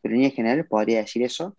pero 0.00 0.14
en 0.14 0.20
líneas 0.20 0.34
generales 0.34 0.66
podría 0.68 0.98
decir 0.98 1.22
eso 1.22 1.56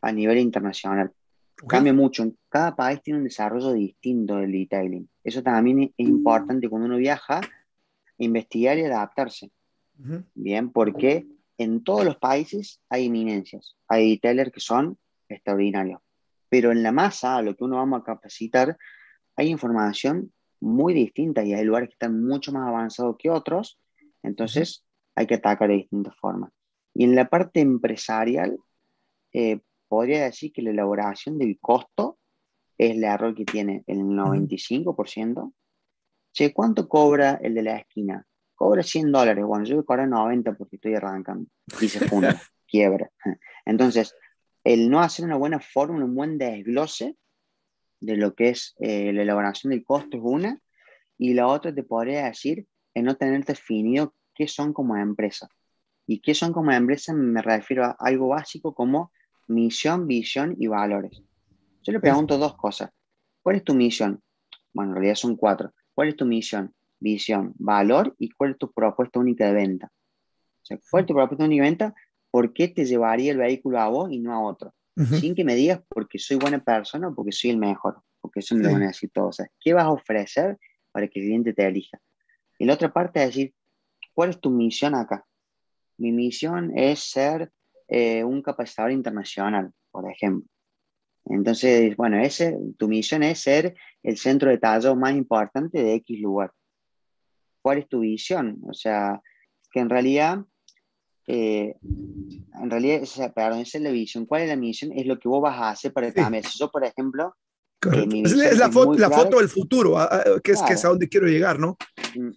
a 0.00 0.12
nivel 0.12 0.38
internacional. 0.38 1.12
Okay. 1.54 1.68
Cambia 1.68 1.92
mucho. 1.92 2.30
Cada 2.48 2.74
país 2.74 3.00
tiene 3.02 3.18
un 3.18 3.24
desarrollo 3.24 3.72
distinto 3.72 4.36
del 4.36 4.52
detailing. 4.52 5.08
Eso 5.22 5.42
también 5.42 5.82
es 5.96 6.08
importante 6.08 6.68
cuando 6.68 6.86
uno 6.86 6.96
viaja 6.98 7.40
investigar 8.24 8.78
y 8.78 8.84
adaptarse. 8.84 9.50
Uh 9.98 10.02
-huh. 10.02 10.24
Bien, 10.34 10.70
porque 10.70 11.26
en 11.58 11.84
todos 11.84 12.04
los 12.04 12.16
países 12.16 12.80
hay 12.88 13.06
eminencias, 13.06 13.76
hay 13.88 14.14
retailers 14.14 14.52
que 14.52 14.60
son 14.60 14.98
extraordinarios, 15.28 16.00
pero 16.48 16.72
en 16.72 16.82
la 16.82 16.92
masa, 16.92 17.36
a 17.36 17.42
lo 17.42 17.54
que 17.54 17.64
uno 17.64 17.76
vamos 17.76 18.00
a 18.00 18.04
capacitar, 18.04 18.76
hay 19.36 19.48
información 19.48 20.32
muy 20.60 20.94
distinta 20.94 21.44
y 21.44 21.54
hay 21.54 21.64
lugares 21.64 21.88
que 21.88 21.94
están 21.94 22.22
mucho 22.24 22.52
más 22.52 22.68
avanzados 22.68 23.16
que 23.18 23.30
otros, 23.30 23.78
entonces 24.22 24.84
hay 25.14 25.26
que 25.26 25.34
atacar 25.34 25.68
de 25.68 25.76
distintas 25.76 26.16
formas. 26.16 26.50
Y 26.94 27.04
en 27.04 27.14
la 27.14 27.28
parte 27.28 27.60
empresarial, 27.60 28.58
eh, 29.32 29.60
podría 29.88 30.24
decir 30.24 30.52
que 30.52 30.62
la 30.62 30.70
elaboración 30.70 31.38
del 31.38 31.58
costo 31.60 32.18
es 32.78 32.92
el 32.92 33.04
error 33.04 33.34
que 33.34 33.44
tiene 33.44 33.84
el 33.86 33.98
95%, 33.98 35.42
uh 35.42 35.46
-huh 35.46 35.52
che, 36.34 36.52
¿cuánto 36.52 36.88
cobra 36.88 37.38
el 37.40 37.54
de 37.54 37.62
la 37.62 37.76
esquina? 37.76 38.26
Cobra 38.54 38.82
100 38.82 39.12
dólares. 39.12 39.44
Bueno, 39.44 39.64
yo 39.64 39.76
voy 39.76 39.82
a 39.82 39.86
cobrar 39.86 40.08
90 40.08 40.54
porque 40.54 40.76
estoy 40.76 40.94
arrancando. 40.94 41.48
Y 41.80 41.88
se 41.88 42.06
funda, 42.08 42.38
quiebra. 42.68 43.10
Entonces, 43.64 44.14
el 44.64 44.90
no 44.90 45.00
hacer 45.00 45.24
una 45.24 45.36
buena 45.36 45.60
fórmula, 45.60 46.04
un 46.04 46.14
buen 46.14 46.36
desglose 46.36 47.16
de 48.00 48.16
lo 48.16 48.34
que 48.34 48.50
es 48.50 48.74
eh, 48.80 49.12
la 49.12 49.22
elaboración 49.22 49.70
del 49.70 49.84
costo 49.84 50.18
es 50.18 50.22
una, 50.24 50.60
y 51.16 51.34
la 51.34 51.46
otra 51.46 51.74
te 51.74 51.84
podría 51.84 52.26
decir 52.26 52.66
el 52.92 53.04
no 53.04 53.16
tener 53.16 53.44
definido 53.44 54.14
qué 54.34 54.48
son 54.48 54.72
como 54.72 54.96
empresa. 54.96 55.48
Y 56.06 56.20
qué 56.20 56.34
son 56.34 56.52
como 56.52 56.72
empresa 56.72 57.14
me 57.14 57.40
refiero 57.40 57.84
a 57.84 57.96
algo 57.98 58.28
básico 58.28 58.74
como 58.74 59.12
misión, 59.46 60.06
visión 60.06 60.54
y 60.58 60.66
valores. 60.66 61.22
Yo 61.82 61.92
le 61.92 62.00
pregunto 62.00 62.36
dos 62.36 62.56
cosas. 62.56 62.90
¿Cuál 63.42 63.56
es 63.56 63.64
tu 63.64 63.74
misión? 63.74 64.20
Bueno, 64.72 64.90
en 64.90 64.96
realidad 64.96 65.14
son 65.14 65.36
cuatro. 65.36 65.72
¿Cuál 65.94 66.08
es 66.08 66.16
tu 66.16 66.26
misión, 66.26 66.74
visión, 66.98 67.54
valor 67.56 68.14
y 68.18 68.30
cuál 68.30 68.52
es 68.52 68.58
tu 68.58 68.72
propuesta 68.72 69.20
única 69.20 69.46
de 69.46 69.52
venta? 69.54 69.86
O 69.86 70.66
sea, 70.66 70.78
¿Cuál 70.90 71.02
es 71.02 71.06
tu 71.06 71.14
propuesta 71.14 71.44
única 71.44 71.62
de 71.62 71.70
venta? 71.70 71.94
¿Por 72.30 72.52
qué 72.52 72.68
te 72.68 72.84
llevaría 72.84 73.32
el 73.32 73.38
vehículo 73.38 73.80
a 73.80 73.88
vos 73.88 74.10
y 74.10 74.18
no 74.18 74.32
a 74.32 74.40
otro? 74.40 74.74
Uh 74.96 75.02
-huh. 75.02 75.20
Sin 75.20 75.34
que 75.34 75.44
me 75.44 75.54
digas 75.54 75.80
porque 75.88 76.18
soy 76.18 76.36
buena 76.36 76.62
persona 76.62 77.08
o 77.08 77.14
porque 77.14 77.32
soy 77.32 77.50
el 77.50 77.58
mejor, 77.58 78.00
porque 78.20 78.40
eso 78.40 78.54
me 78.54 78.62
sí. 78.62 78.66
lo 78.66 78.72
van 78.72 78.82
a 78.84 78.88
decir 78.88 79.10
todos. 79.12 79.28
O 79.28 79.32
sea, 79.32 79.46
¿Qué 79.60 79.72
vas 79.72 79.84
a 79.84 79.90
ofrecer 79.90 80.58
para 80.92 81.06
que 81.08 81.20
el 81.20 81.26
cliente 81.26 81.52
te 81.52 81.66
elija? 81.66 81.98
Y 82.58 82.64
la 82.64 82.74
otra 82.74 82.92
parte 82.92 83.20
es 83.20 83.26
decir, 83.26 83.54
¿cuál 84.12 84.30
es 84.30 84.40
tu 84.40 84.50
misión 84.50 84.94
acá? 84.94 85.24
Mi 85.96 86.12
misión 86.12 86.76
es 86.76 87.00
ser 87.00 87.52
eh, 87.88 88.24
un 88.24 88.42
capacitador 88.42 88.92
internacional, 88.92 89.72
por 89.90 90.10
ejemplo. 90.10 90.48
Entonces, 91.26 91.96
bueno, 91.96 92.18
ese, 92.20 92.58
tu 92.76 92.88
misión 92.88 93.22
es 93.22 93.40
ser 93.40 93.74
el 94.02 94.16
centro 94.18 94.50
de 94.50 94.58
tallo 94.58 94.94
más 94.94 95.14
importante 95.14 95.82
de 95.82 95.94
X 95.94 96.20
lugar. 96.20 96.52
¿Cuál 97.62 97.78
es 97.78 97.88
tu 97.88 98.00
visión? 98.00 98.58
O 98.68 98.74
sea, 98.74 99.22
que 99.72 99.80
en 99.80 99.88
realidad, 99.88 100.44
eh, 101.26 101.76
en 101.82 102.70
realidad, 102.70 103.02
o 103.02 103.06
sea, 103.06 103.32
perdón, 103.32 103.60
esa 103.60 103.78
es 103.78 103.84
la 103.84 103.90
visión. 103.90 104.26
¿Cuál 104.26 104.42
es 104.42 104.48
la 104.48 104.56
misión? 104.56 104.92
Es 104.92 105.06
lo 105.06 105.18
que 105.18 105.28
vos 105.28 105.40
vas 105.40 105.58
a 105.58 105.70
hacer 105.70 105.92
para 105.92 106.08
sí. 106.08 106.14
cada 106.14 106.42
Si 106.42 106.58
yo, 106.58 106.70
por 106.70 106.84
ejemplo, 106.84 107.34
eh, 107.92 108.22
es 108.24 108.58
la, 108.58 108.70
foto, 108.70 108.92
la 108.92 109.08
clara, 109.08 109.22
foto 109.22 109.38
del 109.38 109.48
futuro, 109.48 109.96
que 110.42 110.52
es, 110.52 110.58
claro, 110.58 110.68
que 110.68 110.74
es 110.74 110.84
a 110.84 110.88
donde 110.88 111.08
quiero 111.08 111.26
llegar, 111.26 111.58
¿no? 111.58 111.76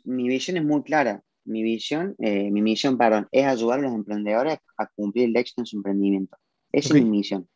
Mi 0.03 0.27
visión 0.27 0.57
es 0.57 0.63
muy 0.63 0.83
clara. 0.83 1.21
Mi 1.45 1.63
visión, 1.63 2.15
eh, 2.19 2.51
mi 2.51 2.61
misión, 2.61 2.97
perdón, 2.97 3.27
es 3.31 3.45
ayudar 3.45 3.79
a 3.79 3.83
los 3.83 3.93
emprendedores 3.93 4.59
a 4.77 4.87
cumplir 4.87 5.29
el 5.29 5.37
éxito 5.37 5.61
en 5.61 5.65
su 5.65 5.77
emprendimiento. 5.77 6.37
Esa 6.73 6.89
okay. 6.89 7.01
es 7.01 7.05
mi 7.05 7.17
misión. 7.17 7.47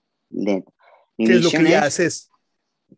¿Qué 1.18 1.34
es 1.34 1.44
lo 1.44 1.50
que 1.50 1.70
ya 1.70 1.84
haces? 1.84 2.30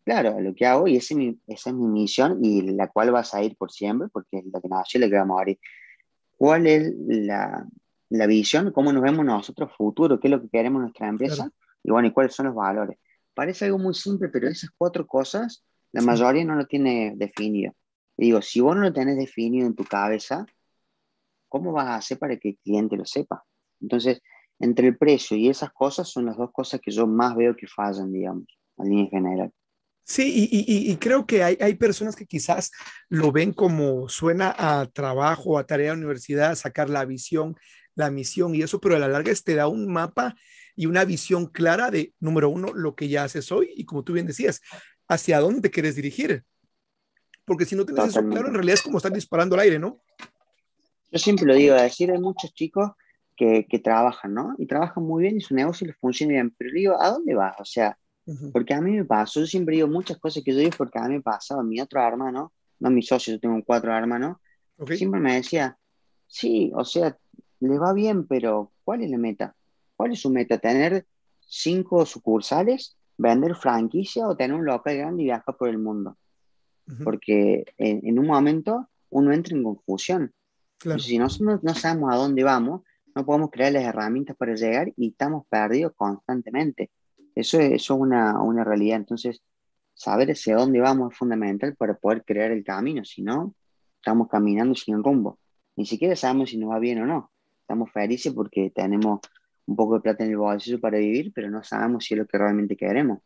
Claro, 0.04 0.40
lo 0.40 0.54
que 0.54 0.66
hago 0.66 0.88
y 0.88 0.96
es, 0.96 1.12
mi, 1.14 1.38
esa 1.46 1.70
es 1.70 1.76
mi 1.76 1.86
misión 1.86 2.44
y 2.44 2.62
la 2.62 2.88
cual 2.88 3.12
vas 3.12 3.34
a 3.34 3.42
ir 3.42 3.56
por 3.56 3.70
siempre 3.70 4.08
porque 4.08 4.38
es 4.38 4.44
lo 4.52 4.60
que 4.60 4.68
nació 4.68 4.98
y 4.98 5.04
lo 5.04 5.10
que 5.10 5.16
vamos 5.16 5.40
a 5.40 5.44
ver. 5.44 5.58
¿Cuál 6.36 6.66
es 6.66 6.92
la, 7.06 7.66
la, 8.08 8.26
visión? 8.26 8.72
¿Cómo 8.72 8.92
nos 8.92 9.02
vemos 9.02 9.24
nosotros 9.24 9.70
futuro? 9.76 10.18
¿Qué 10.18 10.26
es 10.26 10.32
lo 10.32 10.42
que 10.42 10.48
queremos 10.48 10.80
en 10.80 10.82
nuestra 10.82 11.08
empresa? 11.08 11.50
Y 11.82 11.90
bueno, 11.90 12.08
¿y 12.08 12.12
cuáles 12.12 12.34
son 12.34 12.46
los 12.46 12.54
valores? 12.54 12.98
Parece 13.34 13.66
algo 13.66 13.78
muy 13.78 13.94
simple, 13.94 14.28
pero 14.28 14.48
esas 14.48 14.70
cuatro 14.76 15.06
cosas 15.06 15.64
la 15.94 16.02
mayoría 16.02 16.44
no 16.44 16.56
lo 16.56 16.66
tiene 16.66 17.12
definido. 17.14 17.72
Y 18.16 18.26
digo, 18.26 18.42
si 18.42 18.60
vos 18.60 18.74
no 18.74 18.82
lo 18.82 18.92
tenés 18.92 19.16
definido 19.16 19.64
en 19.64 19.76
tu 19.76 19.84
cabeza, 19.84 20.44
¿cómo 21.48 21.70
vas 21.70 21.86
a 21.86 21.96
hacer 21.96 22.18
para 22.18 22.36
que 22.36 22.50
el 22.50 22.58
cliente 22.58 22.96
lo 22.96 23.04
sepa? 23.04 23.44
Entonces, 23.80 24.20
entre 24.58 24.88
el 24.88 24.96
precio 24.96 25.36
y 25.36 25.48
esas 25.48 25.72
cosas 25.72 26.08
son 26.08 26.26
las 26.26 26.36
dos 26.36 26.50
cosas 26.52 26.80
que 26.80 26.90
yo 26.90 27.06
más 27.06 27.36
veo 27.36 27.56
que 27.56 27.66
fallan, 27.66 28.12
digamos, 28.12 28.46
en 28.78 28.88
línea 28.88 29.10
general. 29.10 29.52
Sí, 30.06 30.48
y, 30.52 30.96
creo 30.96 31.26
que 31.26 31.42
hay, 31.42 31.56
hay, 31.60 31.74
personas 31.76 32.14
que 32.14 32.26
quizás 32.26 32.70
lo 33.08 33.32
ven 33.32 33.54
como 33.54 34.06
suena 34.10 34.54
a 34.56 34.84
trabajo, 34.84 35.58
a 35.58 35.66
tarea 35.66 35.92
de 35.92 35.98
universidad, 35.98 36.56
sacar 36.56 36.90
la 36.90 37.06
visión, 37.06 37.56
la 37.94 38.10
misión 38.10 38.54
y 38.54 38.60
eso, 38.60 38.80
pero 38.80 38.96
a 38.96 38.98
la 38.98 39.08
larga 39.08 39.32
te 39.42 39.54
da 39.54 39.66
un 39.66 39.90
mapa 39.90 40.36
y 40.76 40.84
una 40.84 41.06
visión 41.06 41.46
clara 41.46 41.90
de, 41.90 42.12
número 42.20 42.50
uno, 42.50 42.74
lo 42.74 42.94
que 42.94 43.08
ya 43.08 43.24
haces 43.24 43.50
hoy 43.50 43.70
y 43.74 43.86
como 43.86 44.04
tú 44.04 44.12
bien 44.12 44.26
decías, 44.26 44.60
hacia 45.08 45.40
dónde 45.40 45.62
te 45.62 45.70
quieres 45.70 45.96
dirigir. 45.96 46.44
Porque 47.46 47.64
si 47.64 47.74
no 47.74 47.86
tienes 47.86 48.08
eso 48.08 48.26
claro, 48.28 48.48
en 48.48 48.54
realidad 48.54 48.74
es 48.74 48.82
como 48.82 48.98
estar 48.98 49.12
disparando 49.12 49.54
al 49.54 49.60
aire, 49.60 49.78
¿no? 49.78 50.02
Yo 51.10 51.18
siempre 51.18 51.46
lo 51.46 51.54
digo, 51.54 51.74
decir, 51.74 52.10
hay 52.10 52.18
muchos 52.18 52.52
chicos 52.52 52.90
que, 53.36 53.66
que, 53.66 53.78
trabajan, 53.78 54.34
¿no? 54.34 54.54
Y 54.58 54.66
trabajan 54.66 55.04
muy 55.04 55.22
bien 55.22 55.36
y 55.36 55.40
su 55.40 55.54
negocio 55.54 55.86
les 55.86 55.96
funciona 55.96 56.34
bien, 56.34 56.54
pero 56.56 56.70
digo, 56.72 57.00
¿a 57.00 57.10
dónde 57.10 57.34
vas? 57.34 57.56
O 57.58 57.64
sea, 57.64 57.98
porque 58.52 58.72
a 58.72 58.80
mí 58.80 58.92
me 58.92 59.04
pasó, 59.04 59.40
yo 59.40 59.46
siempre 59.46 59.76
digo 59.76 59.88
muchas 59.88 60.18
cosas 60.18 60.42
que 60.42 60.52
yo 60.52 60.58
digo 60.58 60.72
porque 60.78 60.98
a 60.98 61.02
mí 61.08 61.16
me 61.16 61.20
pasaba, 61.20 61.62
mi 61.62 61.80
otro 61.80 62.00
hermano, 62.00 62.52
no 62.80 62.90
mi 62.90 63.02
socio, 63.02 63.34
yo 63.34 63.40
tengo 63.40 63.62
cuatro 63.64 63.94
hermanos, 63.94 64.38
siempre 64.96 65.20
me 65.20 65.34
decía, 65.34 65.76
sí, 66.26 66.72
o 66.74 66.84
sea, 66.84 67.16
le 67.60 67.78
va 67.78 67.92
bien, 67.92 68.26
pero 68.26 68.72
¿cuál 68.82 69.02
es 69.02 69.10
la 69.10 69.18
meta? 69.18 69.54
¿Cuál 69.96 70.12
es 70.12 70.20
su 70.20 70.30
meta? 70.30 70.58
¿Tener 70.58 71.06
cinco 71.40 72.06
sucursales, 72.06 72.96
vender 73.18 73.54
franquicia 73.54 74.26
o 74.26 74.36
tener 74.36 74.56
un 74.56 74.64
local 74.64 74.96
grande 74.96 75.22
y 75.22 75.26
viajar 75.26 75.56
por 75.56 75.68
el 75.68 75.78
mundo? 75.78 76.16
Porque 77.02 77.64
en, 77.78 78.18
un 78.18 78.26
momento 78.26 78.88
uno 79.10 79.32
entra 79.32 79.56
en 79.56 79.62
confusión. 79.62 80.34
si 80.98 81.18
nosotros 81.18 81.62
no 81.62 81.74
sabemos 81.74 82.12
a 82.12 82.16
dónde 82.16 82.42
vamos, 82.42 82.82
no 83.14 83.24
podemos 83.24 83.50
crear 83.50 83.72
las 83.72 83.84
herramientas 83.84 84.36
para 84.36 84.54
llegar 84.54 84.92
y 84.96 85.10
estamos 85.10 85.46
perdidos 85.48 85.92
constantemente. 85.96 86.90
Eso 87.34 87.58
es, 87.60 87.72
eso 87.72 87.94
es 87.94 88.00
una, 88.00 88.42
una 88.42 88.64
realidad. 88.64 88.96
Entonces, 88.96 89.42
saber 89.94 90.30
hacia 90.30 90.56
dónde 90.56 90.80
vamos 90.80 91.12
es 91.12 91.18
fundamental 91.18 91.76
para 91.76 91.94
poder 91.94 92.24
crear 92.24 92.50
el 92.50 92.64
camino. 92.64 93.04
Si 93.04 93.22
no, 93.22 93.54
estamos 93.96 94.28
caminando 94.28 94.74
sin 94.74 95.02
rumbo. 95.02 95.38
Ni 95.76 95.86
siquiera 95.86 96.16
sabemos 96.16 96.50
si 96.50 96.58
nos 96.58 96.70
va 96.70 96.78
bien 96.78 97.00
o 97.02 97.06
no. 97.06 97.30
Estamos 97.60 97.90
felices 97.90 98.32
porque 98.32 98.70
tenemos 98.70 99.20
un 99.66 99.76
poco 99.76 99.94
de 99.94 100.00
plata 100.00 100.24
en 100.24 100.30
el 100.30 100.36
bolsillo 100.36 100.80
para 100.80 100.98
vivir, 100.98 101.32
pero 101.34 101.50
no 101.50 101.62
sabemos 101.62 102.04
si 102.04 102.14
es 102.14 102.18
lo 102.18 102.26
que 102.26 102.38
realmente 102.38 102.76
queremos. 102.76 103.20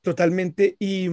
Totalmente. 0.00 0.76
Y 0.78 1.08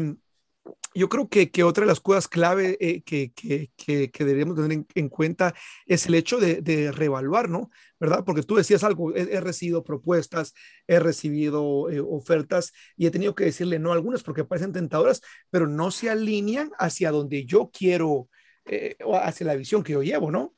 yo 0.95 1.09
creo 1.09 1.27
que, 1.27 1.63
otra 1.63 1.83
de 1.83 1.87
las 1.87 1.99
cosas 1.99 2.27
clave 2.27 2.77
eh, 2.79 3.01
que, 3.03 3.33
que, 3.33 3.71
que, 3.75 4.25
deberíamos 4.25 4.55
tener 4.55 4.85
en, 4.93 5.09
cuenta 5.09 5.53
es 5.85 6.05
el 6.05 6.15
hecho 6.15 6.39
de, 6.39 6.61
de, 6.61 6.91
reevaluar, 6.91 7.49
¿no? 7.49 7.71
¿Verdad? 7.99 8.23
Porque 8.25 8.43
tú 8.43 8.55
decías 8.55 8.83
algo, 8.83 9.15
he, 9.15 9.41
recibido 9.41 9.83
propuestas, 9.83 10.53
he 10.87 10.99
recibido 10.99 11.89
eh, 11.89 11.99
ofertas 11.99 12.73
y 12.95 13.07
he 13.07 13.11
tenido 13.11 13.33
que 13.33 13.45
decirle 13.45 13.79
no 13.79 13.91
a 13.91 13.95
algunas 13.95 14.23
porque 14.23 14.43
parecen 14.43 14.71
tentadoras, 14.71 15.21
pero 15.49 15.67
no 15.67 15.89
se 15.91 16.09
alinean 16.09 16.71
hacia 16.77 17.11
donde 17.11 17.45
yo 17.45 17.71
quiero, 17.73 18.29
eh, 18.65 18.95
o 19.03 19.17
hacia 19.17 19.47
la 19.47 19.55
visión 19.55 19.83
que 19.83 19.93
yo 19.93 20.03
llevo, 20.03 20.31
¿no? 20.31 20.55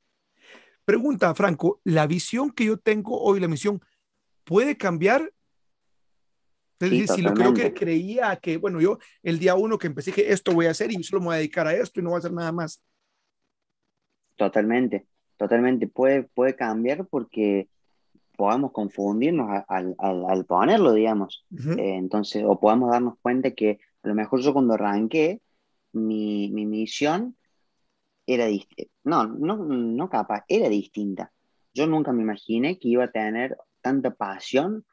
Pregunta, 0.83 1.33
Franco, 1.33 1.81
¿la 1.83 2.07
visión 2.07 2.51
que 2.51 2.65
yo 2.65 2.77
tengo 2.77 3.19
hoy, 3.21 3.39
la 3.39 3.47
misión, 3.47 3.81
puede 4.43 4.77
cambiar 4.77 5.31
entonces, 6.79 7.15
si 7.15 7.21
lo 7.21 7.33
creo 7.33 7.53
que 7.53 7.73
creía 7.73 8.35
que, 8.35 8.57
bueno, 8.57 8.81
yo 8.81 8.97
el 9.23 9.39
día 9.39 9.55
uno 9.55 9.77
que 9.77 9.87
empecé 9.87 10.11
que 10.11 10.31
esto 10.31 10.53
voy 10.53 10.65
a 10.65 10.71
hacer 10.71 10.91
y 10.91 11.01
solo 11.03 11.21
me 11.21 11.27
voy 11.27 11.35
a 11.35 11.39
dedicar 11.39 11.67
a 11.67 11.73
esto 11.73 11.99
y 11.99 12.03
no 12.03 12.09
voy 12.09 12.17
a 12.17 12.19
hacer 12.19 12.33
nada 12.33 12.51
más. 12.51 12.83
Totalmente, 14.35 15.07
totalmente. 15.37 15.87
Puede, 15.87 16.23
puede 16.23 16.55
cambiar 16.55 17.07
porque 17.07 17.69
podamos 18.35 18.71
confundirnos 18.71 19.63
al, 19.67 19.95
al, 19.97 20.45
ponerlo, 20.45 20.93
digamos. 20.93 21.45
Eh, 21.51 21.95
entonces, 21.95 22.43
o 22.45 22.59
podemos 22.59 22.91
darnos 22.91 23.15
cuenta 23.21 23.51
que 23.51 23.79
a 24.03 24.07
lo 24.07 24.15
mejor 24.15 24.41
yo 24.41 24.53
cuando 24.53 24.73
arranqué, 24.73 25.41
mi, 25.93 26.51
mi 26.51 26.65
misión 26.65 27.37
era 28.27 28.45
distinta. 28.47 28.91
No, 29.03 29.25
no, 29.25 29.57
no 29.57 30.09
capaz, 30.09 30.43
era 30.47 30.67
distinta. 30.67 31.31
Yo 31.73 31.87
nunca 31.87 32.11
me 32.11 32.23
imaginé 32.23 32.77
que 32.77 32.89
iba 32.89 33.05
a 33.05 33.11
tener 33.11 33.57
tanta 33.81 34.11
pasión 34.11 34.85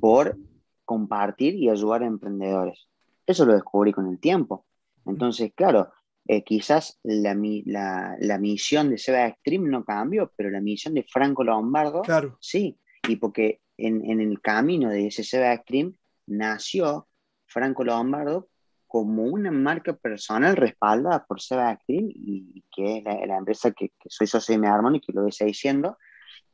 por 0.00 0.36
compartir 0.84 1.54
y 1.54 1.68
ayudar 1.68 2.02
a 2.02 2.06
emprendedores. 2.06 2.88
Eso 3.26 3.46
lo 3.46 3.54
descubrí 3.54 3.92
con 3.92 4.08
el 4.08 4.18
tiempo. 4.18 4.66
Entonces, 5.06 5.52
claro, 5.54 5.92
eh, 6.26 6.42
quizás 6.42 6.98
la, 7.02 7.36
la, 7.66 8.16
la, 8.18 8.38
misión 8.38 8.90
de 8.90 8.98
Seba 8.98 9.26
Extreme 9.26 9.68
no 9.68 9.84
cambió, 9.84 10.32
pero 10.36 10.50
la 10.50 10.60
misión 10.60 10.94
de 10.94 11.04
Franco 11.04 11.44
Lombardo 11.44 12.02
claro. 12.02 12.38
sí. 12.40 12.78
Y 13.06 13.16
porque 13.16 13.60
en, 13.76 14.08
en, 14.10 14.20
el 14.20 14.40
camino 14.40 14.88
de 14.88 15.08
ese 15.08 15.24
Seba 15.24 15.52
Extreme 15.52 15.92
nació 16.26 17.08
Franco 17.46 17.84
Lombardo 17.84 18.48
como 18.94 19.24
una 19.24 19.50
marca 19.50 19.96
personal 19.96 20.56
respaldada 20.56 21.24
por 21.26 21.40
Seba 21.40 21.72
Extreme 21.72 22.12
y 22.14 22.62
que 22.74 22.98
es 22.98 23.04
la, 23.04 23.36
empresa 23.36 23.72
que, 23.72 23.90
soy 24.06 24.28
socio 24.28 24.54
de 24.54 24.58
mi 24.60 24.96
y 24.96 25.00
que 25.00 25.12
lo 25.12 25.22
voy 25.22 25.32
diciendo, 25.40 25.98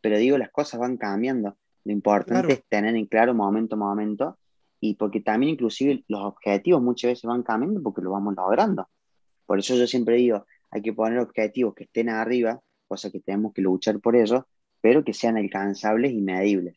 pero 0.01 0.17
digo, 0.17 0.39
las 0.39 0.51
cosas 0.51 0.81
van 0.81 0.97
cambiando. 0.97 1.59
Lo 1.85 1.93
importante 1.93 2.53
es 2.53 2.65
tener 2.69 2.95
en 2.95 3.07
claro 3.07 3.35
momento 3.35 3.75
a 3.75 3.79
momento 3.79 4.39
y 4.81 4.95
porque 4.95 5.21
también 5.21 5.53
inclusive 5.53 6.05
los 6.09 6.23
objetivos 6.23 6.83
muchas 6.83 7.13
veces 7.13 7.25
van 7.25 7.43
cambiando 7.43 7.83
porque 7.83 8.03
lo 8.03 8.13
vamos 8.13 8.35
logrando. 8.37 8.89
Por 9.47 9.59
eso 9.59 9.75
yo 9.75 9.87
siempre 9.87 10.17
digo, 10.17 10.47
hay 10.71 10.83
que 10.83 10.93
poner 10.93 11.19
objetivos 11.19 11.75
que 11.75 11.85
estén 11.85 12.09
arriba, 12.09 12.61
cosa 12.89 13.11
que 13.11 13.21
tenemos 13.21 13.53
que 13.53 13.63
luchar 13.63 14.01
por 14.01 14.17
ellos, 14.17 14.45
pero 14.81 15.05
que 15.05 15.13
sean 15.13 15.37
alcanzables 15.37 16.13
y 16.13 16.21
medibles. 16.21 16.77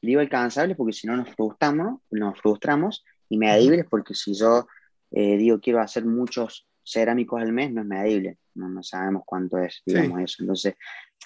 Digo 0.00 0.20
alcanzables 0.20 0.76
porque 0.76 0.92
si 0.92 1.06
no 1.06 1.16
nos 1.16 1.30
frustramos, 1.34 2.00
nos 2.10 2.38
frustramos 2.40 3.04
y 3.28 3.38
medibles 3.38 3.86
porque 3.88 4.14
si 4.14 4.34
yo 4.34 4.66
eh, 5.10 5.36
digo 5.36 5.60
quiero 5.60 5.80
hacer 5.80 6.04
muchos 6.04 6.66
cerámicos 6.84 7.40
al 7.40 7.52
mes, 7.52 7.72
no 7.72 7.80
es 7.80 7.86
medible, 7.86 8.38
no, 8.54 8.68
no 8.68 8.82
sabemos 8.82 9.22
cuánto 9.24 9.58
es, 9.58 9.82
digamos 9.86 10.20
eso. 10.20 10.42
Entonces, 10.42 10.74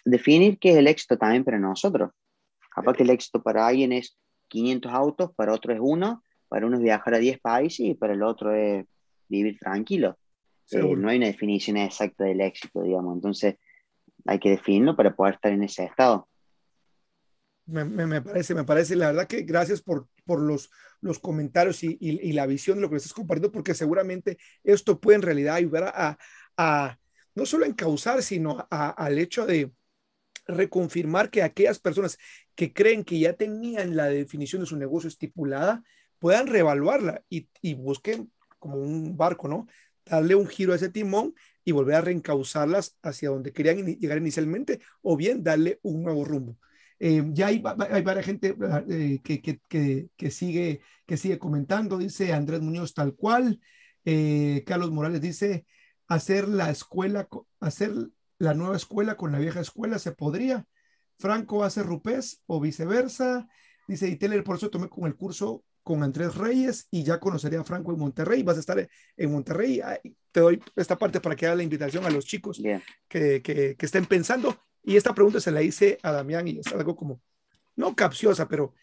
definir 0.05 0.59
qué 0.59 0.71
es 0.71 0.77
el 0.77 0.87
éxito 0.87 1.19
también 1.19 1.45
para 1.45 1.59
nosotros. 1.59 2.13
Capaz 2.79 2.97
que 2.97 3.03
el 3.03 3.11
éxito 3.11 3.43
para 3.43 3.67
alguien 3.67 3.93
es 3.93 4.17
500 4.49 4.93
autos, 4.93 5.31
para 5.35 5.53
otro 5.53 5.73
es 5.73 5.81
uno, 5.83 6.23
para 6.49 6.67
uno 6.67 6.77
es 6.77 6.83
viajar 6.83 7.15
a 7.15 7.19
10 7.19 7.41
países 7.41 7.81
y 7.81 7.95
para 7.95 8.13
el 8.13 8.23
otro 8.23 8.55
es 8.55 8.87
vivir 9.29 9.59
tranquilo. 9.59 10.17
Eh, 10.71 10.83
no 10.83 11.09
hay 11.09 11.17
una 11.17 11.27
definición 11.27 11.77
exacta 11.77 12.25
del 12.25 12.41
éxito, 12.41 12.83
digamos. 12.83 13.17
Entonces, 13.17 13.57
hay 14.27 14.39
que 14.39 14.51
definirlo 14.51 14.95
para 14.95 15.15
poder 15.15 15.35
estar 15.35 15.53
en 15.53 15.65
ese 15.65 15.85
estado. 15.85 16.29
Me, 17.67 17.85
me, 17.85 18.23
parece, 18.23 18.55
me 18.55 18.65
parece, 18.65 18.97
la 18.97 19.09
verdad 19.09 19.27
que 19.27 19.43
gracias 19.43 19.83
por, 19.83 20.09
por 20.25 20.41
los, 20.41 20.71
los 21.01 21.19
comentarios 21.19 21.83
y, 21.85 21.99
y, 22.01 22.33
la 22.33 22.47
visión 22.47 22.79
de 22.79 22.83
lo 22.83 22.89
que 22.91 22.97
estás 22.97 23.13
compartiendo, 23.13 23.53
porque 23.53 23.75
seguramente 23.75 24.39
esto 24.65 24.99
puede 24.99 25.17
en 25.17 25.23
realidad 25.23 25.57
ayudar 25.57 25.93
a, 25.95 26.19
a 26.57 26.99
no 27.35 27.45
solo 27.45 27.65
a 27.65 27.69
encauzar, 27.69 28.23
sino 28.23 28.67
a, 28.71 28.91
al 28.91 29.19
hecho 29.19 29.45
de, 29.45 29.71
reconfirmar 30.49 31.31
que 31.31 31.43
aquellas 31.43 31.79
personas 31.79 32.19
que 32.55 32.73
creen 32.73 33.05
que 33.05 33.19
ya 33.19 33.35
tenían 33.35 33.95
la 33.95 34.07
definición 34.07 34.63
de 34.63 34.67
su 34.67 34.77
negocio 34.77 35.09
estipulada 35.09 35.85
puedan 36.19 36.47
reevaluarla 36.47 37.23
y, 37.29 37.49
y 37.63 37.75
busquen 37.75 38.33
como 38.59 38.77
un 38.77 39.17
barco, 39.17 39.47
¿no? 39.47 39.69
Darle 40.05 40.35
un 40.35 40.47
giro 40.47 40.73
a 40.73 40.77
ese 40.77 40.89
timón 40.89 41.35
y 41.65 41.73
volver 41.73 41.97
a 41.97 42.01
reencauzarlas 42.01 42.97
hacia 43.03 43.29
donde 43.29 43.53
querían 43.53 43.85
llegar 43.85 44.19
inicialmente 44.19 44.81
o 45.03 45.17
bien 45.17 45.45
darle 45.45 45.79
un 45.83 46.03
nuevo 46.03 46.25
rumbo. 46.25 46.59
Eh, 46.99 47.23
ya 47.33 47.49
hay, 47.49 47.63
hay, 47.91 48.03
varias 48.03 48.27
gente 48.27 48.57
eh, 48.89 49.21
que, 49.23 49.41
que, 49.41 49.61
que, 49.69 50.09
que, 50.17 50.31
sigue, 50.31 50.81
que 51.07 51.17
sigue 51.17 51.39
comentando, 51.39 51.99
dice 51.99 52.33
Andrés 52.33 52.61
Muñoz 52.61 52.93
tal 52.93 53.15
cual, 53.15 53.61
eh, 54.05 54.65
Carlos 54.67 54.91
Morales 54.91 55.21
dice, 55.21 55.65
hacer 56.09 56.49
la 56.49 56.71
escuela, 56.71 57.29
hacer 57.61 57.93
la 58.39 58.55
nueva 58.55 58.77
escuela 58.77 59.17
con 59.17 59.33
la 59.33 59.39
vieja 59.39 59.61
escuela, 59.61 59.99
se 59.99 60.13
podría. 60.13 60.67
Franco 61.19 61.65
hace 61.65 61.83
Rupés 61.83 62.43
o 62.47 62.61
viceversa. 62.61 63.49
Dice, 63.87 64.09
y 64.09 64.17
Teller, 64.17 64.45
por 64.45 64.57
eso 64.57 64.71
tomé 64.71 64.89
con 64.89 65.07
el 65.07 65.17
curso 65.17 65.65
con 65.83 66.03
Andrés 66.03 66.35
Reyes 66.35 66.87
y 66.91 67.03
ya 67.03 67.19
conocería 67.19 67.61
a 67.61 67.65
Franco 67.65 67.93
en 67.93 67.99
Monterrey. 67.99 68.43
Vas 68.43 68.59
a 68.59 68.61
estar 68.61 68.89
en 69.17 69.33
Monterrey. 69.33 69.81
Te 70.31 70.41
doy 70.41 70.63
esta 70.77 70.97
parte 70.97 71.21
para 71.21 71.35
que 71.35 71.47
haga 71.47 71.57
la 71.57 71.63
invitación 71.63 72.05
a 72.05 72.11
los 72.11 72.27
chicos 72.27 72.61
que, 73.09 73.43
que, 73.43 73.75
que, 73.77 73.87
estén 73.87 74.07
pensando. 74.07 74.55
Y 74.83 74.97
esta 74.97 75.15
pregunta 75.15 75.41
se 75.41 75.51
la 75.51 75.63
hice 75.63 75.99
a 76.03 76.13
Damián 76.13 76.47
y 76.47 76.59
es 76.59 76.67
algo 76.69 76.95
como, 76.95 77.21
no 77.75 77.97
capciosa, 77.97 78.47
pero 78.47 78.75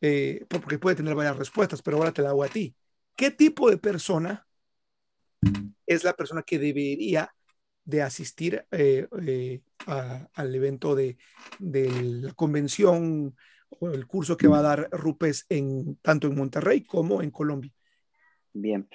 eh, 0.00 0.46
porque 0.48 0.78
puede 0.78 0.96
tener 0.96 1.14
varias 1.14 1.36
respuestas, 1.36 1.82
pero 1.82 1.98
ahora 1.98 2.12
te 2.12 2.22
la 2.22 2.30
hago 2.30 2.44
a 2.44 2.48
ti. 2.48 2.74
¿Qué 3.14 3.30
tipo 3.30 3.70
de 3.70 3.76
persona 3.76 4.46
es 5.86 6.04
la 6.04 6.14
persona 6.14 6.42
que 6.42 6.58
debería 6.58 7.30
de 7.90 8.02
asistir 8.02 8.64
eh, 8.70 9.06
eh, 9.26 9.60
al 9.86 10.54
evento 10.54 10.94
de, 10.94 11.16
la 11.58 12.32
convención 12.34 13.36
o 13.68 13.90
el 13.90 14.06
curso 14.06 14.36
que 14.36 14.48
va 14.48 14.60
a 14.60 14.62
dar 14.62 14.88
Rupes 14.92 15.46
en, 15.48 15.96
tanto 15.96 16.26
en 16.26 16.36
Monterrey 16.36 16.82
como 16.82 17.22
en 17.22 17.30
Colombia? 17.30 17.72
Bien. 18.52 18.88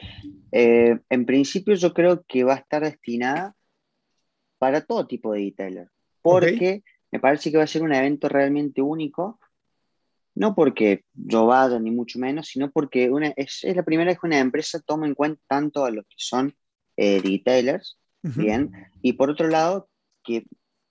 en 0.51 1.25
principio 1.25 1.75
yo 1.75 1.93
creo 1.93 2.25
que 2.27 2.43
va 2.43 2.55
a 2.55 2.57
estar 2.57 2.83
destinada 2.83 3.55
para 4.57 4.81
todo 4.81 5.07
tipo 5.07 5.31
de 5.31 5.41
detailer, 5.41 5.89
porque 6.21 6.83
me 7.11 7.19
parece 7.19 7.51
que 7.51 7.57
va 7.57 7.63
a 7.63 7.67
ser 7.67 7.83
un 7.83 7.93
evento 7.93 8.27
realmente 8.27 8.81
único 8.81 9.39
no 10.35 10.53
porque 10.53 11.05
yo 11.13 11.45
vaya 11.47 11.79
ni 11.79 11.91
mucho 11.91 12.19
menos, 12.19 12.47
sino 12.47 12.69
porque 12.69 13.09
una, 13.09 13.33
es, 13.37 13.63
la 13.63 13.83
primera 13.83 14.11
vez 14.11 14.19
que 14.19 14.27
una 14.27 14.39
empresa 14.39 14.79
toma 14.81 15.07
en 15.07 15.15
cuenta 15.15 15.41
tanto 15.47 15.85
a 15.85 15.91
los 15.91 16.05
que 16.05 16.15
son 16.17 16.53
eh, 18.25 18.29
retailers, 18.29 18.71
bien, 18.71 18.71
y 19.01 19.13
por 19.13 19.29
otro 19.29 19.47
lado, 19.47 19.89
que 20.23 20.45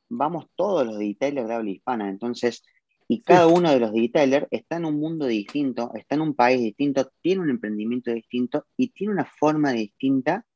vamos 0.09 0.47
todos 0.55 0.87
los 0.87 0.99
retailers 0.99 1.49
de 1.49 1.55
habla 1.55 1.71
hispana, 1.71 2.09
entonces, 2.09 2.63
y 3.07 3.21
cada 3.23 3.47
uno 3.47 3.71
de 3.71 3.81
los 3.81 3.93
retailers 3.93 4.47
está 4.51 4.77
en 4.77 4.87
un 4.87 4.99
mundo 4.99 5.27
distinto, 5.27 5.91
está 5.95 6.15
en 6.15 6.23
un 6.23 6.35
país 6.35 6.61
distinto, 6.61 7.11
tiene 7.21 7.43
un 7.43 7.51
emprendimiento 7.51 8.11
distinto 8.11 8.67
y 8.77 8.89
tiene 8.89 9.13
una 9.13 9.27
forma 9.27 9.73
distinta 9.73 10.47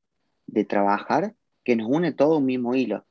de 0.47 0.65
trabajar 0.65 1.35
que 1.63 1.77
nos 1.77 1.89
une 1.91 2.13
todo 2.13 2.39
un 2.39 2.47
mismo 2.47 2.75
hilo. 2.75 3.05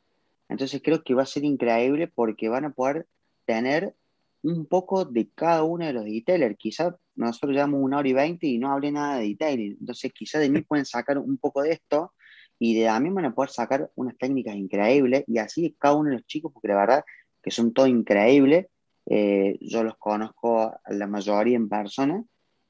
Entonces 0.49 0.81
creo 0.83 1.03
que 1.03 1.13
va 1.13 1.23
a 1.23 1.27
ser 1.27 1.43
increíble 1.43 2.07
porque 2.07 2.49
van 2.49 2.65
a 2.65 2.71
poder 2.71 3.05
tener 3.45 3.93
un 4.41 4.65
poco 4.65 5.05
de 5.05 5.29
cada 5.35 5.63
uno 5.63 5.85
de 5.85 5.93
los 5.93 6.05
detailers. 6.05 6.57
Quizá 6.57 6.95
nosotros 7.15 7.53
llevamos 7.53 7.81
una 7.81 7.97
hora 7.99 8.09
y 8.09 8.13
veinte 8.13 8.47
y 8.47 8.57
no 8.57 8.71
hablé 8.71 8.91
nada 8.91 9.17
de 9.17 9.27
detailing. 9.27 9.77
Entonces, 9.79 10.11
quizá 10.13 10.39
de 10.39 10.49
mí 10.49 10.61
pueden 10.61 10.85
sacar 10.85 11.17
un 11.17 11.37
poco 11.37 11.61
de 11.61 11.73
esto 11.73 12.13
y 12.59 12.79
de 12.79 12.99
mí 12.99 13.09
van 13.09 13.25
a 13.25 13.35
poder 13.35 13.49
sacar 13.49 13.91
unas 13.95 14.17
técnicas 14.17 14.55
increíbles 14.55 15.23
y 15.27 15.37
así 15.37 15.75
cada 15.79 15.95
uno 15.95 16.09
de 16.09 16.15
los 16.17 16.25
chicos, 16.25 16.51
porque 16.53 16.69
la 16.69 16.75
verdad 16.75 17.03
que 17.41 17.51
son 17.51 17.73
todos 17.73 17.89
increíbles. 17.89 18.67
Eh, 19.09 19.57
yo 19.61 19.83
los 19.83 19.97
conozco 19.97 20.61
a 20.61 20.79
la 20.89 21.07
mayoría 21.07 21.55
en 21.55 21.69
persona 21.69 22.23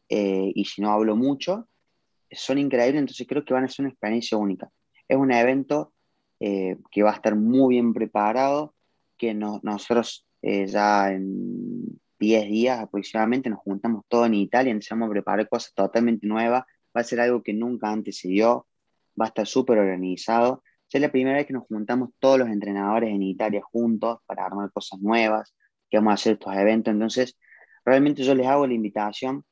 eh, 0.09 0.51
y 0.53 0.65
si 0.65 0.81
no 0.81 0.91
hablo 0.91 1.15
mucho, 1.15 1.67
son 2.31 2.57
increíbles, 2.57 2.99
entonces 2.99 3.25
creo 3.27 3.43
que 3.43 3.53
van 3.53 3.63
a 3.63 3.69
ser 3.69 3.83
una 3.83 3.91
experiencia 3.91 4.37
única. 4.37 4.69
Es 5.07 5.17
un 5.17 5.31
evento 5.31 5.93
eh, 6.39 6.77
que 6.91 7.03
va 7.03 7.11
a 7.11 7.15
estar 7.15 7.35
muy 7.35 7.75
bien 7.75 7.93
preparado, 7.93 8.75
que 9.17 9.33
nosotros 9.33 10.27
eh, 10.41 10.67
ya 10.67 11.11
en 11.11 11.99
10 12.19 12.49
días 12.49 12.79
aproximadamente 12.79 13.49
nos 13.49 13.59
juntamos 13.59 14.03
todos 14.07 14.27
en 14.27 14.35
Italia, 14.35 14.71
empezamos 14.71 15.07
a 15.07 15.11
preparar 15.11 15.49
cosas 15.49 15.73
totalmente 15.73 16.27
nuevas, 16.27 16.63
va 16.95 17.01
a 17.01 17.03
ser 17.03 17.19
algo 17.21 17.41
que 17.41 17.53
nunca 17.53 17.91
antes 17.91 18.19
se 18.19 18.27
dio, 18.27 18.67
va 19.19 19.25
a 19.25 19.27
estar 19.29 19.47
súper 19.47 19.79
organizado. 19.79 20.63
Es 20.89 21.01
la 21.01 21.11
primera 21.11 21.37
vez 21.37 21.45
que 21.45 21.53
nos 21.53 21.65
juntamos 21.67 22.09
todos 22.19 22.39
los 22.39 22.49
entrenadores 22.49 23.09
en 23.09 23.21
Italia 23.21 23.61
juntos 23.61 24.19
para 24.25 24.45
armar 24.45 24.71
cosas 24.71 24.99
nuevas, 25.01 25.53
que 25.89 25.97
vamos 25.97 26.11
a 26.11 26.13
hacer 26.15 26.33
estos 26.33 26.55
eventos. 26.55 26.93
Entonces, 26.93 27.37
realmente 27.83 28.23
yo 28.23 28.33
les 28.35 28.47
hago 28.47 28.65
la 28.65 28.73
invitación 28.73 29.43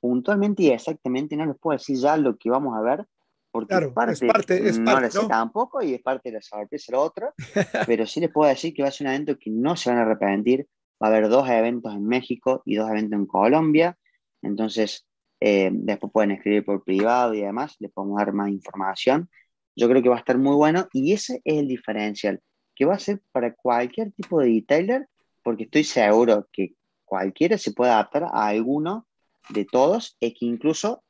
puntualmente 0.00 0.62
y 0.62 0.70
exactamente, 0.70 1.36
no 1.36 1.46
les 1.46 1.58
puedo 1.58 1.76
decir 1.76 1.96
ya 1.96 2.16
lo 2.16 2.36
que 2.36 2.50
vamos 2.50 2.76
a 2.76 2.80
ver, 2.80 3.06
porque 3.50 3.74
es 3.74 4.20
parte, 4.20 4.68
es 4.68 4.78
no 4.78 5.00
lo 5.00 5.10
sé 5.10 5.26
tampoco 5.26 5.82
y 5.82 5.94
es 5.94 6.02
parte 6.02 6.28
de 6.28 6.34
la 6.34 6.42
sorpresa 6.42 6.92
la 6.92 7.00
otra, 7.00 7.34
pero 7.86 8.06
sí 8.06 8.20
les 8.20 8.30
puedo 8.30 8.48
decir 8.48 8.74
que 8.74 8.82
va 8.82 8.88
a 8.88 8.92
ser 8.92 9.06
un 9.06 9.14
evento 9.14 9.38
que 9.38 9.50
no 9.50 9.76
se 9.76 9.90
van 9.90 9.98
a 9.98 10.02
arrepentir. 10.02 10.66
Va 11.02 11.08
a 11.08 11.10
haber 11.10 11.28
dos 11.28 11.48
eventos 11.48 11.94
en 11.94 12.04
México 12.06 12.62
y 12.64 12.74
dos 12.74 12.90
eventos 12.90 13.18
en 13.18 13.26
Colombia. 13.26 13.96
Entonces, 14.42 15.07
eh, 15.40 15.70
después 15.72 16.12
pueden 16.12 16.32
escribir 16.32 16.64
por 16.64 16.82
privado 16.84 17.34
y 17.34 17.42
demás, 17.42 17.76
les 17.78 17.92
podemos 17.92 18.18
dar 18.18 18.32
más 18.32 18.50
información. 18.50 19.30
Yo 19.76 19.88
creo 19.88 20.02
que 20.02 20.08
va 20.08 20.16
a 20.16 20.20
estar 20.20 20.38
muy 20.38 20.56
bueno 20.56 20.88
y 20.92 21.12
ese 21.12 21.40
es 21.44 21.58
el 21.58 21.68
diferencial, 21.68 22.40
que 22.74 22.84
va 22.84 22.94
a 22.94 22.98
ser 22.98 23.22
para 23.32 23.54
cualquier 23.54 24.12
tipo 24.12 24.40
de 24.40 24.48
detailer, 24.48 25.08
porque 25.42 25.64
estoy 25.64 25.84
seguro 25.84 26.48
que 26.52 26.74
cualquiera 27.04 27.58
se 27.58 27.72
puede 27.72 27.92
adaptar 27.92 28.24
a 28.24 28.48
alguno 28.48 29.06
de 29.48 29.64
todos, 29.64 30.16
y 30.20 30.34
que 30.34 30.46
incluso 30.46 31.02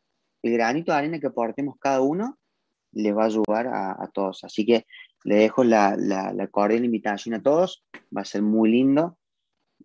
el 0.42 0.52
granito 0.52 0.92
de 0.92 0.98
arena 0.98 1.18
que 1.18 1.26
aportemos 1.26 1.76
cada 1.80 2.00
uno 2.00 2.38
les 2.92 3.16
va 3.16 3.24
a 3.24 3.26
ayudar 3.26 3.66
a, 3.68 4.08
todos. 4.12 4.44
Así 4.44 4.64
que 4.64 4.86
le 5.24 5.36
dejo 5.36 5.64
la, 5.64 5.96
la, 5.96 6.46
cordial 6.48 6.84
invitación 6.84 7.34
a 7.34 7.42
todos, 7.42 7.84
va 8.16 8.22
a 8.22 8.24
ser 8.24 8.42
muy 8.42 8.70
lindo. 8.70 9.17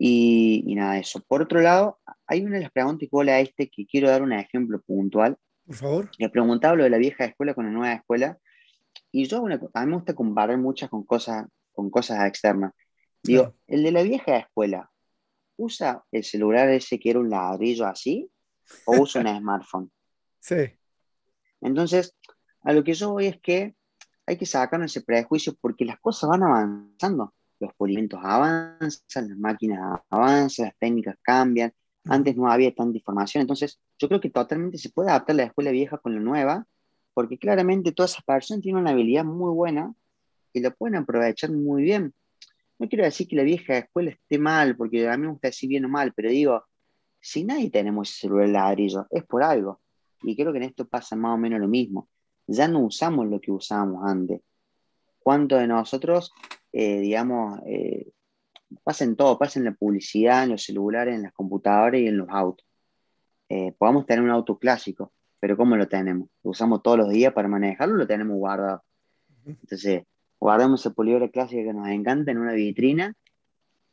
Y, 0.06 0.66
y, 0.68 0.76
nada, 0.76 0.98
eso. 0.98 1.22
Por 1.22 1.42
otro 1.42 1.62
lado, 1.62 1.98
hay 2.28 2.42
una 2.42 2.58
de 2.58 2.64
las 2.64 2.74
preguntas 2.74 3.08
vos 3.10 3.24
le 3.24 3.40
este 3.40 3.70
que 3.70 3.86
quiero 3.86 4.10
dar 4.10 4.22
un 4.22 4.34
ejemplo 4.34 4.82
puntual. 4.82 5.38
Por 5.66 5.76
favor. 5.78 6.12
Le 6.18 6.28
preguntaba 6.28 6.76
lo 6.76 6.84
de 6.84 6.90
la 6.90 6.98
vieja 6.98 7.24
escuela 7.24 7.54
con 7.54 7.68
la 7.68 7.72
nueva 7.72 7.94
escuela. 7.94 8.38
Y 9.14 9.24
yo, 9.30 9.42
una, 9.42 9.62
a 9.74 9.86
mí 9.86 9.90
me 9.90 9.96
gusta 9.96 10.14
comparar 10.14 10.58
muchas 10.58 10.90
con 10.90 11.06
cosas, 11.06 11.46
con 11.72 11.90
cosas 11.90 12.28
externas. 12.28 12.74
Digo, 13.24 13.56
el 13.66 13.82
de 13.82 13.94
la 13.94 14.04
vieja 14.04 14.36
escuela, 14.36 14.92
¿usa 15.56 16.04
el 16.12 16.26
celular 16.26 16.68
ese 16.68 17.00
que 17.00 17.12
era 17.12 17.20
un 17.20 17.30
ladrillo 17.30 17.86
así? 17.86 18.30
¿O 18.84 19.00
usa 19.00 19.22
un 19.22 19.28
smartphone? 19.40 19.90
Sí. 20.42 20.70
Entonces, 21.62 22.14
a 22.60 22.74
lo 22.74 22.84
que 22.84 22.94
yo 22.94 23.14
voy 23.14 23.28
es 23.28 23.40
que 23.40 23.74
hay 24.26 24.36
que 24.36 24.46
sacar 24.46 24.84
ese 24.84 25.02
prejuicio 25.02 25.56
porque 25.62 25.86
las 25.86 25.98
cosas 26.02 26.30
van 26.30 26.44
avanzando. 26.44 27.34
Los 27.64 27.74
pulimentos 27.76 28.20
avanzan, 28.22 29.30
las 29.30 29.38
máquinas 29.38 30.02
avanzan, 30.10 30.66
las 30.66 30.78
técnicas 30.78 31.16
cambian. 31.22 31.72
Antes 32.06 32.36
no 32.36 32.52
había 32.52 32.74
tanta 32.76 32.98
información. 32.98 33.42
Entonces, 33.42 33.80
yo 33.98 34.08
creo 34.10 34.20
que 34.20 34.30
totalmente 34.30 34.78
se 34.78 34.90
puede 34.90 35.10
adaptar 35.10 35.38
la 35.38 35.44
escuela 35.44 35.72
vieja 35.72 35.98
con 35.98 36.14
la 36.14 36.20
nueva, 36.20 36.66
porque 37.14 37.38
claramente 37.38 37.94
todas 37.94 38.12
esas 38.12 38.26
personas 38.26 38.62
tienen 38.62 38.82
una 38.82 38.92
habilidad 38.92 39.24
muy 39.24 39.54
buena 39.54 39.94
y 40.52 40.60
la 40.60 40.72
pueden 40.72 40.96
aprovechar 40.96 41.52
muy 41.52 41.84
bien. 41.84 42.14
No 42.80 42.90
quiero 42.90 43.06
decir 43.06 43.28
que 43.28 43.36
la 43.38 43.44
vieja 43.44 43.78
escuela 43.78 44.12
esté 44.12 44.38
mal, 44.38 44.76
porque 44.76 45.08
a 45.08 45.16
mí 45.16 45.24
me 45.24 45.32
gusta 45.32 45.48
decir 45.48 45.70
bien 45.70 45.86
o 45.86 45.90
mal, 45.90 46.12
pero 46.14 46.30
digo, 46.30 46.66
si 47.22 47.46
nadie 47.46 47.70
tenemos 47.70 48.10
ese 48.10 48.22
celular 48.22 48.50
ladrillo, 48.50 49.08
es 49.10 49.24
por 49.24 49.44
algo. 49.44 49.80
Y 50.24 50.36
creo 50.36 50.52
que 50.52 50.58
en 50.58 50.66
esto 50.66 50.86
pasa 50.86 51.16
más 51.16 51.36
o 51.36 51.38
menos 51.38 51.62
lo 51.62 51.70
mismo. 51.70 52.10
Ya 52.48 52.68
no 52.68 52.80
usamos 52.80 53.28
lo 53.28 53.40
que 53.40 53.52
usábamos 53.52 54.04
antes. 54.06 54.42
¿Cuántos 55.20 55.60
de 55.60 55.68
nosotros, 55.68 56.34
eh, 56.74 57.00
digamos, 57.00 57.60
eh, 57.68 58.12
pasa 58.84 59.04
en 59.04 59.16
todo, 59.16 59.38
pasa 59.38 59.60
en 59.60 59.66
la 59.66 59.74
publicidad, 59.74 60.44
en 60.44 60.50
los 60.50 60.64
celulares, 60.64 61.16
en 61.16 61.22
las 61.22 61.34
computadoras 61.34 62.02
y 62.02 62.08
en 62.08 62.18
los 62.18 62.28
autos? 62.30 62.66
Eh, 63.48 63.74
podemos 63.78 64.08
tener 64.08 64.24
un 64.24 64.32
auto 64.32 64.58
clásico, 64.58 65.14
pero 65.40 65.56
¿cómo 65.56 65.76
lo 65.76 65.88
tenemos? 65.88 66.30
¿Lo 66.44 66.52
usamos 66.52 66.82
todos 66.82 66.98
los 66.98 67.10
días 67.10 67.32
para 67.34 67.48
manejarlo 67.48 67.96
lo 67.96 68.08
tenemos 68.08 68.36
guardado? 68.38 68.84
Entonces, 69.46 70.04
guardamos 70.40 70.84
el 70.86 70.94
polígono 70.94 71.30
clásico 71.30 71.62
que 71.64 71.74
nos 71.74 71.88
encanta 71.90 72.32
en 72.32 72.40
una 72.40 72.54
vitrina 72.54 73.14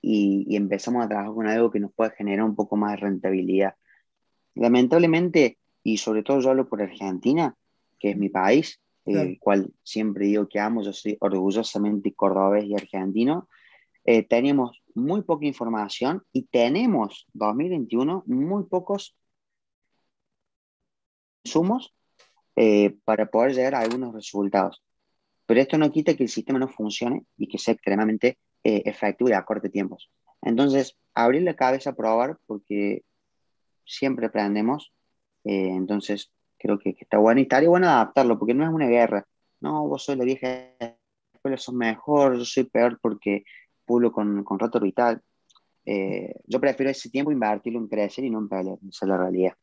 y, 0.01 0.47
y, 0.49 0.57
empezamos 0.57 1.05
a 1.05 1.09
trabajar 1.09 1.35
con 1.35 1.47
algo 1.47 1.71
que 1.71 1.81
nos 1.81 1.93
pueda 1.93 2.11
generar 2.11 2.47
un 2.47 2.57
poco 2.57 2.77
más 2.77 2.93
de 2.93 2.97
rentabilidad. 2.97 3.75
Lamentablemente, 4.55 5.59
y 5.83 5.99
sobre 5.99 6.23
todo 6.23 6.41
yo 6.41 6.51
hablo 6.51 6.69
por 6.69 6.81
Argentina, 6.81 7.55
que 7.99 8.11
es 8.11 8.17
mi 8.17 8.31
país, 8.31 8.81
el 9.07 9.39
cual 9.39 9.73
siempre 9.83 10.27
digo 10.27 10.49
que 10.49 10.61
amo, 10.61 10.83
yo 10.83 10.93
soy 10.93 11.17
orgullosamente 11.21 12.15
cordobés 12.15 12.65
y 12.65 12.75
argentino, 12.75 13.49
eh, 14.05 14.23
tenemos 14.23 14.83
muy 14.95 15.23
poca 15.23 15.47
información 15.47 16.23
y 16.33 16.45
tenemos 16.45 17.27
2021 17.33 18.25
muy 18.27 18.65
pocos 18.65 19.17
insumos 21.45 21.95
eh, 22.57 22.97
para 23.05 23.31
poder 23.31 23.55
llegar 23.55 23.75
a 23.75 23.81
algunos 23.81 24.15
resultados. 24.15 24.83
Pero 25.47 25.61
esto 25.61 25.79
no 25.79 25.91
quita 25.91 26.15
que 26.15 26.23
el 26.23 26.29
sistema 26.29 26.59
no 26.59 26.69
funcione 26.69 27.25
y 27.37 27.49
que 27.49 27.59
sea 27.59 27.75
extremadamente 27.75 28.39
eh, 28.63 28.83
efectivo 28.85 29.31
y 29.31 29.33
a 29.33 29.45
corto 29.45 29.71
tiempos. 29.71 30.11
Entonces, 30.43 30.97
abrir 31.15 31.43
la 31.43 31.57
cabeza 31.57 31.91
a 31.91 31.97
probar 31.97 32.39
porque 32.47 33.03
siempre 33.85 34.27
aprendemos 34.27 34.93
eh, 35.45 35.71
entonces, 35.71 36.33
creo 36.61 36.79
que, 36.79 36.95
está 36.99 37.19
bueno 37.19 37.41
y 37.41 37.45
estaría 37.45 37.69
bueno 37.69 37.89
adaptarlo, 37.89 38.39
porque 38.39 38.55
no 38.55 38.65
es 38.65 38.71
una 38.71 38.87
guerra. 38.87 39.27
No, 39.61 39.89
vos 39.89 40.05
sois 40.05 40.19
la 40.19 40.25
vieja 40.25 40.75
escuela, 41.33 41.57
sos 41.57 41.75
mejor, 41.75 42.37
yo 42.37 42.45
soy 42.45 42.65
peor 42.65 42.99
porque 43.01 43.45
pulo 43.85 44.13
con, 44.13 44.45
con 44.45 44.59
roto 44.59 44.79
vital. 44.79 45.23
Eh, 45.85 46.35
yo 46.47 46.61
prefiero 46.61 46.91
ese 46.91 47.11
tiempo 47.11 47.33
invertirlo 47.33 47.79
en 47.79 47.89
crecer 47.89 48.25
y 48.25 48.31
no 48.31 48.39
en 48.39 48.49
pelear, 48.49 48.79
esa 48.89 49.07
es 49.07 49.09
la 49.09 49.17
realidad. 49.17 49.55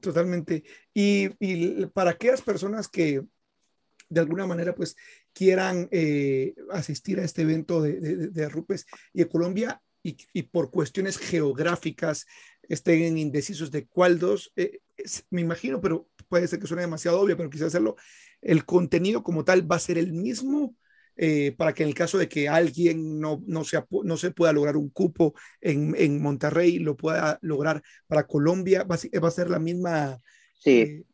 Totalmente. 0.00 0.62
Y, 0.94 1.28
y 1.38 1.86
para 1.86 2.12
aquellas 2.12 2.40
personas 2.40 2.88
que 2.88 3.22
de 4.08 4.20
alguna 4.20 4.46
manera 4.46 4.74
pues 4.74 4.96
quieran 5.32 5.88
eh, 5.90 6.54
asistir 6.70 7.18
a 7.18 7.24
este 7.24 7.42
evento 7.42 7.82
de, 7.82 8.00
de, 8.00 8.28
de, 8.28 8.48
Rupes 8.48 8.86
y 9.12 9.18
de 9.18 9.28
Colombia 9.28 9.82
y, 10.08 10.16
y, 10.32 10.42
por 10.44 10.70
cuestiones 10.70 11.18
geográficas 11.18 12.26
estén 12.68 13.18
indecisos 13.18 13.70
de 13.70 13.86
cuál 13.86 14.18
dos, 14.18 14.52
eh, 14.56 14.80
me 15.30 15.40
imagino, 15.40 15.80
pero 15.80 16.08
puede 16.28 16.48
ser 16.48 16.58
que 16.58 16.66
suene 16.66 16.82
demasiado 16.82 17.20
obvio, 17.20 17.36
pero 17.36 17.50
quise 17.50 17.64
hacerlo, 17.64 17.96
el 18.40 18.64
contenido 18.64 19.22
como 19.22 19.44
tal 19.44 19.70
va 19.70 19.76
a 19.76 19.80
ser 19.80 19.98
el 19.98 20.12
mismo 20.12 20.74
eh, 21.18 21.54
para 21.56 21.72
que 21.72 21.82
en 21.82 21.88
el 21.88 21.94
caso 21.94 22.18
de 22.18 22.28
que 22.28 22.46
alguien 22.46 23.18
no, 23.18 23.42
no, 23.46 23.62
no 24.04 24.16
se 24.18 24.30
pueda 24.32 24.52
lograr 24.52 24.76
un 24.76 24.90
cupo 24.90 25.34
en, 25.62 25.94
en, 25.96 26.20
Monterrey, 26.20 26.78
lo 26.78 26.94
pueda 26.94 27.38
lograr 27.40 27.82
para 28.06 28.26
Colombia? 28.26 28.84
¿Va 28.84 28.96
a, 28.96 29.20
va 29.20 29.28
a 29.28 29.30
ser 29.30 29.48
la 29.48 29.58
misma? 29.58 30.18
Sí, 30.58 30.80
eh, 30.80 31.04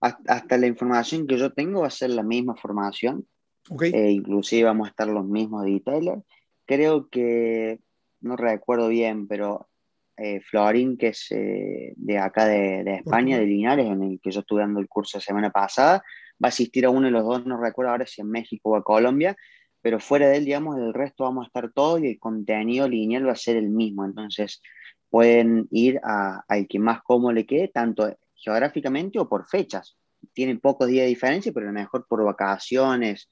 hasta 0.00 0.58
la 0.58 0.66
información 0.66 1.26
que 1.26 1.38
yo 1.38 1.52
tengo 1.52 1.80
va 1.80 1.86
a 1.86 1.90
ser 1.90 2.10
la 2.10 2.22
misma 2.22 2.56
formación. 2.56 3.26
Okay. 3.70 3.90
Eh, 3.92 4.10
inclusive 4.10 4.64
vamos 4.64 4.86
a 4.86 4.90
estar 4.90 5.08
los 5.08 5.26
mismos 5.26 5.64
detailers. 5.64 6.22
Creo 6.66 7.08
que, 7.08 7.80
no 8.20 8.36
recuerdo 8.36 8.88
bien, 8.88 9.26
pero 9.28 9.68
eh, 10.16 10.40
Florín, 10.40 10.96
que 10.96 11.08
es 11.08 11.28
de 11.30 12.18
acá 12.18 12.46
de, 12.46 12.84
de 12.84 12.94
España, 12.96 13.38
de 13.38 13.46
Linares, 13.46 13.86
en 13.86 14.02
el 14.02 14.20
que 14.20 14.30
yo 14.30 14.40
estuve 14.40 14.62
dando 14.62 14.80
el 14.80 14.88
curso 14.88 15.18
la 15.18 15.22
semana 15.22 15.50
pasada, 15.50 16.02
va 16.42 16.46
a 16.46 16.48
asistir 16.48 16.86
a 16.86 16.90
uno 16.90 17.06
de 17.06 17.12
los 17.12 17.24
dos, 17.24 17.46
no 17.46 17.60
recuerdo 17.60 17.92
ahora 17.92 18.06
si 18.06 18.20
en 18.20 18.30
México 18.30 18.70
o 18.70 18.76
a 18.76 18.82
Colombia, 18.82 19.36
pero 19.80 20.00
fuera 20.00 20.28
de 20.28 20.38
él, 20.38 20.44
digamos, 20.44 20.76
del 20.76 20.92
resto 20.92 21.24
vamos 21.24 21.44
a 21.44 21.48
estar 21.48 21.72
todos 21.72 22.00
y 22.00 22.08
el 22.08 22.18
contenido 22.18 22.88
lineal 22.88 23.26
va 23.26 23.32
a 23.32 23.36
ser 23.36 23.56
el 23.56 23.70
mismo. 23.70 24.04
Entonces, 24.04 24.60
pueden 25.08 25.68
ir 25.70 26.00
al 26.02 26.66
que 26.68 26.78
más 26.78 27.02
cómodo 27.02 27.32
le 27.32 27.46
quede, 27.46 27.68
tanto 27.68 28.14
geográficamente 28.34 29.18
o 29.18 29.28
por 29.28 29.48
fechas. 29.48 29.96
Tienen 30.32 30.60
pocos 30.60 30.88
días 30.88 31.04
de 31.04 31.08
diferencia, 31.08 31.52
pero 31.52 31.66
a 31.66 31.72
lo 31.72 31.78
mejor 31.78 32.06
por 32.08 32.24
vacaciones 32.24 33.30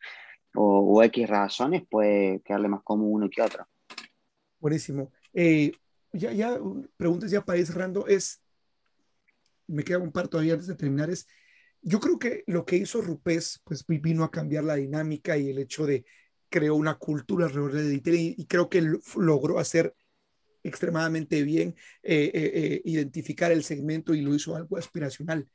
o, 0.54 1.02
X 1.02 1.28
razones 1.28 1.82
puede 1.88 2.40
quedarle 2.42 2.68
más 2.68 2.82
cómodo 2.82 3.10
uno 3.10 3.28
que 3.28 3.42
otro. 3.42 3.66
Buenísimo. 4.66 5.12
Eh, 5.32 5.70
ya, 6.12 6.32
ya, 6.32 6.58
preguntas 6.96 7.30
ya 7.30 7.44
para 7.44 7.60
ir 7.60 7.66
cerrando, 7.68 8.08
es, 8.08 8.42
me 9.68 9.84
queda 9.84 9.98
un 9.98 10.10
par 10.10 10.26
todavía 10.26 10.54
antes 10.54 10.66
de 10.66 10.74
terminar, 10.74 11.08
es, 11.08 11.28
yo 11.82 12.00
creo 12.00 12.18
que 12.18 12.42
lo 12.48 12.64
que 12.64 12.74
hizo 12.74 13.00
Rupes, 13.00 13.60
pues 13.62 13.84
vino 13.86 14.24
a 14.24 14.30
cambiar 14.32 14.64
la 14.64 14.74
dinámica 14.74 15.38
y 15.38 15.50
el 15.50 15.58
hecho 15.58 15.86
de 15.86 16.04
creó 16.48 16.74
una 16.74 16.96
cultura 16.96 17.46
alrededor 17.46 17.74
de 17.74 17.84
detailing 17.84 18.34
y, 18.36 18.46
creo 18.46 18.68
que 18.68 18.82
logró 19.14 19.60
hacer 19.60 19.94
extremadamente 20.64 21.44
bien 21.44 21.76
eh, 22.02 22.32
eh, 22.34 22.82
identificar 22.86 23.52
el 23.52 23.62
segmento 23.62 24.14
y 24.14 24.20
lo 24.20 24.34
hizo 24.34 24.56
algo 24.56 24.78
aspiracional. 24.78 25.48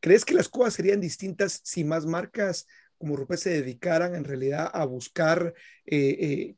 ¿Crees 0.00 0.24
que 0.24 0.34
las 0.34 0.48
cosas 0.48 0.74
serían 0.74 1.00
distintas 1.00 1.60
si 1.62 1.84
más 1.84 2.04
marcas 2.04 2.66
como 2.98 3.16
Rupes 3.16 3.40
se 3.40 3.50
dedicaran 3.50 4.14
en 4.14 4.24
realidad 4.24 4.70
a 4.72 4.84
buscar 4.84 5.54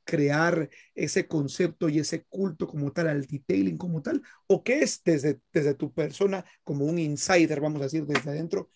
crear 0.05 0.71
ese 0.95 1.27
concepto 1.27 1.89
y 1.89 1.99
ese 1.99 2.25
culto 2.25 2.67
como 2.67 2.93
tal 2.93 3.09
al 3.09 3.27
detailing 3.27 3.77
como 3.77 4.03
tal? 4.03 4.23
¿O 4.47 4.63
qué 4.63 4.81
es 4.81 5.03
desde, 5.05 5.41
desde 5.53 5.75
tu 5.75 5.93
persona 5.93 6.45
como 6.65 6.85
un 6.85 6.99
insider, 6.99 7.61
vamos 7.61 7.81
a 7.81 7.85
decir, 7.85 8.07
desde 8.07 8.31
adentro? 8.31 8.71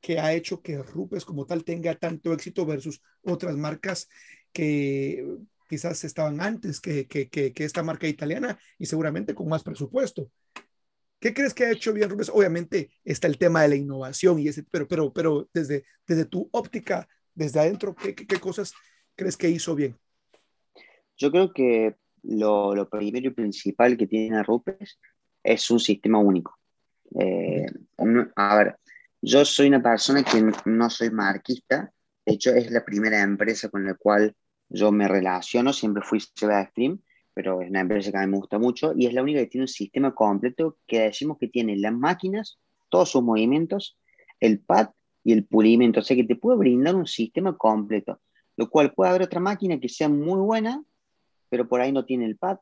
que 0.00 0.20
ha 0.20 0.32
hecho 0.32 0.62
que 0.62 0.78
Rupes 0.78 1.24
como 1.24 1.46
tal 1.46 1.64
tenga 1.64 1.94
tanto 1.94 2.32
éxito 2.32 2.64
versus 2.64 3.02
otras 3.22 3.56
marcas 3.56 4.08
que 4.52 5.24
quizás 5.68 6.02
estaban 6.04 6.40
antes 6.40 6.80
que, 6.80 7.06
que, 7.06 7.28
que, 7.28 7.52
esta 7.58 7.82
marca 7.82 8.08
italiana 8.08 8.58
y 8.78 8.86
seguramente 8.86 9.34
con 9.34 9.48
más 9.48 9.62
presupuesto. 9.62 10.30
¿Qué 11.20 11.34
crees 11.34 11.52
que 11.52 11.64
ha 11.64 11.72
hecho 11.72 11.92
bien 11.92 12.08
Rupes? 12.08 12.30
Obviamente 12.32 12.90
está 13.04 13.26
el 13.26 13.38
tema 13.38 13.62
de 13.62 13.68
la 13.68 13.76
innovación 13.76 14.38
y 14.38 14.48
ese, 14.48 14.62
pero, 14.70 14.86
pero, 14.86 15.12
pero 15.12 15.48
desde, 15.52 15.84
desde 16.06 16.24
tu 16.24 16.48
óptica, 16.52 17.08
desde 17.34 17.60
adentro, 17.60 17.94
¿qué, 17.94 18.14
qué, 18.14 18.38
cosas 18.38 18.72
crees 19.16 19.36
que 19.36 19.48
hizo 19.48 19.74
bien? 19.74 19.96
Yo 21.16 21.30
creo 21.32 21.52
que 21.52 21.96
lo, 22.22 22.74
lo 22.74 22.88
primero 22.88 23.28
y 23.28 23.30
principal 23.30 23.96
que 23.96 24.06
tiene 24.06 24.42
Rupes 24.42 24.98
es 25.42 25.70
un 25.70 25.80
sistema 25.80 26.18
único. 26.18 26.58
Eh, 27.18 27.66
a 28.36 28.56
ver, 28.56 28.76
yo 29.20 29.44
soy 29.44 29.68
una 29.68 29.82
persona 29.82 30.22
que 30.22 30.44
no 30.66 30.90
soy 30.90 31.10
marquista, 31.10 31.92
de 32.24 32.34
hecho 32.34 32.50
es 32.50 32.70
la 32.70 32.84
primera 32.84 33.22
empresa 33.22 33.68
con 33.68 33.84
la 33.84 33.94
cual 33.94 34.34
yo 34.68 34.92
me 34.92 35.08
relaciono, 35.08 35.72
siempre 35.72 36.02
fui 36.02 36.18
de 36.18 36.66
Stream, 36.66 37.00
pero 37.38 37.62
es 37.62 37.70
una 37.70 37.82
empresa 37.82 38.10
que 38.10 38.16
a 38.16 38.22
mí 38.22 38.32
me 38.32 38.38
gusta 38.38 38.58
mucho 38.58 38.94
y 38.96 39.06
es 39.06 39.14
la 39.14 39.22
única 39.22 39.38
que 39.38 39.46
tiene 39.46 39.62
un 39.62 39.68
sistema 39.68 40.12
completo 40.12 40.76
que 40.88 41.02
decimos 41.02 41.38
que 41.38 41.46
tiene 41.46 41.76
las 41.76 41.92
máquinas, 41.92 42.58
todos 42.88 43.12
sus 43.12 43.22
movimientos, 43.22 43.96
el 44.40 44.58
pad 44.58 44.88
y 45.22 45.34
el 45.34 45.44
pulimento, 45.44 46.00
o 46.00 46.02
sea 46.02 46.16
que 46.16 46.24
te 46.24 46.34
puede 46.34 46.58
brindar 46.58 46.96
un 46.96 47.06
sistema 47.06 47.56
completo, 47.56 48.20
lo 48.56 48.68
cual 48.68 48.92
puede 48.92 49.10
haber 49.10 49.22
otra 49.22 49.38
máquina 49.38 49.78
que 49.78 49.88
sea 49.88 50.08
muy 50.08 50.40
buena, 50.40 50.82
pero 51.48 51.68
por 51.68 51.80
ahí 51.80 51.92
no 51.92 52.04
tiene 52.04 52.24
el 52.24 52.36
pad 52.36 52.58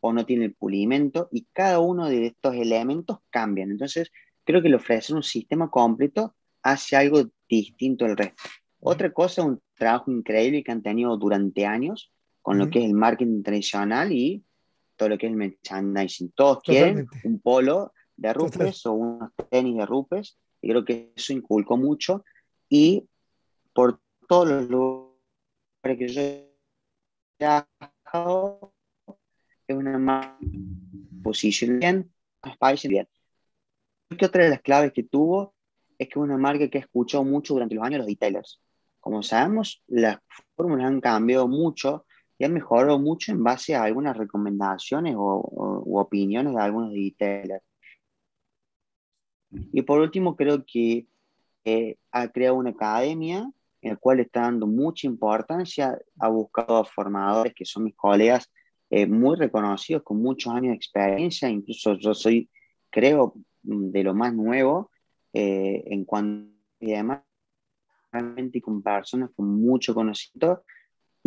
o 0.00 0.12
no 0.12 0.26
tiene 0.26 0.46
el 0.46 0.54
pulimento 0.54 1.28
y 1.30 1.46
cada 1.52 1.78
uno 1.78 2.08
de 2.08 2.26
estos 2.26 2.56
elementos 2.56 3.18
cambian. 3.30 3.70
Entonces, 3.70 4.10
creo 4.42 4.60
que 4.60 4.68
le 4.68 4.74
ofrecer 4.74 5.14
un 5.14 5.22
sistema 5.22 5.70
completo 5.70 6.34
hace 6.64 6.96
algo 6.96 7.30
distinto 7.48 8.04
al 8.04 8.16
resto. 8.16 8.42
Otra 8.80 9.12
cosa, 9.12 9.44
un 9.44 9.62
trabajo 9.76 10.10
increíble 10.10 10.64
que 10.64 10.72
han 10.72 10.82
tenido 10.82 11.16
durante 11.16 11.64
años 11.64 12.10
con 12.46 12.58
lo 12.58 12.70
que 12.70 12.78
es 12.78 12.84
el 12.84 12.94
marketing 12.94 13.42
tradicional 13.42 14.12
y 14.12 14.44
todo 14.94 15.08
lo 15.08 15.18
que 15.18 15.26
es 15.26 15.32
el 15.32 15.36
merchandising. 15.36 16.30
Todos 16.30 16.62
quieren 16.62 17.08
un 17.24 17.40
polo 17.40 17.92
de 18.16 18.32
Rupes 18.32 18.86
o 18.86 18.92
unos 18.92 19.32
tenis 19.50 19.76
de 19.76 19.84
Rupes 19.84 20.38
y 20.62 20.68
creo 20.68 20.84
que 20.84 21.12
eso 21.16 21.32
inculcó 21.32 21.76
mucho. 21.76 22.24
Y 22.68 23.04
por 23.72 24.00
todos 24.28 24.46
los 24.46 24.70
lugares 24.70 25.98
que 25.98 26.06
yo 26.06 26.20
he 26.20 26.54
trabajado 27.36 28.72
es 29.66 29.76
una 29.76 30.38
posición 31.24 31.80
bien, 31.80 32.12
bien. 32.88 33.08
Que 34.16 34.24
otra 34.24 34.44
de 34.44 34.50
las 34.50 34.62
claves 34.62 34.92
que 34.92 35.02
tuvo 35.02 35.56
es 35.98 36.06
que 36.06 36.12
es 36.12 36.22
una 36.24 36.38
marca 36.38 36.70
que 36.70 36.78
ha 36.78 36.82
escuchado 36.82 37.24
mucho 37.24 37.54
durante 37.54 37.74
los 37.74 37.84
años 37.84 37.98
los 37.98 38.06
retailers. 38.06 38.60
Como 39.00 39.24
sabemos, 39.24 39.82
las 39.88 40.18
fórmulas 40.54 40.86
han 40.86 41.00
cambiado 41.00 41.48
mucho 41.48 42.05
y 42.38 42.44
han 42.44 42.52
mejorado 42.52 42.98
mucho 42.98 43.32
en 43.32 43.42
base 43.42 43.74
a 43.74 43.84
algunas 43.84 44.16
recomendaciones 44.16 45.14
o, 45.16 45.82
opiniones 45.98 46.54
de 46.54 46.60
algunos 46.60 46.92
retailers. 46.92 47.64
Y 49.50 49.82
por 49.82 50.00
último, 50.00 50.36
creo 50.36 50.64
que 50.66 51.06
eh, 51.64 51.96
ha 52.12 52.28
creado 52.28 52.56
una 52.56 52.70
academia 52.70 53.50
en 53.80 53.90
la 53.90 53.96
cual 53.96 54.20
está 54.20 54.42
dando 54.42 54.66
mucha 54.66 55.06
importancia, 55.06 55.98
ha 56.18 56.28
buscado 56.28 56.84
formadores 56.84 57.54
que 57.54 57.64
son 57.64 57.84
mis 57.84 57.94
colegas 57.94 58.50
eh, 58.90 59.06
muy 59.06 59.36
reconocidos, 59.36 60.02
con 60.02 60.20
muchos 60.20 60.52
años 60.52 60.70
de 60.70 60.76
experiencia, 60.76 61.48
incluso 61.48 61.94
yo 61.94 62.14
soy, 62.14 62.50
creo, 62.90 63.34
de 63.62 64.02
lo 64.02 64.14
más 64.14 64.34
nuevo 64.34 64.90
eh, 65.32 65.82
en 65.86 66.04
cuanto 66.04 66.56
y 66.78 66.92
además 66.92 67.22
realmente 68.12 68.60
con 68.60 68.82
personas 68.82 69.30
con 69.34 69.60
mucho 69.60 69.94
conocimiento 69.94 70.62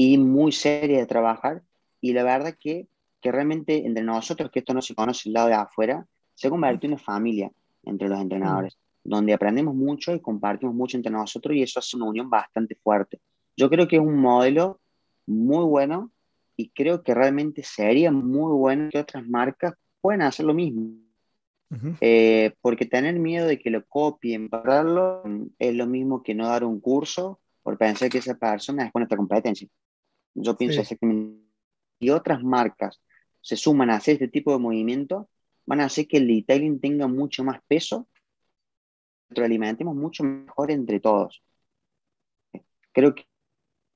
y 0.01 0.17
muy 0.17 0.53
seria 0.53 0.97
de 0.97 1.05
trabajar 1.05 1.61
y 1.99 2.13
la 2.13 2.23
verdad 2.23 2.55
que, 2.57 2.87
que 3.19 3.33
realmente 3.33 3.85
entre 3.85 4.01
nosotros, 4.01 4.49
que 4.49 4.59
esto 4.59 4.73
no 4.73 4.81
se 4.81 4.95
conoce 4.95 5.27
el 5.27 5.33
lado 5.33 5.49
de 5.49 5.55
afuera, 5.55 6.07
se 6.35 6.47
ha 6.47 6.49
convertido 6.49 6.87
en 6.87 6.93
una 6.93 7.03
familia 7.03 7.51
entre 7.83 8.07
los 8.07 8.17
entrenadores, 8.17 8.77
donde 9.03 9.33
aprendemos 9.33 9.75
mucho 9.75 10.15
y 10.15 10.21
compartimos 10.21 10.73
mucho 10.73 10.95
entre 10.95 11.11
nosotros 11.11 11.53
y 11.53 11.63
eso 11.63 11.79
hace 11.79 11.97
una 11.97 12.05
unión 12.05 12.29
bastante 12.29 12.75
fuerte. 12.75 13.19
Yo 13.57 13.69
creo 13.69 13.89
que 13.89 13.97
es 13.97 14.01
un 14.01 14.15
modelo 14.15 14.79
muy 15.27 15.65
bueno 15.65 16.13
y 16.55 16.69
creo 16.69 17.03
que 17.03 17.13
realmente 17.13 17.61
sería 17.61 18.09
muy 18.09 18.53
bueno 18.53 18.87
que 18.89 18.99
otras 18.99 19.27
marcas 19.27 19.73
puedan 19.99 20.21
hacer 20.21 20.45
lo 20.45 20.53
mismo. 20.53 20.93
Eh, 21.99 22.53
porque 22.61 22.85
tener 22.85 23.19
miedo 23.19 23.47
de 23.47 23.59
que 23.59 23.69
lo 23.69 23.85
copien, 23.85 24.47
pararlo, 24.47 25.23
es 25.59 25.75
lo 25.75 25.87
mismo 25.87 26.23
que 26.23 26.33
no 26.33 26.47
dar 26.47 26.63
un 26.63 26.79
curso 26.79 27.41
por 27.63 27.77
pensar 27.77 28.09
que 28.09 28.19
esa 28.19 28.35
persona 28.35 28.85
es 28.85 28.91
nuestra 28.95 29.17
competencia. 29.17 29.67
Yo 30.41 30.57
pienso 30.57 30.83
sí. 30.83 30.97
Y 31.99 32.09
otras 32.09 32.43
marcas 32.43 33.01
se 33.41 33.55
suman 33.55 33.89
a 33.89 33.95
hacer 33.95 34.13
este 34.13 34.27
tipo 34.27 34.51
de 34.51 34.59
movimiento, 34.59 35.29
van 35.65 35.81
a 35.81 35.85
hacer 35.85 36.07
que 36.07 36.17
el 36.17 36.27
detailing 36.27 36.79
tenga 36.79 37.07
mucho 37.07 37.43
más 37.43 37.59
peso, 37.67 38.07
alimentemos 39.35 39.95
mucho 39.95 40.23
mejor 40.23 40.71
entre 40.71 40.99
todos. 40.99 41.43
Creo 42.91 43.13
que 43.13 43.27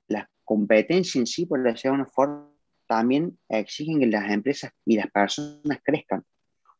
la 0.07 0.29
competencia 0.43 1.19
en 1.19 1.27
sí, 1.27 1.45
por 1.45 1.63
decirlo 1.63 1.97
de 1.97 2.03
una 2.03 2.11
forma, 2.11 2.49
también 2.87 3.37
exigen 3.49 3.99
que 3.99 4.07
las 4.07 4.29
empresas 4.29 4.71
y 4.85 4.97
las 4.97 5.09
personas 5.09 5.79
crezcan 5.83 6.23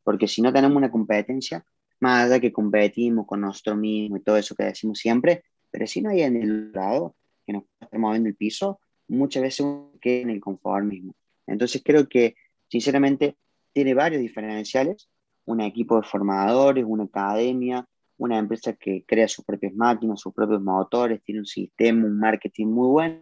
porque 0.04 0.28
si 0.28 0.42
no 0.42 0.54
tenemos 0.54 0.78
una 0.78 0.92
competencia, 0.92 1.66
más 2.00 2.26
allá 2.26 2.40
que 2.40 2.52
competimos 2.52 3.26
con 3.26 3.42
nosotros 3.42 3.78
mismos 3.78 4.20
y 4.20 4.24
todo 4.24 4.38
eso 4.38 4.56
que 4.56 4.66
decimos 4.66 5.00
siempre, 5.00 5.46
pero 5.72 5.88
si 5.88 6.02
no 6.02 6.10
hay 6.10 6.22
en 6.22 6.36
el 6.36 6.72
lado 6.72 7.16
que 7.46 7.54
nos 7.54 7.64
está 7.80 7.98
moviendo 7.98 8.30
el 8.30 8.36
piso, 8.36 8.80
muchas 9.08 9.44
veces 9.44 9.66
queda 10.02 10.22
en 10.22 10.30
el 10.30 10.42
conformismo. 10.42 11.14
Entonces 11.48 11.82
creo 11.84 12.08
que, 12.08 12.36
sinceramente, 12.68 13.36
tiene 13.74 13.94
varios 13.94 14.22
diferenciales, 14.22 15.10
un 15.46 15.62
equipo 15.62 15.98
de 15.98 16.08
formadores, 16.08 16.86
una 16.88 17.04
academia, 17.04 17.88
una 18.18 18.38
empresa 18.38 18.74
que 18.74 19.04
crea 19.06 19.28
sus 19.28 19.44
propias 19.44 19.74
máquinas, 19.74 20.22
sus 20.22 20.34
propios 20.34 20.62
motores, 20.62 21.22
tiene 21.24 21.42
un 21.42 21.46
sistema, 21.46 22.06
un 22.06 22.20
marketing 22.20 22.68
muy 22.68 22.88
bueno 22.88 23.22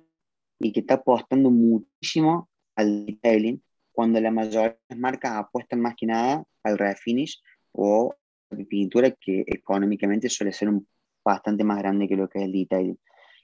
y 0.59 0.71
que 0.71 0.81
está 0.81 0.95
apostando 0.95 1.49
muchísimo 1.49 2.49
al 2.75 3.05
detailing 3.05 3.63
cuando 3.91 4.19
la 4.21 4.31
mayoría 4.31 4.69
de 4.69 4.79
las 4.89 4.99
marcas 4.99 5.33
apuestan 5.33 5.81
más 5.81 5.95
que 5.95 6.05
nada 6.05 6.43
al 6.63 6.77
refinish 6.77 7.41
o 7.71 8.13
pintura 8.69 9.11
que 9.11 9.43
económicamente 9.47 10.29
suele 10.29 10.51
ser 10.51 10.69
un, 10.69 10.87
bastante 11.23 11.63
más 11.63 11.79
grande 11.79 12.07
que 12.07 12.15
lo 12.15 12.29
que 12.29 12.39
es 12.39 12.45
el 12.45 12.51
detailing. 12.51 12.99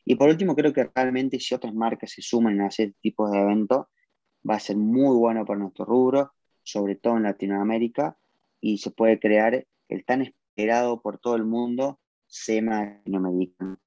Y 0.10 0.16
por 0.16 0.30
último, 0.30 0.56
creo 0.56 0.72
que 0.72 0.90
realmente 0.96 1.38
si 1.38 1.54
otras 1.54 1.74
marcas 1.74 2.12
se 2.12 2.22
suman 2.22 2.62
a 2.62 2.68
ese 2.68 2.94
tipo 3.02 3.30
de 3.30 3.40
eventos, 3.40 3.88
va 4.50 4.56
a 4.56 4.60
ser 4.60 4.78
muy 4.78 5.18
bueno 5.18 5.46
para 5.46 5.60
nuestro 5.60 5.84
rubro, 5.84 6.32
sobre 6.64 6.96
todo 6.96 7.18
en 7.18 7.24
Latinoamérica, 7.24 8.18
y 8.62 8.78
se 8.78 8.92
puede 8.92 9.20
crear 9.20 9.68
el 9.90 10.06
tan 10.06 10.22
esperado 10.22 11.02
por 11.02 11.20
todo 11.20 11.36
el 11.36 11.44
mundo 11.44 12.00
SEMA 12.26 12.86
latinoamericano. 12.86 13.80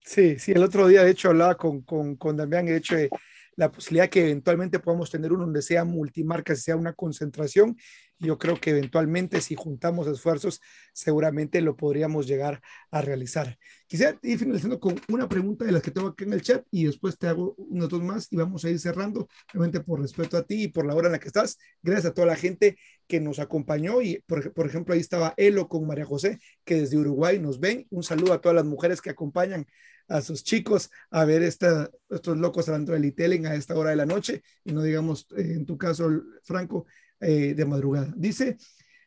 Sí, 0.00 0.40
sí, 0.40 0.50
el 0.50 0.64
otro 0.64 0.88
día 0.88 1.04
de 1.04 1.12
hecho 1.12 1.28
hablaba 1.28 1.56
con, 1.56 1.82
con, 1.82 2.16
con 2.16 2.36
Damián, 2.36 2.66
de 2.66 2.76
hecho, 2.76 2.96
de 2.96 3.08
la 3.54 3.70
posibilidad 3.70 4.08
que 4.08 4.22
eventualmente 4.22 4.80
podamos 4.80 5.08
tener 5.08 5.32
uno 5.32 5.44
donde 5.44 5.62
sea 5.62 5.84
multimarca, 5.84 6.56
sea 6.56 6.74
una 6.74 6.94
concentración. 6.94 7.76
Yo 8.20 8.38
creo 8.38 8.60
que 8.60 8.70
eventualmente 8.70 9.40
si 9.40 9.54
juntamos 9.54 10.06
esfuerzos, 10.06 10.60
seguramente 10.92 11.62
lo 11.62 11.74
podríamos 11.74 12.26
llegar 12.26 12.60
a 12.90 13.00
realizar. 13.00 13.58
Quisiera 13.86 14.18
ir 14.22 14.38
finalizando 14.38 14.78
con 14.78 15.00
una 15.08 15.26
pregunta 15.26 15.64
de 15.64 15.72
las 15.72 15.82
que 15.82 15.90
tengo 15.90 16.08
aquí 16.08 16.24
en 16.24 16.34
el 16.34 16.42
chat 16.42 16.64
y 16.70 16.84
después 16.84 17.18
te 17.18 17.28
hago 17.28 17.54
unos 17.56 17.88
dos 17.88 18.02
más 18.02 18.30
y 18.30 18.36
vamos 18.36 18.62
a 18.64 18.70
ir 18.70 18.78
cerrando, 18.78 19.26
realmente 19.48 19.80
por 19.80 20.02
respeto 20.02 20.36
a 20.36 20.42
ti 20.42 20.64
y 20.64 20.68
por 20.68 20.84
la 20.84 20.94
hora 20.94 21.08
en 21.08 21.12
la 21.12 21.18
que 21.18 21.28
estás. 21.28 21.56
Gracias 21.82 22.10
a 22.10 22.14
toda 22.14 22.26
la 22.26 22.36
gente 22.36 22.76
que 23.08 23.20
nos 23.20 23.38
acompañó 23.38 24.02
y 24.02 24.22
por, 24.26 24.52
por 24.52 24.66
ejemplo 24.66 24.92
ahí 24.92 25.00
estaba 25.00 25.32
Elo 25.38 25.66
con 25.66 25.86
María 25.86 26.04
José, 26.04 26.38
que 26.64 26.74
desde 26.76 26.98
Uruguay 26.98 27.38
nos 27.38 27.58
ven. 27.58 27.86
Un 27.88 28.02
saludo 28.02 28.34
a 28.34 28.40
todas 28.42 28.54
las 28.54 28.66
mujeres 28.66 29.00
que 29.00 29.10
acompañan 29.10 29.66
a 30.10 30.20
sus 30.20 30.44
chicos 30.44 30.90
a 31.10 31.24
ver 31.24 31.42
esta, 31.42 31.88
estos 32.10 32.36
locos 32.36 32.68
hablando 32.68 32.92
del 32.92 33.04
e 33.16 33.46
a 33.46 33.54
esta 33.54 33.76
hora 33.76 33.90
de 33.90 33.96
la 33.96 34.06
noche 34.06 34.42
y 34.64 34.72
no 34.72 34.82
digamos, 34.82 35.26
eh, 35.36 35.54
en 35.54 35.64
tu 35.64 35.78
caso, 35.78 36.10
Franco, 36.42 36.86
eh, 37.20 37.54
de 37.54 37.64
madrugada. 37.64 38.12
Dice, 38.16 38.56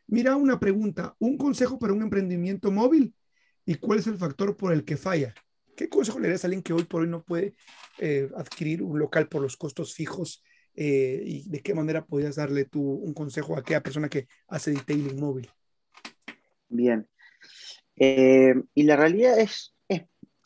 mira 0.07 0.35
una 0.35 0.59
pregunta, 0.59 1.15
un 1.19 1.37
consejo 1.37 1.79
para 1.79 1.93
un 1.93 2.01
emprendimiento 2.01 2.71
móvil 2.71 3.13
y 3.65 3.75
cuál 3.75 3.99
es 3.99 4.07
el 4.07 4.17
factor 4.17 4.55
por 4.57 4.73
el 4.73 4.83
que 4.83 4.97
falla. 4.97 5.33
¿Qué 5.75 5.89
consejo 5.89 6.19
le 6.19 6.27
darías 6.27 6.43
a 6.43 6.47
alguien 6.47 6.61
que 6.61 6.73
hoy 6.73 6.83
por 6.83 7.01
hoy 7.01 7.07
no 7.07 7.23
puede 7.23 7.55
eh, 7.99 8.29
adquirir 8.37 8.83
un 8.83 8.99
local 8.99 9.27
por 9.27 9.41
los 9.41 9.57
costos 9.57 9.93
fijos? 9.93 10.43
¿Y 10.75 11.47
de 11.49 11.61
qué 11.61 11.75
manera 11.75 12.03
podrías 12.03 12.35
darle 12.35 12.65
tú 12.65 12.81
un 12.81 13.13
consejo 13.13 13.55
a 13.55 13.59
aquella 13.59 13.83
persona 13.83 14.09
que 14.09 14.27
hace 14.47 14.71
detailing 14.71 15.19
móvil? 15.19 15.47
Bien. 16.67 17.07
y 17.95 18.83
la 18.83 18.95
realidad 18.95 19.39
es 19.39 19.75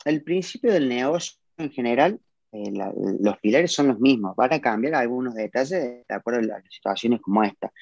el 0.04 0.22
principio 0.22 0.72
del 0.72 0.88
negocio 0.88 1.38
en 1.56 1.70
general, 1.70 2.20
eh, 2.52 2.72
los 3.20 3.38
pilares 3.38 3.72
son 3.72 3.88
los 3.88 4.00
mismos, 4.00 4.34
van 4.36 4.52
a 4.52 4.60
cambiar 4.60 4.94
algunos 4.94 5.34
detalles 5.34 6.06
de 6.08 6.14
acuerdo 6.14 6.40
a 6.40 6.42
las 6.42 6.64
situaciones 6.70 7.20
como 7.20 7.42
esta. 7.42 7.72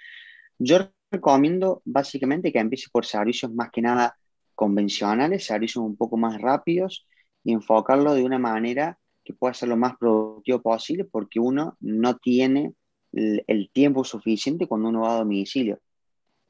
Yo 0.59 0.91
recomiendo 1.11 1.83
básicamente 1.85 2.53
que 2.53 2.59
empiece 2.59 2.89
por 2.91 3.07
servicios 3.07 3.53
más 3.53 3.71
que 3.71 3.83
nada 3.83 4.17
convencionales, 4.55 5.47
servicios 5.47 5.85
un 5.85 5.97
poco 5.97 6.17
más 6.17 6.41
rápidos 6.41 7.07
y 7.45 7.53
enfocarlo 7.53 8.15
de 8.15 8.25
una 8.25 8.39
manera 8.39 8.99
que 9.25 9.35
pueda 9.35 9.55
ser 9.55 9.69
lo 9.69 9.77
más 9.77 9.97
productivo 9.97 10.63
posible 10.63 11.05
porque 11.05 11.39
uno 11.39 11.77
no 11.81 12.17
tiene 12.17 12.75
el, 13.13 13.71
tiempo 13.73 14.05
suficiente 14.05 14.67
cuando 14.67 14.89
uno 14.89 15.03
va 15.03 15.15
a 15.15 15.19
domicilio. 15.19 15.81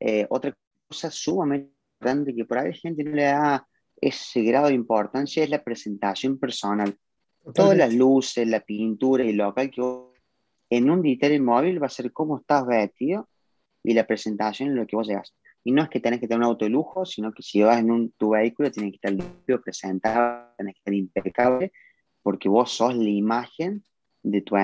Eh, 0.01 0.27
otra 0.31 0.57
cosa 0.89 1.11
sumamente 1.11 1.73
importante 1.95 2.35
que 2.35 2.45
por 2.45 2.59
ahí 2.59 2.69
la 2.69 2.77
gente 2.77 3.05
no 3.05 3.13
le 3.13 3.25
da 3.25 3.67
ese 4.01 4.43
grado 4.43 4.69
de 4.69 4.75
importancia 4.75 5.43
es 5.43 5.51
la 5.51 5.63
presentación 5.63 6.39
personal. 6.39 6.97
Todas 7.55 7.77
las 7.77 7.95
luces, 7.95 8.47
la 8.47 8.61
pintura 8.61 9.25
y 9.25 9.33
local 9.33 9.71
que 9.71 9.83
en 10.71 10.91
un 10.91 11.03
digital 11.03 11.41
móvil 11.41 11.83
va 11.83 11.87
a 11.87 11.91
ser 11.91 12.13
cómo 12.13 12.39
estás 12.39 12.67
vestido 12.67 13.29
y 13.83 13.95
la 13.95 14.07
presentación 14.07 14.71
en 14.71 14.77
lo 14.77 14.87
que 14.87 14.97
vos 14.97 15.07
llegas. 15.07 15.35
Y 15.63 15.73
no 15.73 15.83
es 15.83 15.89
que 15.89 16.01
tenés 16.01 16.21
que 16.21 16.29
tener 16.29 16.41
un 16.41 16.45
auto 16.45 16.65
de 16.65 16.71
lujo, 16.71 17.05
sino 17.05 17.33
que 17.33 17.43
si 17.43 17.63
vas 17.63 17.79
en 17.79 17.91
un, 17.91 18.13
tu 18.13 18.31
vehículo 18.31 18.71
tienes 18.71 18.93
que 18.93 18.97
estar 18.97 19.13
limpio, 19.13 19.61
presentado, 19.61 20.55
tenés 20.57 20.75
que 20.75 20.79
estar 20.79 20.95
impecable, 20.95 21.73
porque 22.23 22.49
vos 22.49 22.71
sos 22.71 22.95
la 22.95 23.09
imagen 23.09 23.85
de 24.23 24.43
tu... 24.43 24.57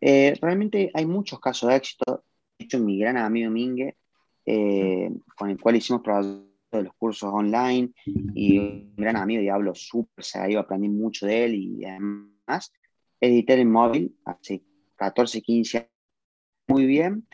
Eh, 0.00 0.34
realmente 0.40 0.90
hay 0.94 1.06
muchos 1.06 1.38
casos 1.40 1.68
de 1.68 1.76
éxito. 1.76 2.24
De 2.58 2.64
hecho, 2.64 2.78
mi 2.80 2.98
gran 2.98 3.16
amigo 3.16 3.50
Mingue, 3.50 3.96
eh, 4.46 5.10
con 5.36 5.50
el 5.50 5.60
cual 5.60 5.76
hicimos 5.76 6.02
de 6.78 6.84
los 6.84 6.94
cursos 6.94 7.30
online 7.32 7.92
y 8.34 8.58
un 8.58 8.94
gran 8.96 9.16
amigo 9.16 9.42
Diablo 9.42 9.74
súper 9.74 10.24
serio, 10.24 10.60
aprendí 10.60 10.88
mucho 10.88 11.26
de 11.26 11.44
él 11.44 11.54
y 11.54 11.84
además 11.84 12.72
edité 13.20 13.54
en 13.60 13.70
móvil 13.70 14.16
hace 14.24 14.62
14, 14.96 15.40
15 15.40 15.78
años 15.78 15.90
muy 16.68 16.86
bien. 16.86 17.26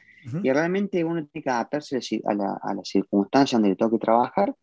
Y 0.42 0.52
realmente 0.52 1.02
uno 1.04 1.26
tiene 1.26 1.42
que 1.42 1.48
adaptarse 1.48 2.00
a 2.26 2.34
la, 2.34 2.58
a 2.60 2.74
las 2.74 2.86
circunstancias 2.86 3.58
donde 3.58 3.70
le 3.70 3.76
toque 3.76 3.98
trabajar. 3.98 4.54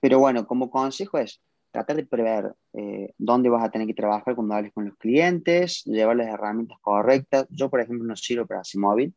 Pero 0.00 0.18
bueno, 0.18 0.44
como 0.44 0.70
consejo 0.70 1.18
es 1.18 1.40
tratar 1.70 1.96
de 1.96 2.06
prever 2.06 2.52
eh, 2.72 3.12
dónde 3.16 3.48
vas 3.48 3.62
a 3.62 3.70
tener 3.70 3.86
que 3.86 3.94
trabajar 3.94 4.34
cuando 4.34 4.54
hables 4.54 4.72
con 4.72 4.86
los 4.86 4.96
clientes, 4.96 5.84
llevar 5.84 6.16
las 6.16 6.28
herramientas 6.28 6.78
correctas. 6.80 7.46
Yo, 7.50 7.70
por 7.70 7.80
ejemplo, 7.80 8.04
no 8.04 8.16
sirvo 8.16 8.46
para 8.46 8.62
móvil, 8.76 9.14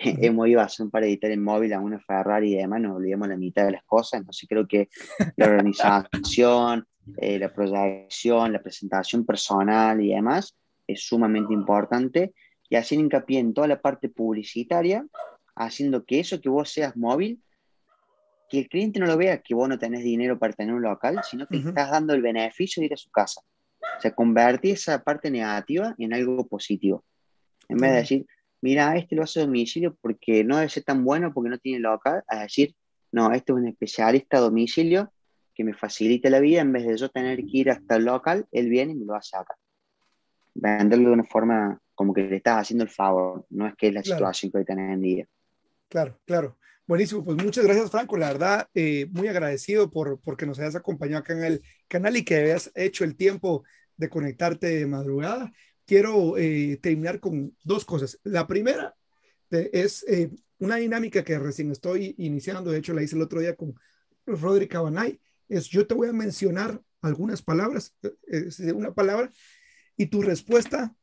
hemos 0.22 0.48
ido 0.48 0.60
a 0.60 0.64
hacer 0.64 0.84
un 0.84 0.90
par 0.90 1.04
de 1.04 1.18
en 1.20 1.42
móvil 1.42 1.72
a 1.72 1.80
una 1.80 2.00
Ferrari 2.00 2.54
y 2.54 2.56
demás, 2.56 2.80
nos 2.80 2.96
olvidamos 2.96 3.28
la 3.28 3.36
mitad 3.36 3.66
de 3.66 3.72
las 3.72 3.84
cosas, 3.84 4.20
entonces 4.20 4.48
creo 4.48 4.66
que 4.66 4.88
la 5.36 5.46
organización, 5.46 6.86
eh, 7.18 7.38
la 7.38 7.52
proyección, 7.52 8.52
la 8.52 8.62
presentación 8.62 9.26
personal 9.26 10.00
y 10.00 10.14
demás 10.14 10.56
es 10.86 11.02
sumamente 11.02 11.52
importante 11.52 12.34
y 12.68 12.76
haciendo 12.76 13.04
hincapié 13.04 13.40
en 13.40 13.52
toda 13.52 13.66
la 13.66 13.80
parte 13.80 14.08
publicitaria, 14.08 15.06
haciendo 15.54 16.04
que 16.04 16.20
eso 16.20 16.40
que 16.40 16.48
vos 16.48 16.70
seas 16.70 16.96
móvil, 16.96 17.42
que 18.48 18.60
el 18.60 18.68
cliente 18.68 18.98
no 18.98 19.06
lo 19.06 19.16
vea 19.16 19.42
que 19.42 19.54
vos 19.54 19.68
no 19.68 19.78
tenés 19.78 20.02
dinero 20.02 20.38
para 20.38 20.52
tener 20.52 20.74
un 20.74 20.82
local, 20.82 21.20
sino 21.28 21.46
que 21.46 21.58
estás 21.58 21.90
dando 21.90 22.14
el 22.14 22.22
beneficio 22.22 22.80
de 22.80 22.86
ir 22.86 22.94
a 22.94 22.96
su 22.96 23.10
casa. 23.10 23.40
O 23.98 24.00
sea, 24.00 24.12
convertir 24.12 24.74
esa 24.74 25.02
parte 25.02 25.30
negativa 25.30 25.94
en 25.98 26.12
algo 26.14 26.46
positivo. 26.46 27.04
En 27.68 27.78
vez 27.78 27.90
de 27.92 27.96
decir, 27.96 28.26
mira, 28.60 28.96
este 28.96 29.16
lo 29.16 29.22
hace 29.22 29.40
a 29.40 29.44
domicilio 29.44 29.96
porque 30.00 30.44
no 30.44 30.56
debe 30.56 30.68
ser 30.68 30.84
tan 30.84 31.04
bueno 31.04 31.32
porque 31.32 31.50
no 31.50 31.58
tiene 31.58 31.80
local, 31.80 32.22
a 32.28 32.42
decir, 32.42 32.74
no, 33.12 33.32
este 33.32 33.52
es 33.52 33.58
un 33.58 33.68
especialista 33.68 34.38
a 34.38 34.40
domicilio 34.40 35.12
que 35.54 35.64
me 35.64 35.74
facilita 35.74 36.30
la 36.30 36.40
vida, 36.40 36.60
en 36.60 36.72
vez 36.72 36.86
de 36.86 36.96
yo 36.96 37.08
tener 37.08 37.38
que 37.38 37.58
ir 37.58 37.70
hasta 37.70 37.96
el 37.96 38.04
local, 38.04 38.46
él 38.52 38.68
viene 38.68 38.92
y 38.92 38.96
me 38.96 39.04
lo 39.04 39.14
hace 39.14 39.36
acá. 39.36 39.54
Venderlo 40.54 41.08
de 41.08 41.14
una 41.14 41.24
forma 41.24 41.80
como 41.94 42.14
que 42.14 42.22
le 42.22 42.36
estás 42.36 42.62
haciendo 42.62 42.84
el 42.84 42.90
favor, 42.90 43.46
no 43.50 43.66
es 43.66 43.74
que 43.76 43.88
es 43.88 43.94
la 43.94 44.02
situación 44.02 44.50
que 44.50 44.58
hoy 44.58 44.64
tenés 44.64 44.94
en 44.94 45.02
día. 45.02 45.26
Claro, 45.88 46.18
claro. 46.24 46.56
Buenísimo, 46.86 47.24
pues 47.24 47.36
muchas 47.36 47.64
gracias 47.64 47.90
Franco, 47.90 48.16
la 48.16 48.32
verdad, 48.32 48.68
eh, 48.74 49.06
muy 49.12 49.28
agradecido 49.28 49.90
por 49.90 50.20
porque 50.20 50.44
nos 50.44 50.58
hayas 50.58 50.74
acompañado 50.74 51.20
acá 51.20 51.34
en 51.34 51.44
el 51.44 51.62
canal 51.86 52.16
y 52.16 52.24
que 52.24 52.36
hayas 52.36 52.72
hecho 52.74 53.04
el 53.04 53.16
tiempo 53.16 53.62
de 53.96 54.08
conectarte 54.08 54.66
de 54.66 54.86
madrugada 54.86 55.52
quiero 55.90 56.38
eh, 56.38 56.78
terminar 56.80 57.18
con 57.18 57.52
dos 57.64 57.84
cosas. 57.84 58.20
La 58.22 58.46
primera 58.46 58.94
eh, 59.50 59.70
es 59.72 60.04
eh, 60.06 60.30
una 60.60 60.76
dinámica 60.76 61.24
que 61.24 61.36
recién 61.36 61.72
estoy 61.72 62.14
iniciando, 62.16 62.70
de 62.70 62.78
hecho 62.78 62.94
la 62.94 63.02
hice 63.02 63.16
el 63.16 63.22
otro 63.22 63.40
día 63.40 63.56
con 63.56 63.74
Roderick 64.24 64.70
Cabanay, 64.70 65.20
es 65.48 65.66
yo 65.66 65.88
te 65.88 65.94
voy 65.94 66.08
a 66.08 66.12
mencionar 66.12 66.80
algunas 67.02 67.42
palabras, 67.42 67.92
una 68.72 68.94
palabra, 68.94 69.32
y 69.96 70.06
tu 70.06 70.22
respuesta 70.22 70.94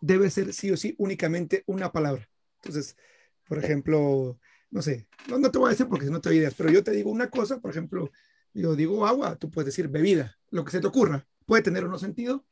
debe 0.00 0.28
ser 0.28 0.52
sí 0.52 0.72
o 0.72 0.76
sí 0.76 0.96
únicamente 0.98 1.62
una 1.66 1.92
palabra. 1.92 2.28
Entonces, 2.56 2.96
por 3.46 3.62
ejemplo, 3.62 4.40
no 4.72 4.82
sé, 4.82 5.06
no, 5.28 5.38
no 5.38 5.52
te 5.52 5.58
voy 5.58 5.68
a 5.68 5.70
decir 5.70 5.86
porque 5.86 6.06
no 6.06 6.20
te 6.20 6.34
ideas, 6.34 6.54
pero 6.54 6.68
yo 6.72 6.82
te 6.82 6.90
digo 6.90 7.12
una 7.12 7.30
cosa, 7.30 7.60
por 7.60 7.70
ejemplo, 7.70 8.10
yo 8.52 8.74
digo 8.74 9.06
agua, 9.06 9.36
tú 9.36 9.52
puedes 9.52 9.66
decir 9.66 9.86
bebida, 9.86 10.36
lo 10.50 10.64
que 10.64 10.72
se 10.72 10.80
te 10.80 10.88
ocurra 10.88 11.24
puede 11.46 11.62
tener 11.62 11.84
o 11.84 11.88
no 11.88 11.98
sentido. 11.98 12.44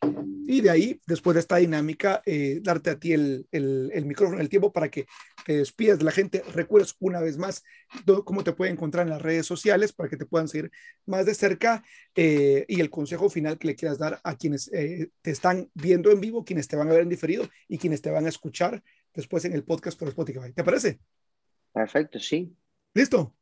Y 0.46 0.60
de 0.60 0.70
ahí, 0.70 1.00
después 1.06 1.34
de 1.34 1.40
esta 1.40 1.56
dinámica, 1.56 2.22
eh, 2.26 2.60
darte 2.62 2.90
a 2.90 2.98
ti 2.98 3.12
el, 3.12 3.46
el, 3.50 3.90
el, 3.94 4.04
micrófono, 4.04 4.40
el 4.40 4.48
tiempo 4.48 4.72
para 4.72 4.90
que 4.90 5.06
te 5.46 5.56
despidas 5.56 5.98
de 5.98 6.04
la 6.04 6.12
gente. 6.12 6.42
Recuerdes 6.52 6.94
una 7.00 7.20
vez 7.20 7.38
más 7.38 7.62
cómo 8.24 8.44
te 8.44 8.52
pueden 8.52 8.74
encontrar 8.74 9.06
en 9.06 9.10
las 9.10 9.22
redes 9.22 9.46
sociales 9.46 9.92
para 9.92 10.08
que 10.08 10.16
te 10.16 10.26
puedan 10.26 10.48
seguir 10.48 10.70
más 11.06 11.24
de 11.24 11.34
cerca 11.34 11.82
eh, 12.14 12.66
y 12.68 12.80
el 12.80 12.90
consejo 12.90 13.30
final 13.30 13.58
que 13.58 13.68
le 13.68 13.74
quieras 13.74 13.98
dar 13.98 14.20
a 14.22 14.36
quienes 14.36 14.70
eh, 14.72 15.10
te 15.22 15.30
están 15.30 15.70
viendo 15.74 16.10
en 16.10 16.20
vivo, 16.20 16.44
quienes 16.44 16.68
te 16.68 16.76
van 16.76 16.88
a 16.88 16.92
ver 16.92 17.02
en 17.02 17.08
diferido 17.08 17.48
y 17.66 17.78
quienes 17.78 18.02
te 18.02 18.10
van 18.10 18.26
a 18.26 18.28
escuchar 18.28 18.82
después 19.14 19.44
en 19.46 19.54
el 19.54 19.64
podcast 19.64 19.98
por 19.98 20.08
Spotify. 20.08 20.52
¿Te 20.54 20.62
parece? 20.62 21.00
Perfecto, 21.72 22.20
sí. 22.20 22.54
¿Listo? 22.92 23.34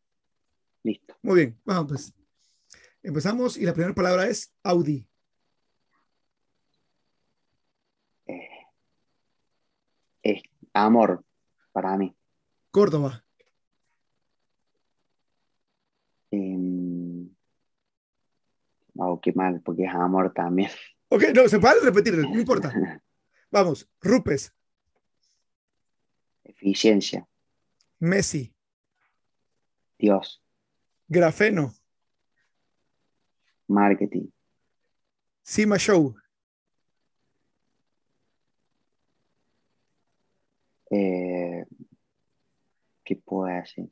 Listo. 0.85 1.17
Muy 1.23 1.37
bien, 1.37 1.61
vamos 1.65 1.87
pues. 1.89 2.15
Empezamos 3.03 3.57
y 3.57 3.65
la 3.65 3.75
primera 3.75 3.95
palabra 3.95 4.29
es 4.29 4.55
Audi. 4.63 5.09
es 10.23 10.43
amor 10.73 11.25
para 11.73 11.97
mí. 11.97 12.15
Córdoba. 12.71 13.25
Eh, 16.31 17.29
oh, 18.97 19.21
qué 19.21 19.33
mal, 19.35 19.61
porque 19.63 19.85
es 19.85 19.95
amor 19.95 20.33
también. 20.33 20.71
Ok, 21.09 21.25
no, 21.35 21.47
se 21.49 21.59
puede 21.59 21.81
repetir, 21.81 22.17
no 22.17 22.39
importa. 22.39 22.73
Vamos, 23.51 23.87
Rupes. 24.01 24.55
Eficiencia. 26.43 27.29
Messi. 27.99 28.55
Dios. 29.99 30.43
Grafeno. 31.07 31.75
Marketing. 33.69 34.29
Sima 35.43 35.77
Show. 35.77 36.17
Eh, 40.93 41.65
¿Qué 43.03 43.17
puedo 43.17 43.47
decir? 43.47 43.91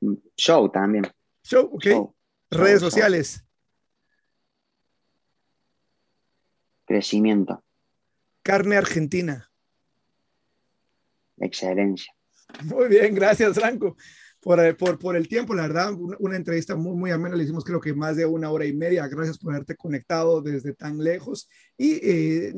Mm, 0.00 0.14
show 0.36 0.70
también. 0.70 1.04
Show, 1.42 1.68
ok. 1.72 2.14
Redes 2.50 2.80
sociales. 2.80 3.44
Crecimiento. 6.86 7.64
Carne 8.42 8.76
argentina. 8.76 9.50
Excelencia. 11.38 12.14
Muy 12.64 12.88
bien, 12.88 13.14
gracias, 13.14 13.54
Franco. 13.54 13.96
Por, 14.40 14.76
por, 14.76 14.98
por, 14.98 15.16
el 15.16 15.26
tiempo, 15.26 15.54
la 15.54 15.62
verdad, 15.62 15.94
una, 16.18 16.36
entrevista 16.36 16.76
muy, 16.76 16.94
muy 16.94 17.10
amena. 17.10 17.34
Le 17.34 17.44
hicimos 17.44 17.64
creo 17.64 17.80
que 17.80 17.94
más 17.94 18.16
de 18.16 18.26
una 18.26 18.50
hora 18.50 18.66
y 18.66 18.74
media. 18.74 19.08
Gracias 19.08 19.38
por 19.38 19.54
haberte 19.54 19.74
conectado 19.74 20.42
desde 20.42 20.74
tan 20.74 20.98
lejos. 20.98 21.48
Y 21.76 21.94
eh, 22.02 22.54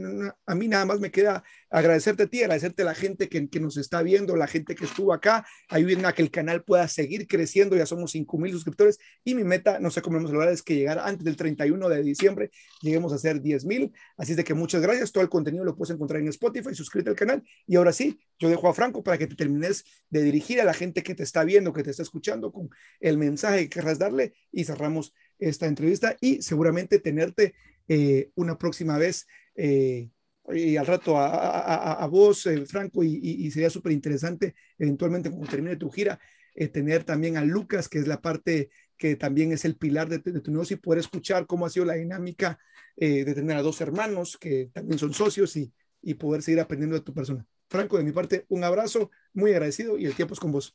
a 0.47 0.55
mí 0.55 0.69
nada 0.69 0.85
más 0.85 1.01
me 1.01 1.11
queda 1.11 1.43
agradecerte 1.71 2.25
a 2.25 2.27
ti, 2.27 2.43
agradecerte 2.43 2.83
a 2.83 2.87
la 2.87 2.95
gente 2.95 3.29
que, 3.29 3.49
que, 3.49 3.61
nos 3.61 3.77
está 3.77 4.03
viendo, 4.03 4.37
la 4.37 4.47
gente 4.47 4.75
que 4.75 4.85
estuvo 4.85 5.13
acá, 5.13 5.47
ayuden 5.69 6.05
a 6.07 6.13
que 6.13 6.23
el 6.23 6.31
canal 6.31 6.63
pueda 6.63 6.87
seguir 6.89 7.27
creciendo, 7.27 7.77
ya 7.77 7.87
somos 7.87 8.13
5 8.13 8.39
mil 8.39 8.53
suscriptores 8.53 8.99
y 9.25 9.35
mi 9.35 9.45
meta, 9.45 9.79
no 9.81 9.91
sé 9.91 10.03
cómo 10.03 10.17
vamos 10.17 10.31
a 10.31 10.35
lograr, 10.35 10.53
es 10.53 10.63
que 10.63 10.77
llegar 10.77 10.99
antes 10.99 11.25
del 11.25 11.37
31 11.37 11.89
de 11.89 12.03
diciembre, 12.03 12.51
lleguemos 12.83 13.13
a 13.13 13.19
ser 13.19 13.41
10 13.41 13.65
mil, 13.65 13.93
así 14.17 14.33
es 14.33 14.37
de 14.37 14.45
que 14.45 14.55
muchas 14.55 14.83
gracias, 14.83 15.13
todo 15.13 15.23
el 15.23 15.31
contenido 15.31 15.65
lo 15.65 15.77
puedes 15.77 15.95
encontrar 15.95 16.21
en 16.21 16.29
Spotify, 16.29 16.75
suscríbete 16.75 17.11
al 17.11 17.17
canal. 17.17 17.43
Y 17.67 17.77
ahora 17.77 17.93
sí, 17.93 18.19
yo 18.39 18.49
dejo 18.49 18.69
a 18.69 18.75
Franco 18.75 19.03
para 19.03 19.19
que 19.19 19.27
te 19.27 19.35
termines 19.35 19.85
de 20.11 20.23
dirigir 20.23 20.61
a 20.61 20.65
la 20.65 20.75
gente 20.75 21.03
que 21.03 21.15
te 21.15 21.23
está 21.23 21.45
viendo, 21.45 21.73
que 21.73 21.83
te 21.83 21.91
está 21.91 22.03
escuchando 22.03 22.53
con 22.53 22.69
el 23.01 23.19
mensaje 23.19 23.63
que 23.63 23.69
querrás 23.69 23.99
darle. 23.99 24.35
Y 24.53 24.65
cerramos 24.65 25.15
esta 25.39 25.67
entrevista 25.67 26.17
y 26.21 26.43
seguramente 26.43 26.99
tenerte 26.99 27.55
eh, 27.89 28.31
una 28.35 28.59
próxima 28.59 28.99
vez. 28.99 29.27
Eh, 29.55 30.11
y 30.49 30.77
al 30.77 30.87
rato 30.87 31.19
a, 31.19 32.07
vos, 32.07 32.47
eh, 32.47 32.65
Franco, 32.67 33.03
y, 33.03 33.51
sería 33.51 33.69
súper 33.69 33.91
interesante 33.93 34.55
eventualmente 34.79 35.29
cuando 35.29 35.51
termine 35.51 35.77
tu 35.77 35.91
gira, 35.91 36.21
eh, 36.55 36.69
tener 36.69 37.03
también 37.03 37.37
a 37.37 37.45
Lucas, 37.45 37.89
que 37.89 37.99
es 37.99 38.07
la 38.07 38.23
parte 38.23 38.71
que 38.97 39.17
también 39.17 39.53
es 39.53 39.65
el 39.65 39.77
pilar 39.77 40.09
de, 40.09 40.21
tu 40.21 40.51
negocio 40.53 40.77
y 40.77 40.81
poder 40.81 41.01
escuchar 41.01 41.47
cómo 41.47 41.67
ha 41.67 41.71
sido 41.71 41.85
la 41.85 41.95
dinámica 41.95 42.59
de 42.97 43.35
tener 43.35 43.59
a 43.59 43.63
dos 43.63 43.83
hermanos 43.83 44.39
que 44.39 44.71
también 44.73 44.99
son 44.99 45.13
socios 45.13 45.55
y, 45.57 45.71
y 46.01 46.15
poder 46.15 46.41
seguir 46.41 46.61
aprendiendo 46.61 46.97
de 46.97 47.03
tu 47.03 47.13
persona. 47.13 47.45
Franco, 47.69 47.99
de 47.99 48.05
mi 48.05 48.13
parte, 48.13 48.47
un 48.49 48.65
abrazo, 48.65 49.11
muy 49.35 49.51
agradecido 49.51 49.99
y 49.99 50.07
el 50.07 50.15
tiempo 50.15 50.33
es 50.33 50.41
con 50.41 50.53
vos. 50.53 50.75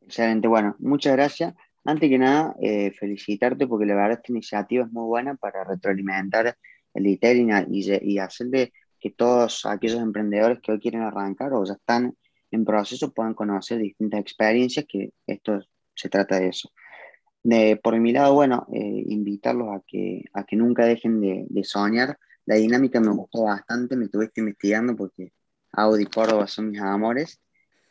Excelente, 0.00 0.48
bueno, 0.48 0.74
muchas 0.78 1.12
gracias. 1.12 1.54
Antes 1.84 2.10
que 2.10 2.18
nada, 2.18 2.54
felicitarte 2.98 3.66
porque 3.66 3.86
la 3.86 3.94
verdad 3.94 4.18
esta 4.18 4.32
iniciativa 4.32 4.84
es 4.84 4.92
muy 4.92 5.04
buena 5.04 5.36
para 5.36 5.64
retroalimentar 5.64 6.56
el 6.94 7.04
detailing 7.04 7.50
y, 7.70 8.18
hacerle 8.18 8.72
que 9.00 9.10
todos 9.10 9.64
aquellos 9.66 10.00
emprendedores 10.00 10.58
que 10.60 10.72
hoy 10.72 10.80
quieren 10.80 11.02
arrancar 11.02 11.52
o 11.52 11.64
ya 11.64 11.74
están 11.74 12.14
en 12.50 12.64
proceso 12.64 13.12
puedan 13.12 13.34
conocer 13.34 13.78
distintas 13.78 14.20
experiencias, 14.20 14.86
que 14.88 15.12
esto 15.26 15.60
se 15.94 16.08
trata 16.08 16.40
de 16.40 16.48
eso. 16.48 16.70
De, 17.42 17.78
por 17.82 17.98
mi 17.98 18.12
lado, 18.12 18.34
bueno, 18.34 18.66
eh, 18.72 19.04
invitarlos 19.06 19.68
a 19.68 19.82
que, 19.86 20.24
a 20.32 20.44
que 20.44 20.56
nunca 20.56 20.84
dejen 20.84 21.20
de, 21.20 21.64
soñar. 21.64 22.18
La 22.46 22.56
dinámica 22.56 23.00
me 23.00 23.10
gustó 23.10 23.44
bastante, 23.44 23.96
me 23.96 24.06
estuviste 24.06 24.40
investigando 24.40 24.96
porque 24.96 25.32
Audi 25.72 26.04
y 26.04 26.06
Córdoba 26.06 26.46
son 26.46 26.70
mis 26.70 26.80
amores. 26.80 27.40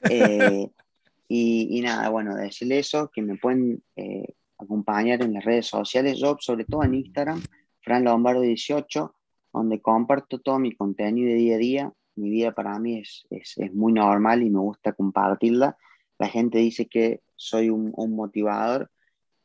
Eh, 0.10 0.70
y, 1.28 1.82
nada, 1.82 2.10
bueno, 2.10 2.36
decirle 2.36 2.80
eso, 2.80 3.10
que 3.14 3.22
me 3.22 3.38
pueden 3.38 3.84
eh, 3.96 4.36
acompañar 4.58 5.22
en 5.22 5.34
las 5.34 5.44
redes 5.44 5.68
sociales, 5.68 6.20
yo 6.20 6.38
sobre 6.40 6.66
todo 6.66 6.84
en 6.84 6.96
Instagram, 6.96 7.42
Fran 7.82 8.04
Lombardo 8.04 8.42
18, 8.42 9.14
donde 9.54 9.82
comparto 9.82 10.40
todo 10.40 10.60
mi 10.60 10.76
contenido 10.76 11.30
de 11.30 11.36
día 11.36 11.56
a 11.56 11.60
día. 11.60 11.94
Mi 12.16 12.30
vida 12.30 12.52
para 12.52 12.80
mí 12.80 13.00
es, 13.00 13.28
es, 13.30 13.58
es 13.58 13.74
muy 13.74 13.94
normal 13.94 14.42
y 14.42 14.50
me 14.50 14.60
gusta 14.60 14.94
compartirla. 14.94 15.78
La 16.18 16.28
gente 16.28 16.58
dice 16.58 16.88
que 16.88 17.22
soy 17.36 17.70
un, 17.70 17.92
un 17.96 18.16
motivador 18.16 18.90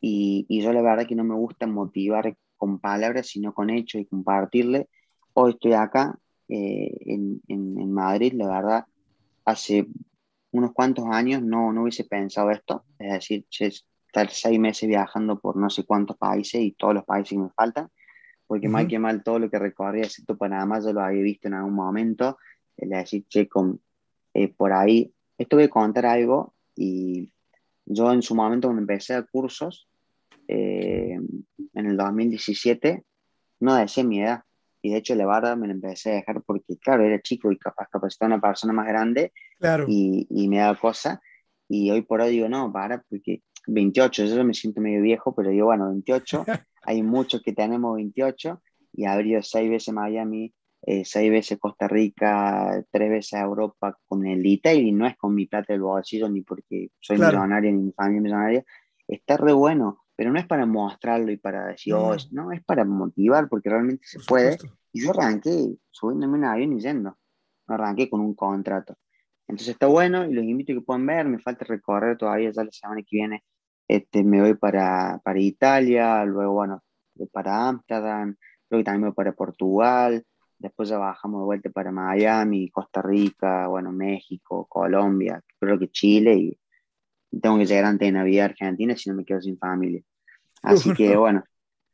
y, 0.01 0.47
y, 0.49 0.63
yo 0.63 0.73
la 0.73 0.83
verdad 0.83 1.07
que 1.07 1.15
no 1.15 1.25
me 1.25 1.35
gusta 1.35 1.67
motivar 1.67 2.37
con 2.57 2.79
palabras, 2.79 3.27
sino 3.27 3.53
con 3.55 3.71
hechos 3.71 4.01
y 4.01 4.07
compartirle. 4.07 4.89
Hoy 5.35 5.53
estoy 5.53 5.73
acá 5.75 6.19
eh, 6.49 6.97
en, 7.07 7.41
en, 7.49 7.93
Madrid, 7.93 8.35
la 8.35 8.49
verdad, 8.49 8.87
hace 9.45 9.87
unos 10.53 10.73
cuantos 10.73 11.07
años 11.11 11.43
no, 11.43 11.73
no 11.73 11.83
hubiese 11.83 12.05
pensado 12.05 12.51
esto, 12.51 12.85
es 12.99 13.13
decir, 13.13 13.47
estar 13.51 14.31
seis 14.31 14.59
meses 14.59 14.89
viajando 14.89 15.41
por 15.41 15.57
no 15.57 15.69
sé 15.69 15.85
cuántos 15.85 16.17
países 16.17 16.61
y 16.61 16.73
todos 16.73 16.95
los 16.95 17.05
países 17.05 17.31
que 17.31 17.39
me 17.39 17.51
faltan 17.51 17.89
porque 18.53 18.69
mal 18.69 18.87
que 18.87 18.99
mal 18.99 19.23
todo 19.23 19.39
lo 19.39 19.49
que 19.49 19.59
recorría, 19.59 20.05
excepto 20.05 20.37
Panamá, 20.37 20.79
yo 20.79 20.93
lo 20.93 21.01
había 21.01 21.23
visto 21.23 21.49
en 21.49 21.55
algún 21.55 21.73
momento, 21.73 22.37
le 22.77 22.99
decía, 22.99 23.23
che, 23.27 23.49
con, 23.49 23.81
eh, 24.35 24.49
por 24.49 24.75
ahí, 24.75 25.11
esto 25.39 25.57
voy 25.57 25.65
a 25.65 25.71
contar 25.71 26.05
algo, 26.05 26.53
y 26.77 27.33
yo 27.87 28.13
en 28.13 28.21
su 28.21 28.35
momento 28.35 28.69
cuando 28.69 28.83
empecé 28.83 29.15
a 29.15 29.23
cursos, 29.23 29.89
eh, 30.49 31.19
en 31.73 31.87
el 31.87 31.97
2017, 31.97 33.03
no 33.61 33.75
decía 33.75 34.05
mi 34.05 34.21
edad, 34.21 34.45
y 34.83 34.91
de 34.91 34.99
hecho 34.99 35.15
la 35.15 35.27
verdad 35.27 35.57
me 35.57 35.69
lo 35.69 35.73
empecé 35.73 36.11
a 36.11 36.15
dejar 36.17 36.43
porque, 36.43 36.77
claro, 36.79 37.05
era 37.05 37.21
chico 37.23 37.51
y 37.53 37.59
capaz 37.59 37.89
capacitaba 37.91 38.33
a 38.33 38.37
una 38.37 38.43
persona 38.43 38.73
más 38.73 38.87
grande, 38.87 39.33
claro. 39.59 39.87
y, 39.89 40.27
y 40.29 40.49
me 40.49 40.59
da 40.59 40.75
cosa, 40.75 41.21
y 41.69 41.91
hoy 41.91 42.03
por 42.03 42.21
hoy 42.21 42.33
digo, 42.33 42.49
no, 42.49 42.71
para, 42.73 43.03
porque 43.09 43.43
28, 43.67 44.27
yo 44.27 44.45
me 44.45 44.55
siento 44.55 44.81
medio 44.81 45.01
viejo, 45.03 45.35
pero 45.35 45.51
digo, 45.51 45.67
bueno, 45.67 45.89
28, 45.89 46.45
hay 46.83 47.03
muchos 47.03 47.43
que 47.43 47.53
tenemos 47.53 47.95
28 47.95 48.61
y 48.95 49.07
ha 49.07 49.21
ido 49.21 49.43
seis 49.43 49.71
veces 49.71 49.95
Miami, 49.95 50.53
eh, 50.83 51.05
seis 51.05 51.31
veces 51.31 51.59
Costa 51.59 51.89
Rica, 51.89 52.85
tres 52.91 53.11
veces 53.11 53.35
a 53.35 53.43
Europa 53.43 53.97
con 54.07 54.27
el 54.27 54.43
detail 54.43 54.87
y 54.87 54.93
no 54.93 55.07
es 55.07 55.17
con 55.17 55.35
mi 55.35 55.47
plata 55.47 55.73
del 55.73 55.83
bolsillo 55.83 56.29
ni 56.29 56.43
porque 56.43 56.91
soy 56.99 57.19
millonaria 57.19 57.71
ni 57.71 57.79
mi 57.79 57.93
familia 57.93 58.19
es 58.19 58.23
millonaria, 58.23 58.65
está 59.07 59.37
re 59.37 59.53
bueno, 59.53 60.02
pero 60.17 60.31
no 60.31 60.39
es 60.39 60.47
para 60.47 60.67
mostrarlo 60.67 61.31
y 61.33 61.37
para 61.37 61.67
decir, 61.67 61.95
oh, 61.95 62.17
no, 62.31 62.53
es 62.53 62.63
para 62.65 62.85
motivar 62.85 63.49
porque 63.49 63.71
realmente 63.71 64.07
se 64.07 64.21
puede. 64.21 64.59
Y 64.93 65.05
yo 65.05 65.11
arranqué 65.11 65.77
subiéndome 65.91 66.39
un 66.39 66.45
avión 66.45 66.73
y 66.75 66.81
yendo, 66.81 67.17
no 67.67 67.75
arranqué 67.75 68.11
con 68.11 68.21
un 68.21 68.35
contrato. 68.35 68.97
Entonces 69.49 69.69
está 69.69 69.87
bueno 69.87 70.25
y 70.25 70.33
los 70.33 70.45
invito 70.45 70.73
a 70.73 70.77
que 70.77 70.81
puedan 70.83 71.07
ver, 71.07 71.27
me 71.27 71.39
falta 71.39 71.65
recorrer 71.65 72.17
todavía 72.17 72.51
ya 72.51 72.65
la 72.65 72.73
semana 72.73 73.03
que 73.03 73.17
viene 73.17 73.43
este, 73.89 74.25
me 74.25 74.41
voy 74.41 74.55
para, 74.55 75.21
para 75.23 75.39
Italia, 75.41 76.25
luego, 76.25 76.55
bueno, 76.55 76.83
para 77.31 77.69
Ámsterdam, 77.69 78.35
luego 78.71 78.85
también 78.85 79.03
me 79.03 79.09
voy 79.09 79.15
para 79.15 79.33
Portugal, 79.33 80.25
después 80.59 80.89
ya 80.89 80.99
bajamos 80.99 81.43
de 81.43 81.45
vuelta 81.45 81.71
para 81.71 81.93
Miami, 81.93 82.71
Costa 82.71 83.03
Rica, 83.03 83.67
bueno, 83.67 83.93
México, 83.93 84.67
Colombia, 84.69 85.43
creo 85.59 85.79
que 85.79 85.91
Chile 85.91 86.35
y 86.35 86.59
tengo 87.41 87.59
que 87.59 87.67
llegar 87.67 87.85
antes 87.85 88.07
de 88.07 88.13
Navidad 88.13 88.45
a 88.45 88.49
Argentina 88.51 88.97
si 88.97 89.11
no 89.11 89.17
me 89.17 89.25
quedo 89.25 89.41
sin 89.41 89.59
familia. 89.59 90.03
Así 90.63 90.93
que 90.93 91.17
bueno, 91.17 91.45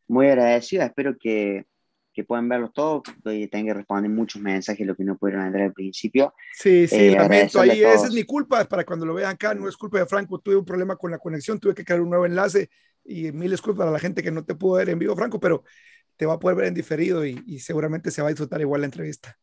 muy 0.06 0.27
agradecido, 0.27 0.82
espero 0.82 1.16
que, 1.19 1.66
que 2.12 2.24
puedan 2.24 2.48
verlos 2.48 2.73
todos, 2.73 3.02
tengo 3.23 3.48
que 3.48 3.74
responder 3.74 4.10
muchos 4.10 4.43
mensajes, 4.43 4.86
lo 4.86 4.97
que 4.97 5.05
no 5.05 5.16
pudieron 5.16 5.47
entrar 5.47 5.66
al 5.66 5.73
principio. 5.73 6.35
Sí, 6.52 6.86
sí, 6.89 6.97
eh, 6.97 7.12
lamento, 7.12 7.60
ahí 7.60 7.82
esa 7.82 8.06
es 8.06 8.12
mi 8.12 8.24
culpa, 8.24 8.65
para 8.65 8.85
cuando 8.85 9.06
lo 9.06 9.15
vean 9.15 9.32
acá, 9.32 9.55
no 9.55 9.69
es 9.69 9.77
culpa 9.77 9.98
de 9.98 10.06
Franco, 10.06 10.40
tuve 10.40 10.56
un 10.56 10.65
problema 10.65 10.97
con 10.97 11.10
la 11.10 11.19
conexión, 11.19 11.60
tuve 11.60 11.74
que 11.74 11.85
crear 11.85 12.01
un 12.01 12.10
nuevo 12.10 12.27
enlace 12.27 12.70
y 13.05 13.32
mil 13.32 13.51
disculpas 13.51 13.86
a 13.86 13.90
la 13.90 13.98
gente 13.98 14.23
que 14.23 14.31
no 14.31 14.44
te 14.44 14.55
pudo 14.55 14.78
ver 14.78 14.90
en 14.90 14.98
vivo, 14.98 15.15
Franco, 15.16 15.39
pero 15.39 15.62
te 16.16 16.27
va 16.27 16.35
a 16.35 16.39
poder 16.39 16.56
ver 16.56 16.66
en 16.66 16.74
diferido 16.74 17.24
y, 17.24 17.60
seguramente 17.60 18.10
se 18.10 18.20
va 18.20 18.28
a 18.28 18.31
disfrutar 18.31 18.60
igual 18.60 18.82
la 18.82 18.86
entrevista. 18.86 19.39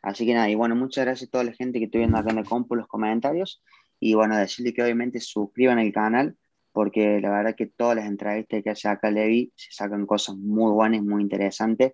Así 0.00 0.24
que 0.24 0.32
nada, 0.32 0.48
y 0.48 0.54
bueno, 0.54 0.74
muchas 0.74 1.04
gracias 1.04 1.28
a 1.28 1.30
toda 1.30 1.44
la 1.44 1.52
gente 1.52 1.78
que 1.78 1.84
estoy 1.84 1.98
viendo 2.00 2.16
acá 2.16 2.30
en 2.30 2.38
el 2.38 2.44
compu, 2.44 2.74
los 2.74 2.86
comentarios, 2.86 3.62
y 4.00 4.14
bueno, 4.14 4.36
decirle 4.36 4.72
que 4.72 4.82
obviamente 4.82 5.20
suscriban 5.20 5.78
el 5.78 5.92
canal, 5.92 6.36
porque 6.72 7.20
la 7.20 7.30
verdad 7.30 7.54
que 7.56 7.66
todas 7.66 7.96
las 7.96 8.06
entrevistas 8.06 8.62
que 8.62 8.70
hace 8.70 8.88
acá 8.88 9.10
Levi 9.10 9.52
se 9.56 9.72
sacan 9.72 10.06
cosas 10.06 10.36
muy 10.36 10.70
buenas, 10.72 11.02
muy 11.02 11.22
interesantes. 11.22 11.92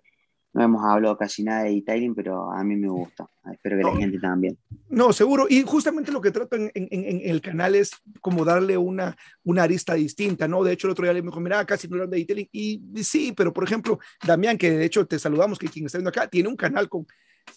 No 0.53 0.63
hemos 0.63 0.85
hablado 0.85 1.17
casi 1.17 1.43
nada 1.43 1.63
de 1.63 1.71
detailing, 1.71 2.15
pero 2.15 2.49
a 2.49 2.63
mí 2.63 2.77
me 2.77 2.87
gusta. 2.87 3.27
Espero 3.51 3.77
que 3.77 3.83
la 3.83 3.97
gente 3.97 4.19
también. 4.19 4.57
No, 4.87 5.11
seguro. 5.11 5.47
Y 5.49 5.63
justamente 5.63 6.13
lo 6.13 6.21
que 6.21 6.31
trato 6.31 6.55
en, 6.55 6.71
en, 6.73 7.21
el 7.25 7.41
canal 7.41 7.75
es 7.75 7.91
como 8.21 8.45
darle 8.45 8.77
una, 8.77 9.17
una 9.43 9.63
arista 9.63 9.95
distinta, 9.95 10.47
¿no? 10.47 10.63
De 10.63 10.71
hecho, 10.71 10.87
el 10.87 10.91
otro 10.91 11.03
día 11.03 11.11
le 11.11 11.21
dijo, 11.21 11.41
mira, 11.41 11.65
casi 11.65 11.89
no 11.89 11.95
hablan 11.95 12.11
de 12.11 12.17
detailing. 12.19 12.49
Y 12.53 12.81
sí, 13.03 13.33
pero 13.35 13.51
por 13.51 13.65
ejemplo, 13.65 13.99
Damián, 14.25 14.57
que 14.57 14.71
de 14.71 14.85
hecho 14.85 15.05
te 15.05 15.19
saludamos, 15.19 15.59
que 15.59 15.67
quien 15.67 15.87
está 15.87 15.97
viendo 15.97 16.09
acá, 16.09 16.29
tiene 16.29 16.47
un 16.47 16.55
canal 16.55 16.87
con 16.87 17.05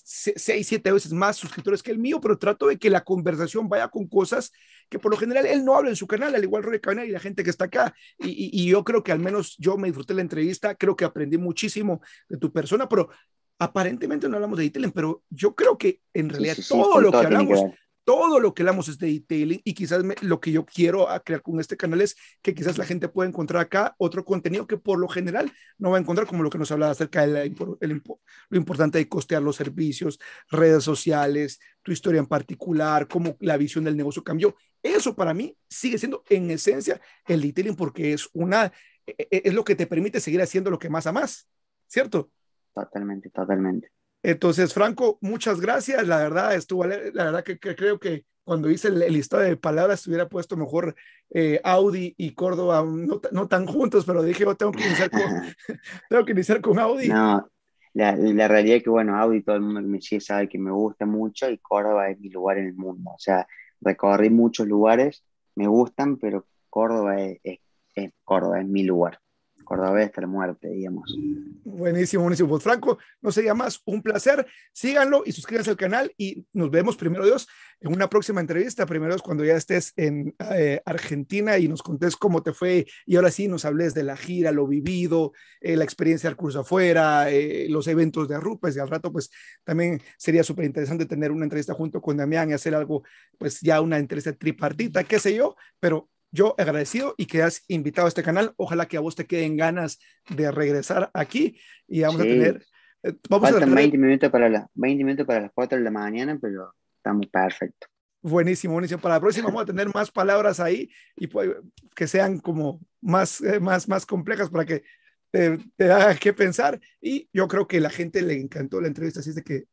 seis, 0.04 0.66
siete 0.66 0.92
veces 0.92 1.12
más 1.12 1.36
suscriptores 1.36 1.82
que 1.82 1.90
el 1.90 1.98
mío, 1.98 2.20
pero 2.20 2.38
trato 2.38 2.66
de 2.66 2.78
que 2.78 2.90
la 2.90 3.04
conversación 3.04 3.68
vaya 3.68 3.88
con 3.88 4.06
cosas 4.06 4.52
que 4.88 4.98
por 4.98 5.10
lo 5.10 5.16
general 5.16 5.46
él 5.46 5.64
no 5.64 5.74
habla 5.74 5.90
en 5.90 5.96
su 5.96 6.06
canal, 6.06 6.34
al 6.34 6.42
igual 6.42 6.62
Roy 6.62 6.80
Canal 6.80 7.06
y 7.06 7.10
la 7.10 7.20
gente 7.20 7.44
que 7.44 7.50
está 7.50 7.66
acá. 7.66 7.94
Y, 8.18 8.50
y, 8.52 8.66
yo 8.66 8.84
creo 8.84 9.02
que 9.02 9.12
al 9.12 9.18
menos 9.18 9.56
yo 9.58 9.76
me 9.76 9.88
disfruté 9.88 10.14
la 10.14 10.22
entrevista, 10.22 10.74
creo 10.74 10.96
que 10.96 11.04
aprendí 11.04 11.36
muchísimo 11.36 12.00
de 12.28 12.38
tu 12.38 12.50
persona, 12.52 12.88
pero 12.88 13.10
aparentemente 13.58 14.28
no 14.28 14.36
hablamos 14.36 14.58
de 14.58 14.64
detailing, 14.64 14.92
pero 14.92 15.24
yo 15.30 15.54
creo 15.54 15.76
que 15.76 16.00
en 16.14 16.28
realidad 16.28 16.56
todo 16.68 17.00
lo 17.00 17.10
que 17.10 17.18
hablamos 17.18 17.60
todo 18.08 18.40
lo 18.40 18.54
que 18.54 18.62
hablamos 18.62 18.88
es 18.88 18.96
de 18.96 19.08
detailing 19.08 19.60
y 19.64 19.74
quizás 19.74 20.02
lo 20.22 20.40
que 20.40 20.50
yo 20.50 20.64
quiero 20.64 21.08
crear 21.26 21.42
con 21.42 21.60
este 21.60 21.76
canal 21.76 22.00
es 22.00 22.16
que 22.40 22.54
quizás 22.54 22.78
la 22.78 22.86
gente 22.86 23.06
pueda 23.10 23.28
encontrar 23.28 23.60
acá 23.60 23.94
otro 23.98 24.24
contenido 24.24 24.66
que 24.66 24.78
por 24.78 24.98
lo 24.98 25.08
general 25.08 25.52
no 25.76 25.90
va 25.90 25.98
a 25.98 26.00
encontrar, 26.00 26.26
como 26.26 26.42
lo 26.42 26.48
que 26.48 26.56
nos 26.56 26.72
hablaba 26.72 26.92
acerca 26.92 27.26
de 27.26 27.54
lo 27.54 28.56
importante 28.56 28.96
de 28.96 29.10
costear 29.10 29.42
los 29.42 29.56
servicios, 29.56 30.18
redes 30.50 30.84
sociales, 30.84 31.60
tu 31.82 31.92
historia 31.92 32.18
en 32.18 32.26
particular, 32.26 33.08
cómo 33.08 33.36
la 33.40 33.58
visión 33.58 33.84
del 33.84 33.94
negocio 33.94 34.24
cambió. 34.24 34.56
Eso 34.82 35.14
para 35.14 35.34
mí 35.34 35.54
sigue 35.68 35.98
siendo 35.98 36.24
en 36.30 36.50
esencia 36.50 37.02
el 37.26 37.42
detailing 37.42 37.76
porque 37.76 38.14
es 38.14 38.30
una, 38.32 38.72
e, 39.06 39.28
e, 39.30 39.42
es 39.44 39.52
lo 39.52 39.64
que 39.64 39.76
te 39.76 39.86
permite 39.86 40.20
seguir 40.20 40.40
haciendo 40.40 40.70
lo 40.70 40.78
que 40.78 40.88
más 40.88 41.06
amas, 41.06 41.46
¿cierto? 41.86 42.30
Totalmente, 42.72 43.28
totalmente. 43.28 43.97
Entonces, 44.22 44.74
Franco, 44.74 45.18
muchas 45.20 45.60
gracias. 45.60 46.06
La 46.06 46.18
verdad, 46.18 46.54
estuvo, 46.54 46.84
la 46.84 47.24
verdad 47.24 47.44
que, 47.44 47.58
creo 47.58 47.98
que 47.98 48.24
cuando 48.44 48.70
hice 48.70 48.88
el, 48.88 48.98
listado 49.12 49.42
de 49.42 49.56
palabras 49.56 50.06
hubiera 50.06 50.28
puesto 50.28 50.56
mejor 50.56 50.94
eh, 51.30 51.60
Audi 51.64 52.14
y 52.16 52.34
Córdoba, 52.34 52.84
no, 52.84 53.20
no, 53.30 53.48
tan 53.48 53.66
juntos, 53.66 54.04
pero 54.04 54.22
dije, 54.22 54.46
oh, 54.46 54.56
tengo 54.56 54.72
que 54.72 54.84
iniciar 54.84 55.10
con, 55.10 55.20
tengo 56.08 56.24
que 56.24 56.32
iniciar 56.32 56.60
con 56.60 56.78
Audi. 56.78 57.08
No, 57.08 57.48
la, 57.94 58.16
la, 58.16 58.48
realidad 58.48 58.78
es 58.78 58.82
que, 58.82 58.90
bueno, 58.90 59.16
Audi, 59.16 59.42
todo 59.42 59.56
el 59.56 59.62
mundo 59.62 59.80
que 59.80 59.86
me 59.86 60.00
sigue 60.00 60.20
sabe 60.20 60.48
que 60.48 60.58
me 60.58 60.70
gusta 60.70 61.06
mucho 61.06 61.50
y 61.50 61.58
Córdoba 61.58 62.10
es 62.10 62.18
mi 62.18 62.30
lugar 62.30 62.58
en 62.58 62.66
el 62.66 62.74
mundo. 62.74 63.10
O 63.10 63.18
sea, 63.18 63.46
recorrí 63.80 64.30
muchos 64.30 64.66
lugares, 64.66 65.24
me 65.54 65.66
gustan, 65.66 66.16
pero 66.16 66.46
Córdoba 66.70 67.20
es, 67.20 67.60
es 67.94 68.10
Córdoba, 68.24 68.60
es 68.60 68.66
mi 68.66 68.84
lugar. 68.84 69.20
Cordobés 69.68 70.10
la 70.16 70.26
muerte, 70.26 70.70
digamos. 70.70 71.14
Buenísimo, 71.62 72.22
buenísimo. 72.22 72.48
Pues 72.48 72.62
Franco, 72.62 72.96
no 73.20 73.30
sería 73.30 73.52
más 73.52 73.82
un 73.84 74.02
placer. 74.02 74.46
Síganlo 74.72 75.24
y 75.26 75.32
suscríbanse 75.32 75.68
al 75.68 75.76
canal 75.76 76.10
y 76.16 76.46
nos 76.54 76.70
vemos 76.70 76.96
primero 76.96 77.26
Dios 77.26 77.46
en 77.78 77.92
una 77.92 78.08
próxima 78.08 78.40
entrevista. 78.40 78.86
Primero 78.86 79.12
Dios 79.12 79.20
cuando 79.20 79.44
ya 79.44 79.56
estés 79.56 79.92
en 79.96 80.34
eh, 80.54 80.80
Argentina 80.86 81.58
y 81.58 81.68
nos 81.68 81.82
contés 81.82 82.16
cómo 82.16 82.42
te 82.42 82.54
fue 82.54 82.86
y 83.04 83.16
ahora 83.16 83.30
sí 83.30 83.46
nos 83.46 83.66
hables 83.66 83.92
de 83.92 84.04
la 84.04 84.16
gira, 84.16 84.52
lo 84.52 84.66
vivido, 84.66 85.32
eh, 85.60 85.76
la 85.76 85.84
experiencia 85.84 86.30
del 86.30 86.38
curso 86.38 86.60
afuera, 86.60 87.30
eh, 87.30 87.66
los 87.68 87.86
eventos 87.88 88.26
de 88.26 88.36
Arrupes 88.36 88.74
y 88.74 88.78
al 88.78 88.88
rato 88.88 89.12
pues 89.12 89.30
también 89.64 90.00
sería 90.16 90.44
súper 90.44 90.64
interesante 90.64 91.04
tener 91.04 91.30
una 91.30 91.44
entrevista 91.44 91.74
junto 91.74 92.00
con 92.00 92.16
Damián 92.16 92.48
y 92.48 92.54
hacer 92.54 92.74
algo 92.74 93.02
pues 93.36 93.60
ya 93.60 93.82
una 93.82 93.98
entrevista 93.98 94.32
tripartita, 94.32 95.04
qué 95.04 95.18
sé 95.18 95.34
yo, 95.34 95.56
pero 95.78 96.08
yo 96.30 96.54
agradecido 96.58 97.14
y 97.16 97.26
que 97.26 97.42
has 97.42 97.62
invitado 97.68 98.06
a 98.06 98.08
este 98.08 98.22
canal. 98.22 98.52
Ojalá 98.56 98.86
que 98.86 98.96
a 98.96 99.00
vos 99.00 99.16
te 99.16 99.26
queden 99.26 99.56
ganas 99.56 99.98
de 100.28 100.50
regresar 100.50 101.10
aquí 101.14 101.58
y 101.86 102.02
vamos 102.02 102.20
a 102.20 102.24
tener... 102.24 102.66
Eh, 103.02 103.14
vamos 103.28 103.50
Faltan 103.50 103.72
a 103.72 103.74
20, 103.74 103.96
minutos 103.96 104.30
para 104.30 104.48
la, 104.48 104.68
20 104.74 105.04
minutos 105.04 105.26
para 105.26 105.42
las 105.42 105.52
4 105.54 105.78
de 105.78 105.84
la 105.84 105.90
mañana, 105.90 106.38
pero 106.40 106.74
estamos 106.96 107.26
perfecto. 107.28 107.86
Buenísimo, 108.20 108.72
buenísimo. 108.74 109.00
Para 109.00 109.14
la 109.14 109.20
próxima 109.20 109.46
vamos 109.46 109.62
a 109.62 109.66
tener 109.66 109.88
más 109.94 110.10
palabras 110.10 110.58
ahí 110.58 110.90
y 111.16 111.28
pues, 111.28 111.50
que 111.94 112.06
sean 112.06 112.40
como 112.40 112.80
más, 113.00 113.40
eh, 113.40 113.60
más, 113.60 113.88
más 113.88 114.04
complejas 114.04 114.50
para 114.50 114.64
que 114.64 114.82
te, 115.30 115.58
te 115.76 115.92
haga 115.92 116.14
que 116.16 116.32
pensar. 116.32 116.80
Y 117.00 117.28
yo 117.32 117.46
creo 117.46 117.68
que 117.68 117.80
la 117.80 117.90
gente 117.90 118.20
le 118.22 118.34
encantó 118.34 118.80
la 118.80 118.88
entrevista, 118.88 119.20
así 119.20 119.30
es 119.30 119.36
de 119.36 119.44
que, 119.44 119.64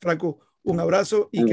Franco, 0.00 0.40
un 0.64 0.80
abrazo 0.80 1.28
y 1.32 1.44
que 1.44 1.50